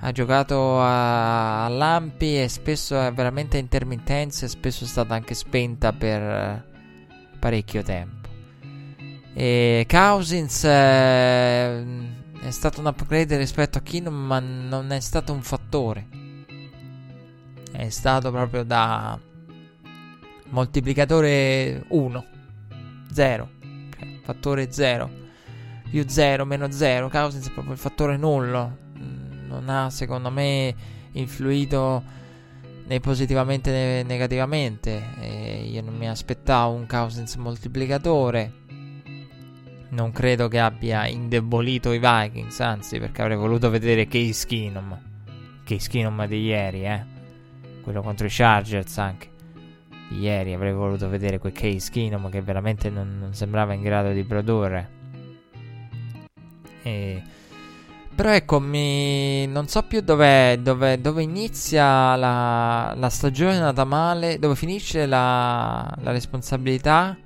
ha 0.00 0.10
giocato 0.12 0.80
a, 0.80 1.64
a 1.64 1.68
lampi 1.68 2.40
e 2.40 2.48
spesso 2.48 3.00
è 3.00 3.12
veramente 3.12 3.58
intermittenza 3.58 4.46
e 4.46 4.48
spesso 4.48 4.84
è 4.84 4.86
stata 4.86 5.14
anche 5.14 5.34
spenta 5.34 5.92
per 5.92 6.64
parecchio 7.38 7.82
tempo. 7.82 8.28
E 9.34 9.86
Cousins 9.88 10.64
è, 10.64 11.82
è 12.40 12.50
stato 12.50 12.80
un 12.80 12.86
upgrade 12.86 13.36
rispetto 13.36 13.78
a 13.78 13.80
Keenum 13.80 14.14
ma 14.14 14.40
non 14.40 14.90
è 14.92 15.00
stato 15.00 15.32
un 15.32 15.42
fattore. 15.42 16.08
È 17.70 17.88
stato 17.88 18.30
proprio 18.30 18.64
da 18.64 19.18
moltiplicatore 20.52 21.84
1, 21.88 22.24
0, 23.12 23.50
okay. 23.88 24.20
fattore 24.22 24.72
0, 24.72 25.10
più 25.90 26.04
0, 26.06 26.46
meno 26.46 26.70
0. 26.70 27.08
Cousins 27.10 27.48
è 27.48 27.50
proprio 27.50 27.74
il 27.74 27.78
fattore 27.78 28.16
nullo 28.16 28.82
non 29.52 29.68
ha 29.68 29.90
secondo 29.90 30.30
me 30.30 30.74
influito 31.12 32.02
né 32.86 33.00
positivamente 33.00 33.70
né 33.70 34.02
negativamente. 34.02 35.02
E 35.20 35.68
io 35.70 35.82
non 35.82 35.94
mi 35.96 36.08
aspettavo 36.08 36.74
un 36.74 36.86
Cousins 36.86 37.34
moltiplicatore. 37.36 38.60
Non 39.90 40.10
credo 40.10 40.48
che 40.48 40.58
abbia 40.58 41.06
indebolito 41.06 41.92
i 41.92 41.98
Vikings, 41.98 42.60
anzi, 42.60 42.98
perché 42.98 43.20
avrei 43.20 43.36
voluto 43.36 43.68
vedere 43.68 44.06
Case 44.06 44.46
Keenum. 44.46 44.98
Case 45.64 45.90
Keenum 45.90 46.26
di 46.26 46.44
ieri, 46.44 46.86
eh. 46.86 47.04
Quello 47.82 48.00
contro 48.00 48.26
i 48.26 48.30
Chargers 48.30 48.96
anche. 48.96 49.31
Ieri 50.10 50.52
avrei 50.52 50.72
voluto 50.72 51.08
vedere 51.08 51.38
quel 51.38 51.52
Case 51.52 51.90
Keenum 51.90 52.28
che 52.28 52.42
veramente 52.42 52.90
non, 52.90 53.18
non 53.18 53.34
sembrava 53.34 53.72
in 53.72 53.82
grado 53.82 54.12
di 54.12 54.24
produrre. 54.24 54.90
E 56.82 57.22
però 58.14 58.30
ecco, 58.30 58.60
mi... 58.60 59.46
non 59.46 59.68
so 59.68 59.82
più 59.82 60.00
dove, 60.00 60.60
dove, 60.60 61.00
dove 61.00 61.22
inizia 61.22 62.14
la, 62.14 62.92
la, 62.94 63.08
stagione 63.08 63.58
nata 63.58 63.84
male, 63.84 64.38
dove 64.38 64.54
finisce 64.54 65.06
la, 65.06 65.90
la 66.02 66.10
responsabilità 66.12 67.16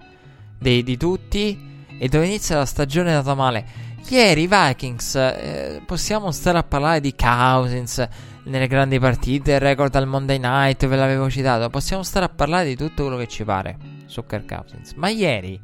dei, 0.59 0.85
di 0.85 0.97
tutti 0.97 1.85
e 1.99 2.09
dove 2.09 2.27
inizia 2.27 2.59
la 2.59 2.65
stagione 2.65 3.13
nata 3.13 3.35
male. 3.35 3.67
Ieri 4.09 4.43
i 4.43 4.47
Vikings, 4.49 5.17
eh, 5.17 5.83
possiamo 5.85 6.31
stare 6.31 6.59
a 6.59 6.63
parlare 6.63 7.01
di 7.01 7.15
Cousins 7.17 8.07
nelle 8.45 8.69
grandi 8.69 9.01
partite, 9.01 9.55
il 9.55 9.61
record 9.61 9.93
al 9.97 10.07
Monday 10.07 10.39
Night, 10.39 10.87
ve 10.87 10.95
l'avevo 10.95 11.29
citato, 11.29 11.69
possiamo 11.71 12.05
stare 12.05 12.25
a 12.25 12.29
parlare 12.29 12.67
di 12.67 12.77
tutto 12.77 13.03
quello 13.03 13.17
che 13.19 13.27
ci 13.27 13.43
pare 13.43 13.77
su 14.07 14.25
Kirk 14.25 14.47
Cousins. 14.47 14.93
Ma 14.93 15.09
ieri 15.09 15.61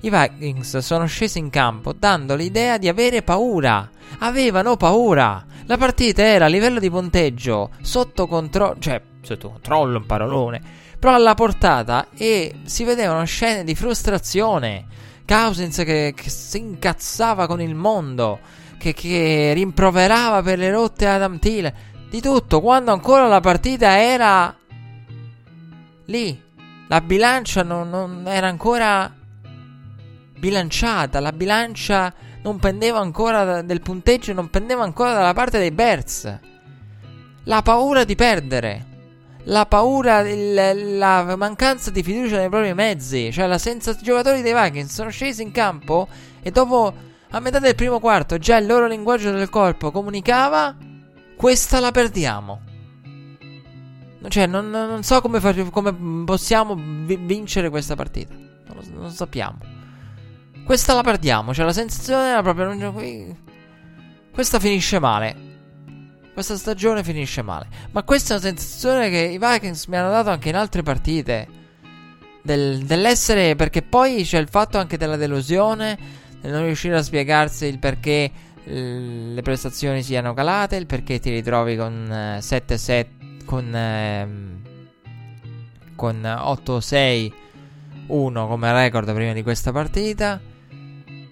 i 0.00 0.10
Vikings 0.10 0.78
sono 0.78 1.06
scesi 1.06 1.40
in 1.40 1.50
campo 1.50 1.92
dando 1.92 2.36
l'idea 2.36 2.78
di 2.78 2.86
avere 2.86 3.22
paura. 3.22 3.90
Avevano 4.18 4.76
paura. 4.76 5.44
La 5.66 5.76
partita 5.76 6.22
era 6.22 6.44
a 6.44 6.48
livello 6.48 6.78
di 6.78 6.88
punteggio 6.88 7.70
sotto 7.82 8.28
controllo, 8.28 8.76
cioè 8.78 9.02
sotto 9.22 9.50
controllo, 9.50 9.98
un 9.98 10.06
parolone, 10.06 10.62
però 11.00 11.14
alla 11.14 11.34
portata 11.34 12.06
e 12.16 12.60
si 12.62 12.84
vedevano 12.84 13.24
scene 13.24 13.64
di 13.64 13.74
frustrazione. 13.74 14.86
Cousins 15.26 15.76
che, 15.76 16.14
che 16.16 16.30
si 16.30 16.58
incazzava 16.58 17.46
con 17.46 17.60
il 17.60 17.74
mondo, 17.74 18.38
che, 18.78 18.94
che 18.94 19.52
rimproverava 19.54 20.42
per 20.42 20.58
le 20.58 20.70
rotte 20.70 21.06
Adam 21.06 21.38
Thielen, 21.38 21.72
di 22.08 22.20
tutto, 22.20 22.60
quando 22.60 22.92
ancora 22.92 23.26
la 23.26 23.40
partita 23.40 24.00
era 24.00 24.54
lì. 26.06 26.42
La 26.88 27.00
bilancia 27.00 27.62
non, 27.62 27.90
non 27.90 28.24
era 28.28 28.46
ancora 28.46 29.12
bilanciata. 30.38 31.20
La 31.20 31.32
bilancia 31.32 32.14
non 32.42 32.58
pendeva 32.58 33.00
ancora 33.00 33.62
del 33.62 33.80
punteggio, 33.80 34.32
non 34.32 34.48
pendeva 34.50 34.84
ancora 34.84 35.12
dalla 35.12 35.34
parte 35.34 35.58
dei 35.58 35.72
Bears. 35.72 36.38
La 37.44 37.62
paura 37.62 38.04
di 38.04 38.14
perdere. 38.14 38.94
La 39.48 39.64
paura, 39.66 40.20
il, 40.20 40.98
la 40.98 41.36
mancanza 41.36 41.90
di 41.90 42.02
fiducia 42.02 42.38
nei 42.38 42.48
propri 42.48 42.74
mezzi. 42.74 43.30
Cioè, 43.32 43.46
la 43.46 43.58
senza 43.58 43.94
giocatori 43.94 44.42
dei 44.42 44.52
Vikings 44.52 44.92
sono 44.92 45.10
scesi 45.10 45.42
in 45.42 45.52
campo 45.52 46.08
e 46.42 46.50
dopo, 46.50 46.92
a 47.30 47.40
metà 47.40 47.58
del 47.58 47.74
primo 47.74 48.00
quarto, 48.00 48.38
già 48.38 48.56
il 48.56 48.66
loro 48.66 48.86
linguaggio 48.86 49.30
del 49.30 49.48
corpo 49.48 49.90
comunicava: 49.90 50.76
Questa 51.36 51.78
la 51.80 51.92
perdiamo. 51.92 52.60
Cioè, 54.28 54.46
non, 54.46 54.68
non 54.70 55.04
so 55.04 55.20
come, 55.20 55.38
far, 55.38 55.70
come 55.70 56.24
possiamo 56.24 56.74
vincere 56.76 57.70
questa 57.70 57.94
partita. 57.94 58.34
Non 58.34 58.76
non 58.94 59.10
sappiamo. 59.10 59.58
Questa 60.64 60.94
la 60.94 61.02
perdiamo. 61.02 61.52
C'è 61.52 61.62
la 61.62 61.72
sensazione 61.72 62.42
proprio. 62.42 62.74
Non... 62.74 63.36
Questa 64.32 64.58
finisce 64.58 64.98
male. 64.98 65.55
Questa 66.36 66.58
stagione 66.58 67.02
finisce 67.02 67.40
male. 67.40 67.66
Ma 67.92 68.02
questa 68.02 68.34
è 68.34 68.36
una 68.36 68.46
sensazione 68.46 69.08
che 69.08 69.20
i 69.20 69.38
Vikings 69.38 69.86
mi 69.86 69.96
hanno 69.96 70.10
dato 70.10 70.28
anche 70.28 70.50
in 70.50 70.56
altre 70.56 70.82
partite. 70.82 71.48
Del, 72.42 72.84
dell'essere. 72.84 73.56
Perché 73.56 73.80
poi 73.80 74.22
c'è 74.22 74.38
il 74.38 74.46
fatto 74.46 74.76
anche 74.76 74.98
della 74.98 75.16
delusione. 75.16 75.96
Del 76.38 76.52
non 76.52 76.64
riuscire 76.64 76.94
a 76.94 77.02
spiegarsi 77.02 77.64
il 77.64 77.78
perché 77.78 78.30
le 78.64 79.40
prestazioni 79.40 80.02
siano 80.02 80.34
calate. 80.34 80.76
Il 80.76 80.84
perché 80.84 81.18
ti 81.20 81.30
ritrovi 81.30 81.74
con 81.74 82.06
7-7. 82.06 82.90
Eh, 82.90 83.08
con. 83.46 83.74
Eh, 83.74 84.28
con 85.94 86.20
8-6. 86.20 87.32
1 88.08 88.46
come 88.46 88.72
record 88.72 89.10
prima 89.14 89.32
di 89.32 89.42
questa 89.42 89.72
partita. 89.72 90.38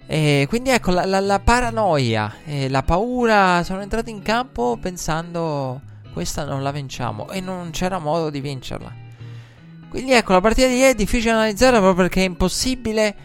E 0.07 0.45
quindi 0.47 0.69
ecco 0.69 0.91
la, 0.91 1.05
la, 1.05 1.19
la 1.19 1.39
paranoia 1.39 2.35
e 2.45 2.69
la 2.69 2.83
paura 2.83 3.63
sono 3.63 3.81
entrati 3.81 4.11
in 4.11 4.21
campo 4.21 4.77
pensando 4.79 5.81
questa 6.13 6.45
non 6.45 6.61
la 6.61 6.71
vinciamo 6.71 7.29
e 7.31 7.41
non 7.41 7.71
c'era 7.71 7.99
modo 7.99 8.29
di 8.29 8.39
vincerla. 8.39 8.93
Quindi 9.89 10.13
ecco 10.13 10.33
la 10.33 10.41
partita 10.41 10.67
di 10.67 10.75
ieri 10.75 10.91
è 10.91 10.95
difficile 10.95 11.31
analizzare 11.31 11.77
proprio 11.77 11.95
perché 11.95 12.21
è 12.21 12.25
impossibile 12.25 13.15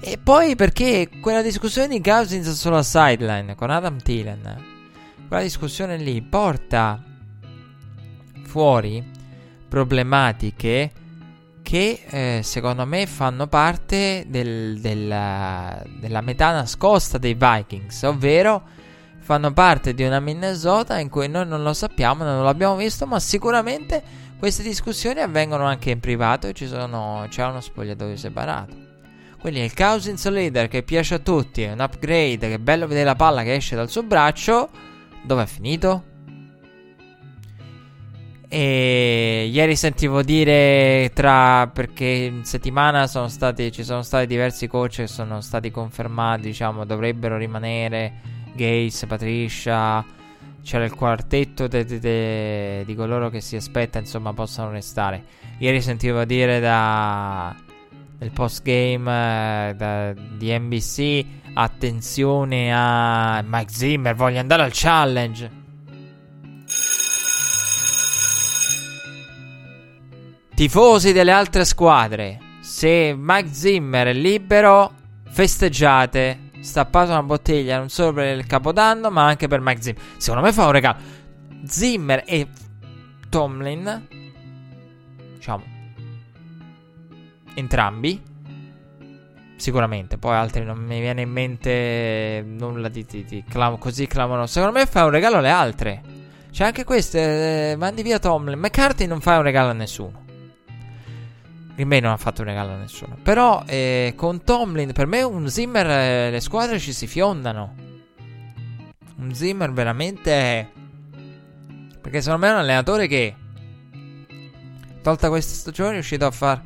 e 0.00 0.18
poi 0.18 0.56
perché 0.56 1.08
quella 1.20 1.40
discussione 1.40 1.88
di 1.88 2.00
Cousins 2.00 2.50
sulla 2.52 2.82
sideline 2.82 3.54
con 3.54 3.70
Adam 3.70 3.98
Thielen, 3.98 4.62
quella 5.28 5.42
discussione 5.42 5.96
lì 5.96 6.20
porta 6.20 7.02
fuori 8.42 9.02
problematiche 9.68 10.92
che 11.64 12.02
eh, 12.10 12.40
secondo 12.42 12.84
me 12.84 13.06
fanno 13.06 13.46
parte 13.46 14.26
del, 14.28 14.78
della, 14.80 15.82
della 15.98 16.20
metà 16.20 16.52
nascosta 16.52 17.16
dei 17.16 17.34
Vikings, 17.34 18.02
ovvero 18.02 18.62
fanno 19.18 19.50
parte 19.54 19.94
di 19.94 20.04
una 20.04 20.20
Minnesota 20.20 20.98
in 20.98 21.08
cui 21.08 21.26
noi 21.26 21.46
non 21.46 21.62
lo 21.62 21.72
sappiamo, 21.72 22.22
non 22.22 22.44
l'abbiamo 22.44 22.76
visto, 22.76 23.06
ma 23.06 23.18
sicuramente 23.18 24.02
queste 24.38 24.62
discussioni 24.62 25.20
avvengono 25.20 25.64
anche 25.64 25.90
in 25.90 26.00
privato 26.00 26.46
e 26.46 26.54
sono, 26.54 27.24
c'è 27.30 27.46
uno 27.46 27.62
spogliatoio 27.62 28.16
separato. 28.16 28.76
Quindi 29.40 29.60
il 29.60 29.74
Cousins 29.74 30.28
Leader 30.28 30.68
che 30.68 30.82
piace 30.82 31.14
a 31.14 31.18
tutti, 31.18 31.62
è 31.62 31.72
un 31.72 31.80
upgrade, 31.80 32.36
che 32.48 32.54
è 32.54 32.58
bello 32.58 32.86
vedere 32.86 33.06
la 33.06 33.14
palla 33.14 33.42
che 33.42 33.54
esce 33.54 33.74
dal 33.74 33.88
suo 33.88 34.02
braccio, 34.02 34.68
dove 35.22 35.44
è 35.44 35.46
finito? 35.46 36.12
E 38.56 39.50
ieri 39.50 39.74
sentivo 39.74 40.22
dire 40.22 41.10
tra 41.12 41.66
perché 41.66 42.04
in 42.04 42.44
settimana 42.44 43.08
sono 43.08 43.26
stati, 43.26 43.72
ci 43.72 43.82
sono 43.82 44.02
stati 44.02 44.28
diversi 44.28 44.68
coach 44.68 44.98
che 44.98 45.06
sono 45.08 45.40
stati 45.40 45.72
confermati, 45.72 46.42
diciamo, 46.42 46.84
dovrebbero 46.84 47.36
rimanere 47.36 48.12
Gates, 48.54 49.06
Patricia. 49.08 50.04
C'era 50.62 50.84
il 50.84 50.94
quartetto 50.94 51.66
de, 51.66 51.84
de, 51.84 51.98
de, 51.98 52.84
di 52.86 52.94
coloro 52.94 53.28
che 53.28 53.40
si 53.40 53.56
aspetta, 53.56 53.98
insomma, 53.98 54.32
possano 54.32 54.70
restare. 54.70 55.24
Ieri 55.58 55.80
sentivo 55.80 56.24
dire 56.24 56.60
da 56.60 57.52
nel 58.18 58.30
post 58.30 58.62
game 58.62 59.70
eh, 59.70 60.14
di 60.36 60.56
NBC 60.56 61.24
attenzione 61.54 62.72
a 62.72 63.42
Mike 63.44 63.72
Zimmer, 63.72 64.14
voglio 64.14 64.38
andare 64.38 64.62
al 64.62 64.70
challenge. 64.72 65.63
Tifosi 70.54 71.12
delle 71.12 71.32
altre 71.32 71.64
squadre, 71.64 72.38
se 72.60 73.12
Mike 73.18 73.48
Zimmer 73.52 74.06
è 74.06 74.12
libero, 74.12 74.92
festeggiate. 75.28 76.50
Stappate 76.60 77.10
una 77.10 77.24
bottiglia 77.24 77.78
non 77.78 77.88
solo 77.88 78.12
per 78.12 78.36
il 78.38 78.46
capodanno, 78.46 79.10
ma 79.10 79.26
anche 79.26 79.48
per 79.48 79.60
Mike 79.60 79.82
Zimmer. 79.82 80.02
Secondo 80.16 80.46
me 80.46 80.52
fa 80.52 80.66
un 80.66 80.70
regalo. 80.70 80.96
Zimmer 81.64 82.22
e 82.24 82.46
Tomlin, 83.28 84.06
diciamo, 85.34 85.64
entrambi. 87.54 88.22
Sicuramente, 89.56 90.18
poi 90.18 90.36
altri 90.36 90.62
non 90.62 90.78
mi 90.78 91.00
viene 91.00 91.22
in 91.22 91.30
mente 91.30 92.44
nulla 92.46 92.88
di, 92.88 93.04
di, 93.04 93.24
di 93.24 93.42
clam- 93.48 93.78
così 93.78 94.06
clamoroso. 94.06 94.52
Secondo 94.52 94.78
me 94.78 94.86
fa 94.86 95.04
un 95.04 95.10
regalo 95.10 95.38
alle 95.38 95.50
altre. 95.50 96.00
C'è 96.52 96.64
anche 96.64 96.84
queste, 96.84 97.72
eh, 97.72 97.76
mandi 97.76 98.04
via 98.04 98.20
Tomlin. 98.20 98.58
McCarthy 98.58 99.06
non 99.06 99.20
fa 99.20 99.38
un 99.38 99.42
regalo 99.42 99.70
a 99.70 99.72
nessuno. 99.72 100.22
Green 101.74 101.88
Bay 101.88 101.98
non 101.98 102.12
ha 102.12 102.16
fatto 102.16 102.42
un 102.42 102.48
regalo 102.48 102.72
a 102.72 102.76
nessuno. 102.76 103.16
Però 103.20 103.64
eh, 103.66 104.14
con 104.16 104.44
Tomlin, 104.44 104.92
per 104.92 105.06
me 105.06 105.22
un 105.22 105.48
Zimmer, 105.48 105.86
eh, 105.90 106.30
le 106.30 106.40
squadre 106.40 106.78
ci 106.78 106.92
si 106.92 107.06
fiondano. 107.08 107.74
Un 109.16 109.34
Zimmer 109.34 109.72
veramente... 109.72 110.70
Perché 112.00 112.20
secondo 112.20 112.46
me 112.46 112.52
è 112.52 112.54
un 112.54 112.60
allenatore 112.60 113.06
che, 113.08 113.34
tolta 115.02 115.28
questa 115.28 115.54
stagione, 115.54 115.90
è 115.90 115.94
riuscito 115.94 116.26
a 116.26 116.30
far 116.30 116.62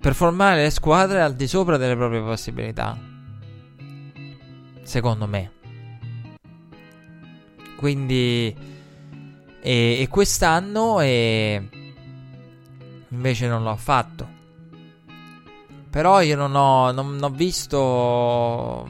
performare 0.00 0.62
le 0.62 0.70
squadre 0.70 1.20
al 1.20 1.34
di 1.34 1.46
sopra 1.46 1.76
delle 1.76 1.94
proprie 1.94 2.20
possibilità. 2.20 2.98
Secondo 4.82 5.26
me. 5.28 5.52
Quindi... 7.76 8.56
E, 9.62 10.00
e 10.00 10.08
quest'anno... 10.08 11.00
E, 11.00 11.68
Invece 13.10 13.46
non 13.46 13.62
l'ho 13.62 13.76
fatto. 13.76 14.38
Però 15.90 16.20
io 16.20 16.36
non 16.36 16.54
ho, 16.54 16.92
non, 16.92 17.16
non 17.16 17.22
ho 17.24 17.34
visto. 17.34 18.88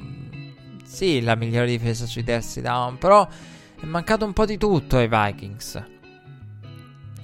Sì, 0.85 1.23
la 1.23 1.35
migliore 1.35 1.67
difesa 1.67 2.05
sui 2.05 2.25
terzi 2.25 2.61
down. 2.61 2.99
Però 2.99 3.27
è 3.81 3.87
mancato 3.87 4.25
un 4.25 4.33
po' 4.33 4.45
di 4.45 4.59
tutto 4.59 4.99
ai 4.99 5.09
Vikings. 5.09 5.83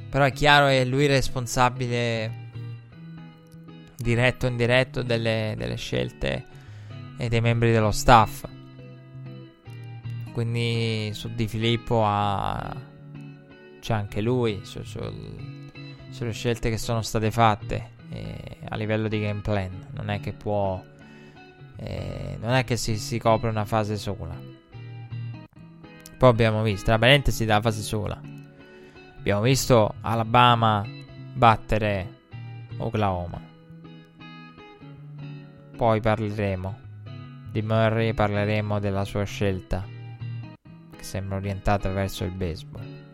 Però 0.08 0.24
è 0.24 0.32
chiaro 0.32 0.68
che 0.68 0.84
lui 0.86 1.04
è 1.04 1.08
responsabile 1.08 2.44
diretto 3.96 4.46
o 4.46 4.48
indiretto 4.48 5.02
delle, 5.02 5.54
delle 5.58 5.76
scelte 5.76 6.44
e 7.18 7.28
dei 7.28 7.40
membri 7.42 7.72
dello 7.72 7.90
staff. 7.90 8.44
Quindi 10.32 11.10
su 11.12 11.34
Di 11.34 11.46
Filippo 11.46 12.02
ha... 12.04 12.74
c'è 13.80 13.92
anche 13.92 14.22
lui. 14.22 14.60
Su, 14.62 14.82
sul 14.82 15.65
sulle 16.10 16.32
scelte 16.32 16.70
che 16.70 16.78
sono 16.78 17.02
state 17.02 17.30
fatte 17.30 17.94
eh, 18.10 18.58
a 18.68 18.76
livello 18.76 19.08
di 19.08 19.20
game 19.20 19.40
plan. 19.40 19.88
Non 19.92 20.10
è 20.10 20.20
che 20.20 20.32
può. 20.32 20.82
Eh, 21.76 22.38
non 22.40 22.52
è 22.52 22.64
che 22.64 22.76
si, 22.76 22.96
si, 22.96 23.18
copre 23.18 23.50
una 23.50 23.64
fase 23.64 23.96
sola. 23.96 24.34
Poi 26.18 26.28
abbiamo 26.28 26.62
visto, 26.62 26.86
tra 26.86 26.98
parentesi, 26.98 27.44
della 27.44 27.60
fase 27.60 27.82
sola. 27.82 28.18
Abbiamo 29.18 29.42
visto 29.42 29.94
Alabama 30.00 30.84
battere 31.34 32.20
Oklahoma. 32.78 33.40
Poi 35.76 36.00
parleremo 36.00 36.78
di 37.50 37.60
Murray, 37.60 38.14
parleremo 38.14 38.78
della 38.78 39.04
sua 39.04 39.24
scelta, 39.24 39.84
che 40.96 41.02
sembra 41.02 41.36
orientata 41.36 41.90
verso 41.90 42.24
il 42.24 42.30
baseball. 42.30 43.04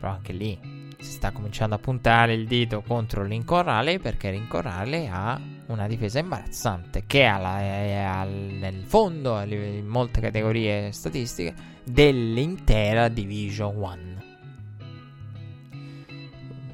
Però 0.00 0.12
anche 0.12 0.32
lì 0.32 0.71
si 1.02 1.10
sta 1.10 1.32
cominciando 1.32 1.74
a 1.74 1.78
puntare 1.78 2.32
il 2.32 2.46
dito 2.46 2.82
contro 2.86 3.24
Lincoln 3.24 3.64
Raleigh 3.64 4.00
perché 4.00 4.30
Lincoln 4.30 4.62
Raleigh 4.62 5.08
ha 5.10 5.40
una 5.66 5.88
difesa 5.88 6.20
imbarazzante 6.20 7.04
che 7.06 7.24
è, 7.24 7.32
è 7.32 8.02
al, 8.02 8.30
nel 8.30 8.84
fondo, 8.84 9.40
in 9.40 9.86
molte 9.86 10.20
categorie 10.20 10.92
statistiche, 10.92 11.54
dell'intera 11.84 13.08
Division 13.08 13.76
1. 13.76 13.96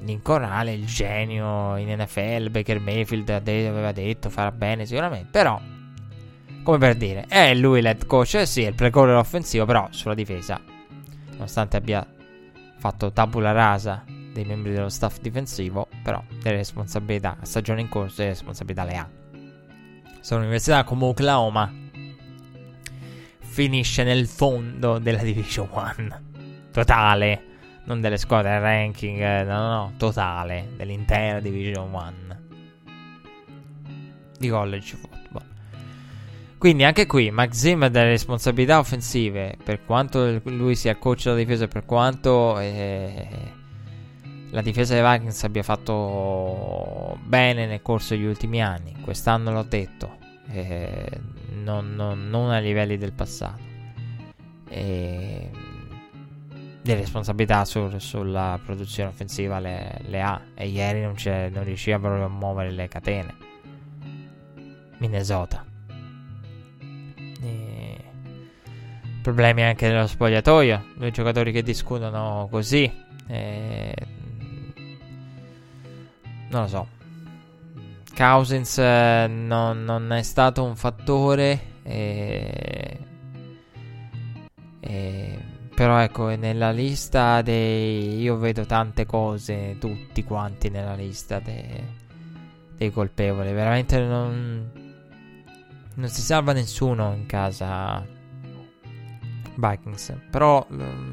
Lincoln 0.02 0.40
Raleigh, 0.40 0.78
il 0.78 0.86
genio 0.86 1.76
in 1.76 1.88
NFL, 1.98 2.50
Baker 2.50 2.80
Mayfield 2.80 3.28
aveva 3.30 3.92
detto 3.92 4.28
farà 4.28 4.52
bene 4.52 4.84
sicuramente, 4.84 5.28
però 5.30 5.60
come 6.62 6.78
per 6.78 6.96
dire, 6.96 7.24
è 7.28 7.54
lui 7.54 7.80
l'head 7.80 8.04
coach, 8.04 8.34
eh 8.34 8.46
sì, 8.46 8.62
è 8.62 8.68
il 8.68 8.74
precorrere 8.74 9.16
offensivo, 9.16 9.64
però 9.64 9.88
sulla 9.90 10.14
difesa, 10.14 10.60
nonostante 11.32 11.78
abbia 11.78 12.06
fatto 12.78 13.10
tabula 13.10 13.52
rasa 13.52 14.04
dei 14.38 14.44
membri 14.44 14.72
dello 14.72 14.88
staff 14.88 15.18
difensivo, 15.18 15.88
però 16.02 16.22
delle 16.40 16.58
responsabilità, 16.58 17.38
stagione 17.42 17.80
in 17.80 17.88
corso, 17.88 18.16
delle 18.18 18.30
responsabilità 18.30 18.84
le 18.84 18.96
ha. 18.96 19.08
Se 20.20 20.34
un'università 20.34 20.84
come 20.84 21.06
Oklahoma 21.06 21.72
finisce 23.40 24.04
nel 24.04 24.28
fondo 24.28 24.98
della 24.98 25.22
Division 25.22 25.68
1, 25.72 26.20
totale, 26.70 27.42
non 27.86 28.00
delle 28.00 28.16
squadre 28.16 28.60
ranking, 28.60 29.20
eh, 29.20 29.44
no, 29.44 29.58
no, 29.58 29.68
no, 29.68 29.92
totale, 29.96 30.68
dell'intera 30.76 31.40
Division 31.40 31.92
1 31.92 32.12
di 34.38 34.48
college 34.48 34.96
football. 34.96 35.46
Quindi 36.58 36.84
anche 36.84 37.06
qui 37.06 37.30
Maxim 37.32 37.82
ha 37.82 37.88
delle 37.88 38.10
responsabilità 38.10 38.78
offensive, 38.78 39.56
per 39.62 39.84
quanto 39.84 40.40
lui 40.44 40.76
sia 40.76 40.96
coach 40.96 41.24
della 41.24 41.36
difesa, 41.36 41.66
per 41.66 41.84
quanto 41.84 42.58
eh, 42.60 43.56
la 44.50 44.62
difesa 44.62 44.94
dei 44.94 45.02
Vikings 45.02 45.44
abbia 45.44 45.62
fatto 45.62 47.18
bene 47.22 47.66
nel 47.66 47.82
corso 47.82 48.14
degli 48.14 48.24
ultimi 48.24 48.62
anni. 48.62 48.96
Quest'anno 49.02 49.52
l'ho 49.52 49.62
detto, 49.62 50.16
eh, 50.50 51.20
non, 51.52 51.94
non, 51.94 52.28
non, 52.28 52.50
a 52.50 52.58
livelli 52.58 52.96
del 52.96 53.12
passato. 53.12 53.60
E 54.70 55.50
le 56.80 56.94
responsabilità 56.94 57.64
su, 57.66 57.98
sulla 57.98 58.58
produzione 58.64 59.10
offensiva 59.10 59.58
le, 59.58 60.00
le, 60.06 60.22
ha 60.22 60.40
e 60.54 60.68
ieri 60.68 61.02
non, 61.02 61.14
non 61.52 61.64
riusciva 61.64 61.98
proprio 61.98 62.24
a 62.24 62.28
muovere 62.28 62.70
le 62.70 62.88
catene. 62.88 63.34
Minnesota. 64.96 65.64
E 67.42 67.96
problemi 69.20 69.62
anche 69.62 69.88
nello 69.88 70.06
spogliatoio, 70.06 70.86
due 70.96 71.10
giocatori 71.10 71.52
che 71.52 71.62
discutono 71.62 72.48
così. 72.50 72.90
E 73.26 73.94
non 76.48 76.62
lo 76.62 76.68
so. 76.68 76.88
Cousins 78.14 78.78
eh, 78.78 79.26
non, 79.28 79.84
non, 79.84 80.12
è 80.12 80.22
stato 80.22 80.64
un 80.64 80.76
fattore. 80.76 81.76
E, 81.82 82.98
e, 84.80 85.38
però 85.74 85.98
ecco, 85.98 86.28
nella 86.34 86.70
lista 86.70 87.42
dei... 87.42 88.20
Io 88.20 88.36
vedo 88.36 88.66
tante 88.66 89.06
cose, 89.06 89.76
tutti 89.78 90.24
quanti 90.24 90.68
nella 90.68 90.94
lista 90.94 91.38
dei, 91.38 91.80
dei 92.76 92.90
colpevoli. 92.90 93.52
Veramente 93.52 94.00
non... 94.00 94.86
Non 95.94 96.08
si 96.08 96.20
salva 96.20 96.52
nessuno 96.52 97.12
in 97.12 97.26
casa 97.26 98.04
Vikings. 99.58 100.14
Però, 100.30 100.66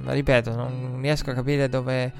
ripeto, 0.05 0.55
non 0.55 0.99
riesco 1.01 1.31
a 1.31 1.33
capire 1.33 1.67
dove 1.67 2.13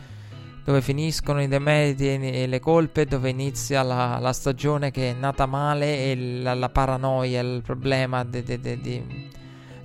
dove 0.66 0.82
finiscono 0.82 1.44
i 1.44 1.48
demeriti 1.48 2.08
e 2.08 2.48
le 2.48 2.60
colpe, 2.60 3.06
dove 3.06 3.30
inizia 3.30 3.84
la, 3.84 4.18
la 4.20 4.34
stagione 4.34 4.90
che 4.90 5.12
è 5.12 5.14
nata 5.14 5.46
male 5.46 6.12
e 6.12 6.42
la, 6.42 6.56
la 6.56 6.70
paranoia, 6.70 7.40
il 7.40 7.62
problema 7.62 8.24
di, 8.24 8.42
di, 8.42 8.60
di, 8.60 9.30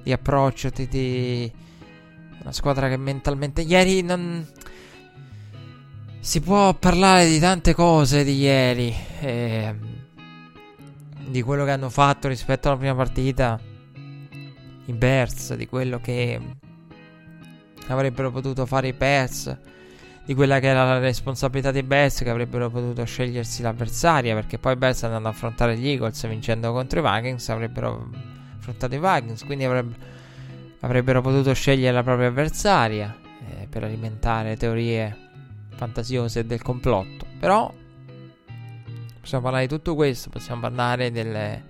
di 0.02 0.10
approccio 0.10 0.70
di, 0.70 1.52
una 2.40 2.52
squadra 2.52 2.88
che 2.88 2.96
mentalmente... 2.96 3.60
Ieri 3.60 4.00
non... 4.00 4.46
Si 6.18 6.40
può 6.40 6.72
parlare 6.72 7.28
di 7.28 7.38
tante 7.38 7.74
cose 7.74 8.24
di 8.24 8.38
ieri, 8.38 8.94
eh, 9.20 9.74
di 11.26 11.42
quello 11.42 11.64
che 11.64 11.70
hanno 11.72 11.90
fatto 11.90 12.26
rispetto 12.28 12.68
alla 12.68 12.78
prima 12.78 12.94
partita, 12.94 13.60
i 14.86 14.92
Bears, 14.92 15.54
di 15.56 15.66
quello 15.66 16.00
che 16.00 16.40
avrebbero 17.88 18.30
potuto 18.30 18.64
fare 18.64 18.88
i 18.88 18.92
Bears 18.94 19.58
di 20.30 20.36
quella 20.36 20.60
che 20.60 20.68
era 20.68 20.84
la 20.84 21.00
responsabilità 21.00 21.72
dei 21.72 21.82
Bears 21.82 22.20
che 22.20 22.30
avrebbero 22.30 22.70
potuto 22.70 23.04
scegliersi 23.04 23.62
l'avversaria 23.62 24.32
perché 24.32 24.58
poi 24.58 24.76
Bears 24.76 25.02
andando 25.02 25.26
ad 25.26 25.34
affrontare 25.34 25.76
gli 25.76 25.88
Eagles 25.88 26.24
vincendo 26.28 26.70
contro 26.70 27.00
i 27.00 27.02
Vikings 27.02 27.48
avrebbero 27.48 28.08
affrontato 28.56 28.94
i 28.94 29.00
Vikings 29.00 29.44
quindi 29.44 29.64
avrebbe, 29.64 29.96
avrebbero 30.82 31.20
potuto 31.20 31.52
scegliere 31.52 31.92
la 31.92 32.04
propria 32.04 32.28
avversaria 32.28 33.12
eh, 33.48 33.66
per 33.68 33.82
alimentare 33.82 34.56
teorie 34.56 35.16
fantasiose 35.74 36.46
del 36.46 36.62
complotto. 36.62 37.26
Però 37.40 37.74
possiamo 39.18 39.42
parlare 39.42 39.66
di 39.66 39.74
tutto 39.74 39.96
questo 39.96 40.30
possiamo 40.30 40.60
parlare 40.60 41.10
delle 41.10 41.64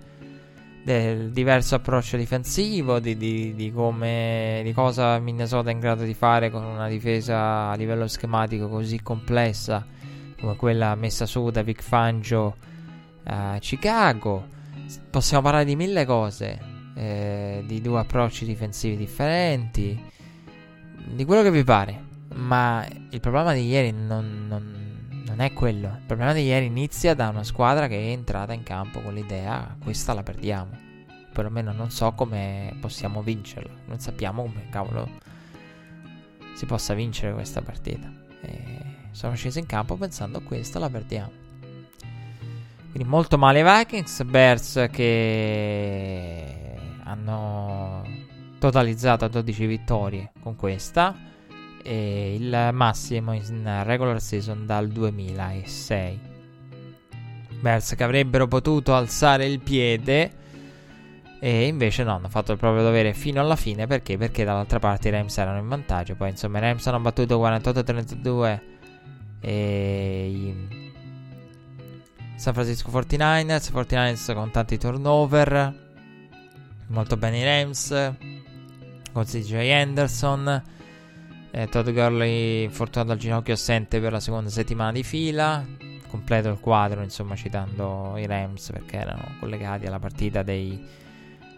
del 0.83 1.31
diverso 1.31 1.75
approccio 1.75 2.17
difensivo, 2.17 2.99
di, 2.99 3.15
di, 3.15 3.53
di, 3.55 3.71
come, 3.71 4.61
di 4.63 4.73
cosa 4.73 5.19
Minnesota 5.19 5.69
è 5.69 5.73
in 5.73 5.79
grado 5.79 6.03
di 6.03 6.13
fare 6.13 6.49
con 6.49 6.63
una 6.63 6.87
difesa 6.87 7.69
a 7.69 7.75
livello 7.75 8.07
schematico 8.07 8.67
così 8.67 9.01
complessa 9.01 9.85
come 10.41 10.55
quella 10.55 10.95
messa 10.95 11.25
su 11.25 11.49
da 11.51 11.61
Vic 11.61 11.81
Fangio 11.81 12.55
a 13.25 13.57
Chicago. 13.59 14.47
Possiamo 15.09 15.43
parlare 15.43 15.65
di 15.65 15.75
mille 15.75 16.05
cose, 16.05 16.59
eh, 16.95 17.63
di 17.65 17.79
due 17.79 17.99
approcci 17.99 18.45
difensivi 18.45 18.97
differenti, 18.97 19.97
di 21.05 21.25
quello 21.25 21.43
che 21.43 21.51
vi 21.51 21.63
pare. 21.63 22.09
Ma 22.33 22.85
il 23.09 23.19
problema 23.19 23.53
di 23.53 23.67
ieri 23.67 23.91
non, 23.91 24.45
non, 24.47 24.80
non 25.31 25.39
è 25.39 25.53
quello. 25.53 25.87
Il 25.87 26.03
problema 26.05 26.33
di 26.33 26.43
ieri 26.43 26.65
inizia 26.65 27.15
da 27.15 27.29
una 27.29 27.43
squadra 27.43 27.87
che 27.87 27.97
è 27.97 28.09
entrata 28.11 28.51
in 28.51 28.63
campo 28.63 28.99
con 28.99 29.13
l'idea 29.13 29.77
questa 29.81 30.13
la 30.13 30.23
perdiamo. 30.23 30.77
Perlomeno 31.33 31.71
non 31.71 31.89
so 31.89 32.11
come 32.11 32.75
possiamo 32.81 33.21
vincerla. 33.23 33.71
Non 33.85 33.99
sappiamo 33.99 34.41
come 34.41 34.67
cavolo 34.69 35.09
si 36.53 36.65
possa 36.65 36.93
vincere 36.93 37.31
questa 37.31 37.61
partita. 37.61 38.11
E 38.41 38.63
sono 39.11 39.35
sceso 39.35 39.59
in 39.59 39.65
campo 39.65 39.95
pensando 39.95 40.41
questa 40.41 40.79
la 40.79 40.89
perdiamo. 40.89 41.31
Quindi 42.91 43.07
molto 43.07 43.37
male 43.37 43.61
i 43.61 43.63
Vikings, 43.63 44.23
Bears 44.23 44.87
che 44.91 46.75
hanno 47.05 48.03
totalizzato 48.59 49.29
12 49.29 49.65
vittorie 49.65 50.33
con 50.41 50.57
questa 50.57 51.15
e 51.83 52.35
il 52.35 52.69
massimo 52.73 53.33
in 53.33 53.81
regular 53.83 54.21
season 54.21 54.65
dal 54.65 54.87
2006. 54.87 56.19
Bears 57.59 57.93
che 57.95 58.03
avrebbero 58.03 58.47
potuto 58.47 58.95
alzare 58.95 59.45
il 59.45 59.59
piede 59.59 60.39
e 61.39 61.65
invece 61.65 62.03
no, 62.03 62.15
hanno 62.15 62.29
fatto 62.29 62.51
il 62.51 62.59
proprio 62.59 62.83
dovere 62.83 63.13
fino 63.13 63.41
alla 63.41 63.55
fine 63.55 63.87
perché? 63.87 64.15
Perché 64.17 64.43
dall'altra 64.43 64.77
parte 64.79 65.07
i 65.07 65.11
Rams 65.11 65.37
erano 65.37 65.57
in 65.57 65.67
vantaggio. 65.67 66.15
Poi 66.15 66.29
insomma 66.29 66.59
i 66.59 66.61
Rams 66.61 66.85
hanno 66.85 66.99
battuto 66.99 67.39
48-32 67.39 68.59
e 69.39 70.55
San 72.35 72.53
Francisco 72.53 72.91
49ers, 72.91 73.71
49ers 73.71 74.33
con 74.35 74.51
tanti 74.51 74.77
turnover. 74.77 75.89
Molto 76.87 77.17
bene 77.17 77.39
i 77.39 77.43
Rams 77.43 78.13
con 79.11 79.23
CJ 79.23 79.53
Anderson 79.53 80.63
eh, 81.51 81.67
Todd 81.67 81.89
Gurley 81.89 82.63
infortunato 82.63 83.11
al 83.11 83.17
ginocchio 83.17 83.53
assente 83.53 83.99
per 83.99 84.11
la 84.11 84.19
seconda 84.19 84.49
settimana 84.49 84.91
di 84.91 85.03
fila. 85.03 85.65
Completo 86.07 86.49
il 86.49 86.59
quadro, 86.59 87.01
insomma, 87.01 87.35
citando 87.35 88.17
i 88.17 88.25
Rams 88.25 88.71
perché 88.71 88.97
erano 88.97 89.35
collegati 89.39 89.85
alla 89.85 89.99
partita 89.99 90.43
dei, 90.43 90.83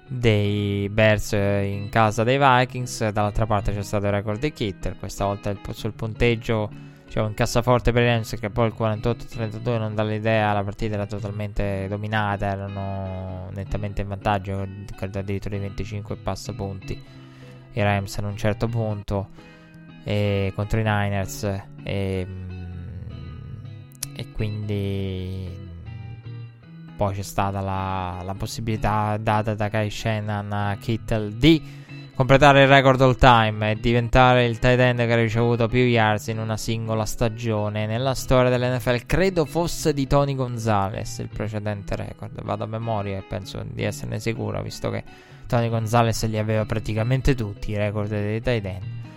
dei 0.07 0.89
Bears 0.89 1.31
in 1.31 1.87
casa 1.89 2.23
dei 2.23 2.37
Vikings. 2.37 3.09
Dall'altra 3.09 3.45
parte 3.45 3.73
c'è 3.73 3.83
stato 3.83 4.05
il 4.05 4.11
record 4.11 4.39
dei 4.39 4.51
Kitter. 4.51 4.97
Questa 4.97 5.25
volta 5.25 5.49
il, 5.49 5.59
sul 5.71 5.93
punteggio 5.93 6.91
cioè 7.13 7.21
un 7.21 7.35
cassaforte 7.35 7.91
per 7.91 8.01
i 8.01 8.07
Rams 8.07 8.37
che 8.39 8.49
poi 8.49 8.65
il 8.65 8.73
48-32 8.75 9.77
non 9.77 9.93
dà 9.93 10.01
l'idea, 10.01 10.51
la 10.51 10.63
partita 10.63 10.95
era 10.95 11.05
totalmente 11.05 11.85
dominata, 11.87 12.47
erano 12.47 13.51
nettamente 13.53 14.01
in 14.01 14.07
vantaggio, 14.07 14.67
credo 14.95 15.19
addirittura 15.19 15.55
di 15.55 15.61
25 15.61 16.15
passa 16.15 16.53
punti 16.53 16.99
i 17.73 17.81
Rams 17.83 18.17
a 18.17 18.25
un 18.25 18.35
certo 18.35 18.67
punto 18.67 19.29
e 20.03 20.51
contro 20.55 20.79
i 20.79 20.83
Niners 20.83 21.43
e, 21.83 22.27
mm, 22.27 22.51
e 24.15 24.31
quindi 24.31 25.61
poi 26.95 27.15
c'è 27.15 27.21
stata 27.21 27.59
la, 27.61 28.21
la 28.23 28.33
possibilità 28.35 29.17
data 29.17 29.53
da 29.55 29.69
Kai 29.69 29.89
Shannon 29.89 30.51
a 30.51 30.77
Kittle 30.79 31.37
di 31.37 31.81
completare 32.15 32.61
il 32.61 32.67
record 32.67 33.01
all 33.01 33.17
time 33.17 33.71
e 33.71 33.75
diventare 33.75 34.45
il 34.45 34.59
tight 34.59 34.79
end 34.79 34.99
che 34.99 35.11
ha 35.11 35.15
ricevuto 35.15 35.67
più 35.67 35.79
yards 35.79 36.27
in 36.27 36.37
una 36.37 36.57
singola 36.57 37.05
stagione 37.05 37.87
nella 37.87 38.13
storia 38.13 38.49
dell'NFL. 38.49 39.05
Credo 39.05 39.45
fosse 39.45 39.93
di 39.93 40.05
Tony 40.05 40.35
Gonzalez 40.35 41.17
il 41.17 41.29
precedente 41.29 41.95
record. 41.95 42.41
Vado 42.43 42.63
a 42.63 42.67
memoria 42.67 43.17
e 43.17 43.23
penso 43.23 43.63
di 43.67 43.83
esserne 43.83 44.19
sicuro, 44.19 44.61
visto 44.61 44.89
che 44.91 45.03
Tony 45.47 45.69
Gonzalez 45.69 46.25
li 46.27 46.37
aveva 46.37 46.65
praticamente 46.65 47.33
tutti 47.35 47.71
i 47.71 47.77
record 47.77 48.09
dei 48.09 48.41
tight 48.41 48.65
end. 48.65 49.12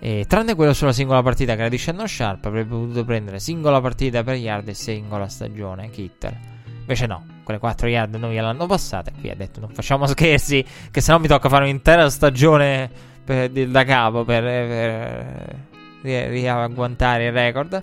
E, 0.00 0.24
tranne 0.28 0.54
quello 0.54 0.72
sulla 0.72 0.92
singola 0.92 1.22
partita 1.22 1.54
che 1.54 1.60
era 1.60 1.68
di 1.68 1.78
Shannon 1.78 2.06
Sharp, 2.06 2.44
avrebbe 2.44 2.70
potuto 2.70 3.04
prendere 3.04 3.40
singola 3.40 3.80
partita 3.80 4.22
per 4.22 4.36
yard 4.36 4.68
e 4.68 4.74
singola 4.74 5.28
stagione. 5.28 5.90
Kitter. 5.90 6.36
Invece 6.80 7.06
no, 7.06 7.24
quelle 7.44 7.58
4 7.58 7.88
yard 7.88 8.14
noi 8.14 8.36
l'hanno 8.36 8.66
passata. 8.66 9.10
Qui 9.18 9.28
ha 9.30 9.34
detto 9.34 9.60
non 9.60 9.70
facciamo 9.70 10.06
scherzi, 10.08 10.64
che 10.90 11.00
se 11.00 11.12
no 11.12 11.18
mi 11.18 11.26
tocca 11.26 11.48
fare 11.48 11.64
un'intera 11.64 12.08
stagione 12.10 12.90
per, 13.24 13.50
da 13.50 13.84
capo 13.84 14.24
per, 14.24 14.42
per, 14.42 15.56
per 16.00 16.28
riagguantare 16.30 17.26
il 17.26 17.32
record. 17.32 17.82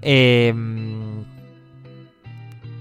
E 0.00 0.52
mh, 0.52 1.24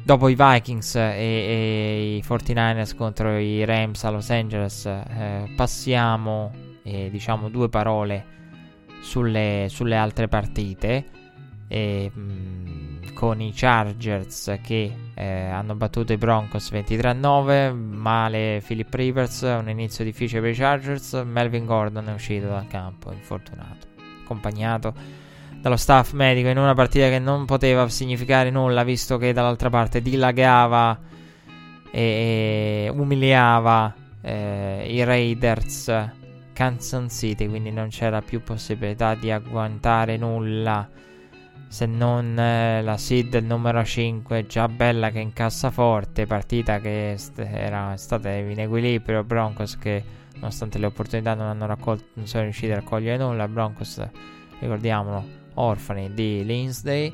dopo 0.03 0.29
i 0.29 0.35
Vikings 0.35 0.95
e, 0.95 1.01
e, 1.01 2.15
i 2.15 2.23
49ers 2.25 2.95
contro 2.95 3.37
i 3.37 3.65
Rams 3.65 4.03
a 4.03 4.09
Los 4.09 4.29
Angeles, 4.29 4.85
eh, 4.85 5.51
passiamo 5.55 6.65
eh, 6.87 7.09
diciamo 7.11 7.49
due 7.49 7.67
parole 7.69 8.25
sulle, 9.01 9.67
sulle 9.69 9.95
altre 9.95 10.27
partite. 10.27 11.05
E, 11.67 12.11
mm, 12.15 12.87
con 13.13 13.41
i 13.41 13.51
Chargers 13.51 14.59
che 14.61 14.95
eh, 15.15 15.25
hanno 15.25 15.75
battuto 15.75 16.13
i 16.13 16.17
Broncos 16.17 16.71
23-9. 16.71 17.73
Male 17.73 18.61
Philip 18.65 18.93
Rivers, 18.93 19.41
un 19.41 19.69
inizio 19.69 20.03
difficile 20.03 20.39
per 20.39 20.51
i 20.51 20.55
Chargers. 20.55 21.13
Melvin 21.25 21.65
Gordon 21.65 22.07
è 22.09 22.13
uscito 22.13 22.47
dal 22.47 22.67
campo, 22.67 23.11
infortunato, 23.11 23.87
accompagnato 24.23 24.93
dallo 25.59 25.77
staff 25.77 26.11
medico 26.11 26.49
in 26.49 26.57
una 26.59 26.75
partita 26.75 27.09
che 27.09 27.17
non 27.17 27.45
poteva 27.45 27.89
significare 27.89 28.51
nulla 28.51 28.83
visto 28.83 29.17
che 29.17 29.33
dall'altra 29.33 29.71
parte 29.71 30.03
dilagava 30.03 30.99
e 31.89 32.91
umiliava 32.93 33.93
eh, 34.21 34.85
i 34.87 35.03
Raiders 35.03 36.15
Kansas 36.57 37.15
City 37.15 37.47
quindi 37.47 37.69
non 37.69 37.89
c'era 37.89 38.23
più 38.23 38.41
possibilità 38.41 39.13
di 39.13 39.29
agguantare 39.29 40.17
nulla 40.17 40.89
se 41.67 41.85
non 41.85 42.35
eh, 42.39 42.81
la 42.81 42.97
seed 42.97 43.35
numero 43.35 43.85
5 43.85 44.47
già 44.47 44.67
bella 44.67 45.11
che 45.11 45.19
incassa 45.19 45.69
forte 45.69 46.25
partita 46.25 46.79
che 46.79 47.13
st- 47.15 47.37
era 47.37 47.95
stata 47.97 48.31
in 48.31 48.59
equilibrio. 48.59 49.23
Broncos 49.23 49.77
che 49.77 50.03
nonostante 50.37 50.79
le 50.79 50.87
opportunità 50.87 51.35
non 51.35 51.63
raccolto 51.67 52.05
non 52.13 52.25
sono 52.25 52.43
riusciti 52.45 52.71
a 52.71 52.75
raccogliere 52.75 53.23
nulla. 53.23 53.47
Broncos 53.47 54.01
ricordiamolo 54.57 55.23
orfani 55.53 56.11
di 56.11 56.43
Lindsay 56.43 57.13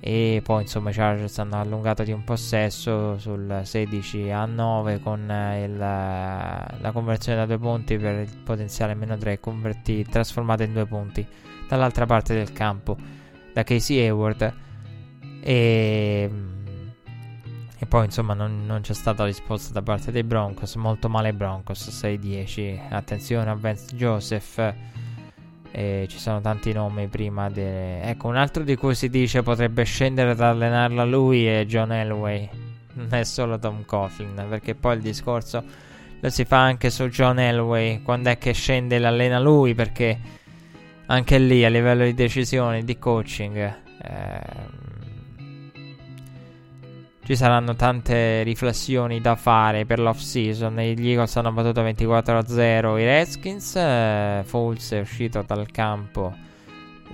e 0.00 0.40
poi 0.44 0.62
insomma 0.62 0.90
i 0.90 0.92
Chargers 0.92 1.38
hanno 1.38 1.60
allungato 1.60 2.04
di 2.04 2.12
un 2.12 2.22
possesso 2.22 3.18
sul 3.18 3.62
16 3.64 4.30
a 4.30 4.44
9 4.44 5.00
con 5.00 5.28
eh, 5.28 5.64
il, 5.64 5.76
la 5.76 6.90
conversione 6.92 7.38
da 7.38 7.46
due 7.46 7.58
punti 7.58 7.96
per 7.96 8.20
il 8.20 8.36
potenziale 8.44 8.94
meno 8.94 9.16
3 9.16 9.40
convertiti 9.40 10.08
trasformata 10.08 10.62
in 10.62 10.72
due 10.72 10.86
punti 10.86 11.26
dall'altra 11.68 12.06
parte 12.06 12.34
del 12.34 12.52
campo 12.52 12.96
da 13.52 13.64
Casey 13.64 13.98
Hayward. 13.98 14.54
E, 15.40 16.30
e 17.80 17.86
poi 17.86 18.04
insomma 18.04 18.34
non, 18.34 18.66
non, 18.66 18.80
c'è 18.80 18.94
stata 18.94 19.24
risposta 19.24 19.72
da 19.72 19.82
parte 19.82 20.10
dei 20.10 20.24
Broncos 20.24 20.74
molto 20.76 21.08
male 21.08 21.32
Broncos 21.32 21.88
6-10 21.88 22.88
attenzione 22.90 23.50
a 23.50 23.54
Vance 23.54 23.94
Joseph 23.94 24.74
e 25.70 26.06
ci 26.08 26.18
sono 26.18 26.40
tanti 26.40 26.72
nomi 26.72 27.08
prima 27.08 27.50
de... 27.50 28.00
ecco 28.00 28.28
un 28.28 28.36
altro 28.36 28.62
di 28.62 28.76
cui 28.76 28.94
si 28.94 29.08
dice 29.08 29.42
potrebbe 29.42 29.84
scendere 29.84 30.30
ad 30.30 30.40
allenarla 30.40 31.04
lui 31.04 31.46
è 31.46 31.64
John 31.66 31.92
Elway. 31.92 32.48
Non 32.94 33.08
è 33.10 33.24
solo 33.24 33.58
Tom 33.58 33.84
Coughlin 33.84 34.46
perché 34.48 34.74
poi 34.74 34.96
il 34.96 35.02
discorso 35.02 35.62
lo 36.20 36.30
si 36.30 36.44
fa 36.44 36.58
anche 36.60 36.90
su 36.90 37.08
John 37.08 37.38
Elway. 37.38 38.02
Quando 38.02 38.30
è 38.30 38.38
che 38.38 38.52
scende 38.52 38.96
e 38.96 38.98
l'allena 38.98 39.38
lui? 39.38 39.74
Perché 39.74 40.18
anche 41.06 41.38
lì 41.38 41.64
a 41.64 41.68
livello 41.68 42.04
di 42.04 42.14
decisioni, 42.14 42.84
di 42.84 42.98
coaching, 42.98 43.56
ehm, 44.02 44.87
ci 47.28 47.36
saranno 47.36 47.76
tante 47.76 48.42
riflessioni 48.42 49.20
da 49.20 49.36
fare 49.36 49.84
per 49.84 49.98
l'off 49.98 50.18
season. 50.18 50.76
Gli 50.76 51.10
Eagles 51.10 51.36
hanno 51.36 51.52
battuto 51.52 51.82
24-0 51.82 52.98
i 52.98 53.04
Redskins. 53.04 53.76
Eh, 53.76 54.40
Foles 54.46 54.92
è 54.92 55.00
uscito 55.00 55.44
dal 55.46 55.70
campo 55.70 56.34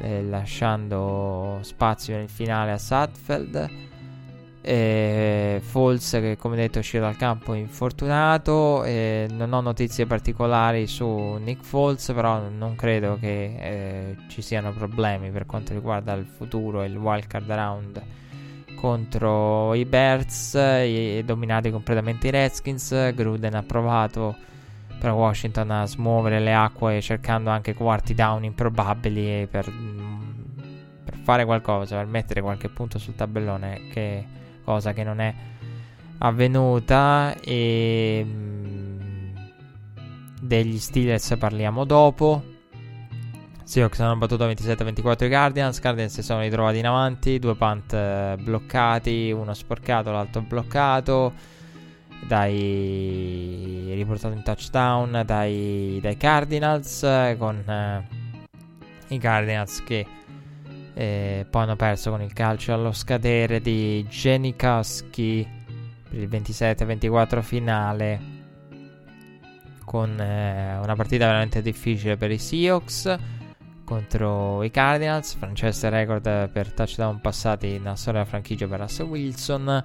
eh, 0.02 0.22
lasciando 0.22 1.58
spazio 1.62 2.14
nel 2.14 2.28
finale 2.28 2.70
a 2.70 2.78
Sutfeld. 2.78 3.70
E 4.62 5.60
Falls 5.64 6.10
che 6.12 6.36
come 6.38 6.54
detto 6.54 6.76
è 6.76 6.78
uscito 6.78 7.02
dal 7.02 7.16
campo 7.16 7.52
infortunato 7.54 8.84
e 8.84 9.26
non 9.32 9.52
ho 9.52 9.60
notizie 9.60 10.06
particolari 10.06 10.86
su 10.86 11.06
Nick 11.42 11.64
Falls 11.64 12.12
però 12.14 12.48
non 12.48 12.76
credo 12.76 13.18
che 13.20 13.56
eh, 13.58 14.16
ci 14.28 14.42
siano 14.42 14.72
problemi 14.72 15.30
per 15.30 15.44
quanto 15.44 15.74
riguarda 15.74 16.12
il 16.12 16.24
futuro 16.24 16.82
e 16.82 16.86
il 16.86 16.96
wildcard 16.96 17.50
round 17.50 18.02
contro 18.74 19.74
i 19.74 19.84
Bears 19.84 20.54
i, 20.54 21.22
dominati 21.24 21.70
completamente 21.70 22.28
i 22.28 22.30
Redskins. 22.30 23.12
Gruden 23.14 23.54
ha 23.54 23.62
provato 23.62 24.36
per 24.98 25.10
Washington 25.10 25.70
a 25.70 25.86
smuovere 25.86 26.40
le 26.40 26.54
acque 26.54 27.00
cercando 27.00 27.50
anche 27.50 27.74
quarti 27.74 28.14
down 28.14 28.44
improbabili 28.44 29.46
per, 29.50 29.70
per 31.04 31.16
fare 31.22 31.44
qualcosa 31.44 31.96
per 31.96 32.06
mettere 32.06 32.40
qualche 32.40 32.68
punto 32.68 32.98
sul 32.98 33.14
tabellone 33.14 33.88
che 33.92 34.24
cosa 34.64 34.92
che 34.92 35.04
non 35.04 35.20
è 35.20 35.34
avvenuta. 36.18 37.34
E 37.40 38.24
mm, 38.26 39.36
degli 40.40 40.78
Steelers 40.78 41.36
parliamo 41.38 41.84
dopo 41.84 42.52
Seahawks 43.64 43.98
hanno 44.00 44.16
battuto 44.16 44.46
27-24 44.46 45.24
i 45.24 45.28
Guardians. 45.28 45.80
Guardians 45.80 46.12
si 46.12 46.22
sono 46.22 46.40
ritrovati 46.40 46.78
in 46.78 46.86
avanti. 46.86 47.38
Due 47.38 47.56
punt 47.56 47.92
eh, 47.94 48.36
bloccati. 48.38 49.32
Uno 49.32 49.54
sporcato 49.54 50.12
l'altro 50.12 50.42
bloccato. 50.42 51.32
Dai 52.26 53.92
riportato 53.94 54.34
in 54.34 54.42
touchdown 54.42 55.22
dai, 55.26 55.98
dai 56.00 56.16
Cardinals 56.16 57.00
con 57.36 57.58
eh, 57.68 58.06
i 59.08 59.18
Cardinals 59.18 59.82
che 59.84 60.06
e 60.94 61.44
poi 61.50 61.62
hanno 61.62 61.74
perso 61.74 62.10
con 62.10 62.22
il 62.22 62.32
calcio 62.32 62.72
allo 62.72 62.92
scadere 62.92 63.60
di 63.60 64.06
Janikowski 64.08 65.46
per 66.08 66.18
il 66.18 66.28
27-24 66.28 67.42
finale. 67.42 68.32
Con 69.84 70.18
eh, 70.18 70.78
una 70.80 70.94
partita 70.94 71.26
veramente 71.26 71.60
difficile 71.62 72.16
per 72.16 72.30
i 72.30 72.38
Seahawks 72.38 73.18
contro 73.84 74.62
i 74.62 74.70
Cardinals. 74.70 75.34
Francesco 75.34 75.88
record 75.88 76.48
per 76.48 76.72
touchdown 76.72 77.20
passati 77.20 77.78
nella 77.78 77.94
storia 77.94 78.20
della 78.20 78.30
franchigia 78.30 78.66
per 78.66 78.80
Russell 78.80 79.06
Wilson. 79.06 79.62
Una 79.62 79.82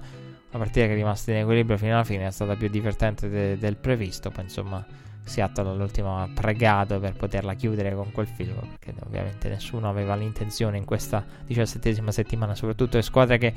partita 0.64 0.86
che 0.86 0.92
è 0.92 0.94
rimasta 0.94 1.30
in 1.30 1.38
equilibrio 1.38 1.76
fino 1.76 1.94
alla 1.94 2.04
fine, 2.04 2.26
è 2.26 2.30
stata 2.30 2.56
più 2.56 2.68
divertente 2.68 3.28
de- 3.28 3.56
del 3.58 3.76
previsto. 3.76 4.30
Poi 4.30 4.44
insomma 4.44 4.84
Seattle 5.22 5.68
all'ultimo 5.68 6.20
ha 6.20 6.28
pregato 6.32 6.98
per 6.98 7.14
poterla 7.14 7.54
chiudere 7.54 7.94
con 7.94 8.10
quel 8.10 8.26
film 8.26 8.58
perché 8.78 8.94
ovviamente 9.04 9.48
nessuno 9.48 9.88
aveva 9.88 10.14
l'intenzione 10.16 10.76
in 10.76 10.84
questa 10.84 11.24
diciassettesima 11.46 12.10
settimana 12.10 12.54
soprattutto 12.54 12.96
le 12.96 13.02
squadre 13.02 13.38
che 13.38 13.54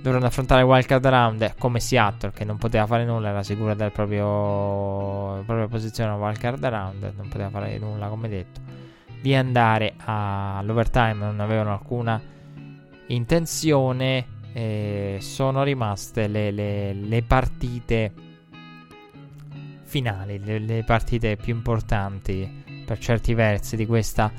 dovranno 0.00 0.26
affrontare 0.26 0.60
il 0.60 0.68
wildcard 0.68 1.04
round 1.06 1.54
come 1.58 1.80
Seattle 1.80 2.30
che 2.30 2.44
non 2.44 2.58
poteva 2.58 2.86
fare 2.86 3.04
nulla 3.04 3.30
era 3.30 3.42
sicura 3.42 3.74
della 3.74 3.90
propria 3.90 5.66
posizione 5.68 6.10
al 6.12 6.20
wildcard 6.20 6.64
round 6.64 7.12
non 7.16 7.28
poteva 7.28 7.50
fare 7.50 7.76
nulla 7.78 8.06
come 8.06 8.28
detto 8.28 8.60
di 9.20 9.34
andare 9.34 9.94
all'overtime 10.04 11.14
non 11.14 11.40
avevano 11.40 11.72
alcuna 11.72 12.20
intenzione 13.08 14.34
e 14.52 15.18
sono 15.20 15.62
rimaste 15.62 16.28
le, 16.28 16.50
le, 16.50 16.92
le 16.94 17.22
partite 17.22 18.12
finali, 19.82 20.38
le, 20.42 20.58
le 20.58 20.82
partite 20.84 21.36
più 21.36 21.54
importanti 21.54 22.64
per 22.86 22.98
certi 22.98 23.34
versi 23.34 23.76
di 23.76 23.86
questa 23.86 24.32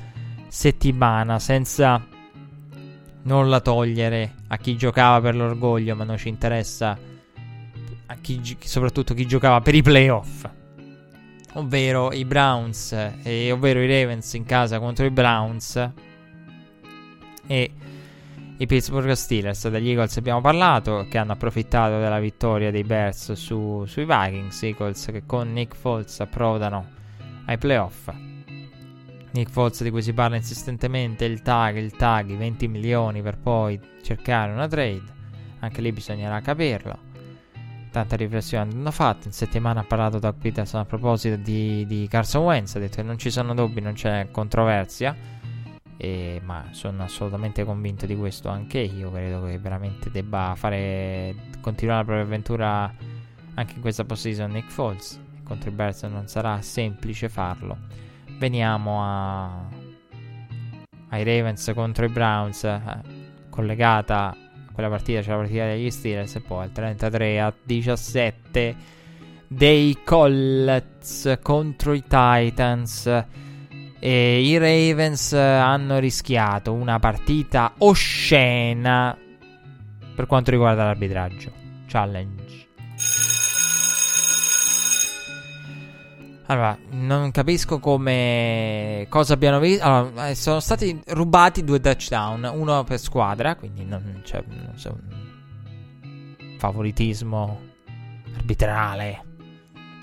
settimana, 0.48 1.38
senza 1.38 2.04
nulla 3.22 3.60
togliere 3.60 4.34
a 4.48 4.56
chi 4.56 4.76
giocava 4.76 5.20
per 5.20 5.36
l'orgoglio, 5.36 5.94
ma 5.94 6.04
non 6.04 6.16
ci 6.16 6.28
interessa 6.28 6.98
a 8.06 8.14
chi, 8.16 8.56
soprattutto 8.60 9.14
chi 9.14 9.26
giocava 9.26 9.60
per 9.60 9.74
i 9.74 9.82
playoff. 9.82 10.57
Ovvero 11.58 12.12
i 12.12 12.24
Browns, 12.24 12.92
eh, 12.92 13.50
ovvero 13.50 13.82
i 13.82 13.88
Ravens 13.88 14.32
in 14.34 14.44
casa 14.44 14.78
contro 14.78 15.04
i 15.04 15.10
Browns. 15.10 15.90
E 17.48 17.72
i 18.58 18.66
Pittsburgh 18.66 19.10
Steelers. 19.10 19.68
Degli 19.68 19.88
Eagles 19.88 20.16
abbiamo 20.18 20.40
parlato, 20.40 21.04
che 21.10 21.18
hanno 21.18 21.32
approfittato 21.32 21.98
della 21.98 22.20
vittoria 22.20 22.70
dei 22.70 22.84
Bears 22.84 23.32
su, 23.32 23.84
sui 23.86 24.04
Vikings. 24.04 24.62
Eagles 24.62 25.06
che 25.06 25.24
con 25.26 25.52
Nick 25.52 25.74
Foles 25.74 26.20
approdano 26.20 26.90
ai 27.46 27.58
playoff. 27.58 28.08
Nick 29.32 29.50
Foles 29.50 29.82
di 29.82 29.90
cui 29.90 30.02
si 30.02 30.12
parla 30.12 30.36
insistentemente, 30.36 31.24
il 31.24 31.42
tag, 31.42 31.76
il 31.76 31.90
tag, 31.90 32.30
i 32.30 32.36
20 32.36 32.68
milioni 32.68 33.20
per 33.20 33.36
poi 33.36 33.80
cercare 34.00 34.52
una 34.52 34.68
trade. 34.68 35.16
Anche 35.58 35.80
lì 35.80 35.90
bisognerà 35.90 36.40
capirlo. 36.40 37.07
Tante 37.90 38.16
riflessioni 38.16 38.70
hanno 38.70 38.90
fatto. 38.90 39.26
In 39.26 39.32
settimana 39.32 39.80
ha 39.80 39.84
parlato 39.84 40.18
Doug 40.18 40.34
Peterson 40.34 40.80
a 40.80 40.84
proposito 40.84 41.36
di, 41.36 41.86
di 41.86 42.06
Carson 42.08 42.44
Wentz. 42.44 42.76
Ha 42.76 42.78
detto 42.78 42.96
che 42.96 43.02
non 43.02 43.18
ci 43.18 43.30
sono 43.30 43.54
dubbi, 43.54 43.80
non 43.80 43.94
c'è 43.94 44.28
controversia 44.30 45.16
e, 46.00 46.40
ma 46.44 46.66
sono 46.70 47.02
assolutamente 47.02 47.64
convinto 47.64 48.06
di 48.06 48.16
questo 48.16 48.48
anche 48.48 48.78
io. 48.78 49.10
Credo 49.10 49.44
che 49.44 49.58
veramente 49.58 50.10
debba 50.10 50.54
fare 50.56 51.34
continuare 51.60 51.98
la 51.98 52.04
propria 52.04 52.24
avventura 52.24 52.92
anche 53.54 53.74
in 53.74 53.80
questa 53.80 54.04
postseason 54.04 54.50
Nick 54.52 54.70
Foles. 54.70 55.20
Contro 55.42 55.70
i 55.70 55.72
Bears 55.72 56.02
non 56.04 56.28
sarà 56.28 56.60
semplice 56.62 57.28
farlo. 57.28 57.76
Veniamo 58.38 59.02
a, 59.02 59.66
ai 61.08 61.24
Ravens 61.24 61.72
contro 61.74 62.04
i 62.04 62.08
Browns. 62.08 62.62
Eh, 62.64 63.26
collegata 63.50 64.36
a 64.78 64.80
quella 64.80 64.90
partita 64.90 65.20
c'è 65.20 65.30
la 65.30 65.36
partita 65.36 65.64
degli 65.64 65.90
Steelers 65.90 66.36
e 66.36 66.40
poi 66.40 66.62
al 66.62 66.72
33 66.72 67.40
a 67.40 67.52
17 67.64 68.76
dei 69.48 69.98
Colts 70.04 71.38
contro 71.42 71.92
i 71.94 72.02
Titans. 72.02 73.24
E 74.00 74.40
I 74.40 74.56
Ravens 74.56 75.32
hanno 75.32 75.98
rischiato 75.98 76.72
una 76.72 77.00
partita 77.00 77.74
oscena 77.78 79.16
per 80.14 80.26
quanto 80.26 80.52
riguarda 80.52 80.84
l'arbitraggio. 80.84 81.50
Challenge. 81.88 82.47
Allora, 86.50 86.78
non 86.90 87.30
capisco 87.30 87.78
come. 87.78 89.06
Cosa 89.10 89.34
abbiano 89.34 89.58
visto. 89.58 89.84
Allora, 89.84 90.28
eh, 90.28 90.34
sono 90.34 90.60
stati 90.60 90.98
rubati 91.08 91.62
due 91.62 91.78
touchdown, 91.78 92.50
uno 92.54 92.84
per 92.84 92.98
squadra, 92.98 93.54
quindi 93.54 93.84
non 93.84 94.20
c'è. 94.24 94.42
Non 94.46 94.72
so, 94.76 94.98
favoritismo 96.56 97.60
arbitrale, 98.34 99.24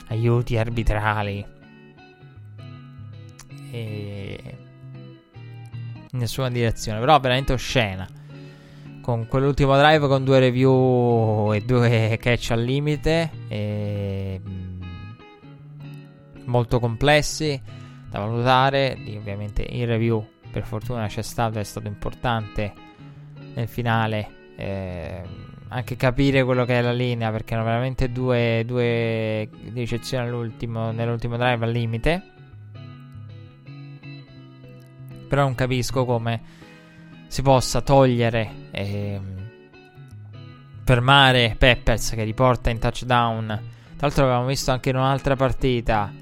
aiuti 0.10 0.58
arbitrali. 0.58 1.46
E. 3.72 4.58
Nessuna 6.12 6.50
direzione, 6.50 7.00
però 7.00 7.20
veramente 7.20 7.54
oscena. 7.54 8.08
Con 9.02 9.26
quell'ultimo 9.28 9.76
drive 9.78 10.08
con 10.08 10.24
due 10.24 10.40
review 10.40 11.52
e 11.54 11.62
due 11.62 12.20
catch 12.22 12.52
al 12.52 12.62
limite. 12.62 13.32
E 13.48 14.42
molto 16.46 16.80
complessi 16.80 17.62
da 18.10 18.20
valutare. 18.20 18.96
Lì 18.96 19.16
ovviamente 19.16 19.66
il 19.70 19.88
review 19.88 20.26
per 20.52 20.66
fortuna 20.66 21.08
c'è 21.08 21.22
stato, 21.22 21.60
è 21.60 21.64
stato 21.64 21.88
importante 21.88 22.74
nel 23.54 23.68
finale. 23.68 24.54
Eh, 24.56 25.22
anche 25.68 25.96
capire 25.98 26.44
quello 26.44 26.64
che 26.64 26.80
è 26.80 26.82
la 26.82 26.94
linea 26.94 27.32
perché 27.32 27.54
erano 27.54 27.68
veramente 27.68 28.10
due, 28.10 28.64
due 28.66 29.50
ricezioni 29.74 30.26
nell'ultimo 30.26 30.94
drive 30.94 31.66
al 31.66 31.72
limite. 31.72 32.24
Però 35.28 35.42
non 35.42 35.56
capisco 35.56 36.06
come 36.06 36.42
si 37.28 37.42
possa 37.42 37.82
togliere 37.82 38.70
e 38.72 39.20
fermare 40.84 41.56
Peppers 41.58 42.12
che 42.12 42.24
riporta 42.24 42.70
in 42.70 42.80
touchdown. 42.80 43.46
Tra 43.48 44.08
l'altro 44.08 44.24
avevamo 44.24 44.46
visto 44.46 44.72
anche 44.72 44.92
in 44.92 44.96
un'altra 44.96 45.36
partita 45.36 46.14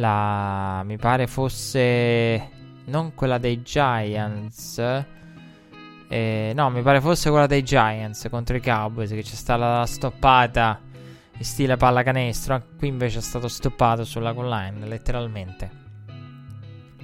la 0.00 0.82
mi 0.84 0.96
pare 0.96 1.28
fosse 1.28 2.50
non 2.86 3.14
quella 3.14 3.38
dei 3.38 3.62
Giants. 3.62 5.04
Eh, 6.08 6.52
no, 6.56 6.70
mi 6.70 6.82
pare 6.82 7.00
fosse 7.00 7.30
quella 7.30 7.46
dei 7.46 7.62
Giants 7.62 8.26
contro 8.28 8.56
i 8.56 8.60
Cowboys 8.60 9.10
che 9.10 9.22
c'è 9.22 9.36
stata 9.36 9.78
la 9.78 9.86
stoppata 9.86 10.80
in 11.36 11.44
stile 11.44 11.76
pallacanestro. 11.76 12.62
Qui 12.76 12.88
invece 12.88 13.18
è 13.18 13.22
stato 13.22 13.46
stoppato 13.46 14.04
sulla 14.04 14.32
goal 14.32 14.48
line, 14.48 14.86
letteralmente. 14.86 15.70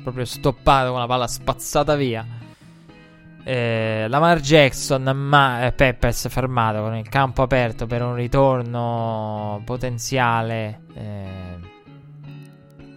Proprio 0.02 0.24
stoppato 0.24 0.90
con 0.90 0.98
la 0.98 1.06
palla 1.06 1.28
spazzata 1.28 1.94
via. 1.94 2.26
Eh, 3.44 4.06
Lamar 4.08 4.40
Jackson, 4.40 5.04
ma 5.04 5.66
eh, 5.66 5.72
Peppers 5.72 6.28
fermato 6.28 6.80
con 6.82 6.96
il 6.96 7.08
campo 7.08 7.42
aperto 7.42 7.86
per 7.86 8.02
un 8.02 8.14
ritorno 8.14 9.62
potenziale. 9.64 10.80
Eh, 10.94 11.74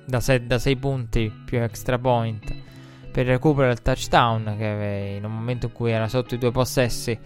da 0.10 0.60
6 0.60 0.76
punti 0.78 1.32
più 1.46 1.60
extra 1.60 1.98
point 1.98 2.54
per 3.12 3.26
il 3.26 3.32
recupero 3.32 3.68
del 3.68 3.82
touchdown 3.82 4.56
che 4.58 5.16
in 5.18 5.26
un 5.26 5.34
momento 5.34 5.68
in 5.68 5.72
cui 5.72 5.92
era 5.92 6.08
sotto 6.08 6.36
i 6.36 6.38
due 6.38 6.52
possessi 6.52 7.18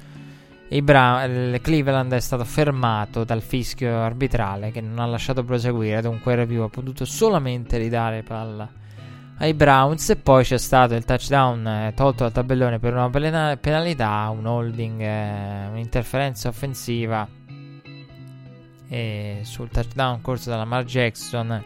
Bra- 0.81 1.23
il 1.25 1.61
Cleveland 1.61 2.11
è 2.13 2.19
stato 2.19 2.43
fermato 2.45 3.23
dal 3.23 3.41
fischio 3.41 3.99
arbitrale 3.99 4.71
che 4.71 4.81
non 4.81 4.99
ha 4.99 5.05
lasciato 5.05 5.43
proseguire. 5.43 6.01
Dunque 6.01 6.31
il 6.31 6.39
review 6.39 6.63
ha 6.63 6.69
potuto 6.69 7.05
solamente 7.05 7.77
ridare 7.77 8.23
palla 8.23 8.67
ai 9.37 9.53
Browns. 9.53 10.09
E 10.09 10.15
poi 10.15 10.43
c'è 10.43 10.57
stato 10.57 10.95
il 10.95 11.05
touchdown 11.05 11.67
eh, 11.67 11.93
tolto 11.95 12.23
dal 12.23 12.31
tabellone 12.31 12.79
per 12.79 12.93
una 12.93 13.09
pena- 13.09 13.57
penalità 13.57 14.29
un 14.29 14.45
holding 14.45 15.01
eh, 15.01 15.67
un'interferenza 15.69 16.47
offensiva 16.49 17.27
e 18.89 19.39
sul 19.43 19.69
touchdown 19.69 20.21
corso 20.21 20.49
da 20.49 20.57
Lamar 20.57 20.85
Jackson 20.85 21.63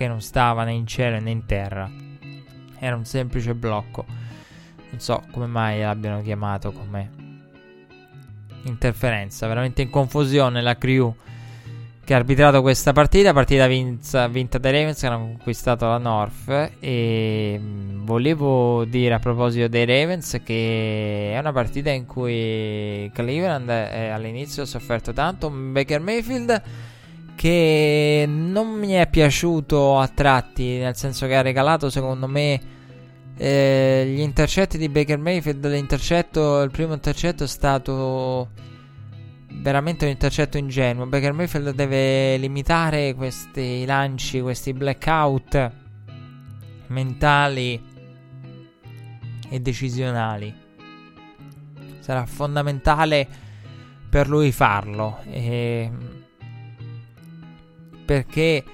che 0.00 0.08
non 0.08 0.22
stava 0.22 0.64
né 0.64 0.72
in 0.72 0.86
cielo 0.86 1.20
né 1.20 1.30
in 1.30 1.44
terra. 1.44 1.90
Era 2.78 2.96
un 2.96 3.04
semplice 3.04 3.54
blocco. 3.54 4.06
Non 4.88 4.98
so 4.98 5.22
come 5.30 5.44
mai 5.44 5.80
l'abbiano 5.80 6.22
chiamato 6.22 6.72
come 6.72 7.10
interferenza. 8.62 9.46
Veramente 9.46 9.82
in 9.82 9.90
confusione 9.90 10.62
la 10.62 10.78
crew 10.78 11.14
che 12.02 12.14
ha 12.14 12.16
arbitrato 12.16 12.62
questa 12.62 12.92
partita. 12.92 13.34
Partita 13.34 13.66
vinta, 13.66 14.26
vinta 14.28 14.56
dai 14.56 14.72
Ravens 14.72 15.00
che 15.00 15.06
hanno 15.06 15.18
conquistato 15.18 15.86
la 15.86 15.98
North. 15.98 16.72
E 16.80 17.60
mm, 17.60 18.06
volevo 18.06 18.86
dire 18.86 19.12
a 19.12 19.18
proposito 19.18 19.68
dei 19.68 19.84
Ravens 19.84 20.40
che 20.42 21.34
è 21.34 21.38
una 21.38 21.52
partita 21.52 21.90
in 21.90 22.06
cui 22.06 23.10
Cleveland 23.12 23.68
all'inizio 23.68 24.62
ha 24.62 24.66
sofferto 24.66 25.12
tanto. 25.12 25.50
Baker 25.50 26.00
Mayfield 26.00 26.62
che 27.40 28.26
non 28.28 28.68
mi 28.68 28.90
è 28.90 29.08
piaciuto 29.08 29.98
a 29.98 30.06
tratti, 30.08 30.76
nel 30.76 30.94
senso 30.94 31.26
che 31.26 31.36
ha 31.36 31.40
regalato 31.40 31.88
secondo 31.88 32.26
me 32.26 32.60
eh, 33.34 34.12
gli 34.14 34.20
intercetti 34.20 34.76
di 34.76 34.90
Baker 34.90 35.16
Mayfield. 35.16 35.66
L'intercetto, 35.66 36.60
il 36.60 36.70
primo 36.70 36.92
intercetto 36.92 37.44
è 37.44 37.46
stato 37.46 38.50
veramente 39.52 40.04
un 40.04 40.10
intercetto 40.10 40.58
ingenuo. 40.58 41.06
Baker 41.06 41.32
Mayfield 41.32 41.70
deve 41.70 42.36
limitare 42.36 43.14
questi 43.14 43.86
lanci, 43.86 44.42
questi 44.42 44.74
blackout 44.74 45.72
mentali 46.88 47.82
e 49.48 49.60
decisionali. 49.60 50.54
Sarà 52.00 52.26
fondamentale 52.26 53.26
per 54.10 54.28
lui 54.28 54.52
farlo. 54.52 55.20
E 55.30 56.18
perché 58.10 58.64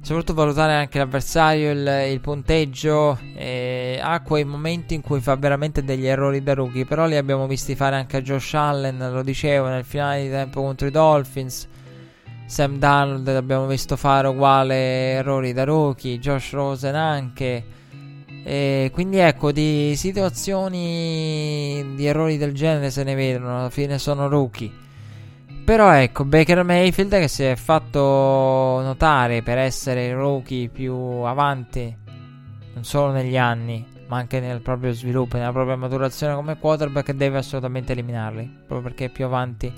soprattutto 0.00 0.34
valutare 0.34 0.74
anche 0.74 0.98
l'avversario, 0.98 1.72
il, 1.72 2.06
il 2.08 2.20
punteggio, 2.20 3.18
eh, 3.34 3.98
ha 4.00 4.20
quei 4.20 4.44
momenti 4.44 4.94
in 4.94 5.00
cui 5.00 5.20
fa 5.20 5.34
veramente 5.34 5.82
degli 5.82 6.06
errori 6.06 6.40
da 6.40 6.54
rookie, 6.54 6.84
però 6.84 7.06
li 7.06 7.16
abbiamo 7.16 7.48
visti 7.48 7.74
fare 7.74 7.96
anche 7.96 8.18
a 8.18 8.22
Josh 8.22 8.54
Allen, 8.54 9.10
lo 9.10 9.24
dicevo, 9.24 9.66
nel 9.66 9.84
finale 9.84 10.22
di 10.22 10.30
tempo 10.30 10.62
contro 10.62 10.86
i 10.86 10.92
Dolphins. 10.92 11.66
Sam 12.46 12.78
Darnold 12.78 13.26
l'abbiamo 13.26 13.66
visto 13.66 13.96
fare 13.96 14.28
uguale 14.28 15.14
errori 15.14 15.52
da 15.52 15.64
rookie, 15.64 16.20
Josh 16.20 16.52
Rosen 16.52 16.94
anche. 16.94 17.64
E 18.44 18.88
quindi 18.92 19.16
ecco, 19.16 19.50
di 19.50 19.94
situazioni 19.96 21.84
di 21.96 22.06
errori 22.06 22.38
del 22.38 22.52
genere 22.52 22.90
se 22.92 23.02
ne 23.02 23.16
vedono, 23.16 23.58
alla 23.58 23.70
fine 23.70 23.98
sono 23.98 24.28
rookie. 24.28 24.84
Però 25.66 25.90
ecco, 25.90 26.24
Baker 26.24 26.62
Mayfield 26.62 27.10
che 27.18 27.26
si 27.26 27.42
è 27.42 27.56
fatto 27.56 27.98
notare 27.98 29.42
per 29.42 29.58
essere 29.58 30.06
il 30.06 30.14
rookie 30.14 30.68
più 30.68 30.94
avanti, 30.94 31.92
non 32.72 32.84
solo 32.84 33.10
negli 33.10 33.36
anni, 33.36 33.84
ma 34.06 34.16
anche 34.16 34.38
nel 34.38 34.60
proprio 34.60 34.92
sviluppo, 34.92 35.36
nella 35.36 35.50
propria 35.50 35.74
maturazione 35.74 36.36
come 36.36 36.56
quarterback, 36.56 37.10
deve 37.14 37.38
assolutamente 37.38 37.90
eliminarli, 37.90 38.48
proprio 38.58 38.82
perché 38.82 39.06
è 39.06 39.08
più 39.08 39.24
avanti 39.24 39.72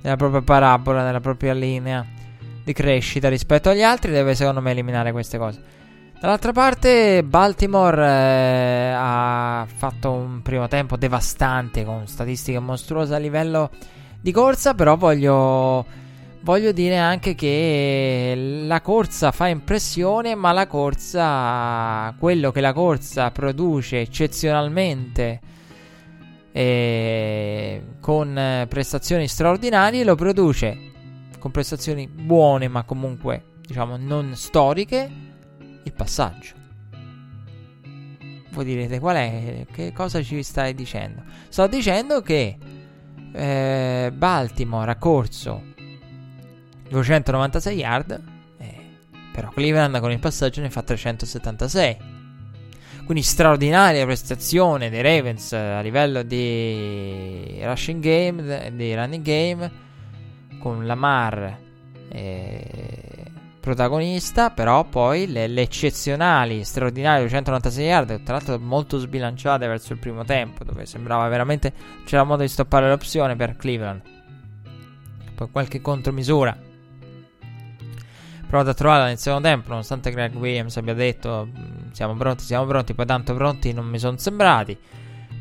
nella 0.00 0.14
propria 0.14 0.42
parabola, 0.42 1.02
nella 1.02 1.18
propria 1.18 1.54
linea 1.54 2.06
di 2.62 2.72
crescita 2.72 3.28
rispetto 3.28 3.68
agli 3.68 3.82
altri, 3.82 4.12
deve 4.12 4.36
secondo 4.36 4.60
me 4.60 4.70
eliminare 4.70 5.10
queste 5.10 5.38
cose. 5.38 5.60
Dall'altra 6.20 6.52
parte, 6.52 7.24
Baltimore 7.24 8.06
eh, 8.06 8.92
ha 8.96 9.66
fatto 9.66 10.12
un 10.12 10.40
primo 10.42 10.68
tempo 10.68 10.96
devastante 10.96 11.84
con 11.84 12.06
statistiche 12.06 12.60
mostruose 12.60 13.12
a 13.12 13.18
livello 13.18 13.70
di 14.26 14.32
corsa, 14.32 14.74
però 14.74 14.96
voglio, 14.96 15.86
voglio 16.40 16.72
dire 16.72 16.96
anche 16.96 17.36
che 17.36 18.64
la 18.66 18.80
corsa 18.80 19.30
fa 19.30 19.46
impressione, 19.46 20.34
ma 20.34 20.50
la 20.50 20.66
corsa, 20.66 22.12
quello 22.18 22.50
che 22.50 22.60
la 22.60 22.72
corsa 22.72 23.30
produce 23.30 24.00
eccezionalmente 24.00 25.40
eh, 26.50 27.82
con 28.00 28.66
prestazioni 28.68 29.28
straordinarie, 29.28 30.02
lo 30.02 30.16
produce 30.16 30.76
con 31.38 31.52
prestazioni 31.52 32.08
buone, 32.08 32.66
ma 32.66 32.82
comunque 32.82 33.52
diciamo 33.64 33.96
non 33.96 34.34
storiche, 34.34 35.08
il 35.84 35.92
passaggio. 35.92 36.54
Voi 38.50 38.64
direte 38.64 38.98
qual 38.98 39.14
è? 39.14 39.66
Che 39.70 39.92
cosa 39.92 40.20
ci 40.20 40.42
stai 40.42 40.74
dicendo? 40.74 41.22
Sto 41.48 41.68
dicendo 41.68 42.22
che 42.22 42.58
eh, 43.36 44.12
Baltimore 44.14 44.90
ha 44.90 44.96
corso 44.96 45.62
296 46.88 47.76
yard, 47.76 48.22
eh, 48.58 48.74
però 49.32 49.50
Cleveland 49.50 50.00
con 50.00 50.10
il 50.10 50.18
passaggio 50.18 50.60
ne 50.60 50.70
fa 50.70 50.82
376. 50.82 52.14
Quindi 53.04 53.22
straordinaria 53.22 54.04
prestazione 54.04 54.90
dei 54.90 55.02
Ravens 55.02 55.52
a 55.52 55.80
livello 55.80 56.22
di 56.22 57.60
rushing 57.62 58.02
game, 58.02 58.72
di 58.74 58.94
running 58.94 59.22
game, 59.22 59.70
con 60.58 60.84
Lamar 60.86 61.56
eh, 62.08 63.05
protagonista, 63.66 64.50
però 64.50 64.84
poi 64.84 65.26
le, 65.26 65.48
le 65.48 65.62
eccezionali, 65.62 66.62
straordinarie 66.62 67.22
296 67.22 67.84
yard, 67.84 68.22
tra 68.22 68.34
l'altro 68.34 68.60
molto 68.60 68.96
sbilanciate 68.96 69.66
verso 69.66 69.92
il 69.92 69.98
primo 69.98 70.24
tempo, 70.24 70.62
dove 70.62 70.86
sembrava 70.86 71.26
veramente 71.26 71.72
c'era 72.04 72.22
modo 72.22 72.42
di 72.42 72.48
stoppare 72.48 72.88
l'opzione 72.88 73.34
per 73.34 73.56
Cleveland. 73.56 74.02
Poi 75.34 75.50
qualche 75.50 75.80
contromisura 75.80 76.56
provato 78.46 78.70
a 78.70 78.74
trovarla 78.74 79.06
nel 79.06 79.18
secondo 79.18 79.48
tempo, 79.48 79.70
nonostante 79.70 80.12
Greg 80.12 80.36
Williams 80.36 80.76
abbia 80.76 80.94
detto 80.94 81.48
mm, 81.50 81.90
siamo 81.90 82.14
pronti, 82.14 82.44
siamo 82.44 82.66
pronti, 82.66 82.94
poi 82.94 83.04
tanto 83.06 83.34
pronti 83.34 83.72
non 83.72 83.86
mi 83.86 83.98
sono 83.98 84.16
sembrati. 84.16 84.78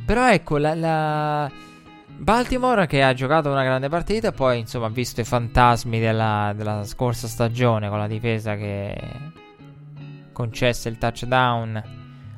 Però 0.04 0.28
ecco, 0.32 0.58
la, 0.58 0.74
la, 0.74 1.52
Baltimore 2.18 2.88
che 2.88 3.04
ha 3.04 3.14
giocato 3.14 3.52
una 3.52 3.64
grande 3.64 3.90
partita, 3.90 4.32
poi 4.32 4.60
insomma 4.60 4.88
ha 4.88 4.90
visto 4.90 5.22
i 5.22 5.26
fantasmi 5.26 6.00
della, 6.00 6.54
della 6.56 6.84
scorsa 6.86 7.28
stagione 7.28 7.90
con 7.90 8.00
la 8.00 8.08
difesa 8.08 8.56
che 8.56 8.96
concesse 10.32 10.90
il 10.90 10.98
touchdown 10.98 11.84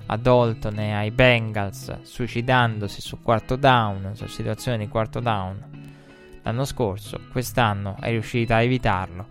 a 0.06 0.18
Dalton 0.18 0.80
e 0.80 0.94
ai 0.94 1.12
Bengals, 1.12 2.02
suicidandosi 2.02 3.02
su 3.02 3.22
quarto 3.22 3.56
down, 3.56 4.12
su 4.14 4.28
situazioni 4.28 4.78
di 4.78 4.88
quarto 4.88 5.20
down 5.20 5.78
l'anno 6.48 6.66
scorso. 6.66 7.20
Quest'anno 7.32 7.98
è 8.00 8.10
riuscita 8.10 8.56
a 8.56 8.62
evitarlo. 8.62 9.28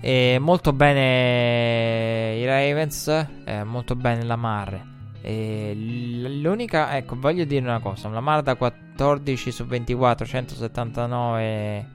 E 0.00 0.38
molto 0.38 0.72
bene 0.72 2.36
i 2.36 2.44
Ravens, 2.44 3.26
eh, 3.44 3.64
molto 3.64 3.94
bene 3.94 4.24
Lamar. 4.24 4.91
E 5.22 5.72
l'unica, 6.40 6.96
ecco, 6.96 7.16
voglio 7.18 7.44
dire 7.44 7.64
una 7.64 7.78
cosa: 7.78 8.08
Lamar 8.08 8.42
da 8.42 8.56
14 8.56 9.52
su 9.52 9.64
24, 9.64 10.26
179 10.26 11.86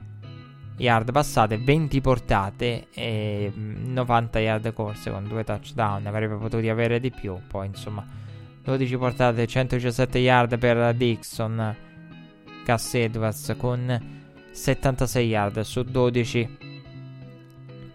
yard 0.78 1.12
passate, 1.12 1.58
20 1.58 2.00
portate 2.00 2.86
e 2.92 3.52
90 3.54 4.38
yard 4.38 4.72
corse 4.72 5.10
con 5.10 5.28
due 5.28 5.44
touchdown. 5.44 6.06
Avrebbe 6.06 6.36
potuto 6.36 6.66
avere 6.70 7.00
di 7.00 7.10
più. 7.10 7.36
Poi, 7.46 7.66
insomma, 7.66 8.04
12 8.62 8.96
portate, 8.96 9.46
117 9.46 10.18
yard 10.18 10.58
per 10.58 10.94
Dixon. 10.94 11.76
Cass 12.64 12.94
Edwards 12.94 13.54
con 13.56 14.16
76 14.50 15.26
yard 15.26 15.60
su 15.60 15.82
12 15.82 16.58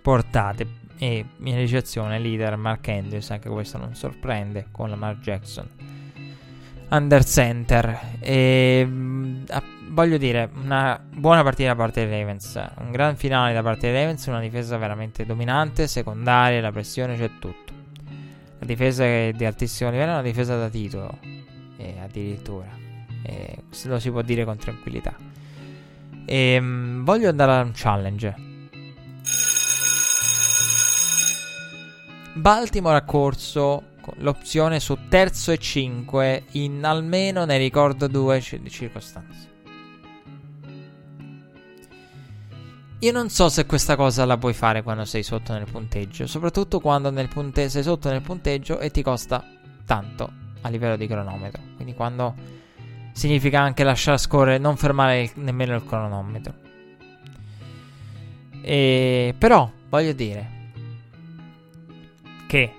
portate 0.01 0.67
e 0.97 1.25
in 1.37 1.55
ricezione 1.57 2.19
leader 2.19 2.55
Mark 2.55 2.87
Andrews, 2.87 3.29
anche 3.31 3.49
questo 3.49 3.77
non 3.77 3.95
sorprende, 3.95 4.67
con 4.71 4.89
la 4.89 4.95
Mark 4.95 5.19
Jackson. 5.19 5.67
Under 6.89 7.23
center. 7.23 8.17
E, 8.19 8.85
mh, 8.85 9.45
voglio 9.89 10.17
dire, 10.17 10.49
una 10.53 10.99
buona 11.03 11.43
partita 11.43 11.69
da 11.69 11.75
parte 11.75 12.05
dei 12.05 12.19
Ravens. 12.19 12.61
Un 12.79 12.91
gran 12.91 13.15
finale 13.15 13.53
da 13.53 13.61
parte 13.61 13.91
dei 13.91 13.99
Ravens, 13.99 14.25
una 14.27 14.39
difesa 14.39 14.77
veramente 14.77 15.25
dominante, 15.25 15.87
secondaria, 15.87 16.61
la 16.61 16.71
pressione 16.71 17.17
c'è 17.17 17.31
tutto. 17.39 17.73
La 18.59 18.65
difesa 18.65 19.03
è 19.03 19.33
di 19.35 19.45
altissimo 19.45 19.89
livello, 19.89 20.11
una 20.11 20.21
difesa 20.21 20.55
da 20.55 20.69
titolo. 20.69 21.17
E 21.77 21.95
addirittura. 22.01 22.69
E 23.23 23.63
lo 23.85 23.99
si 23.99 24.11
può 24.11 24.21
dire 24.21 24.45
con 24.45 24.57
tranquillità. 24.57 25.15
E, 26.25 26.59
mh, 26.59 27.03
voglio 27.03 27.29
andare 27.29 27.51
a 27.51 27.61
un 27.61 27.71
challenge. 27.73 28.51
Baltimore 32.33 32.97
ha 32.97 33.03
corso 33.03 33.91
l'opzione 34.17 34.79
su 34.79 34.97
terzo 35.07 35.51
e 35.51 35.57
5 35.57 36.43
in 36.51 36.83
almeno 36.83 37.45
ne 37.45 37.57
ricordo 37.57 38.07
due 38.07 38.41
circostanze. 38.41 39.51
Io 42.99 43.11
non 43.11 43.29
so 43.29 43.49
se 43.49 43.65
questa 43.65 43.95
cosa 43.95 44.23
la 44.25 44.37
puoi 44.37 44.53
fare 44.53 44.81
quando 44.81 45.03
sei 45.03 45.23
sotto 45.23 45.51
nel 45.51 45.69
punteggio, 45.69 46.25
soprattutto 46.25 46.79
quando 46.79 47.11
nel 47.11 47.27
punte- 47.27 47.69
sei 47.69 47.83
sotto 47.83 48.09
nel 48.09 48.21
punteggio 48.21 48.79
e 48.79 48.91
ti 48.91 49.01
costa 49.01 49.43
tanto 49.85 50.31
a 50.61 50.69
livello 50.69 50.95
di 50.95 51.05
cronometro. 51.05 51.61
Quindi 51.75 51.93
quando 51.93 52.33
significa 53.11 53.59
anche 53.59 53.83
lasciare 53.83 54.17
scorrere, 54.17 54.57
non 54.57 54.77
fermare 54.77 55.21
il, 55.21 55.31
nemmeno 55.35 55.75
il 55.75 55.85
cronometro. 55.85 56.53
E 58.61 59.35
però 59.37 59.69
voglio 59.89 60.13
dire, 60.13 60.52
che 62.53 62.71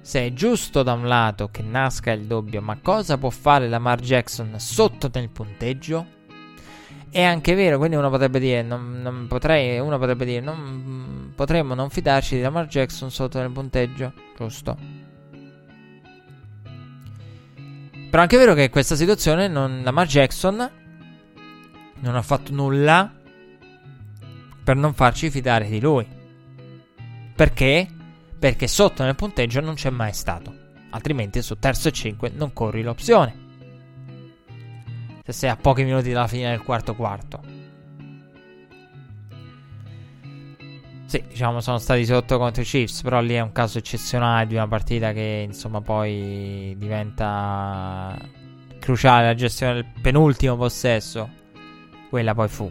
se 0.00 0.26
è 0.26 0.32
giusto 0.32 0.82
da 0.82 0.92
un 0.92 1.06
lato 1.06 1.50
che 1.52 1.62
nasca 1.62 2.10
il 2.10 2.24
dubbio, 2.24 2.60
ma 2.60 2.78
cosa 2.82 3.16
può 3.16 3.30
fare 3.30 3.68
Lamar 3.68 4.00
Jackson 4.00 4.58
sotto 4.58 5.08
nel 5.12 5.28
punteggio? 5.28 6.04
È 7.08 7.22
anche 7.22 7.54
vero, 7.54 7.78
quindi 7.78 7.94
uno 7.94 8.10
potrebbe 8.10 8.40
dire, 8.40 8.62
non, 8.62 9.00
non 9.00 9.28
potrei, 9.28 9.78
uno 9.78 9.98
potrebbe 9.98 10.24
dire, 10.24 10.40
non, 10.40 11.32
potremmo 11.36 11.74
non 11.74 11.90
fidarci 11.90 12.34
di 12.34 12.42
Lamar 12.42 12.66
Jackson 12.66 13.08
sotto 13.12 13.38
nel 13.38 13.52
punteggio, 13.52 14.12
giusto? 14.36 14.76
Però 18.10 18.18
è 18.18 18.20
anche 18.20 18.36
vero 18.36 18.54
che 18.54 18.64
in 18.64 18.70
questa 18.70 18.96
situazione 18.96 19.46
non, 19.46 19.82
Lamar 19.84 20.08
Jackson 20.08 20.70
non 22.00 22.16
ha 22.16 22.22
fatto 22.22 22.52
nulla 22.52 23.12
per 24.64 24.74
non 24.74 24.92
farci 24.92 25.30
fidare 25.30 25.68
di 25.68 25.80
lui. 25.80 26.04
Perché? 27.36 27.92
Perché 28.38 28.68
sotto 28.68 29.02
nel 29.02 29.16
punteggio 29.16 29.60
non 29.60 29.74
c'è 29.74 29.90
mai 29.90 30.12
stato. 30.12 30.66
Altrimenti 30.90 31.42
su 31.42 31.58
terzo 31.58 31.88
e 31.88 31.92
5 31.92 32.30
non 32.34 32.52
corri 32.52 32.82
l'opzione. 32.82 33.46
Se 35.24 35.32
sei 35.32 35.50
a 35.50 35.56
pochi 35.56 35.84
minuti 35.84 36.12
dalla 36.12 36.28
fine 36.28 36.50
del 36.50 36.62
quarto 36.62 36.94
quarto. 36.94 37.56
Sì, 41.08 41.24
diciamo 41.26 41.60
sono 41.60 41.78
stati 41.78 42.04
sotto 42.04 42.36
contro 42.38 42.62
i 42.62 42.66
Chiefs, 42.66 43.00
però 43.02 43.20
lì 43.20 43.34
è 43.34 43.40
un 43.40 43.52
caso 43.52 43.78
eccezionale 43.78 44.46
di 44.46 44.54
una 44.54 44.68
partita 44.68 45.12
che 45.12 45.44
insomma 45.46 45.80
poi 45.80 46.74
diventa 46.76 48.14
cruciale 48.78 49.26
la 49.26 49.34
gestione 49.34 49.74
del 49.74 49.86
penultimo 50.00 50.56
possesso. 50.56 51.28
Quella 52.10 52.34
poi 52.34 52.48
fu. 52.48 52.70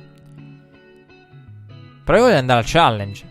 Però 2.04 2.18
io 2.18 2.24
voglio 2.24 2.38
andare 2.38 2.60
al 2.60 2.66
challenge. 2.68 3.27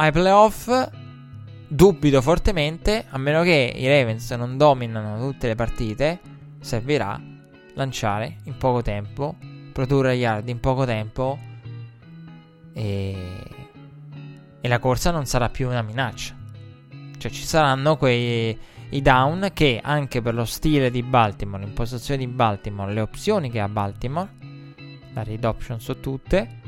Ai 0.00 0.12
playoff 0.12 0.70
dubito 1.68 2.22
fortemente, 2.22 3.04
a 3.10 3.18
meno 3.18 3.42
che 3.42 3.70
i 3.76 3.86
Ravens 3.86 4.30
non 4.30 4.56
dominano 4.56 5.20
tutte 5.20 5.46
le 5.46 5.54
partite, 5.54 6.18
servirà 6.58 7.20
lanciare 7.74 8.38
in 8.44 8.56
poco 8.56 8.80
tempo, 8.80 9.36
produrre 9.72 10.14
yard 10.14 10.48
in 10.48 10.58
poco 10.58 10.86
tempo 10.86 11.38
e, 12.72 13.14
e 14.58 14.68
la 14.68 14.78
corsa 14.78 15.10
non 15.10 15.26
sarà 15.26 15.50
più 15.50 15.68
una 15.68 15.82
minaccia. 15.82 16.34
Cioè 17.18 17.30
ci 17.30 17.44
saranno 17.44 17.98
quei 17.98 18.58
i 18.92 19.02
down 19.02 19.50
che 19.52 19.80
anche 19.82 20.22
per 20.22 20.32
lo 20.32 20.46
stile 20.46 20.90
di 20.90 21.02
Baltimore, 21.02 21.62
in 21.62 21.74
posizione 21.74 22.24
di 22.24 22.26
Baltimore, 22.26 22.94
le 22.94 23.02
opzioni 23.02 23.50
che 23.50 23.60
ha 23.60 23.68
Baltimore, 23.68 24.30
la 25.12 25.22
read 25.22 25.44
option 25.44 25.78
su 25.78 26.00
tutte, 26.00 26.58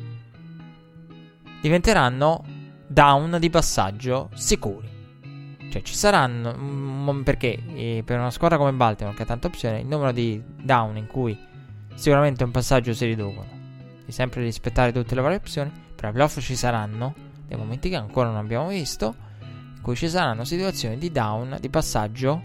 diventeranno 1.63 2.52
down 2.93 3.39
di 3.41 3.49
passaggio 3.49 4.29
sicuri. 4.35 4.89
Cioè 5.71 5.81
ci 5.83 5.95
saranno, 5.95 6.55
mm, 6.55 7.23
perché 7.23 7.59
eh, 7.75 8.03
per 8.05 8.19
una 8.19 8.31
squadra 8.31 8.59
come 8.59 8.73
Baltimore 8.73 9.17
che 9.17 9.23
ha 9.23 9.27
tante 9.27 9.47
opzioni, 9.47 9.81
il 9.81 9.87
numero 9.87 10.13
di 10.13 10.41
down 10.61 10.99
in 10.99 11.07
cui 11.07 11.37
sicuramente 11.95 12.45
un 12.45 12.51
passaggio 12.51 12.93
si 12.93 13.07
riducono. 13.07 13.61
Di 14.05 14.13
sempre 14.13 14.43
rispettare 14.43 14.93
tutte 14.93 15.15
le 15.15 15.23
varie 15.23 15.39
opzioni, 15.39 15.71
però 15.95 16.09
ai 16.09 16.15
playoff 16.15 16.39
ci 16.41 16.55
saranno 16.55 17.15
dei 17.47 17.57
momenti 17.57 17.89
che 17.89 17.97
ancora 17.97 18.29
non 18.29 18.37
abbiamo 18.37 18.69
visto, 18.69 19.15
in 19.75 19.81
cui 19.81 19.97
ci 19.97 20.09
saranno 20.09 20.45
situazioni 20.45 20.99
di 20.99 21.11
down 21.11 21.57
di 21.59 21.71
passaggio, 21.71 22.43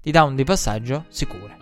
di 0.00 0.10
down 0.10 0.34
di 0.34 0.44
passaggio 0.44 1.04
sicure. 1.08 1.56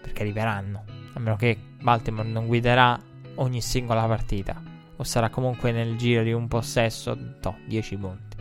Perché 0.00 0.22
arriveranno, 0.22 0.84
a 1.12 1.18
meno 1.18 1.36
che 1.36 1.58
Baltimore 1.82 2.28
non 2.28 2.46
guiderà 2.46 2.98
ogni 3.34 3.60
singola 3.60 4.06
partita 4.06 4.69
o 5.00 5.04
sarà 5.04 5.30
comunque 5.30 5.72
nel 5.72 5.96
giro 5.96 6.22
di 6.22 6.30
un 6.30 6.46
possesso, 6.46 7.16
no, 7.42 7.58
10 7.66 7.96
punti. 7.96 8.36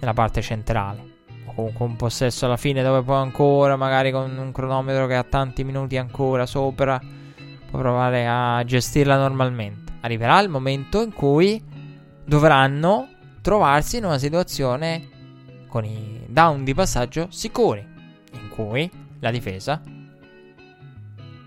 Nella 0.00 0.12
parte 0.12 0.42
centrale. 0.42 1.12
Comunque 1.54 1.86
un 1.86 1.94
possesso 1.94 2.46
alla 2.46 2.56
fine 2.56 2.82
dove 2.82 3.02
poi 3.02 3.18
ancora, 3.18 3.76
magari 3.76 4.10
con 4.10 4.36
un 4.36 4.50
cronometro 4.50 5.06
che 5.06 5.14
ha 5.14 5.22
tanti 5.22 5.62
minuti 5.62 5.96
ancora 5.96 6.46
sopra, 6.46 7.00
può 7.70 7.78
provare 7.78 8.26
a 8.26 8.64
gestirla 8.64 9.16
normalmente. 9.16 9.92
Arriverà 10.00 10.40
il 10.40 10.48
momento 10.48 11.00
in 11.00 11.12
cui 11.12 11.62
dovranno 12.24 13.08
trovarsi 13.40 13.98
in 13.98 14.06
una 14.06 14.18
situazione 14.18 15.10
con 15.68 15.84
i 15.84 16.24
down 16.26 16.64
di 16.64 16.74
passaggio 16.74 17.28
sicuri, 17.30 17.86
in 18.32 18.48
cui 18.48 18.90
la 19.20 19.30
difesa 19.30 19.80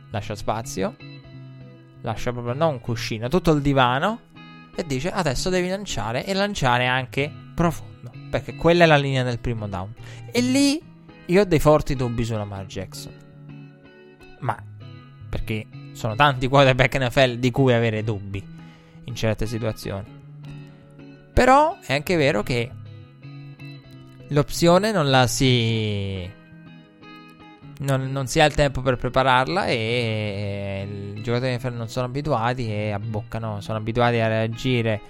lascia 0.09 0.35
spazio 0.35 0.95
lascia 2.01 2.31
proprio 2.31 2.53
non 2.53 2.73
un 2.73 2.79
cuscino, 2.79 3.27
tutto 3.27 3.51
il 3.51 3.61
divano 3.61 4.21
e 4.75 4.85
dice 4.85 5.09
adesso 5.09 5.49
devi 5.49 5.67
lanciare 5.67 6.25
e 6.25 6.33
lanciare 6.33 6.85
anche 6.85 7.31
profondo, 7.55 8.11
perché 8.29 8.55
quella 8.55 8.83
è 8.83 8.87
la 8.87 8.97
linea 8.97 9.23
del 9.23 9.39
primo 9.39 9.67
down. 9.67 9.93
E 10.31 10.41
lì 10.41 10.81
io 11.25 11.41
ho 11.41 11.45
dei 11.45 11.59
forti 11.59 11.95
dubbi 11.95 12.23
sulla 12.23 12.39
Lamar 12.39 12.65
Jackson. 12.65 13.13
Ma 14.39 14.55
perché 15.29 15.65
sono 15.93 16.15
tanti 16.15 16.47
quarterback 16.47 16.97
NFL 16.97 17.37
di 17.37 17.51
cui 17.51 17.73
avere 17.73 18.03
dubbi 18.03 18.45
in 19.05 19.15
certe 19.15 19.47
situazioni. 19.47 20.05
Però 21.33 21.77
è 21.85 21.93
anche 21.93 22.15
vero 22.15 22.43
che 22.43 22.71
l'opzione 24.29 24.91
non 24.91 25.09
la 25.09 25.27
si 25.27 26.29
non, 27.79 28.11
non, 28.11 28.27
si 28.27 28.39
ha 28.39 28.45
il 28.45 28.53
tempo 28.53 28.81
per 28.81 28.97
prepararla 28.97 29.65
e 29.67 31.13
i 31.15 31.21
giocatori 31.21 31.57
non 31.75 31.87
sono 31.89 32.05
abituati 32.07 32.71
e 32.71 32.91
abboccano, 32.91 33.61
sono 33.61 33.77
abituati 33.77 34.17
a 34.17 34.27
reagire 34.27 35.01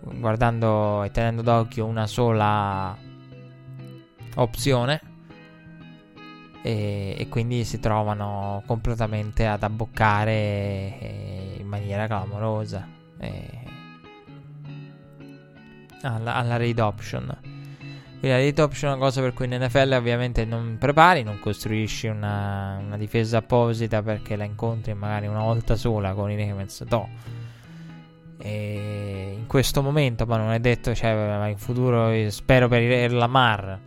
guardando 0.00 1.02
e 1.04 1.10
tenendo 1.10 1.42
d'occhio 1.42 1.86
una 1.86 2.06
sola 2.06 2.96
opzione 4.36 5.00
e, 6.62 7.16
e 7.18 7.28
quindi 7.28 7.64
si 7.64 7.80
trovano 7.80 8.62
completamente 8.66 9.46
ad 9.46 9.62
abboccare 9.62 11.56
in 11.58 11.66
maniera 11.66 12.06
clamorosa 12.06 12.86
alla, 16.02 16.34
alla 16.34 16.56
read 16.56 16.78
option. 16.78 17.51
Quindi 18.22 18.38
la 18.38 18.44
read 18.44 18.58
option 18.60 18.92
è 18.92 18.94
una 18.94 19.04
cosa 19.04 19.20
per 19.20 19.34
cui 19.34 19.46
in 19.46 19.60
NFL 19.60 19.94
ovviamente 19.94 20.44
non 20.44 20.76
prepari, 20.78 21.24
non 21.24 21.40
costruisci 21.40 22.06
una, 22.06 22.78
una 22.80 22.96
difesa 22.96 23.38
apposita 23.38 24.00
perché 24.00 24.36
la 24.36 24.44
incontri 24.44 24.94
magari 24.94 25.26
una 25.26 25.40
volta 25.40 25.74
sola 25.74 26.12
con 26.12 26.30
i 26.30 26.36
Ravens. 26.36 26.82
No. 26.88 27.08
E 28.38 29.34
in 29.36 29.48
questo 29.48 29.82
momento, 29.82 30.24
ma 30.24 30.36
non 30.36 30.52
è 30.52 30.60
detto, 30.60 30.94
cioè, 30.94 31.48
in 31.48 31.58
futuro 31.58 32.12
spero 32.30 32.68
per 32.68 33.12
Lamar 33.12 33.80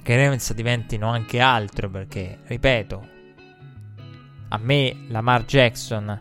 che 0.00 0.12
i 0.12 0.16
Ravens 0.16 0.52
diventino 0.52 1.08
anche 1.08 1.40
altro 1.40 1.90
perché, 1.90 2.38
ripeto, 2.44 3.08
a 4.50 4.58
me 4.58 5.06
Lamar 5.08 5.44
Jackson 5.44 6.20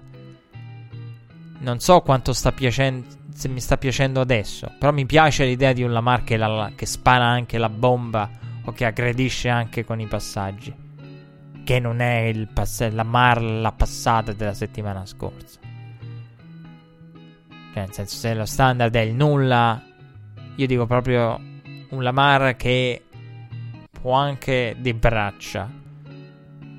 non 1.60 1.80
so 1.80 2.02
quanto 2.02 2.34
sta 2.34 2.52
piacendo 2.52 3.20
se 3.42 3.48
mi 3.48 3.60
sta 3.60 3.76
piacendo 3.76 4.22
adesso. 4.22 4.72
Però 4.78 4.92
mi 4.92 5.08
piace 5.08 5.46
l'idea 5.46 5.74
di 5.74 5.82
un 5.82 5.92
Lamar 5.92 6.24
che, 6.24 6.38
la, 6.38 6.72
che 6.76 6.86
spara 6.86 7.26
anche 7.26 7.58
la 7.58 7.70
bomba 7.70 8.30
o 8.64 8.72
che 8.72 8.86
aggredisce 8.86 9.50
anche 9.50 9.84
con 9.84 10.00
i 10.00 10.06
passaggi. 10.06 10.72
Che 11.64 11.80
non 11.80 12.02
è 12.02 12.20
il 12.20 12.48
pass- 12.54 12.92
Lamar 12.92 13.42
la 13.42 13.72
passata 13.72 14.32
della 14.34 14.54
settimana 14.54 15.08
scorsa. 15.08 15.60
Cioè, 17.74 17.84
nel 17.84 17.92
senso, 17.94 18.16
se 18.16 18.36
lo 18.36 18.46
standard 18.46 18.94
è 18.94 19.00
il 19.00 19.16
nulla, 19.16 19.82
io 20.56 20.68
dico 20.68 20.86
proprio 20.86 21.40
un 21.90 22.04
Lamar 22.04 22.56
che 22.56 23.06
può 23.90 24.14
anche 24.14 24.76
di 24.78 24.94
braccia 24.94 25.68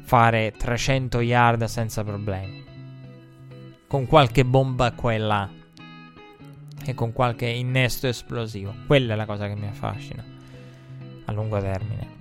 fare 0.05 0.53
300 0.57 1.21
yard 1.23 1.65
senza 1.65 2.05
problemi. 2.05 2.65
Con 3.89 4.07
qualche 4.07 4.45
bomba 4.45 4.95
e 4.95 5.19
là 5.19 5.61
e 6.85 6.95
con 6.95 7.13
qualche 7.13 7.47
innesto 7.47 8.07
esplosivo. 8.07 8.75
Quella 8.87 9.15
è 9.15 9.17
la 9.17 9.27
cosa 9.27 9.47
che 9.47 9.55
mi 9.55 9.67
affascina 9.67 10.25
a 11.25 11.33
lungo 11.33 11.61
termine. 11.61 12.21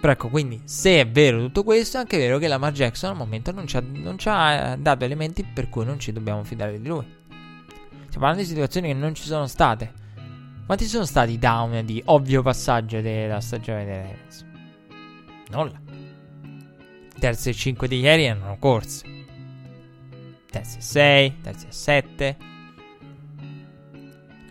Però 0.00 0.12
ecco, 0.12 0.28
quindi, 0.28 0.60
se 0.64 1.00
è 1.00 1.08
vero 1.08 1.38
tutto 1.38 1.64
questo, 1.64 1.96
è 1.96 2.00
anche 2.00 2.18
vero 2.18 2.36
che 2.36 2.46
Lamar 2.46 2.72
Jackson 2.72 3.12
al 3.12 3.16
momento 3.16 3.52
non 3.52 3.66
ci, 3.66 3.78
ha, 3.78 3.82
non 3.82 4.18
ci 4.18 4.28
ha 4.28 4.72
eh, 4.72 4.78
dato 4.78 5.04
elementi 5.04 5.42
per 5.44 5.70
cui 5.70 5.86
non 5.86 5.98
ci 5.98 6.12
dobbiamo 6.12 6.44
fidare 6.44 6.78
di 6.78 6.86
lui. 6.86 7.06
Stiamo 7.26 8.26
parlando 8.26 8.42
di 8.42 8.46
situazioni 8.46 8.88
che 8.88 8.94
non 8.94 9.14
ci 9.14 9.22
sono 9.22 9.46
state. 9.46 9.92
Quanti 10.66 10.84
sono 10.84 11.06
stati 11.06 11.32
i 11.32 11.38
down 11.38 11.84
di 11.84 12.02
ovvio 12.06 12.42
passaggio 12.42 13.00
della 13.00 13.40
stagione 13.40 13.84
dei 13.84 13.96
Ravens? 13.96 14.46
Nulla. 15.50 15.80
Terze 17.18 17.50
e 17.50 17.54
5 17.54 17.88
di 17.88 18.00
ieri 18.00 18.24
erano 18.24 18.56
corse. 18.58 19.06
Terzi 20.50 20.78
e 20.78 20.82
6, 20.82 21.40
terzi 21.40 21.66
e 21.66 21.72
7. 21.72 22.36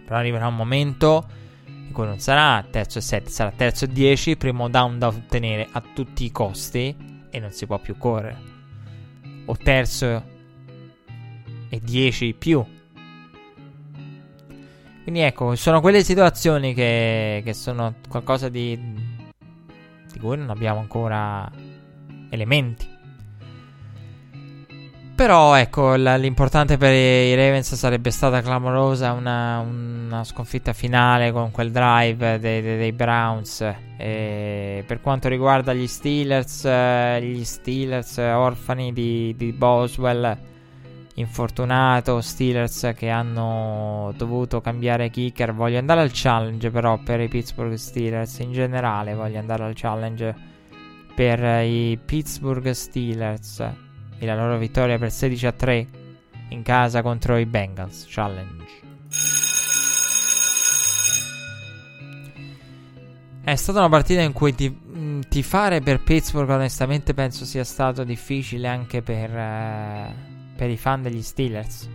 Però 0.04 0.18
arriverà 0.18 0.48
un 0.48 0.56
momento 0.56 1.28
in 1.66 1.92
cui 1.92 2.06
non 2.06 2.20
sarà 2.20 2.66
terzo 2.70 3.00
e 3.00 3.02
7, 3.02 3.30
sarà 3.30 3.52
terzo 3.56 3.86
e 3.86 3.88
10, 3.90 4.38
primo 4.38 4.70
down 4.70 5.00
da 5.00 5.08
ottenere 5.08 5.68
a 5.72 5.82
tutti 5.94 6.26
i 6.26 6.32
costi 6.32 6.96
e 7.30 7.40
non 7.40 7.52
si 7.52 7.66
può 7.66 7.80
più 7.80 7.98
correre. 7.98 8.52
O 9.46 9.58
terzo 9.58 10.24
e 11.70 11.80
10 11.82 12.34
più. 12.34 12.64
Quindi 15.04 15.22
ecco, 15.22 15.56
sono 15.56 15.82
quelle 15.82 16.04
situazioni 16.04 16.74
che, 16.74 17.42
che 17.44 17.54
sono 17.54 17.96
qualcosa 18.08 18.48
di, 18.48 18.80
di 20.12 20.20
cui 20.20 20.38
non 20.38 20.50
abbiamo 20.50 20.80
ancora 20.80 21.52
elementi. 22.30 22.93
Però 25.16 25.54
ecco, 25.54 25.94
l'importante 25.94 26.78
per 26.78 26.92
i 26.92 27.36
Ravens 27.36 27.76
sarebbe 27.76 28.10
stata 28.10 28.42
clamorosa 28.42 29.12
una, 29.12 29.60
una 29.60 30.24
sconfitta 30.24 30.74
finale 30.74 31.32
con 31.32 31.52
quel 31.52 31.72
drive 31.72 32.40
dei, 32.40 32.62
dei, 32.64 32.78
dei 32.78 32.92
Browns. 32.94 33.62
E 33.96 34.84
per 34.88 35.02
quanto 35.02 35.30
riguarda 35.30 35.72
gli 35.72 35.86
Steelers, 35.86 36.68
gli 37.22 37.44
Steelers 37.44 38.18
orfani 38.18 38.92
di, 38.92 39.36
di 39.38 39.52
Boswell, 39.52 40.36
infortunato, 41.14 42.20
Steelers 42.20 42.94
che 42.96 43.10
hanno 43.10 44.12
dovuto 44.18 44.62
cambiare 44.62 45.12
kicker. 45.12 45.54
Voglio 45.54 45.78
andare 45.78 46.02
al 46.02 46.10
challenge 46.12 46.72
però 46.72 46.98
per 46.98 47.22
i 47.22 47.28
Pittsburgh 47.28 47.76
Steelers, 47.76 48.40
in 48.40 48.52
generale 48.52 49.14
voglio 49.14 49.38
andare 49.38 49.64
al 49.64 49.74
challenge 49.76 50.36
per 51.14 51.64
i 51.64 52.00
Pittsburgh 52.04 52.72
Steelers 52.72 53.92
e 54.18 54.26
la 54.26 54.36
loro 54.36 54.58
vittoria 54.58 54.98
per 54.98 55.12
16 55.12 55.46
a 55.48 55.52
3 55.52 55.88
in 56.50 56.62
casa 56.62 57.02
contro 57.02 57.38
i 57.38 57.46
Bengals 57.46 58.06
Challenge. 58.08 58.82
È 63.44 63.56
stata 63.56 63.80
una 63.80 63.90
partita 63.90 64.22
in 64.22 64.32
cui 64.32 64.56
ti, 64.56 64.70
mm, 64.70 65.22
tifare 65.28 65.82
per 65.82 66.02
Pittsburgh 66.02 66.50
onestamente 66.50 67.14
penso 67.14 67.44
sia 67.44 67.66
stato 67.66 68.06
difficile 68.06 68.70
anche 68.70 69.02
per, 69.02 69.30
uh, 69.30 70.56
per 70.56 70.70
i 70.70 70.78
fan 70.78 71.02
degli 71.02 71.22
Steelers. 71.22 71.90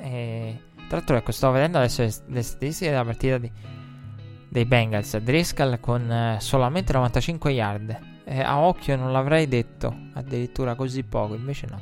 E, 0.00 0.58
tra 0.88 0.96
l'altro 0.96 1.16
ecco 1.16 1.30
sto 1.30 1.50
vedendo 1.52 1.78
adesso 1.78 2.02
le, 2.02 2.42
statistiche 2.42 2.90
della 2.90 3.04
partita 3.04 3.38
di, 3.38 3.50
dei 4.48 4.64
Bengals. 4.64 5.16
Driscoll 5.18 5.78
con 5.78 6.10
uh, 6.10 6.40
solamente 6.40 6.92
95 6.92 7.50
yard 7.52 8.09
eh, 8.30 8.40
a 8.40 8.60
occhio 8.60 8.94
non 8.94 9.10
l'avrei 9.10 9.48
detto, 9.48 9.92
addirittura 10.12 10.76
così 10.76 11.02
poco, 11.02 11.34
invece 11.34 11.66
no. 11.68 11.80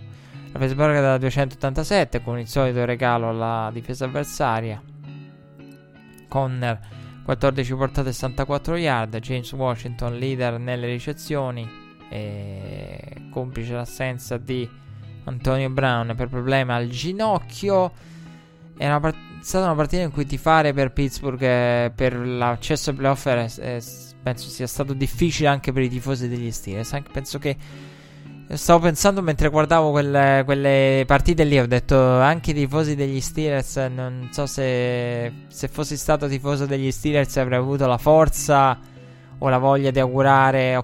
La 0.50 0.58
Pittsburgh 0.58 0.98
da 0.98 1.18
287 1.18 2.22
con 2.22 2.38
il 2.38 2.48
solito 2.48 2.86
regalo 2.86 3.28
alla 3.28 3.68
difesa 3.70 4.06
avversaria. 4.06 4.82
Conner 6.26 6.80
14 7.22 7.74
portate 7.74 8.08
e 8.08 8.12
64 8.12 8.76
yard, 8.76 9.18
James 9.18 9.52
Washington 9.52 10.16
leader 10.16 10.58
nelle 10.58 10.86
ricezioni 10.86 11.68
e 12.08 13.28
complice 13.30 13.74
l'assenza 13.74 14.38
di 14.38 14.66
Antonio 15.24 15.68
Brown 15.68 16.14
per 16.16 16.28
problema 16.28 16.76
al 16.76 16.88
ginocchio. 16.88 17.92
È 18.74 18.86
una 18.86 19.00
part- 19.00 19.40
stata 19.40 19.66
una 19.66 19.74
partita 19.74 20.02
in 20.02 20.12
cui 20.12 20.24
tifare 20.24 20.72
per 20.72 20.92
Pittsburgh 20.92 21.42
eh, 21.42 21.92
per 21.94 22.16
l'accesso 22.16 22.88
ai 22.88 22.96
playoff 22.96 23.28
è, 23.28 23.54
è 23.54 23.80
penso 24.22 24.48
sia 24.48 24.66
stato 24.66 24.92
difficile 24.92 25.48
anche 25.48 25.72
per 25.72 25.82
i 25.82 25.88
tifosi 25.88 26.28
degli 26.28 26.50
Steelers. 26.50 26.92
Anche 26.92 27.10
penso 27.12 27.38
che 27.38 27.56
stavo 28.56 28.80
pensando 28.80 29.20
mentre 29.20 29.48
guardavo 29.48 29.90
quelle, 29.90 30.42
quelle, 30.44 31.04
partite 31.06 31.44
lì, 31.44 31.58
ho 31.58 31.66
detto 31.66 31.98
anche 31.98 32.52
i 32.52 32.54
tifosi 32.54 32.94
degli 32.94 33.20
Steelers. 33.20 33.76
Non 33.76 34.28
so 34.30 34.46
se, 34.46 35.32
se 35.48 35.68
fossi 35.68 35.96
stato 35.96 36.26
tifoso 36.28 36.66
degli 36.66 36.90
Steelers 36.90 37.36
avrei 37.36 37.58
avuto 37.58 37.86
la 37.86 37.98
forza 37.98 38.78
o 39.38 39.48
la 39.48 39.58
voglia 39.58 39.90
di 39.90 40.00
augurare 40.00 40.82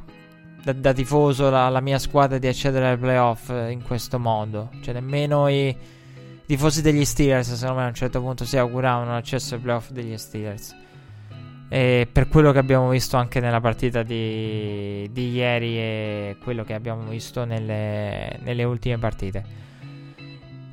da, 0.62 0.72
da 0.72 0.92
tifoso 0.92 1.50
la, 1.50 1.68
la, 1.68 1.80
mia 1.80 1.98
squadra 1.98 2.38
di 2.38 2.46
accedere 2.46 2.90
ai 2.90 2.98
playoff 2.98 3.48
in 3.48 3.82
questo 3.82 4.18
modo. 4.18 4.70
Cioè, 4.80 4.94
nemmeno 4.94 5.48
i 5.48 5.76
tifosi 6.46 6.82
degli 6.82 7.04
Steelers, 7.04 7.54
secondo 7.54 7.80
me, 7.80 7.86
a 7.86 7.88
un 7.88 7.94
certo 7.94 8.20
punto 8.20 8.44
si 8.44 8.56
auguravano 8.56 9.12
l'accesso 9.12 9.54
ai 9.54 9.60
playoff 9.60 9.90
degli 9.90 10.16
Steelers. 10.16 10.82
E 11.68 12.08
per 12.10 12.28
quello 12.28 12.52
che 12.52 12.58
abbiamo 12.58 12.88
visto 12.90 13.16
anche 13.16 13.40
nella 13.40 13.60
partita 13.60 14.02
di, 14.02 15.08
di 15.10 15.32
ieri 15.32 15.76
e 15.76 16.36
quello 16.42 16.62
che 16.62 16.74
abbiamo 16.74 17.08
visto 17.08 17.44
nelle, 17.44 18.38
nelle, 18.42 18.64
ultime 18.64 18.98
partite. 18.98 19.62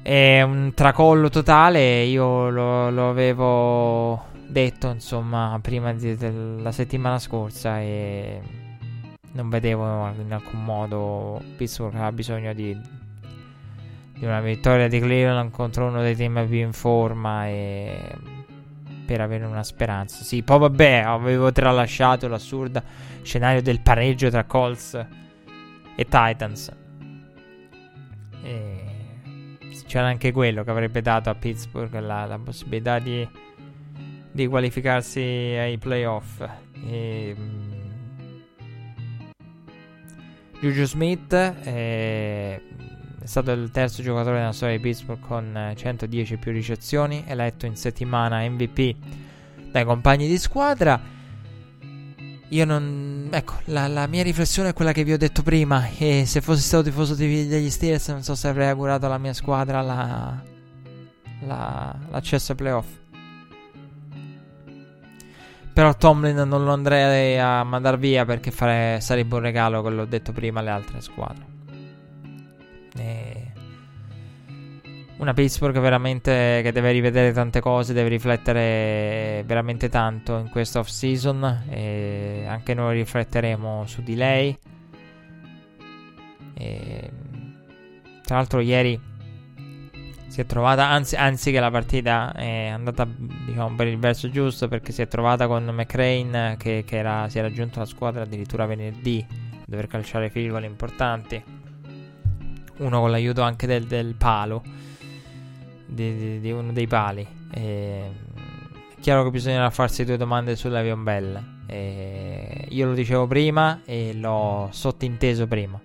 È 0.02 0.42
un 0.42 0.74
tracollo 0.76 1.30
totale, 1.30 2.04
io 2.04 2.50
lo, 2.50 2.90
lo 2.90 3.10
avevo 3.10 4.30
detto 4.52 4.90
insomma 4.90 5.58
prima 5.62 5.94
della 5.94 6.74
settimana 6.74 7.18
scorsa 7.20 7.80
e 7.80 8.42
non 9.32 9.50
vedevo 9.50 10.12
in 10.20 10.34
alcun 10.34 10.64
modo 10.64 11.42
Pittsburgh 11.56 11.96
ha 11.96 12.12
bisogno 12.12 12.54
di, 12.54 12.78
di 14.18 14.26
una 14.26 14.42
vittoria 14.42 14.90
di 14.90 15.00
Cleveland 15.00 15.52
contro 15.52 15.88
uno 15.88 16.02
dei 16.02 16.16
team 16.16 16.46
più 16.48 16.58
in 16.58 16.74
forma 16.74 17.48
e 17.48 17.98
per 19.12 19.20
avere 19.20 19.44
una 19.44 19.64
speranza. 19.64 20.24
Sì, 20.24 20.42
poi 20.42 20.60
vabbè, 20.60 21.04
avevo 21.06 21.52
tralasciato 21.52 22.30
l'assurdo 22.30 22.82
scenario 23.24 23.62
del 23.62 23.82
pareggio 23.82 24.30
tra 24.30 24.46
Colts 24.46 24.94
e 25.96 26.04
Titans. 26.06 26.72
E 28.42 28.80
c'era 29.86 30.08
anche 30.08 30.32
quello 30.32 30.64
che 30.64 30.72
avrebbe 30.72 31.02
dato 31.02 31.30
a 31.30 31.36
Pittsburgh 31.36 32.00
la, 32.00 32.26
la 32.26 32.40
possibilità 32.40 33.00
di, 33.00 33.28
di, 34.32 34.48
qualificarsi 34.48 35.20
ai 35.20 35.78
playoff. 35.78 36.42
E, 36.88 37.36
Juju 40.62 40.86
Smith 40.86 41.34
è 41.34 42.62
stato 43.32 43.52
il 43.52 43.72
terzo 43.72 44.04
giocatore 44.04 44.40
nella 44.40 44.52
storia 44.52 44.76
di 44.76 44.82
Pittsburgh 44.82 45.22
con 45.26 45.74
110 45.74 46.36
più 46.36 46.52
ricezioni, 46.52 47.24
eletto 47.26 47.66
in 47.66 47.78
settimana 47.78 48.42
MVP 48.50 48.96
dai 49.72 49.86
compagni 49.86 50.28
di 50.28 50.38
squadra. 50.38 51.00
Io 52.50 52.66
non. 52.66 53.30
Ecco, 53.32 53.54
la, 53.66 53.88
la, 53.88 54.06
mia 54.08 54.22
riflessione 54.22 54.70
è 54.70 54.74
quella 54.74 54.92
che 54.92 55.06
vi 55.06 55.14
ho 55.14 55.18
detto 55.18 55.44
prima. 55.44 55.88
E 55.98 56.26
se 56.26 56.42
fossi 56.42 56.62
stato 56.62 56.84
tifoso 56.84 57.16
degli 57.16 57.70
Steelers, 57.70 58.10
non 58.10 58.22
so 58.22 58.36
se 58.36 58.50
avrei 58.50 58.68
augurato 58.68 59.06
alla 59.06 59.18
mia 59.18 59.34
squadra 59.34 59.80
la, 59.80 60.44
la, 61.46 61.96
l'accesso 62.10 62.52
ai 62.52 62.58
playoff. 62.58 62.88
Però 65.74 65.96
Tomlin 65.96 66.36
non 66.36 66.66
lo 66.66 66.74
andrei 66.74 67.40
a 67.40 67.64
mandare 67.64 67.96
via 67.96 68.26
perché 68.26 68.52
fare, 68.52 69.00
sarebbe 69.00 69.36
un 69.36 69.42
regalo, 69.42 69.82
come 69.82 69.96
l'ho 69.96 70.06
detto 70.06 70.34
prima, 70.34 70.60
alle 70.60 70.72
altre 70.72 71.00
squadre. 71.00 71.51
E 72.98 73.52
una 75.22 75.34
Pittsburgh 75.34 75.80
veramente 75.80 76.62
che 76.64 76.72
deve 76.72 76.92
rivedere 76.92 77.32
tante 77.32 77.60
cose, 77.60 77.94
deve 77.94 78.10
riflettere 78.10 79.44
veramente 79.46 79.88
tanto 79.88 80.38
in 80.38 80.50
questa 80.50 80.80
off 80.80 80.88
season 80.88 81.66
e 81.70 82.46
anche 82.48 82.74
noi 82.74 82.96
rifletteremo 82.96 83.86
su 83.86 84.02
di 84.02 84.16
lei. 84.16 84.58
E, 86.56 87.12
tra 88.24 88.38
l'altro 88.38 88.62
ieri 88.62 89.00
si 90.28 90.42
è 90.42 90.46
trovata, 90.46 90.88
anzi, 90.88 91.16
anzi 91.16 91.52
che 91.52 91.60
la 91.60 91.70
partita 91.70 92.34
è 92.34 92.68
andata 92.68 93.06
diciamo, 93.06 93.76
per 93.76 93.88
il 93.88 94.00
verso 94.00 94.30
giusto 94.30 94.68
perché 94.68 94.92
si 94.92 95.04
è 95.04 95.08
trovata 95.08 95.46
con 95.46 95.66
McRain 95.66 96.56
che, 96.58 96.84
che 96.84 96.98
era, 96.98 97.30
si 97.30 97.38
era 97.38 97.52
giunto 97.52 97.78
alla 97.78 97.88
squadra 97.88 98.24
addirittura 98.24 98.66
venerdì 98.66 99.24
a 99.30 99.64
dover 99.68 99.86
calciare 99.86 100.32
field 100.32 100.50
goal 100.50 100.64
importanti. 100.64 101.61
Uno 102.82 103.00
con 103.00 103.12
l'aiuto 103.12 103.42
anche 103.42 103.68
del, 103.68 103.86
del 103.86 104.16
palo 104.16 104.64
di, 105.86 106.16
di, 106.16 106.40
di 106.40 106.52
uno 106.52 106.72
dei 106.72 106.88
pali. 106.88 107.28
E, 107.52 108.12
è 108.96 109.00
chiaro 109.00 109.24
che 109.24 109.30
bisognerà 109.30 109.70
farsi 109.70 110.06
due 110.06 110.18
domande 110.18 110.56
sull'Avion 110.56 111.04
Bell. 111.04 111.44
E, 111.68 112.66
io 112.70 112.88
lo 112.88 112.94
dicevo 112.94 113.28
prima 113.28 113.82
e 113.86 114.14
l'ho 114.14 114.70
sottinteso 114.72 115.48
prima. 115.48 115.80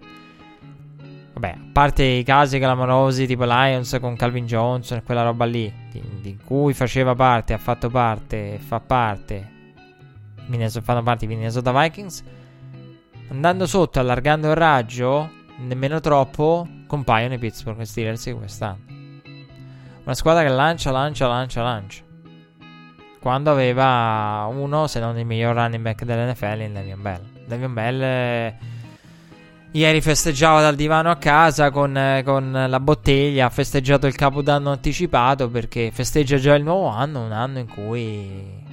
Vabbè, 1.34 1.48
a 1.50 1.66
parte 1.70 2.02
i 2.02 2.22
casi 2.22 2.58
clamorosi 2.58 3.26
tipo 3.26 3.44
Lions 3.44 3.98
con 4.00 4.16
Calvin 4.16 4.46
Johnson 4.46 4.98
e 4.98 5.02
quella 5.02 5.22
roba 5.22 5.44
lì, 5.44 5.70
di, 5.90 6.02
di 6.22 6.38
cui 6.42 6.72
faceva 6.72 7.14
parte, 7.14 7.52
ha 7.52 7.58
fatto 7.58 7.90
parte 7.90 8.58
fa 8.58 8.80
parte, 8.80 9.52
Minnesota, 10.46 10.82
fanno 10.82 11.02
parte 11.02 11.26
i 11.26 11.28
Minnesota 11.28 11.78
Vikings, 11.78 12.24
andando 13.28 13.66
sotto, 13.66 14.00
allargando 14.00 14.48
il 14.48 14.54
raggio, 14.54 15.30
nemmeno 15.58 16.00
troppo, 16.00 16.66
compaiono 16.86 17.34
i 17.34 17.38
Pittsburgh 17.38 17.82
Steelers 17.82 18.24
di 18.24 18.32
quest'anno. 18.32 18.94
Una 20.04 20.14
squadra 20.14 20.42
che 20.42 20.48
lancia, 20.50 20.90
lancia, 20.90 21.26
lancia, 21.26 21.62
lancia. 21.62 22.04
Quando 23.20 23.50
aveva 23.50 24.46
uno, 24.48 24.86
se 24.86 25.00
non 25.00 25.18
il 25.18 25.26
miglior 25.26 25.56
running 25.56 25.82
back 25.82 26.04
dell'NFL, 26.04 26.60
in 26.60 26.72
Le'Veon 26.72 27.02
Bell. 27.02 27.20
Le'Veon 27.46 27.74
Bell 27.74 28.02
eh, 28.02 28.56
ieri 29.72 30.00
festeggiava 30.00 30.60
dal 30.60 30.76
divano 30.76 31.10
a 31.10 31.16
casa 31.16 31.70
con, 31.70 31.96
eh, 31.96 32.22
con, 32.24 32.66
la 32.68 32.78
bottiglia. 32.78 33.46
Ha 33.46 33.50
festeggiato 33.50 34.06
il 34.06 34.14
capodanno 34.14 34.70
anticipato 34.70 35.50
perché 35.50 35.90
festeggia 35.90 36.36
già 36.36 36.54
il 36.54 36.62
nuovo 36.62 36.86
anno, 36.86 37.24
un 37.24 37.32
anno 37.32 37.58
in 37.58 37.68
cui 37.68 38.64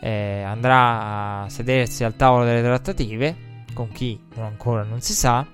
eh, 0.00 0.42
andrà 0.42 1.42
a 1.42 1.48
sedersi 1.48 2.04
al 2.04 2.14
tavolo 2.14 2.44
delle 2.44 2.62
trattative. 2.62 3.45
Con 3.76 3.92
chi 3.92 4.18
ancora 4.36 4.84
non 4.84 5.02
si 5.02 5.12
sa. 5.12 5.46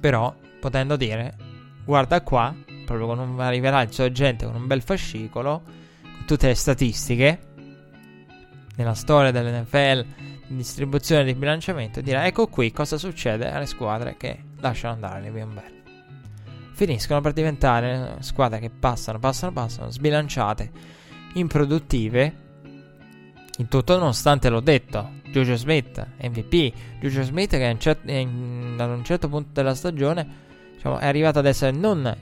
Però 0.00 0.34
potendo 0.58 0.96
dire, 0.96 1.36
guarda 1.84 2.22
qua, 2.22 2.54
proprio 2.86 3.10
un, 3.10 3.38
arriverà 3.38 3.82
il 3.82 3.92
suo 3.92 4.04
agente 4.04 4.46
con 4.46 4.54
un 4.54 4.66
bel 4.66 4.80
fascicolo, 4.80 5.62
con 6.00 6.24
tutte 6.24 6.46
le 6.46 6.54
statistiche 6.54 7.50
nella 8.76 8.94
storia 8.94 9.30
dell'NFL 9.30 10.06
di 10.46 10.56
distribuzione 10.56 11.24
di 11.24 11.34
bilanciamento 11.34 11.98
e 11.98 12.02
dirà 12.02 12.26
ecco 12.26 12.46
qui 12.46 12.72
cosa 12.72 12.96
succede 12.96 13.50
alle 13.50 13.66
squadre 13.66 14.16
che 14.16 14.44
lasciano 14.60 14.94
andare 14.94 15.20
le 15.20 15.30
Bell. 15.30 15.82
Finiscono 16.72 17.20
per 17.20 17.34
diventare 17.34 18.16
squadre 18.20 18.58
che 18.58 18.70
passano, 18.70 19.18
passano, 19.18 19.52
passano, 19.52 19.90
sbilanciate, 19.90 20.70
improduttive. 21.34 22.36
In 23.58 23.68
tutto 23.68 23.98
nonostante 23.98 24.48
l'ho 24.48 24.60
detto, 24.60 25.20
Jojo 25.32 25.56
Smith, 25.56 26.06
MVP, 26.20 26.72
Jojo 27.00 27.22
Smith 27.22 27.50
che 27.50 27.76
in, 28.06 28.76
ad 28.78 28.90
un 28.90 29.04
certo 29.04 29.28
punto 29.28 29.48
della 29.52 29.74
stagione 29.74 30.26
diciamo, 30.74 30.98
è 30.98 31.06
arrivato 31.06 31.38
ad 31.38 31.46
essere 31.46 31.72
non 31.72 32.16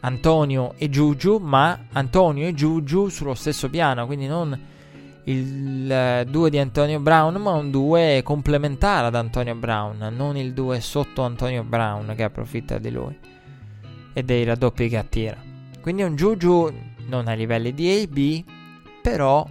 Antonio 0.00 0.74
e 0.78 0.88
Giugiu, 0.88 1.38
ma 1.38 1.86
Antonio 1.92 2.46
e 2.46 2.54
Giugiu 2.54 3.08
sullo 3.08 3.34
stesso 3.34 3.68
piano, 3.68 4.06
quindi 4.06 4.26
non 4.26 4.70
il 5.24 6.24
2 6.28 6.46
uh, 6.46 6.48
di 6.48 6.58
Antonio 6.58 6.98
Brown, 6.98 7.34
ma 7.36 7.52
un 7.52 7.70
2 7.70 8.22
complementare 8.24 9.06
ad 9.06 9.14
Antonio 9.14 9.54
Brown, 9.54 10.12
non 10.16 10.36
il 10.36 10.52
2 10.52 10.80
sotto 10.80 11.22
Antonio 11.22 11.62
Brown 11.62 12.14
che 12.16 12.24
approfitta 12.24 12.78
di 12.78 12.90
lui 12.90 13.16
e 14.12 14.22
dei 14.22 14.44
raddoppi 14.44 14.88
che 14.88 14.98
attira. 14.98 15.36
Quindi 15.80 16.02
un 16.02 16.16
Giugiu 16.16 16.72
non 17.06 17.28
ai 17.28 17.36
livelli 17.36 17.72
di 17.72 17.90
A 17.90 18.06
B, 18.06 18.44
però 19.00 19.46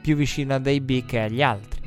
più 0.00 0.16
vicino 0.16 0.54
ad 0.54 0.66
A 0.66 0.80
B 0.80 1.04
che 1.04 1.20
agli 1.20 1.42
altri. 1.42 1.79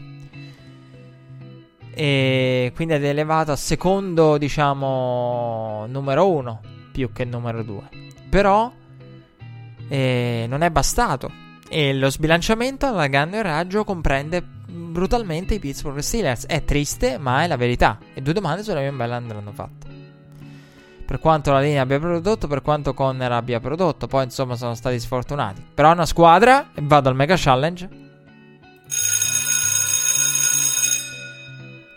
E 1.94 2.72
quindi 2.76 2.96
è 2.96 3.04
elevato 3.04 3.52
a 3.52 3.56
secondo, 3.56 4.38
diciamo, 4.38 5.86
numero 5.88 6.30
1 6.30 6.62
più 6.92 7.12
che 7.12 7.26
numero 7.26 7.64
2. 7.64 7.82
Però 8.30 8.72
eh, 9.88 10.46
non 10.48 10.62
è 10.62 10.70
bastato. 10.70 11.32
E 11.70 11.94
lo 11.94 12.10
sbilanciamento 12.10 12.86
allargando 12.86 13.38
il 13.38 13.44
raggio 13.44 13.84
comprende 13.84 14.42
brutalmente 14.42 15.56
i 15.56 15.60
Pittsburgh 15.60 16.00
Steelers. 16.00 16.46
È 16.46 16.64
triste, 16.64 17.18
ma 17.18 17.44
è 17.44 17.48
la 17.48 17.58
verità. 17.58 17.98
E 18.14 18.22
due 18.22 18.34
domande 18.34 18.64
sulla 18.64 18.80
mia 18.80 18.92
bella 18.92 19.16
andranno 19.16 19.52
fatte. 19.52 19.92
Per 21.06 21.20
quanto 21.20 21.52
la 21.52 21.60
linea 21.60 21.82
abbia 21.82 22.00
prodotto, 22.00 22.48
per 22.48 22.62
quanto 22.62 22.94
Conner 22.94 23.32
abbia 23.32 23.60
prodotto, 23.60 24.08
poi 24.08 24.24
insomma 24.24 24.56
sono 24.56 24.74
stati 24.74 25.00
sfortunati. 25.00 25.64
Però 25.74 25.90
è 25.90 25.94
una 25.94 26.06
squadra, 26.06 26.70
e 26.74 26.82
vado 26.82 27.10
al 27.10 27.16
Mega 27.16 27.36
Challenge. 27.38 28.03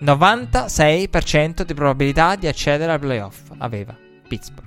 96% 0.01 1.63
di 1.63 1.75
probabilità 1.75 2.37
di 2.37 2.47
accedere 2.47 2.93
al 2.93 3.01
playoff 3.01 3.51
aveva 3.59 3.97
Pittsburgh 4.29 4.67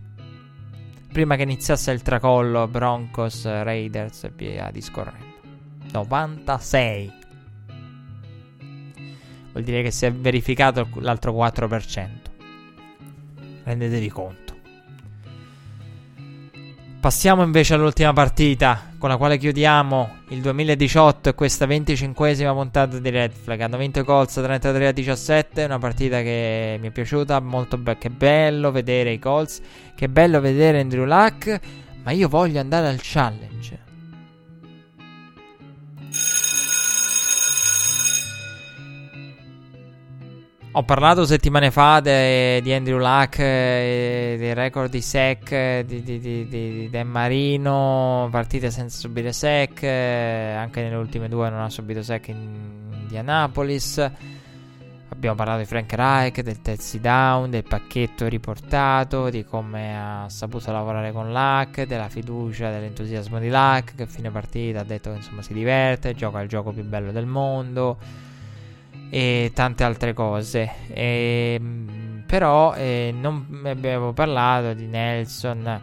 prima 1.12 1.36
che 1.36 1.44
iniziasse 1.44 1.92
il 1.92 2.02
tracollo 2.02 2.68
Broncos, 2.68 3.44
Raiders 3.44 4.26
e 4.26 4.32
via 4.36 4.70
discorrendo. 4.72 5.38
96. 5.92 7.14
Vuol 9.52 9.64
dire 9.64 9.82
che 9.82 9.92
si 9.92 10.06
è 10.06 10.14
verificato 10.14 10.88
l'altro 11.00 11.34
4%. 11.34 12.08
Rendetevi 13.64 14.10
conto. 14.10 14.49
Passiamo 17.00 17.44
invece 17.44 17.76
all'ultima 17.76 18.12
partita 18.12 18.92
con 18.98 19.08
la 19.08 19.16
quale 19.16 19.38
chiudiamo 19.38 20.18
il 20.30 20.42
2018 20.42 21.30
e 21.30 21.34
questa 21.34 21.66
25esima 21.66 22.52
puntata 22.52 23.00
di 23.00 23.10
Red 23.10 23.32
Flag. 23.32 23.62
Hanno 23.62 23.78
vinto 23.78 24.00
i 24.00 24.04
Colts 24.04 24.34
33 24.34 24.88
a 24.88 24.92
17, 24.92 25.64
una 25.64 25.80
partita 25.80 26.22
che 26.22 26.78
mi 26.78 26.90
è 26.90 26.92
piaciuta, 26.92 27.40
molto 27.40 27.78
be- 27.78 27.98
che 27.98 28.10
bello 28.10 28.72
vedere 28.72 29.14
i 29.14 29.20
Colts, 29.20 29.62
che 29.96 30.10
bello 30.10 30.42
vedere 30.42 30.82
Andrew 30.82 31.06
Luck, 31.06 31.60
ma 32.04 32.12
io 32.12 32.28
voglio 32.28 32.60
andare 32.60 32.90
al 32.90 33.00
challenge. 33.02 33.89
Ho 40.74 40.84
parlato 40.84 41.26
settimane 41.26 41.72
fa 41.72 42.00
de, 42.00 42.62
di 42.62 42.72
Andrew 42.72 43.00
Luck, 43.00 43.40
eh, 43.40 44.36
dei 44.38 44.54
record 44.54 44.92
di 44.92 45.02
sec 45.02 45.52
eh, 45.52 45.84
di, 45.84 46.04
di, 46.04 46.20
di, 46.20 46.48
di, 46.48 46.90
Dan 46.92 47.08
Marino, 47.08 48.28
partite 48.30 48.70
senza 48.70 49.00
subire 49.00 49.34
sec, 49.34 49.82
eh, 49.82 50.54
anche 50.56 50.84
nelle 50.84 50.98
ultime 50.98 51.28
due 51.28 51.50
non 51.50 51.62
ha 51.62 51.72
subito 51.72 52.04
sec 52.04 52.28
in 52.28 52.92
Indianapolis. 52.92 54.12
Abbiamo 55.10 55.36
parlato 55.36 55.62
di 55.62 55.66
Frank 55.66 55.92
Reich, 55.92 56.42
del 56.42 56.62
terzi 56.62 57.00
down, 57.00 57.50
del 57.50 57.64
pacchetto 57.64 58.28
riportato, 58.28 59.32
di 59.32 59.44
come 59.44 60.00
ha 60.00 60.30
saputo 60.30 60.72
lavorare 60.72 61.12
con 61.12 61.32
Luck, 61.32 61.82
della 61.88 62.10
fiducia, 62.10 62.70
dell'entusiasmo 62.70 63.40
di 63.40 63.50
Luck, 63.50 63.96
che 63.96 64.04
a 64.04 64.06
fine 64.06 64.30
partita 64.30 64.82
ha 64.82 64.84
detto 64.84 65.10
che 65.10 65.16
insomma 65.16 65.42
si 65.42 65.52
diverte, 65.54 66.14
gioca 66.14 66.40
il 66.42 66.48
gioco 66.48 66.72
più 66.72 66.84
bello 66.84 67.12
del 67.12 67.26
mondo 67.26 68.28
e 69.10 69.52
tante 69.54 69.84
altre 69.84 70.14
cose. 70.14 70.72
E, 70.88 71.58
ehm, 71.60 72.24
però 72.26 72.74
eh, 72.76 73.14
non 73.18 73.64
abbiamo 73.66 74.14
parlato 74.14 74.74
di 74.74 74.86
Nelson, 74.86 75.82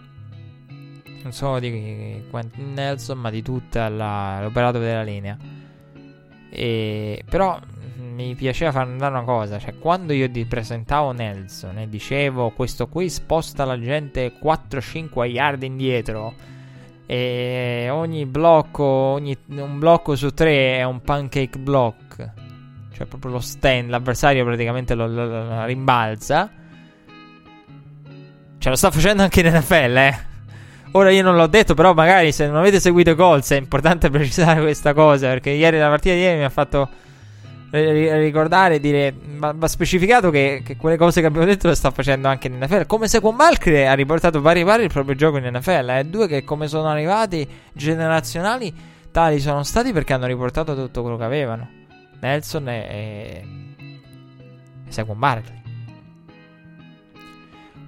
non 1.22 1.32
solo 1.32 1.58
di 1.58 2.22
Quentin 2.30 2.72
Nelson, 2.72 3.18
ma 3.18 3.30
di 3.30 3.42
tutta 3.42 3.88
l'operato 3.88 4.78
della 4.78 5.02
linea. 5.02 5.36
E, 6.50 7.22
però 7.28 7.58
mi 8.16 8.34
piaceva 8.34 8.72
far 8.72 8.86
andare 8.86 9.12
una 9.12 9.24
cosa, 9.24 9.58
cioè 9.58 9.78
quando 9.78 10.12
io 10.12 10.30
ti 10.30 10.44
presentavo 10.46 11.12
Nelson 11.12 11.78
e 11.78 11.88
dicevo 11.88 12.50
questo 12.50 12.88
qui 12.88 13.10
sposta 13.10 13.64
la 13.64 13.78
gente 13.78 14.32
4-5 14.42 15.24
yard 15.24 15.62
indietro 15.62 16.32
e 17.06 17.88
ogni 17.90 18.26
blocco, 18.26 18.82
ogni, 18.82 19.36
un 19.48 19.78
blocco 19.78 20.16
su 20.16 20.32
tre 20.34 20.78
è 20.78 20.82
un 20.82 21.00
pancake 21.00 21.58
block, 21.58 22.32
cioè 22.96 23.06
proprio 23.06 23.32
lo 23.32 23.40
stand, 23.40 23.90
l'avversario 23.90 24.42
praticamente 24.42 24.94
lo, 24.94 25.06
lo, 25.06 25.26
lo 25.26 25.64
rimbalza. 25.66 26.50
Ce 28.58 28.68
lo 28.70 28.74
sta 28.74 28.90
facendo 28.90 29.22
anche 29.22 29.40
in 29.40 29.54
NFL, 29.54 29.96
eh. 29.98 30.18
Ora 30.92 31.10
io 31.10 31.22
non 31.22 31.36
l'ho 31.36 31.46
detto, 31.46 31.74
però 31.74 31.92
magari 31.92 32.32
se 32.32 32.46
non 32.46 32.56
avete 32.56 32.80
seguito 32.80 33.10
i 33.10 33.14
Colts 33.14 33.50
è 33.50 33.56
importante 33.56 34.08
precisare 34.10 34.62
questa 34.62 34.94
cosa, 34.94 35.28
perché 35.28 35.50
ieri 35.50 35.78
la 35.78 35.88
partita 35.88 36.14
di 36.14 36.20
ieri 36.22 36.38
mi 36.38 36.44
ha 36.44 36.48
fatto 36.48 36.88
ricordare, 37.70 38.80
dire, 38.80 39.12
va, 39.36 39.52
va 39.54 39.68
specificato 39.68 40.30
che, 40.30 40.62
che, 40.64 40.76
quelle 40.76 40.96
cose 40.96 41.20
che 41.20 41.26
abbiamo 41.26 41.44
detto 41.44 41.68
le 41.68 41.74
sta 41.74 41.90
facendo 41.90 42.28
anche 42.28 42.46
in 42.46 42.56
NFL. 42.58 42.86
Come 42.86 43.08
se 43.08 43.20
con 43.20 43.34
Malcre 43.34 43.86
ha 43.86 43.92
riportato 43.92 44.40
vari 44.40 44.62
vari 44.62 44.84
il 44.84 44.90
proprio 44.90 45.14
gioco 45.16 45.36
in 45.36 45.50
NFL. 45.52 45.90
Eh. 45.90 46.04
Due 46.04 46.26
che 46.26 46.44
come 46.44 46.66
sono 46.66 46.88
arrivati 46.88 47.46
generazionali, 47.74 48.72
tali 49.10 49.38
sono 49.38 49.64
stati 49.64 49.92
perché 49.92 50.14
hanno 50.14 50.26
riportato 50.26 50.74
tutto 50.74 51.02
quello 51.02 51.18
che 51.18 51.24
avevano. 51.24 51.75
Nelson 52.20 52.68
e, 52.68 52.86
e, 52.88 53.44
e 54.86 54.92
Saquon 54.92 55.18
Barkley. 55.18 55.56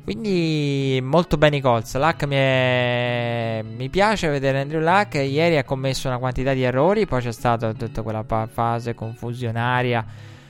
Quindi 0.09 1.01
molto 1.03 1.37
bene 1.37 1.57
i 1.57 1.61
Colts. 1.61 1.95
Luck 1.99 2.25
mi, 2.25 2.35
è... 2.35 3.63
mi, 3.63 3.91
piace 3.91 4.29
vedere 4.29 4.59
Andrew 4.63 4.81
Luck. 4.81 5.17
Ieri 5.17 5.59
ha 5.59 5.65
commesso 5.65 6.09
una 6.09 6.17
quantità 6.17 6.55
di 6.55 6.63
errori. 6.63 7.05
Poi 7.05 7.21
c'è 7.21 7.31
stata 7.31 7.75
tutta 7.75 8.01
quella 8.01 8.25
pa- 8.25 8.49
fase 8.51 8.95
confusionaria 8.95 10.03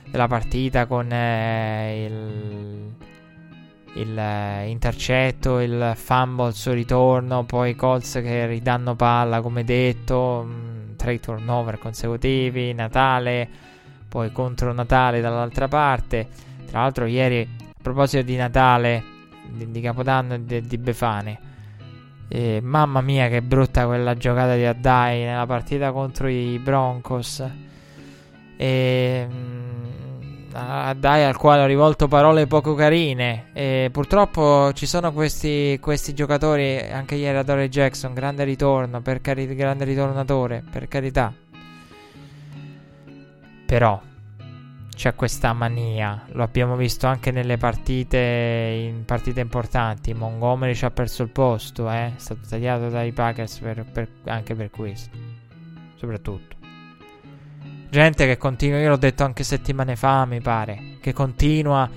della 0.09 0.27
partita 0.27 0.85
con 0.85 1.11
eh, 1.11 2.05
il, 2.05 2.93
il 3.95 4.17
eh, 4.17 4.69
intercetto, 4.69 5.59
il 5.59 5.91
fumble 5.93 6.45
al 6.45 6.53
suo 6.53 6.71
ritorno. 6.71 7.43
Poi 7.43 7.71
i 7.71 7.75
Colts 7.75 8.13
che 8.13 8.45
ridanno 8.45 8.95
palla, 8.95 9.41
come 9.41 9.65
detto. 9.65 10.41
Mh, 10.41 10.51
mm, 10.51 10.95
tre 10.95 11.19
turnover 11.19 11.79
consecutivi. 11.79 12.73
Natale. 12.73 13.68
Poi 14.09 14.31
contro 14.31 14.73
Natale 14.73 15.21
dall'altra 15.21 15.67
parte. 15.67 16.27
Tra 16.65 16.81
l'altro, 16.81 17.05
ieri 17.05 17.41
a 17.41 17.81
proposito 17.81 18.23
di 18.23 18.35
Natale 18.35 19.03
di, 19.49 19.71
di 19.71 19.81
Capodanno 19.81 20.33
e 20.33 20.43
di, 20.43 20.61
di 20.61 20.77
Befane. 20.77 21.39
E, 22.27 22.59
mamma 22.61 23.01
mia, 23.01 23.27
che 23.27 23.41
brutta 23.41 23.85
quella 23.85 24.15
giocata 24.15 24.55
di 24.55 24.65
Addai 24.65 25.23
nella 25.23 25.45
partita 25.45 25.91
contro 25.91 26.27
i 26.27 26.59
Broncos. 26.61 27.43
E, 28.57 29.27
mm, 29.31 29.79
Addai 30.53 31.23
al 31.23 31.37
quale 31.37 31.63
ho 31.63 31.65
rivolto 31.65 32.07
parole 32.07 32.47
poco 32.47 32.73
carine. 32.75 33.49
E 33.53 33.89
purtroppo 33.91 34.71
ci 34.73 34.85
sono 34.85 35.11
questi, 35.11 35.77
questi 35.81 36.13
giocatori. 36.13 36.79
Anche 36.79 37.15
ieri 37.15 37.37
Adore 37.37 37.69
Jackson, 37.69 38.13
grande 38.13 38.43
ritorno, 38.43 39.01
per 39.01 39.21
cari- 39.21 39.55
grande 39.55 39.85
ritornatore, 39.85 40.63
per 40.69 40.87
carità. 40.87 41.33
Però 43.69 44.01
c'è 44.95 45.13
questa 45.13 45.53
mania. 45.53 46.23
Lo 46.31 46.41
abbiamo 46.41 46.75
visto 46.75 47.05
anche 47.05 47.29
nelle 47.29 47.57
partite, 47.57 48.17
in 48.17 49.05
partite 49.05 49.41
importanti. 49.41 50.15
Montgomery 50.15 50.73
ci 50.73 50.85
ha 50.85 50.89
perso 50.89 51.21
il 51.21 51.29
posto, 51.29 51.87
eh? 51.87 52.07
è 52.07 52.13
stato 52.15 52.39
tagliato 52.49 52.89
dai 52.89 53.11
Packers 53.11 53.59
per, 53.59 53.85
per, 53.85 54.09
anche 54.25 54.55
per 54.55 54.71
questo. 54.71 55.15
Soprattutto. 55.97 56.55
Gente 57.91 58.25
che 58.25 58.37
continua, 58.37 58.79
io 58.79 58.89
l'ho 58.89 58.97
detto 58.97 59.23
anche 59.23 59.43
settimane 59.43 59.95
fa, 59.95 60.25
mi 60.25 60.41
pare, 60.41 60.97
che 60.99 61.13
continua 61.13 61.87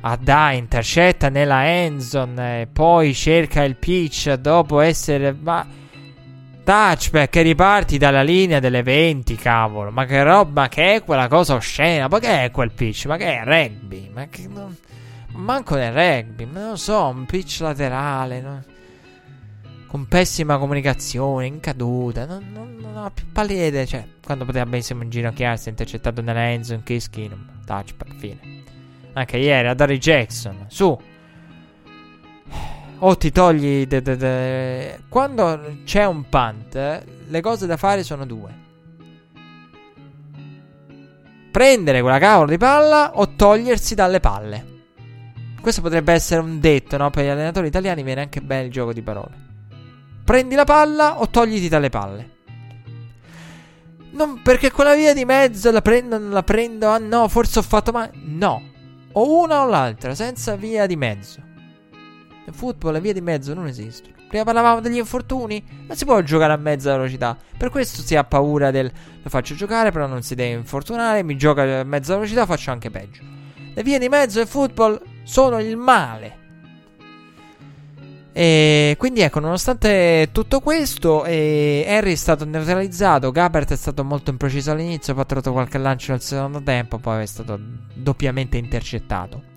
a 0.00 0.16
dare 0.16 0.56
intercetta 0.56 1.28
nella 1.28 1.66
endzone 1.66 2.62
e 2.62 2.66
poi 2.68 3.12
cerca 3.12 3.64
il 3.64 3.76
pitch 3.76 4.32
dopo 4.32 4.80
essere... 4.80 5.36
Ma 5.38 5.66
touchback 6.68 7.34
e 7.36 7.40
riparti 7.40 7.96
dalla 7.96 8.20
linea 8.20 8.60
delle 8.60 8.82
20, 8.82 9.36
cavolo. 9.36 9.90
Ma 9.90 10.04
che 10.04 10.22
roba, 10.22 10.68
che 10.68 10.96
è 10.96 11.02
quella 11.02 11.26
cosa 11.26 11.54
oscena? 11.54 12.08
Ma 12.08 12.18
che 12.18 12.44
è 12.44 12.50
quel 12.50 12.72
pitch? 12.72 13.06
Ma 13.06 13.16
che 13.16 13.38
è 13.38 13.42
rugby? 13.42 14.10
Ma 14.12 14.26
che 14.26 14.46
non... 14.46 14.76
Manco 15.32 15.76
nel 15.76 15.92
rugby, 15.92 16.44
ma 16.44 16.66
non 16.66 16.76
so, 16.76 17.06
un 17.06 17.24
pitch 17.24 17.60
laterale, 17.60 18.40
no? 18.42 18.62
con 19.86 20.06
pessima 20.06 20.58
comunicazione, 20.58 21.46
in 21.46 21.60
caduta, 21.60 22.26
non, 22.26 22.50
non, 22.52 22.76
non 22.78 22.98
ho 22.98 23.10
più 23.12 23.24
palede, 23.32 23.86
cioè, 23.86 24.06
quando 24.22 24.44
poteva 24.44 24.66
benissimo 24.66 25.02
inginocchiarsi, 25.02 25.70
intercettato 25.70 26.20
nella 26.20 26.50
Enzo 26.50 26.74
in 26.74 26.82
Keenum, 26.82 27.62
touchback, 27.64 28.14
fine. 28.16 28.38
Anche 29.14 29.38
ieri, 29.38 29.68
a 29.68 29.72
Dari 29.72 29.96
Jackson, 29.96 30.66
su, 30.68 31.00
o 32.98 33.16
ti 33.16 33.30
togli. 33.30 33.86
De, 33.86 34.02
de, 34.02 34.16
de. 34.16 35.00
Quando 35.08 35.78
c'è 35.84 36.04
un 36.04 36.28
punt, 36.28 37.04
le 37.26 37.40
cose 37.40 37.66
da 37.66 37.76
fare 37.76 38.02
sono 38.02 38.24
due: 38.24 38.50
prendere 41.50 42.00
quella 42.00 42.18
cavolo 42.18 42.50
di 42.50 42.58
palla 42.58 43.12
o 43.14 43.34
togliersi 43.34 43.94
dalle 43.94 44.20
palle. 44.20 44.76
Questo 45.60 45.82
potrebbe 45.82 46.12
essere 46.12 46.40
un 46.40 46.60
detto, 46.60 46.96
no? 46.96 47.10
Per 47.10 47.24
gli 47.24 47.28
allenatori 47.28 47.66
italiani 47.66 48.02
viene 48.02 48.22
anche 48.22 48.40
bene 48.40 48.66
il 48.66 48.70
gioco 48.70 48.92
di 48.92 49.02
parole. 49.02 49.46
Prendi 50.24 50.54
la 50.54 50.64
palla 50.64 51.20
o 51.20 51.28
togliti 51.28 51.68
dalle 51.68 51.88
palle. 51.90 52.36
Non 54.10 54.40
perché 54.42 54.70
quella 54.70 54.94
via 54.94 55.12
di 55.14 55.24
mezzo 55.24 55.70
la 55.70 55.82
prendo, 55.82 56.18
non 56.18 56.30
la 56.30 56.42
prendo. 56.42 56.88
Ah 56.88 56.98
no, 56.98 57.28
forse 57.28 57.58
ho 57.58 57.62
fatto 57.62 57.92
male. 57.92 58.12
No. 58.14 58.62
O 59.12 59.42
una 59.42 59.62
o 59.62 59.68
l'altra, 59.68 60.14
senza 60.14 60.54
via 60.54 60.86
di 60.86 60.96
mezzo. 60.96 61.42
Nel 62.48 62.56
football 62.56 62.94
le 62.94 63.00
vie 63.02 63.12
di 63.12 63.20
mezzo 63.20 63.52
non 63.52 63.66
esistono. 63.66 64.14
Prima 64.26 64.42
parlavamo 64.42 64.80
degli 64.80 64.96
infortuni, 64.96 65.62
non 65.86 65.94
si 65.94 66.06
può 66.06 66.18
giocare 66.22 66.54
a 66.54 66.56
mezza 66.56 66.96
velocità. 66.96 67.36
Per 67.58 67.68
questo 67.68 68.00
si 68.00 68.16
ha 68.16 68.24
paura 68.24 68.70
del 68.70 68.90
lo 69.22 69.28
faccio 69.28 69.54
giocare, 69.54 69.92
però 69.92 70.06
non 70.06 70.22
si 70.22 70.34
deve 70.34 70.56
infortunare, 70.56 71.22
mi 71.22 71.36
gioca 71.36 71.80
a 71.80 71.84
mezza 71.84 72.14
velocità, 72.14 72.46
faccio 72.46 72.70
anche 72.70 72.88
peggio. 72.88 73.20
Le 73.74 73.82
vie 73.82 73.98
di 73.98 74.08
mezzo 74.08 74.38
del 74.38 74.46
football 74.46 74.98
sono 75.24 75.60
il 75.60 75.76
male. 75.76 76.36
E 78.32 78.94
quindi 78.96 79.20
ecco, 79.20 79.40
nonostante 79.40 80.30
tutto 80.32 80.60
questo, 80.60 81.26
eh, 81.26 81.84
Harry 81.86 82.12
è 82.12 82.16
stato 82.16 82.46
neutralizzato. 82.46 83.30
Gabbert 83.30 83.72
è 83.72 83.76
stato 83.76 84.04
molto 84.04 84.30
impreciso 84.30 84.70
all'inizio, 84.70 85.12
ha 85.12 85.22
fatto 85.22 85.52
qualche 85.52 85.76
lancio 85.76 86.12
nel 86.12 86.22
secondo 86.22 86.62
tempo, 86.62 86.96
poi 86.96 87.24
è 87.24 87.26
stato 87.26 87.60
doppiamente 87.92 88.56
intercettato 88.56 89.47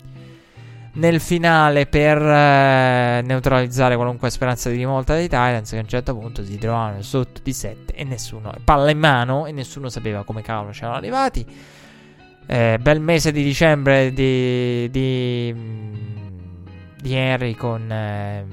nel 0.94 1.20
finale 1.20 1.86
per 1.86 2.20
eh, 2.20 3.22
neutralizzare 3.24 3.96
qualunque 3.96 4.28
speranza 4.30 4.68
di 4.68 4.76
rivolta 4.76 5.14
dei 5.14 5.24
Titans 5.24 5.70
che 5.70 5.78
a 5.78 5.80
un 5.80 5.88
certo 5.88 6.14
punto 6.16 6.44
si 6.44 6.58
trovavano 6.58 7.00
sotto 7.02 7.40
di 7.42 7.52
7 7.52 7.94
e 7.94 8.04
nessuno 8.04 8.52
palla 8.62 8.90
in 8.90 8.98
mano 8.98 9.46
e 9.46 9.52
nessuno 9.52 9.88
sapeva 9.88 10.24
come 10.24 10.42
cavolo 10.42 10.72
c'erano 10.72 10.96
arrivati. 10.96 11.46
Eh, 12.44 12.78
bel 12.80 13.00
mese 13.00 13.32
di 13.32 13.42
dicembre 13.42 14.12
di, 14.12 14.90
di, 14.90 15.54
di 17.00 17.14
Henry 17.14 17.54
con 17.54 17.90
eh, 17.90 18.46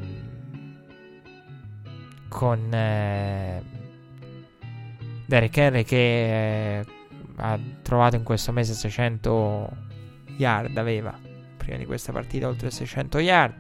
con 2.30 2.70
Derek 5.26 5.58
Henry 5.58 5.84
che 5.84 6.78
eh, 6.80 6.86
ha 7.38 7.60
trovato 7.82 8.16
in 8.16 8.24
questo 8.24 8.52
mese 8.52 8.74
600 8.74 9.70
yard 10.38 10.78
aveva 10.78 11.28
prima 11.70 11.78
di 11.78 11.86
questa 11.86 12.12
partita 12.12 12.48
oltre 12.48 12.72
600 12.72 13.20
yard, 13.20 13.54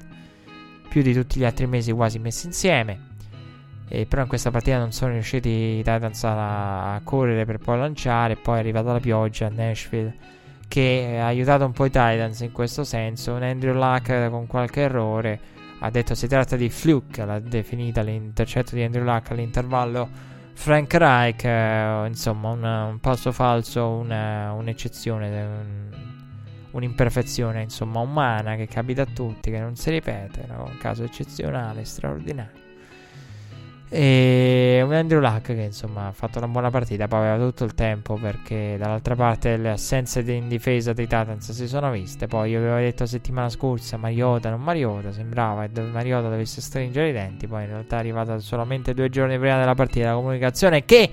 più 0.90 1.02
di 1.04 1.14
tutti 1.14 1.40
gli 1.40 1.46
altri 1.46 1.68
mesi 1.68 1.92
quasi 1.92 2.18
messi 2.18 2.48
insieme. 2.48 3.08
E 3.88 4.06
però 4.06 4.24
in 4.24 4.28
questa 4.28 4.52
partita 4.52 4.78
non 4.78 4.92
sono 4.92 5.14
riusciti 5.14 5.50
i 5.50 5.84
Titans 5.84 6.24
a, 6.24 6.96
a 6.96 7.02
correre 7.04 7.46
per 7.46 7.58
poi 7.58 7.78
lanciare. 7.78 8.36
Poi 8.36 8.58
è 8.58 8.60
arrivata 8.60 8.92
la 8.92 9.00
pioggia 9.00 9.48
a 9.48 9.50
Nashville 9.50 10.38
che 10.68 11.18
ha 11.20 11.26
aiutato 11.26 11.66
un 11.66 11.72
po' 11.72 11.86
i 11.86 11.90
Titans 11.90 12.42
in 12.42 12.52
questo 12.52 12.84
senso. 12.84 13.34
Un 13.34 13.44
Andrew 13.44 13.74
Luck 13.74 14.30
con 14.30 14.48
qualche 14.48 14.82
errore 14.82 15.40
ha 15.80 15.90
detto 15.90 16.14
si 16.14 16.28
tratta 16.28 16.56
di 16.56 16.70
fluke, 16.70 17.26
l'ha 17.26 17.40
definita 17.40 18.02
l'intercetto 18.02 18.76
di 18.76 18.84
Andrew 18.84 19.04
Luck 19.04 19.32
all'intervallo. 19.32 20.28
Frank 20.54 20.94
Reich, 20.94 21.46
eh, 21.46 22.06
insomma, 22.06 22.50
un, 22.50 22.64
un 22.64 23.00
passo 23.00 23.32
falso, 23.32 23.88
una, 23.88 24.52
un'eccezione. 24.52 25.42
Un, 25.42 26.09
un'imperfezione 26.72 27.62
insomma 27.62 28.00
umana 28.00 28.56
che 28.56 28.68
capita 28.68 29.04
a 29.04 29.08
tutti, 29.08 29.52
che 29.52 29.60
non 29.60 29.76
si 29.76 29.90
ripete, 29.90 30.44
era 30.44 30.62
un 30.62 30.78
caso 30.78 31.04
eccezionale, 31.04 31.84
straordinario. 31.86 32.68
E 33.92 34.82
un 34.84 34.94
Andrew 34.94 35.20
Luck 35.20 35.48
che 35.48 35.62
insomma 35.62 36.06
ha 36.06 36.12
fatto 36.12 36.38
una 36.38 36.48
buona 36.48 36.70
partita, 36.70 37.08
poi 37.08 37.22
aveva 37.28 37.44
tutto 37.44 37.64
il 37.64 37.74
tempo 37.74 38.14
perché 38.16 38.76
dall'altra 38.78 39.16
parte 39.16 39.58
le 39.58 39.72
assenze 39.72 40.20
in 40.32 40.48
difesa 40.48 40.94
dei 40.94 41.06
Titans 41.08 41.52
si 41.52 41.68
sono 41.68 41.90
viste. 41.90 42.28
Poi 42.28 42.52
io 42.52 42.60
avevo 42.60 42.76
detto 42.76 43.04
la 43.04 43.10
settimana 43.10 43.50
scorsa 43.50 43.98
Mariota, 43.98 44.52
non 44.52 44.62
Mariota, 44.62 45.12
sembrava 45.12 45.66
che 45.66 45.82
Mariota 45.82 46.30
dovesse 46.30 46.62
stringere 46.62 47.10
i 47.10 47.14
denti, 47.14 47.48
poi 47.48 47.64
in 47.64 47.70
realtà 47.70 47.96
è 47.96 48.00
arrivata 48.00 48.38
solamente 48.38 48.94
due 48.94 49.10
giorni 49.10 49.40
prima 49.40 49.58
della 49.58 49.74
partita 49.74 50.10
la 50.10 50.16
comunicazione 50.16 50.86
che 50.86 51.12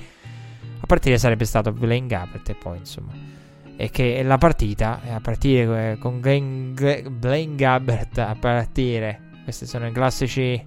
a 0.79 0.87
partire 0.87 1.17
sarebbe 1.17 1.47
stato 1.47 1.73
Blaine 1.73 2.07
Gabbert 2.07 2.51
e 2.51 2.55
poi 2.55 2.77
insomma 2.77 3.36
e 3.77 3.91
che 3.91 4.23
la 4.23 4.39
partita, 4.39 5.01
a 5.13 5.21
partire 5.21 5.99
con 5.99 6.21
Glenn, 6.21 6.75
Blaine 6.75 7.55
Gabbert, 7.55 8.19
a 8.19 8.35
partire, 8.39 9.21
questi 9.45 9.67
sono 9.67 9.87
i 9.87 9.93
classici 9.93 10.63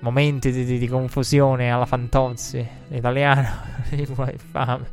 momenti 0.00 0.50
di, 0.50 0.64
di, 0.64 0.78
di 0.78 0.86
confusione 0.86 1.70
alla 1.70 1.84
Fantozzi, 1.84 2.66
italiano, 2.88 3.48
infame, 3.90 4.86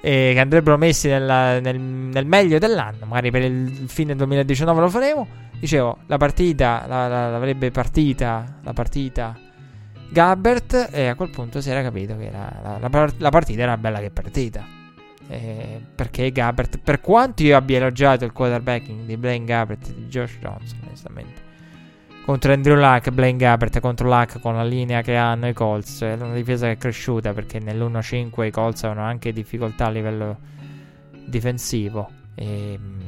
e 0.00 0.30
che 0.34 0.40
andrebbero 0.40 0.76
messi 0.76 1.08
nella, 1.08 1.60
nel, 1.60 1.78
nel, 1.78 2.26
meglio 2.26 2.58
dell'anno, 2.58 3.06
magari 3.06 3.30
per 3.30 3.42
il 3.42 3.88
fine 3.88 4.16
2019 4.16 4.80
lo 4.80 4.88
faremo. 4.88 5.26
Dicevo, 5.60 5.98
la 6.06 6.16
partita, 6.16 6.86
la, 6.88 7.06
la, 7.06 7.30
l'avrebbe 7.30 7.70
partita, 7.70 8.58
la 8.62 8.72
partita 8.72 9.38
Gabbert 10.10 10.88
e 10.90 11.06
a 11.06 11.14
quel 11.14 11.30
punto 11.30 11.60
si 11.60 11.70
era 11.70 11.82
capito 11.82 12.16
che 12.16 12.30
la, 12.32 12.78
la 12.80 13.28
partita 13.30 13.62
era 13.62 13.76
bella 13.76 14.00
che 14.00 14.10
partita. 14.10 14.79
Eh, 15.30 15.80
perché 15.94 16.32
Gabbert, 16.32 16.78
per 16.78 17.00
quanto 17.00 17.44
io 17.44 17.56
abbia 17.56 17.76
elogiato 17.76 18.24
il 18.24 18.32
quarterbacking 18.32 19.04
di 19.04 19.16
Blaine 19.16 19.44
Gabbert 19.44 19.88
e 19.88 19.94
di 19.94 20.06
Josh 20.06 20.38
Johnson, 20.40 20.80
onestamente, 20.84 21.40
contro 22.24 22.52
Andrew 22.52 22.74
Luck, 22.74 23.10
Blaine 23.10 23.38
Gabbert 23.38 23.78
contro 23.78 24.08
Luck 24.08 24.40
con 24.40 24.56
la 24.56 24.64
linea 24.64 25.02
che 25.02 25.14
hanno 25.14 25.46
i 25.46 25.52
Colts, 25.52 26.02
è 26.02 26.14
una 26.14 26.34
difesa 26.34 26.66
che 26.66 26.72
è 26.72 26.76
cresciuta 26.76 27.32
perché 27.32 27.60
nell'1-5 27.60 28.44
i 28.44 28.50
Colts 28.50 28.82
avevano 28.82 29.06
anche 29.06 29.32
difficoltà 29.32 29.86
a 29.86 29.90
livello 29.90 30.36
difensivo. 31.26 32.10
E, 32.34 32.76
mh, 32.76 33.00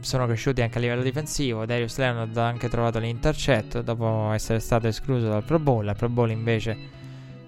sono 0.00 0.26
cresciuti 0.26 0.60
anche 0.60 0.76
a 0.76 0.80
livello 0.82 1.02
difensivo. 1.02 1.64
Darius 1.64 1.96
Leonard 1.96 2.36
ha 2.36 2.46
anche 2.46 2.68
trovato 2.68 2.98
l'intercetto 2.98 3.80
dopo 3.80 4.32
essere 4.32 4.58
stato 4.60 4.86
escluso 4.86 5.28
dal 5.28 5.44
Pro 5.44 5.58
Bowl. 5.58 5.88
Al 5.88 5.96
Pro 5.96 6.10
Bowl 6.10 6.30
invece 6.30 6.76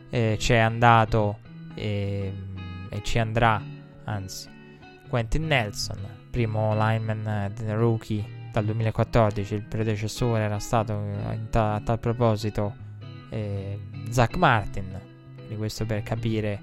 eh, 0.09 0.37
c'è 0.39 0.57
andato. 0.57 1.37
Eh, 1.75 2.33
e 2.91 3.03
ci 3.03 3.19
andrà, 3.19 3.62
anzi, 4.05 4.49
Quentin 5.09 5.47
Nelson, 5.47 5.99
primo 6.31 6.75
lineman 6.75 7.53
eh, 7.57 7.75
rookie 7.75 8.49
dal 8.53 8.65
2014, 8.65 9.55
il 9.55 9.62
predecessore 9.62 10.43
era 10.43 10.59
stato 10.59 10.93
eh, 10.93 11.39
a 11.59 11.81
tal 11.83 11.99
proposito 11.99 12.75
eh, 13.31 13.79
Zach 14.11 14.37
Martin, 14.37 15.01
quindi 15.37 15.57
questo 15.57 15.87
per 15.87 16.03
capire 16.03 16.61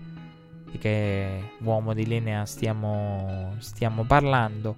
di 0.69 0.77
che 0.77 1.51
uomo 1.59 1.93
di 1.93 2.05
linea 2.05 2.45
stiamo, 2.45 3.55
stiamo 3.59 4.03
parlando. 4.03 4.75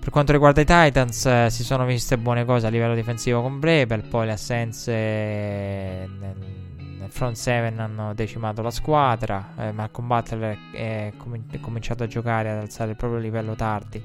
Per 0.00 0.10
quanto 0.10 0.32
riguarda 0.32 0.60
i 0.60 0.64
Titans, 0.64 1.26
eh, 1.26 1.46
si 1.50 1.64
sono 1.64 1.84
viste 1.84 2.18
buone 2.18 2.44
cose 2.44 2.66
a 2.66 2.70
livello 2.70 2.94
difensivo 2.94 3.42
con 3.42 3.58
Brebel, 3.58 4.02
poi 4.02 4.26
le 4.26 4.32
assenze 4.32 4.92
nel, 4.92 6.65
front 7.08 7.36
7 7.36 7.74
hanno 7.80 8.14
decimato 8.14 8.62
la 8.62 8.70
squadra. 8.70 9.52
Eh, 9.58 9.72
Malcolm 9.72 10.06
Butler 10.06 10.58
è, 10.72 11.12
com- 11.16 11.60
cominciato 11.60 12.02
a 12.02 12.06
giocare 12.06 12.50
ad 12.50 12.58
alzare 12.58 12.90
il 12.90 12.96
proprio 12.96 13.20
livello 13.20 13.54
tardi. 13.54 14.02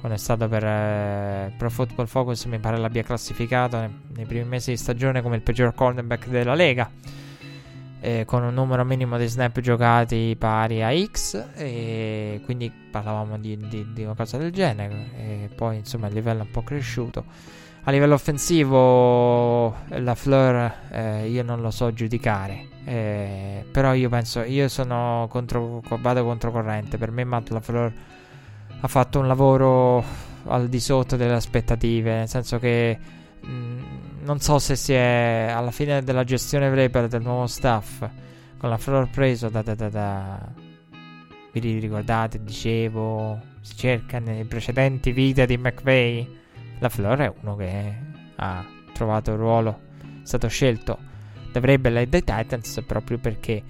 Quando 0.00 0.16
è 0.16 0.20
stato 0.20 0.48
per 0.48 0.64
eh, 0.64 1.54
Pro 1.56 1.70
Football 1.70 2.06
Focus, 2.06 2.44
mi 2.46 2.58
pare 2.58 2.76
l'abbia 2.76 3.02
classificato 3.02 3.78
nei, 3.78 3.90
nei, 4.14 4.24
primi 4.26 4.44
mesi 4.44 4.70
di 4.70 4.76
stagione 4.76 5.22
come 5.22 5.36
il 5.36 5.42
peggior 5.42 5.74
cornerback 5.74 6.28
della 6.28 6.54
lega. 6.54 6.90
Eh, 8.00 8.24
con 8.24 8.42
un 8.42 8.52
numero 8.52 8.84
minimo 8.84 9.16
di 9.16 9.26
snap 9.28 9.60
giocati 9.60 10.34
pari 10.36 10.82
a 10.82 10.90
X. 10.92 11.50
E 11.54 12.40
quindi 12.44 12.70
parlavamo 12.90 13.38
di, 13.38 13.56
di, 13.56 13.92
di 13.92 14.02
una 14.02 14.14
cosa 14.14 14.38
del 14.38 14.50
genere. 14.50 15.10
E 15.16 15.50
poi 15.54 15.76
insomma 15.76 16.08
il 16.08 16.14
livello 16.14 16.42
è 16.42 16.44
un 16.44 16.50
po' 16.50 16.62
cresciuto. 16.62 17.24
A 17.84 17.90
livello 17.90 18.14
offensivo, 18.14 19.74
la 19.88 20.14
Fleur 20.14 20.72
eh, 20.92 21.28
io 21.28 21.42
non 21.42 21.60
lo 21.60 21.72
so 21.72 21.92
giudicare. 21.92 22.68
Eh, 22.84 23.64
però 23.72 23.92
io 23.92 24.08
penso, 24.08 24.42
io 24.42 24.68
sono 24.68 25.26
contro, 25.28 25.82
vado 25.98 26.22
controcorrente. 26.22 26.96
Per 26.96 27.10
me 27.10 27.24
Matt 27.24 27.50
LaFleur 27.50 27.92
ha 28.82 28.86
fatto 28.86 29.18
un 29.18 29.26
lavoro 29.26 30.04
al 30.44 30.68
di 30.68 30.78
sotto 30.78 31.16
delle 31.16 31.34
aspettative. 31.34 32.18
Nel 32.18 32.28
senso 32.28 32.60
che 32.60 32.96
mh, 33.40 33.50
mm, 33.50 33.80
non 34.20 34.38
so 34.38 34.60
se 34.60 34.76
si 34.76 34.92
è 34.92 35.52
alla 35.52 35.72
fine 35.72 36.04
della 36.04 36.22
gestione 36.22 36.70
Vrabel 36.70 37.08
del 37.08 37.22
nuovo 37.22 37.48
staff 37.48 38.08
con 38.58 38.70
la 38.70 38.78
Fleur 38.78 39.10
preso 39.10 39.48
da, 39.48 39.62
da, 39.62 39.74
da, 39.74 39.88
da 39.88 40.52
vi 41.50 41.80
ricordate, 41.80 42.40
dicevo, 42.44 43.40
si 43.60 43.76
cerca 43.76 44.20
nei 44.20 44.44
precedenti 44.44 45.10
video 45.10 45.46
di 45.46 45.58
McVeigh 45.58 46.40
la 46.82 46.88
Flor 46.88 47.18
è 47.20 47.32
uno 47.42 47.54
che 47.54 47.94
ha 48.34 48.64
trovato 48.92 49.30
il 49.30 49.38
ruolo, 49.38 49.80
è 50.00 50.24
stato 50.24 50.48
scelto 50.48 50.98
da 51.52 51.60
Vrabel 51.60 51.98
e 51.98 52.06
dai 52.08 52.24
Titans 52.24 52.82
proprio 52.84 53.18
perché 53.18 53.62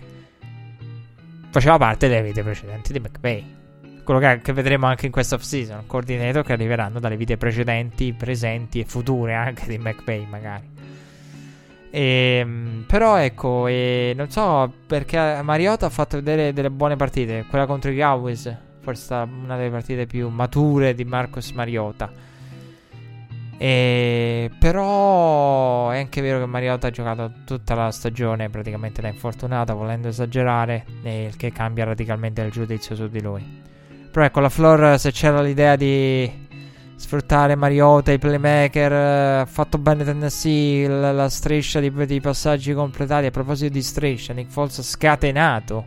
faceva 1.51 1.76
parte 1.76 2.09
delle 2.09 2.22
vite 2.22 2.43
precedenti 2.43 2.93
di 2.93 3.01
McVay. 3.01 3.60
Quello 4.02 4.18
che, 4.18 4.40
che 4.43 4.52
vedremo 4.55 4.86
anche 4.86 5.05
in 5.05 5.12
questa 5.12 5.34
off-season, 5.34 5.86
coordinator 5.86 6.43
che 6.43 6.55
arriveranno 6.55 7.01
dalle 7.01 7.18
vite 7.18 7.36
precedenti, 7.36 8.14
presenti 8.14 8.80
e 8.80 8.84
future 8.86 9.34
anche 9.34 9.66
di 9.66 9.76
McVay 9.76 10.26
magari. 10.26 10.70
E, 11.90 12.39
ehm, 12.40 12.84
però 12.89 13.16
ecco, 13.16 13.66
e 13.66 14.14
non 14.16 14.30
so 14.30 14.72
perché 14.86 15.40
Mariota 15.43 15.84
ha 15.84 15.90
fatto 15.90 16.16
vedere 16.16 16.55
delle 16.55 16.70
buone 16.70 16.97
partite. 16.97 17.44
Quella 17.47 17.66
contro 17.66 17.90
i 17.90 17.98
Cowboys, 17.98 18.56
forse 18.80 19.12
una 19.12 19.59
delle 19.59 19.70
partite 19.70 20.06
più 20.06 20.30
mature 20.30 20.94
di 20.94 21.05
Marcos 21.05 21.51
Mariota. 21.51 22.30
E, 23.62 24.51
però 24.59 25.90
è 25.90 25.98
anche 25.98 26.20
vero 26.20 26.40
che 26.40 26.47
Mariota 26.47 26.89
ha 26.89 26.90
giocato 26.90 27.30
tutta 27.44 27.76
la 27.76 27.93
stagione 27.93 28.51
praticamente 28.51 29.01
da 29.01 29.06
infortunata, 29.06 29.72
volendo 29.72 30.09
esagerare, 30.09 30.84
il 31.05 31.36
che 31.36 31.52
cambia 31.52 31.84
radicalmente 31.84 32.43
il 32.43 32.51
giudizio 32.51 32.97
su 32.97 33.06
di 33.06 33.22
lui. 33.22 33.62
Però 34.10 34.26
ecco, 34.26 34.40
la 34.40 34.48
Flor, 34.48 34.98
se 34.98 35.12
c'era 35.12 35.40
l'idea 35.40 35.76
di 35.76 36.28
sfruttare 36.97 37.55
Mariota, 37.55 38.10
i 38.10 38.18
playmaker, 38.18 38.93
ha 39.43 39.47
fatto 39.47 39.78
bene 39.78 40.02
Tennessee, 40.02 40.89
la, 40.89 41.12
la 41.12 41.28
striscia 41.28 41.78
di, 41.78 41.93
di, 42.05 42.20
passaggi 42.20 42.74
completati. 42.74 43.26
A 43.26 43.30
proposito 43.30 43.72
di 43.72 43.82
striscia, 43.82 44.32
Nick 44.32 44.51
Foles 44.51 44.78
ha 44.78 44.82
scatenato 44.82 45.86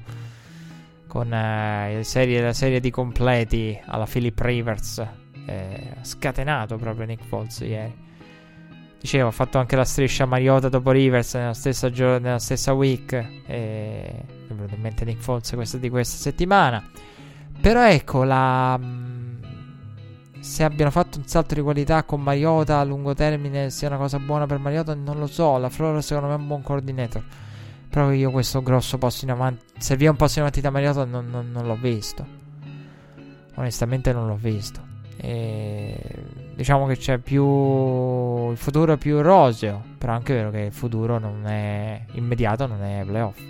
con 1.08 1.34
eh, 1.34 2.00
serie, 2.04 2.42
la 2.42 2.54
serie 2.54 2.80
di 2.80 2.90
completi 2.90 3.78
alla 3.86 4.06
Philip 4.06 4.40
Rivers 4.40 5.24
eh, 5.46 5.96
scatenato 6.02 6.78
proprio 6.78 7.06
Nick 7.06 7.24
Foles 7.26 7.60
ieri. 7.60 8.04
Dicevo, 9.00 9.28
ha 9.28 9.32
fatto 9.32 9.60
anche 9.60 9.76
la 9.76 9.86
striscia 9.86 10.26
Mariota 10.26 10.68
dopo 10.68 10.90
Rivers 10.92 11.36
nella 11.36 11.54
stessa, 11.54 11.92
gio- 11.92 12.18
nella 12.18 12.40
stessa 12.40 12.74
week. 12.74 13.14
E 13.46 14.24
probabilmente 14.48 15.06
Nick 15.06 15.22
Foles 15.22 15.52
questa 15.52 15.78
di 15.78 15.90
questa 15.90 16.18
settimana. 16.18 16.84
Però 17.62 17.88
ecco, 17.88 18.24
la, 18.24 18.80
se 20.40 20.64
abbiano 20.64 20.92
fatto 20.92 21.18
un 21.18 21.26
salto 21.26 21.56
di 21.56 21.62
qualità 21.62 22.04
con 22.04 22.22
Mariota 22.22 22.80
a 22.80 22.84
lungo 22.84 23.14
termine 23.14 23.72
sia 23.72 23.88
una 23.88 23.98
cosa 23.98 24.20
buona 24.20 24.46
per 24.46 24.60
Mariota, 24.60 24.94
non 24.94 25.18
lo 25.18 25.28
so. 25.28 25.58
La 25.58 25.70
Flora 25.70 26.02
secondo 26.02 26.30
me 26.30 26.36
è 26.36 26.38
un 26.38 26.48
buon 26.48 26.62
coordinator. 26.62 27.24
Però 27.90 28.12
io 28.12 28.30
questo 28.30 28.62
grosso 28.62 28.98
passo 28.98 29.26
in 29.26 29.32
avanti, 29.32 29.66
se 29.80 29.96
vi 29.96 30.06
è 30.06 30.10
un 30.10 30.16
passo 30.18 30.36
in 30.36 30.42
avanti 30.42 30.62
da 30.62 30.70
Mariota 30.70 31.06
non, 31.06 31.28
non, 31.30 31.50
non 31.52 31.66
l'ho 31.66 31.78
visto. 31.78 32.26
Onestamente 33.56 34.14
non 34.14 34.28
l'ho 34.28 34.36
visto. 34.36 34.85
E 35.18 35.98
diciamo 36.56 36.86
che 36.88 36.98
c'è 36.98 37.18
più. 37.18 38.52
Il 38.52 38.58
futuro 38.58 38.94
è 38.94 38.98
più 38.98 39.22
roseo. 39.22 39.82
Però 39.98 40.12
è 40.12 40.16
anche 40.16 40.34
vero 40.34 40.52
che 40.52 40.60
il 40.60 40.72
futuro 40.72 41.18
non 41.20 41.46
è 41.46 42.06
immediato, 42.14 42.68
non 42.68 42.82
è 42.84 43.04
playoff. 43.06 43.42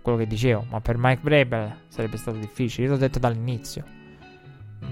Quello 0.00 0.18
che 0.18 0.26
dicevo, 0.26 0.64
ma 0.70 0.80
per 0.80 0.96
Mike 0.98 1.20
Brebel 1.20 1.74
sarebbe 1.88 2.16
stato 2.16 2.38
difficile. 2.38 2.86
Io 2.86 2.92
l'ho 2.92 2.98
detto 2.98 3.18
dall'inizio. 3.18 3.84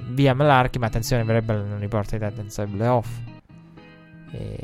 Via 0.09 0.35
Melarchi, 0.35 0.79
ma 0.79 0.87
attenzione, 0.87 1.25
Brebel 1.25 1.65
non 1.65 1.79
riporta 1.79 2.17
i 2.17 2.19
Titans 2.19 2.59
ai 2.59 2.67
playoff. 2.67 3.09
E 4.33 4.59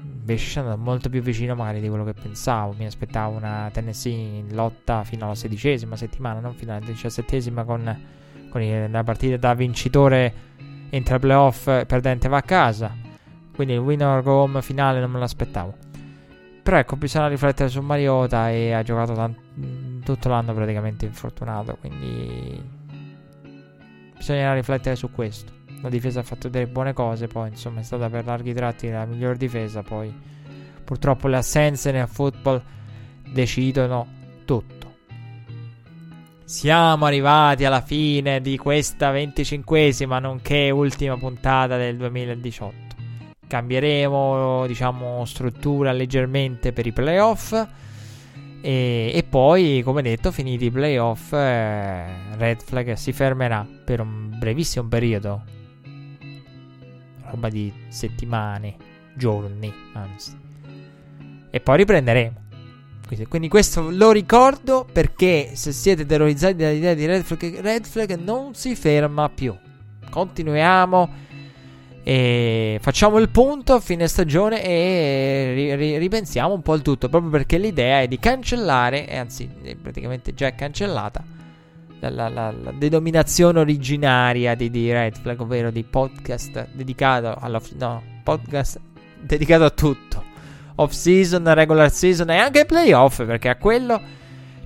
invece 0.00 0.46
ci 0.46 0.58
andato 0.58 0.78
molto 0.78 1.10
più 1.10 1.20
vicino 1.20 1.54
magari 1.54 1.82
di 1.82 1.88
quello 1.88 2.04
che 2.04 2.14
pensavo. 2.14 2.74
Mi 2.78 2.86
aspettavo 2.86 3.36
una 3.36 3.68
Tennessee 3.70 4.38
in 4.38 4.54
lotta 4.54 5.04
fino 5.04 5.26
alla 5.26 5.34
sedicesima 5.34 5.96
settimana, 5.96 6.40
non 6.40 6.54
fino 6.54 6.74
alla 6.74 6.84
diciassettesima 6.84 7.64
con 7.64 8.00
con 8.54 8.88
la 8.88 9.02
partita 9.02 9.36
da 9.36 9.52
vincitore 9.54 10.32
entra 10.90 11.14
ai 11.16 11.20
playoff, 11.20 11.64
perdente 11.86 12.28
va 12.28 12.36
a 12.36 12.42
casa. 12.42 12.94
Quindi 13.52 13.74
il 13.74 13.80
winner 13.80 14.22
go 14.22 14.42
home 14.42 14.62
finale 14.62 15.00
non 15.00 15.10
me 15.10 15.18
l'aspettavo. 15.18 15.74
Però 16.62 16.76
ecco, 16.76 16.94
bisogna 16.94 17.26
riflettere 17.26 17.68
su 17.68 17.80
Mariota 17.80 18.50
e 18.50 18.72
ha 18.72 18.84
giocato 18.84 19.12
tant- 19.12 20.04
tutto 20.04 20.28
l'anno 20.28 20.54
praticamente 20.54 21.04
infortunato. 21.04 21.76
Quindi 21.80 22.62
bisogna 24.16 24.54
riflettere 24.54 24.94
su 24.94 25.10
questo. 25.10 25.52
La 25.82 25.88
difesa 25.88 26.20
ha 26.20 26.22
fatto 26.22 26.48
delle 26.48 26.68
buone 26.68 26.92
cose, 26.92 27.26
poi 27.26 27.48
insomma 27.48 27.80
è 27.80 27.82
stata 27.82 28.08
per 28.08 28.24
larghi 28.24 28.54
tratti 28.54 28.88
la 28.88 29.04
miglior 29.04 29.36
difesa. 29.36 29.82
Poi 29.82 30.14
purtroppo 30.84 31.26
le 31.26 31.38
assenze 31.38 31.90
nel 31.90 32.06
football 32.06 32.62
decidono 33.32 34.06
tutto. 34.44 34.83
Siamo 36.46 37.06
arrivati 37.06 37.64
alla 37.64 37.80
fine 37.80 38.42
di 38.42 38.58
questa 38.58 39.10
venticinquesima, 39.10 40.18
nonché 40.18 40.68
ultima 40.68 41.16
puntata 41.16 41.78
del 41.78 41.96
2018. 41.96 42.76
Cambieremo, 43.46 44.66
diciamo, 44.66 45.24
struttura 45.24 45.90
leggermente 45.92 46.74
per 46.74 46.86
i 46.86 46.92
playoff. 46.92 47.52
E, 48.60 49.10
e, 49.14 49.22
poi, 49.22 49.80
come 49.82 50.02
detto, 50.02 50.30
finiti 50.32 50.66
i 50.66 50.70
playoff, 50.70 51.32
eh, 51.32 52.36
Red 52.36 52.62
Flag 52.62 52.92
si 52.92 53.14
fermerà 53.14 53.66
per 53.82 54.00
un 54.00 54.36
brevissimo 54.38 54.86
periodo, 54.86 55.42
roba 57.22 57.48
di 57.48 57.72
settimane, 57.88 58.76
giorni, 59.14 59.72
anzi. 59.94 60.36
E 61.50 61.60
poi 61.60 61.76
riprenderemo. 61.78 62.43
Quindi 63.28 63.48
questo 63.48 63.90
lo 63.90 64.10
ricordo 64.10 64.86
perché 64.90 65.50
se 65.54 65.72
siete 65.72 66.04
terrorizzati 66.04 66.54
dall'idea 66.54 66.94
di 66.94 67.06
Red 67.06 67.22
Flag, 67.22 67.60
Red 67.60 67.86
Flag 67.86 68.18
non 68.18 68.54
si 68.54 68.74
ferma 68.74 69.28
più. 69.28 69.54
Continuiamo 70.10 71.22
e 72.02 72.78
facciamo 72.82 73.18
il 73.18 73.30
punto 73.30 73.74
a 73.74 73.80
fine 73.80 74.06
stagione 74.08 74.62
e 74.62 75.52
ri- 75.54 75.74
ri- 75.74 75.98
ripensiamo 75.98 76.52
un 76.52 76.62
po' 76.62 76.74
il 76.74 76.82
tutto. 76.82 77.08
Proprio 77.08 77.30
perché 77.30 77.56
l'idea 77.58 78.00
è 78.00 78.08
di 78.08 78.18
cancellare, 78.18 79.06
anzi, 79.16 79.48
è 79.62 79.74
praticamente 79.76 80.34
già 80.34 80.54
cancellata. 80.54 81.24
La, 82.00 82.10
la, 82.10 82.28
la, 82.28 82.50
la 82.50 82.72
denominazione 82.72 83.60
originaria 83.60 84.54
di, 84.54 84.68
di, 84.68 84.92
Red 84.92 85.16
Flag, 85.16 85.40
ovvero 85.40 85.70
di 85.70 85.84
podcast 85.84 86.68
dedicato 86.72 87.34
alla. 87.38 87.60
No, 87.78 88.02
podcast 88.22 88.80
dedicato 89.20 89.64
a 89.64 89.70
tutto 89.70 90.32
off 90.76 90.92
season, 90.92 91.52
regular 91.54 91.90
season 91.90 92.30
e 92.30 92.36
anche 92.36 92.64
playoff, 92.64 93.24
perché 93.24 93.48
a 93.48 93.56
quello 93.56 94.00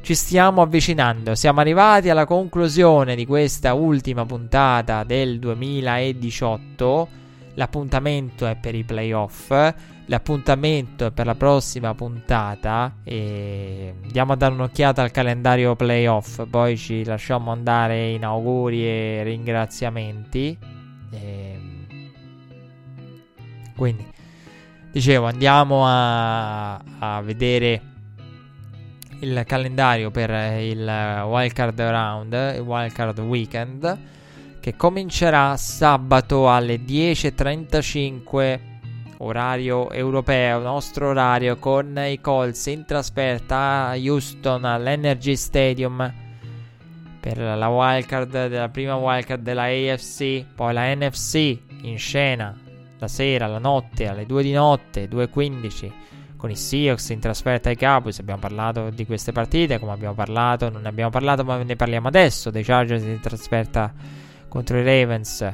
ci 0.01 0.15
stiamo 0.15 0.63
avvicinando. 0.63 1.35
Siamo 1.35 1.61
arrivati 1.61 2.09
alla 2.09 2.25
conclusione 2.25 3.15
di 3.15 3.27
questa 3.27 3.75
ultima 3.75 4.25
puntata 4.25 5.05
del 5.05 5.39
2018. 5.39 7.09
L'appuntamento 7.55 8.47
è 8.47 8.57
per 8.57 8.75
i 8.75 8.85
playoff. 8.85 9.53
L'appuntamento 10.07 11.07
è 11.07 11.11
per 11.11 11.27
la 11.27 11.35
prossima 11.35 11.95
puntata. 11.95 12.99
E 13.05 13.95
andiamo 14.03 14.33
a 14.33 14.37
dare 14.37 14.55
un'occhiata 14.55 15.03
al 15.03 15.11
calendario 15.11 15.77
playoff. 15.77 16.47
Poi 16.49 16.79
ci 16.79 17.05
lasciamo 17.05 17.51
andare 17.51 18.11
in 18.11 18.25
auguri 18.25 18.87
e 18.87 19.23
ringraziamenti. 19.25 20.57
E... 21.11 21.59
Quindi 23.77 24.07
Dicevo, 24.91 25.27
andiamo 25.27 25.87
a, 25.87 26.77
a 26.99 27.21
vedere 27.21 27.83
il 29.21 29.45
calendario 29.47 30.11
per 30.11 30.31
il 30.61 31.25
Wildcard 31.27 31.81
Round, 31.81 32.55
il 32.57 32.61
Wildcard 32.61 33.19
Weekend, 33.19 33.99
che 34.61 34.77
comincerà 34.77 35.57
sabato 35.57 36.51
alle 36.51 36.77
10.35 36.77 38.61
orario 39.19 39.91
europeo, 39.91 40.59
nostro 40.61 41.09
orario, 41.09 41.57
con 41.59 41.99
i 41.99 42.21
Colts 42.21 42.67
in 42.67 42.85
trasferta 42.87 43.89
a 43.89 43.97
Houston 43.97 44.65
all'Energy 44.65 45.37
Stadium 45.37 46.13
per 47.21 47.37
la 47.37 47.69
wildcard 47.69 48.47
della 48.47 48.69
prima 48.69 48.97
wildcard 48.97 49.43
della 49.43 49.65
AFC, 49.65 50.45
poi 50.55 50.73
la 50.73 50.95
NFC 50.95 51.59
in 51.83 51.99
scena 51.99 52.67
la 52.99 53.09
sera, 53.09 53.47
la 53.47 53.59
notte, 53.59 54.09
alle 54.09 54.27
2 54.27 54.43
di 54.43 54.53
notte, 54.53 55.09
2.15 55.09 55.93
con 56.39 56.51
i 56.51 56.57
Seahawks 56.57 57.11
in 57.11 57.19
trasferta 57.19 57.69
ai 57.69 57.77
Cowboys. 57.77 58.19
Abbiamo 58.21 58.41
parlato 58.41 58.91
di 58.91 59.05
queste 59.05 59.33
partite, 59.33 59.79
come 59.79 59.93
abbiamo 59.93 60.15
parlato, 60.15 60.71
non 60.71 60.83
ne 60.83 60.89
abbiamo 60.89 61.11
parlato, 61.11 61.45
ma 61.45 61.63
ne 61.63 61.77
parliamo 61.77 62.09
adesso. 62.09 62.51
Dei 62.51 62.63
Chargers 62.63 63.03
in 63.03 63.21
trasferta 63.21 63.93
contro 64.49 64.79
i 64.79 64.85
Ravens 64.85 65.53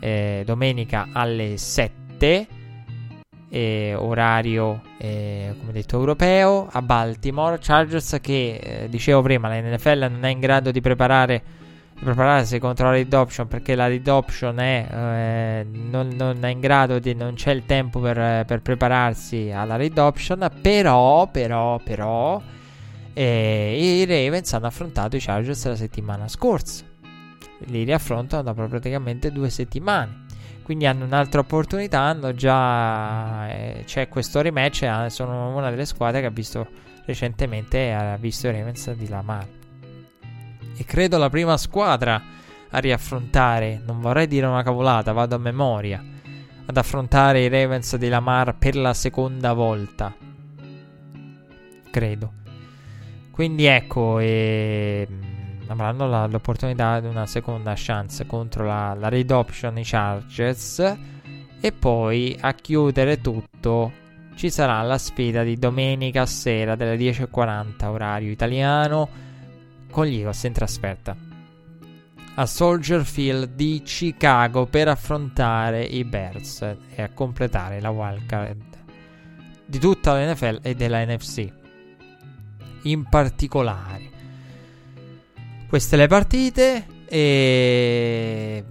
eh, 0.00 0.42
domenica 0.44 1.08
alle 1.12 1.56
7. 1.56 2.48
Eh, 3.50 3.94
orario 3.96 4.80
eh, 4.98 5.54
come 5.60 5.70
detto 5.70 5.96
europeo 5.96 6.66
a 6.68 6.82
Baltimore 6.82 7.58
Chargers 7.60 8.18
che 8.20 8.56
eh, 8.56 8.88
dicevo 8.88 9.22
prima 9.22 9.46
la 9.46 9.60
NFL 9.60 10.08
non 10.10 10.24
è 10.24 10.30
in 10.30 10.40
grado 10.40 10.72
di 10.72 10.80
preparare 10.80 11.42
prepararsi 12.04 12.58
contro 12.58 12.86
la 12.86 12.92
read 12.92 13.12
option 13.12 13.48
perché 13.48 13.74
la 13.74 13.88
read 13.88 14.06
option 14.06 14.58
è, 14.60 14.86
eh, 14.88 15.66
non, 15.66 16.08
non, 16.14 16.44
è 16.44 16.48
in 16.48 16.60
grado 16.60 16.98
di 16.98 17.14
non 17.14 17.34
c'è 17.34 17.50
il 17.50 17.64
tempo 17.66 17.98
per, 17.98 18.44
per 18.44 18.62
prepararsi 18.62 19.50
alla 19.50 19.76
read 19.76 19.98
option 19.98 20.48
però 20.60 21.26
però 21.28 21.80
però 21.82 22.40
eh, 23.14 23.76
i 23.78 24.04
Ravens 24.04 24.52
hanno 24.52 24.66
affrontato 24.66 25.16
i 25.16 25.20
Chargers 25.20 25.64
la 25.66 25.76
settimana 25.76 26.28
scorsa. 26.28 26.84
Li 27.66 27.84
riaffrontano 27.84 28.42
dopo 28.42 28.66
praticamente 28.66 29.30
due 29.32 29.48
settimane. 29.48 30.22
Quindi 30.62 30.86
hanno 30.86 31.04
un'altra 31.04 31.40
opportunità 31.40 32.00
hanno 32.00 32.34
già 32.34 33.50
eh, 33.50 33.82
c'è 33.84 34.08
questo 34.08 34.40
rematch 34.40 34.82
e 34.82 35.10
sono 35.10 35.54
una 35.54 35.68
delle 35.68 35.84
squadre 35.84 36.20
che 36.20 36.26
ha 36.26 36.30
visto 36.30 36.66
recentemente 37.04 37.92
ha 37.92 38.16
visto 38.16 38.48
i 38.48 38.52
Ravens 38.52 38.92
di 38.92 39.06
Lamar 39.06 39.46
e 40.76 40.84
credo 40.84 41.18
la 41.18 41.30
prima 41.30 41.56
squadra 41.56 42.22
a 42.70 42.78
riaffrontare, 42.78 43.80
non 43.84 44.00
vorrei 44.00 44.26
dire 44.26 44.46
una 44.46 44.62
cavolata, 44.62 45.12
vado 45.12 45.36
a 45.36 45.38
memoria, 45.38 46.02
ad 46.66 46.76
affrontare 46.76 47.42
i 47.42 47.48
Ravens 47.48 47.96
di 47.96 48.08
Lamar 48.08 48.56
per 48.56 48.74
la 48.74 48.94
seconda 48.94 49.52
volta. 49.52 50.14
Credo. 51.90 52.32
Quindi 53.30 53.66
ecco, 53.66 54.18
e... 54.18 55.06
Mm, 55.08 55.44
avranno 55.68 56.08
la, 56.08 56.26
l'opportunità 56.26 56.98
di 57.00 57.06
una 57.06 57.26
seconda 57.26 57.74
chance 57.76 58.26
contro 58.26 58.64
la, 58.64 58.94
la 58.94 59.08
Red 59.08 59.30
Option 59.30 59.78
i 59.78 59.84
Chargers. 59.84 60.96
E 61.60 61.72
poi 61.72 62.36
a 62.40 62.52
chiudere 62.54 63.20
tutto 63.20 63.92
ci 64.34 64.50
sarà 64.50 64.82
la 64.82 64.98
sfida 64.98 65.42
di 65.44 65.56
domenica 65.56 66.26
sera 66.26 66.74
delle 66.74 66.96
10.40 66.96 67.84
orario 67.86 68.30
italiano 68.30 69.08
con 69.94 70.06
gli 70.06 70.16
Eagles 70.16 70.42
in 70.42 70.52
trasferta 70.52 71.16
a 72.34 72.46
Soldier 72.46 73.04
Field 73.04 73.54
di 73.54 73.80
Chicago 73.84 74.66
per 74.66 74.88
affrontare 74.88 75.84
i 75.84 76.02
Bears 76.02 76.62
e 76.62 77.00
a 77.00 77.10
completare 77.10 77.80
la 77.80 77.90
wildcard 77.90 78.62
di 79.64 79.78
tutta 79.78 80.14
la 80.14 80.32
NFL 80.32 80.58
e 80.62 80.74
della 80.74 81.04
NFC. 81.04 81.48
In 82.82 83.08
particolare, 83.08 84.10
queste 85.68 85.96
le 85.96 86.08
partite 86.08 86.86
e 87.06 88.64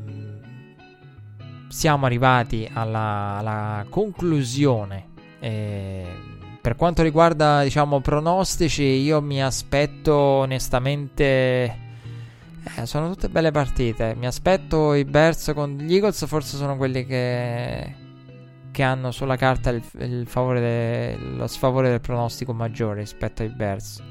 siamo 1.70 2.06
arrivati 2.06 2.70
alla, 2.72 3.38
alla 3.38 3.86
conclusione. 3.90 5.12
Eh, 5.40 6.32
per 6.64 6.78
quanto 6.78 7.04
riguarda, 7.04 7.62
diciamo, 7.62 8.00
pronostici, 8.00 8.84
io 8.84 9.22
mi 9.22 9.44
aspetto 9.44 10.16
onestamente. 10.16 11.78
Eh, 12.78 12.86
sono 12.86 13.10
tutte 13.10 13.28
belle 13.28 13.52
partite. 13.52 14.16
Mi 14.16 14.28
aspetto 14.28 14.94
i 14.94 15.04
Bears 15.04 15.52
con 15.54 15.76
gli 15.76 15.94
Eagles, 15.94 16.26
forse 16.26 16.56
sono 16.56 16.78
quelli 16.78 17.06
che. 17.06 17.96
che 18.72 18.82
hanno 18.82 19.12
sulla 19.12 19.36
carta 19.36 19.72
il, 19.72 19.84
il 20.00 20.26
favore 20.26 20.62
de, 20.62 21.18
lo 21.36 21.48
sfavore 21.48 21.90
del 21.90 22.00
pronostico 22.00 22.54
maggiore 22.54 23.02
rispetto 23.02 23.42
ai 23.42 23.50
Bears. 23.50 24.02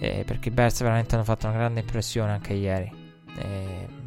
Eh, 0.00 0.24
perché 0.26 0.48
i 0.48 0.52
Bears 0.52 0.80
veramente 0.80 1.14
hanno 1.14 1.24
fatto 1.24 1.46
una 1.46 1.58
grande 1.58 1.80
impressione 1.80 2.32
anche 2.32 2.54
ieri. 2.54 2.90
Eh, 3.36 3.97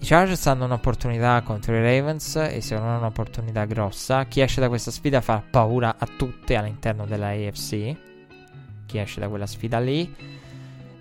i 0.00 0.04
Chargers 0.04 0.46
hanno 0.46 0.64
un'opportunità 0.64 1.42
contro 1.42 1.74
i 1.74 1.82
Ravens 1.82 2.36
e 2.36 2.60
secondo 2.60 2.90
me 2.90 2.96
è 2.96 2.98
un'opportunità 2.98 3.64
grossa. 3.64 4.24
Chi 4.26 4.40
esce 4.40 4.60
da 4.60 4.68
questa 4.68 4.92
sfida 4.92 5.20
fa 5.20 5.42
paura 5.48 5.96
a 5.98 6.06
tutte 6.06 6.54
all'interno 6.54 7.04
della 7.04 7.28
AFC. 7.28 7.96
Chi 8.86 8.98
esce 8.98 9.18
da 9.18 9.28
quella 9.28 9.46
sfida 9.46 9.80
lì. 9.80 10.36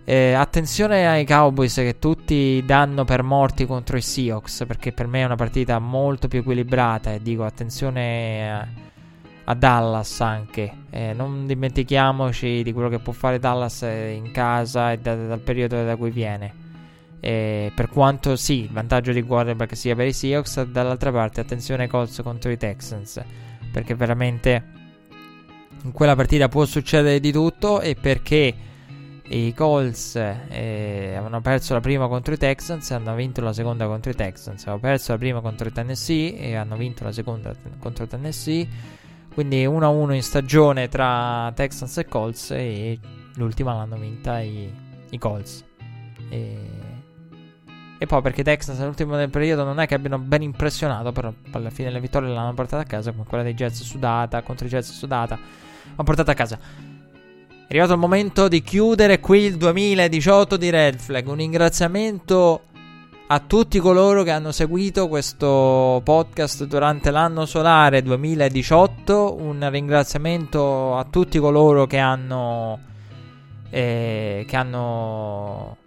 Eh, 0.04 0.34
attenzione 0.34 1.08
ai 1.08 1.26
Cowboys 1.26 1.76
che 1.76 2.00
tutti 2.00 2.64
danno 2.66 3.04
per 3.04 3.24
morti 3.24 3.66
contro 3.66 3.98
i 3.98 4.02
Seahawks 4.02 4.64
perché 4.66 4.94
per 4.94 5.06
me 5.06 5.22
è 5.22 5.26
una 5.26 5.36
partita 5.36 5.80
molto 5.80 6.28
più 6.28 6.40
equilibrata 6.40 7.14
e 7.14 7.22
dico 7.22 7.44
attenzione 7.44 8.52
a, 8.52 8.68
a 9.44 9.54
Dallas 9.54 10.22
anche. 10.22 10.72
Eh, 10.90 11.14
non 11.14 11.46
dimentichiamoci 11.46 12.64
di 12.64 12.74
quello 12.74 12.90
che 12.90 13.00
può 13.00 13.14
fare 13.14 13.38
Dallas 13.38 13.82
in 13.82 14.32
casa 14.32 14.92
e 14.92 14.98
da, 14.98 15.14
dal 15.14 15.40
periodo 15.40 15.84
da 15.84 15.96
cui 15.96 16.10
viene. 16.10 16.66
E 17.20 17.72
per 17.76 17.90
quanto 17.90 18.36
sì, 18.36 18.62
il 18.64 18.72
vantaggio 18.72 19.12
di 19.12 19.24
quarterback 19.24 19.76
sia 19.76 19.96
per 19.96 20.08
i 20.08 20.14
Seahawks, 20.14 20.64
dall'altra 20.64 21.12
parte 21.12 21.42
attenzione 21.42 21.88
Colts 21.88 22.22
contro 22.22 22.52
i 22.52 22.58
Texans, 22.58 23.22
perché 23.72 23.96
veramente 23.96 24.76
in 25.84 25.92
quella 25.92 26.16
partita 26.16 26.48
può 26.48 26.66
succedere 26.66 27.20
di 27.20 27.32
tutto 27.32 27.82
e 27.82 27.96
perché 27.96 28.56
i 29.30 29.54
Colts 29.54 30.16
eh, 30.16 31.14
avevano 31.16 31.42
perso 31.42 31.74
la 31.74 31.82
prima 31.82 32.08
contro 32.08 32.34
i 32.34 32.38
Texans 32.38 32.92
e 32.92 32.94
hanno 32.94 33.14
vinto 33.16 33.42
la 33.42 33.52
seconda 33.52 33.86
contro 33.86 34.12
i 34.12 34.16
Texans. 34.16 34.66
Hanno 34.68 34.80
perso 34.80 35.12
la 35.12 35.18
prima 35.18 35.42
contro 35.42 35.68
i 35.68 35.72
Tennessee 35.72 36.38
e 36.38 36.56
hanno 36.56 36.78
vinto 36.78 37.04
la 37.04 37.12
seconda 37.12 37.54
contro 37.80 38.06
i 38.06 38.08
Tennessee. 38.08 38.68
Quindi 39.34 39.66
1-1 39.66 40.14
in 40.14 40.24
stagione 40.24 40.88
tra 40.88 41.52
Texans 41.54 41.98
e 41.98 42.06
Colts 42.06 42.52
e 42.52 43.00
l'ultima 43.36 43.74
l'hanno 43.74 43.98
vinta 43.98 44.40
i, 44.40 44.72
i 45.10 45.18
Colts. 45.18 45.64
E 46.30 46.87
e 48.00 48.06
poi 48.06 48.22
perché 48.22 48.44
Texas 48.44 48.78
nell'ultimo 48.78 49.16
del 49.16 49.30
periodo 49.30 49.64
non 49.64 49.80
è 49.80 49.88
che 49.88 49.96
abbiano 49.96 50.20
ben 50.20 50.44
impressionato, 50.44 51.12
però 51.12 51.34
alla 51.52 51.72
fine 51.72 51.90
le 51.90 52.00
vittorie 52.00 52.32
l'hanno 52.32 52.54
portata 52.54 52.84
a 52.84 52.86
casa, 52.86 53.12
come 53.12 53.24
quella 53.28 53.44
dei 53.44 53.56
Jets 53.56 53.82
sudata 53.82 54.42
contro 54.44 54.68
i 54.68 54.70
Jets 54.70 54.92
sudata. 54.92 55.36
L'hanno 55.36 56.04
portata 56.04 56.32
a 56.32 56.36
casa. 56.36 56.60
È 56.60 57.74
arrivato 57.74 57.94
il 57.94 58.00
momento 58.00 58.48
di 58.48 58.62
chiudere 58.62 59.20
qui 59.20 59.42
il 59.42 59.58
2018 59.58 60.58
di 60.58 60.70
Red 60.70 61.00
Flag. 61.00 61.28
Un 61.28 61.36
ringraziamento 61.36 62.62
a 63.30 63.40
tutti 63.40 63.80
coloro 63.80 64.24
che 64.24 64.32
hanno 64.32 64.54
seguito 64.54 65.10
questo 65.10 66.00
podcast 66.04 66.66
durante 66.66 67.10
l'anno 67.10 67.46
solare 67.46 68.04
2018. 68.04 69.36
Un 69.40 69.68
ringraziamento 69.70 70.96
a 70.96 71.04
tutti 71.04 71.40
coloro 71.40 71.88
che 71.88 71.98
hanno, 71.98 72.80
eh, 73.70 74.46
che 74.48 74.56
hanno 74.56 75.78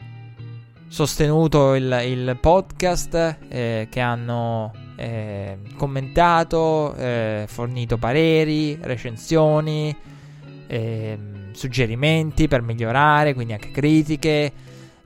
sostenuto 0.91 1.77
il, 1.77 2.03
il 2.05 2.37
podcast, 2.41 3.37
eh, 3.49 3.87
che 3.89 4.01
hanno 4.01 4.73
eh, 4.97 5.57
commentato, 5.77 6.95
eh, 6.97 7.45
fornito 7.47 7.97
pareri, 7.97 8.77
recensioni, 8.83 9.97
ehm, 10.67 11.53
suggerimenti 11.53 12.49
per 12.49 12.63
migliorare, 12.63 13.35
quindi 13.35 13.53
anche 13.53 13.71
critiche. 13.71 14.53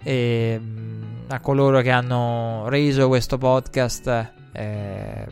Ehm, 0.02 1.02
a 1.28 1.40
coloro 1.40 1.80
che 1.80 1.90
hanno 1.90 2.64
reso 2.68 3.08
questo 3.08 3.38
podcast 3.38 4.32
eh, 4.52 5.26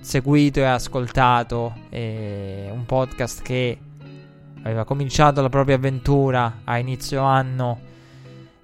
seguito 0.00 0.60
e 0.60 0.64
ascoltato 0.64 1.74
un 1.90 2.84
podcast 2.86 3.42
che 3.42 3.78
aveva 4.62 4.84
cominciato 4.84 5.42
la 5.42 5.50
propria 5.50 5.76
avventura 5.76 6.60
a 6.64 6.78
inizio 6.78 7.22
anno 7.22 7.87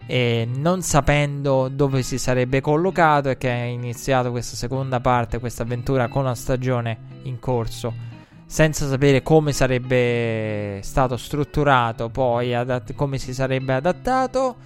e 0.06 0.48
non 0.52 0.82
sapendo 0.82 1.68
dove 1.68 2.02
si 2.02 2.18
sarebbe 2.18 2.60
collocato 2.60 3.30
e 3.30 3.38
che 3.38 3.50
ha 3.50 3.64
iniziato 3.64 4.30
questa 4.30 4.56
seconda 4.56 5.00
parte, 5.00 5.38
questa 5.38 5.62
avventura 5.62 6.08
con 6.08 6.24
la 6.24 6.34
stagione 6.34 6.98
in 7.22 7.38
corso 7.38 8.12
senza 8.46 8.86
sapere 8.86 9.22
come 9.22 9.52
sarebbe 9.52 10.78
stato 10.82 11.16
strutturato 11.16 12.08
poi, 12.08 12.54
adat- 12.54 12.94
come 12.94 13.18
si 13.18 13.34
sarebbe 13.34 13.72
adattato 13.72 14.56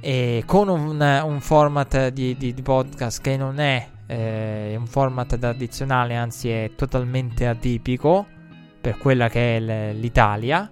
e 0.00 0.44
con 0.46 0.68
un, 0.68 1.22
un 1.24 1.40
format 1.40 2.08
di, 2.08 2.36
di, 2.36 2.54
di, 2.54 2.62
podcast 2.62 3.20
che 3.20 3.36
non 3.36 3.58
è 3.58 3.86
eh, 4.06 4.74
un 4.78 4.86
format 4.86 5.38
tradizionale, 5.38 6.14
anzi 6.14 6.48
è 6.50 6.70
totalmente 6.76 7.46
atipico 7.46 8.24
per 8.80 8.96
quella 8.96 9.28
che 9.28 9.56
è 9.56 9.92
l'Italia. 9.92 10.70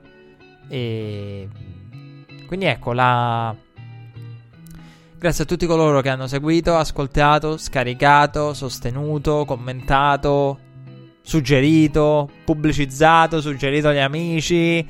E 0.68 1.48
quindi 2.46 2.66
ecco 2.66 2.92
la. 2.92 3.54
Grazie 5.18 5.44
a 5.44 5.46
tutti 5.46 5.66
coloro 5.66 6.00
che 6.00 6.08
hanno 6.08 6.26
seguito, 6.26 6.76
ascoltato, 6.76 7.56
scaricato, 7.56 8.54
sostenuto, 8.54 9.44
commentato, 9.44 10.58
suggerito, 11.22 12.30
pubblicizzato, 12.44 13.40
suggerito 13.40 13.88
agli 13.88 13.98
amici. 13.98 14.86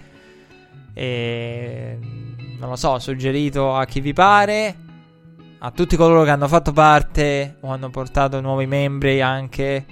E 0.92 1.98
non 2.58 2.68
lo 2.70 2.76
so, 2.76 2.98
suggerito 2.98 3.74
a 3.74 3.84
chi 3.84 4.00
vi 4.00 4.12
pare. 4.12 4.76
A 5.58 5.70
tutti 5.70 5.96
coloro 5.96 6.24
che 6.24 6.30
hanno 6.30 6.48
fatto 6.48 6.72
parte 6.72 7.56
o 7.60 7.68
hanno 7.70 7.88
portato 7.90 8.40
nuovi 8.40 8.66
membri 8.66 9.22
anche 9.22 9.84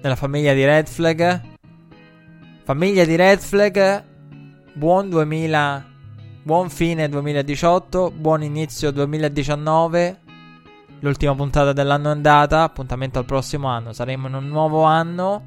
nella 0.00 0.16
famiglia 0.16 0.52
di 0.52 0.64
Red 0.64 0.86
Flag. 0.86 1.40
Famiglia 2.64 3.04
di 3.04 3.16
Red 3.16 3.40
Flag, 3.40 4.04
buon 4.74 5.08
2000, 5.08 5.91
buon 6.44 6.70
fine 6.70 7.08
2018, 7.08 8.10
buon 8.10 8.42
inizio 8.42 8.90
2019. 8.90 10.18
L'ultima 11.00 11.34
puntata 11.34 11.72
dell'anno 11.72 12.08
è 12.08 12.12
andata, 12.12 12.62
appuntamento 12.62 13.18
al 13.18 13.24
prossimo 13.24 13.68
anno. 13.68 13.92
Saremo 13.92 14.26
in 14.26 14.34
un 14.34 14.48
nuovo 14.48 14.82
anno 14.82 15.44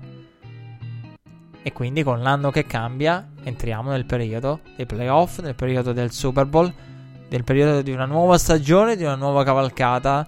e 1.62 1.74
quindi 1.74 2.04
con 2.04 2.22
l'anno 2.22 2.50
che 2.52 2.66
cambia 2.66 3.28
entriamo 3.44 3.92
nel 3.92 4.06
periodo 4.06 4.62
dei 4.76 4.86
playoff, 4.86 5.40
nel 5.40 5.56
periodo 5.56 5.92
del 5.92 6.12
Super 6.12 6.46
Bowl, 6.46 6.72
nel 7.30 7.44
periodo 7.44 7.82
di 7.82 7.92
una 7.92 8.06
nuova 8.06 8.38
stagione, 8.38 8.96
di 8.96 9.04
una 9.04 9.16
nuova 9.16 9.44
cavalcata 9.44 10.26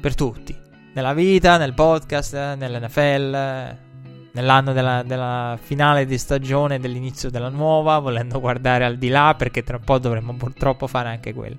per 0.00 0.14
tutti. 0.14 0.54
Nella 0.92 1.14
vita, 1.14 1.56
nel 1.56 1.74
podcast, 1.74 2.34
nell'NFL, 2.56 3.87
nell'anno 4.32 4.72
della, 4.72 5.02
della 5.02 5.58
finale 5.60 6.06
di 6.06 6.18
stagione, 6.18 6.78
dell'inizio 6.78 7.30
della 7.30 7.48
nuova, 7.48 7.98
volendo 7.98 8.40
guardare 8.40 8.84
al 8.84 8.96
di 8.96 9.08
là 9.08 9.34
perché 9.36 9.62
tra 9.62 9.76
un 9.76 9.84
po' 9.84 9.98
dovremmo 9.98 10.34
purtroppo 10.34 10.86
fare 10.86 11.08
anche 11.08 11.32
quello. 11.32 11.56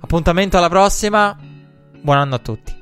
Appuntamento 0.00 0.56
alla 0.56 0.68
prossima, 0.68 1.36
buon 2.00 2.18
anno 2.18 2.34
a 2.36 2.38
tutti. 2.38 2.75